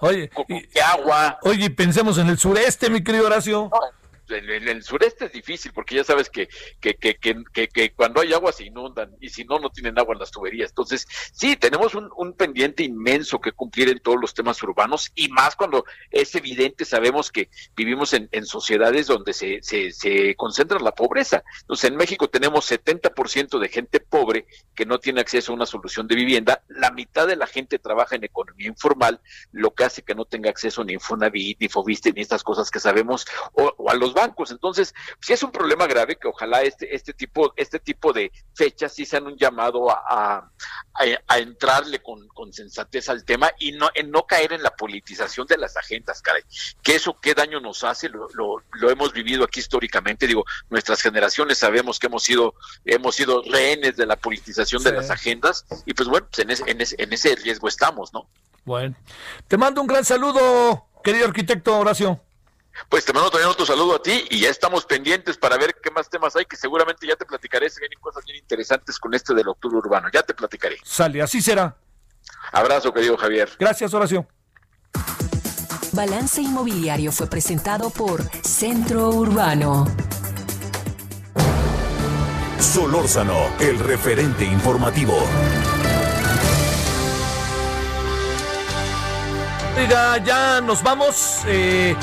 oye, 0.00 0.30
¿qué 0.72 0.80
agua? 0.82 1.38
Oye, 1.42 1.70
pensemos 1.70 2.18
en 2.18 2.28
el 2.28 2.38
sureste, 2.38 2.90
mi 2.90 3.02
querido 3.02 3.26
Horacio 3.26 3.70
en, 4.28 4.68
el 4.68 4.82
sureste 4.82 5.26
es 5.26 5.32
difícil 5.32 5.72
porque 5.72 5.96
ya 5.96 6.04
sabes 6.04 6.30
que, 6.30 6.48
que, 6.80 6.96
que, 6.96 7.16
que, 7.52 7.92
cuando 7.92 8.20
hay 8.20 8.32
agua 8.32 8.52
se 8.52 8.64
inundan 8.64 9.16
y 9.20 9.28
si 9.28 9.44
no, 9.44 9.58
no 9.58 9.70
tienen 9.70 9.98
agua 9.98 10.14
en 10.14 10.20
las 10.20 10.30
tuberías. 10.30 10.70
Entonces, 10.70 11.06
sí, 11.32 11.56
tenemos 11.56 11.94
un, 11.94 12.32
pendiente 12.36 12.82
inmenso 12.82 13.40
que 13.40 13.52
cumplir 13.52 13.88
en 13.88 14.00
todos 14.00 14.20
los 14.20 14.34
temas 14.34 14.62
urbanos 14.62 15.10
y 15.14 15.28
más 15.28 15.56
cuando 15.56 15.84
es 16.10 16.34
evidente, 16.34 16.84
sabemos 16.84 17.30
que 17.30 17.48
vivimos 17.74 18.12
en, 18.12 18.28
en 18.32 18.44
sociedades 18.44 19.06
donde 19.06 19.32
se, 19.32 19.60
se, 19.62 20.34
concentra 20.36 20.78
la 20.80 20.92
pobreza. 20.92 21.42
Entonces, 21.62 21.90
en 21.90 21.96
México 21.96 22.28
tenemos 22.28 22.70
70% 22.70 23.58
de 23.58 23.68
gente 23.68 24.00
pobre 24.00 24.46
que 24.74 24.86
no 24.86 24.98
tiene 24.98 25.20
acceso 25.20 25.52
a 25.52 25.54
una 25.54 25.66
solución 25.66 26.06
de 26.06 26.16
vivienda. 26.16 26.62
La 26.68 26.90
mitad 26.90 27.26
de 27.26 27.36
la 27.36 27.46
gente 27.46 27.78
trabaja 27.78 28.16
en 28.16 28.24
economía 28.24 28.68
informal, 28.68 29.20
lo 29.52 29.74
que 29.74 29.84
hace 29.84 30.02
que 30.02 30.14
no 30.14 30.24
tenga 30.24 30.50
acceso 30.50 30.84
ni 30.84 30.94
Infonavit, 30.94 31.60
ni 31.60 31.68
Fobiste, 31.68 32.12
ni 32.12 32.20
estas 32.20 32.42
cosas 32.42 32.70
que 32.70 32.80
sabemos, 32.80 33.26
o, 33.52 33.72
o 33.76 33.90
a 33.90 33.94
los 33.94 34.14
bancos. 34.16 34.50
Entonces, 34.50 34.94
sí 35.20 35.34
es 35.34 35.42
un 35.42 35.52
problema 35.52 35.86
grave 35.86 36.16
que 36.16 36.26
ojalá 36.26 36.62
este, 36.62 36.92
este 36.94 37.12
tipo, 37.12 37.52
este 37.56 37.78
tipo 37.78 38.12
de 38.12 38.32
fechas 38.54 38.94
sí 38.94 39.04
sean 39.04 39.26
un 39.26 39.36
llamado 39.36 39.90
a, 39.90 40.50
a, 40.94 41.38
entrarle 41.38 42.00
con, 42.00 42.26
con, 42.28 42.52
sensatez 42.52 43.10
al 43.10 43.24
tema 43.24 43.52
y 43.58 43.72
no, 43.72 43.90
en 43.94 44.10
no 44.10 44.26
caer 44.26 44.54
en 44.54 44.62
la 44.62 44.74
politización 44.74 45.46
de 45.46 45.58
las 45.58 45.76
agendas, 45.76 46.22
caray. 46.22 46.42
Que 46.82 46.96
eso 46.96 47.20
qué 47.20 47.34
daño 47.34 47.60
nos 47.60 47.84
hace, 47.84 48.08
lo, 48.08 48.26
lo, 48.34 48.90
hemos 48.90 49.12
vivido 49.12 49.44
aquí 49.44 49.60
históricamente, 49.60 50.26
digo, 50.26 50.44
nuestras 50.70 51.02
generaciones 51.02 51.58
sabemos 51.58 51.98
que 51.98 52.06
hemos 52.06 52.22
sido, 52.22 52.54
hemos 52.86 53.14
sido 53.14 53.42
rehenes 53.42 53.96
de 53.96 54.06
la 54.06 54.16
politización 54.16 54.82
de 54.82 54.92
las 54.92 55.10
agendas, 55.10 55.66
y 55.84 55.92
pues 55.92 56.08
bueno, 56.08 56.26
pues 56.28 56.38
en, 56.40 56.50
ese, 56.50 56.70
en, 56.70 56.80
ese, 56.80 56.96
en 56.98 57.12
ese 57.12 57.36
riesgo 57.36 57.68
estamos, 57.68 58.14
¿no? 58.14 58.26
Bueno, 58.64 58.96
te 59.46 59.58
mando 59.58 59.82
un 59.82 59.86
gran 59.86 60.04
saludo, 60.04 60.86
querido 61.04 61.26
arquitecto 61.26 61.78
Horacio. 61.78 62.22
Pues 62.88 63.04
te 63.04 63.12
mando 63.12 63.30
también 63.30 63.50
otro 63.50 63.66
saludo 63.66 63.96
a 63.96 64.02
ti 64.02 64.26
y 64.30 64.40
ya 64.40 64.50
estamos 64.50 64.84
pendientes 64.84 65.36
para 65.36 65.56
ver 65.56 65.76
qué 65.82 65.90
más 65.90 66.08
temas 66.08 66.36
hay, 66.36 66.44
que 66.44 66.56
seguramente 66.56 67.06
ya 67.06 67.16
te 67.16 67.24
platicaré, 67.24 67.68
se 67.70 67.80
vienen 67.80 67.98
cosas 68.00 68.24
bien 68.24 68.38
interesantes 68.38 68.98
con 68.98 69.14
este 69.14 69.34
del 69.34 69.48
octubre 69.48 69.78
urbano, 69.78 70.08
ya 70.12 70.22
te 70.22 70.34
platicaré. 70.34 70.78
Sale, 70.84 71.22
así 71.22 71.42
será. 71.42 71.76
Abrazo, 72.52 72.92
querido 72.92 73.16
Javier. 73.16 73.50
Gracias, 73.58 73.92
Horacio. 73.94 74.26
Balance 75.92 76.42
Inmobiliario 76.42 77.10
fue 77.10 77.26
presentado 77.26 77.90
por 77.90 78.22
Centro 78.42 79.08
Urbano. 79.10 79.86
Solórzano, 82.58 83.48
el 83.60 83.78
referente 83.78 84.44
informativo. 84.44 85.16
Oiga, 89.78 90.18
ya 90.18 90.60
nos 90.60 90.82
vamos. 90.82 91.40
Eh, 91.46 91.94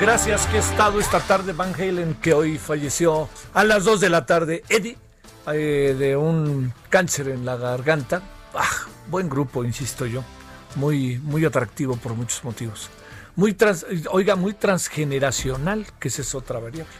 gracias 0.00 0.46
que 0.46 0.56
he 0.56 0.60
estado 0.60 1.00
esta 1.00 1.20
tarde 1.20 1.52
Van 1.52 1.74
Halen, 1.74 2.14
que 2.14 2.34
hoy 2.34 2.58
falleció 2.58 3.28
a 3.54 3.64
las 3.64 3.84
2 3.84 4.00
de 4.00 4.10
la 4.10 4.26
tarde. 4.26 4.62
Eddie, 4.68 4.98
eh, 5.52 5.94
de 5.98 6.16
un 6.16 6.72
cáncer 6.88 7.28
en 7.28 7.44
la 7.44 7.56
garganta. 7.56 8.22
Ah, 8.54 8.68
buen 9.08 9.28
grupo, 9.28 9.64
insisto 9.64 10.06
yo. 10.06 10.22
Muy, 10.74 11.18
muy 11.18 11.44
atractivo 11.44 11.96
por 11.96 12.14
muchos 12.14 12.44
motivos. 12.44 12.90
Muy 13.36 13.54
trans, 13.54 13.86
oiga, 14.10 14.36
muy 14.36 14.54
transgeneracional, 14.54 15.86
que 15.98 16.08
esa 16.08 16.22
es 16.22 16.34
otra 16.34 16.58
variable. 16.58 16.92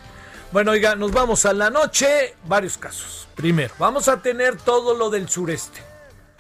Bueno, 0.53 0.71
oiga, 0.71 0.95
nos 0.97 1.13
vamos 1.13 1.45
a 1.45 1.53
la 1.53 1.71
noche. 1.71 2.37
Varios 2.47 2.79
casos. 2.79 3.29
Primero, 3.35 3.75
vamos 3.79 4.09
a 4.09 4.23
tener 4.23 4.57
todo 4.57 4.95
lo 4.95 5.11
del 5.11 5.29
sureste. 5.29 5.81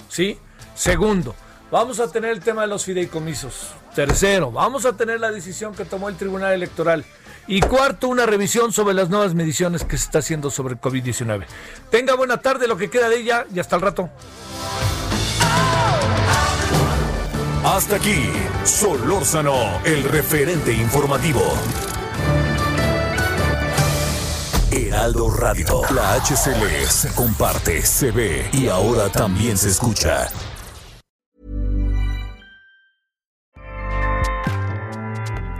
¿Sí? 0.08 0.38
Segundo, 0.74 1.34
Vamos 1.70 1.98
a 1.98 2.08
tener 2.08 2.30
el 2.30 2.40
tema 2.40 2.62
de 2.62 2.68
los 2.68 2.84
fideicomisos. 2.84 3.72
Tercero, 3.94 4.52
vamos 4.52 4.86
a 4.86 4.92
tener 4.92 5.18
la 5.18 5.32
decisión 5.32 5.74
que 5.74 5.84
tomó 5.84 6.08
el 6.08 6.16
Tribunal 6.16 6.52
Electoral. 6.52 7.04
Y 7.48 7.60
cuarto, 7.60 8.08
una 8.08 8.26
revisión 8.26 8.72
sobre 8.72 8.94
las 8.94 9.08
nuevas 9.08 9.34
mediciones 9.34 9.84
que 9.84 9.96
se 9.98 10.04
está 10.04 10.18
haciendo 10.20 10.50
sobre 10.50 10.74
el 10.74 10.80
COVID-19. 10.80 11.44
Tenga 11.90 12.14
buena 12.14 12.38
tarde, 12.38 12.68
lo 12.68 12.76
que 12.76 12.90
queda 12.90 13.08
de 13.08 13.18
ella, 13.18 13.46
y 13.52 13.58
hasta 13.58 13.76
el 13.76 13.82
rato. 13.82 14.10
Hasta 17.64 17.96
aquí, 17.96 18.30
Solórzano, 18.64 19.80
el 19.84 20.04
referente 20.04 20.72
informativo. 20.72 21.42
Heraldo 24.70 25.30
Radio, 25.30 25.82
la 25.94 26.14
HCL 26.14 26.86
se 26.88 27.12
comparte, 27.14 27.82
se 27.82 28.12
ve 28.12 28.48
y 28.52 28.68
ahora 28.68 29.08
también 29.08 29.56
se 29.56 29.70
escucha. 29.70 30.28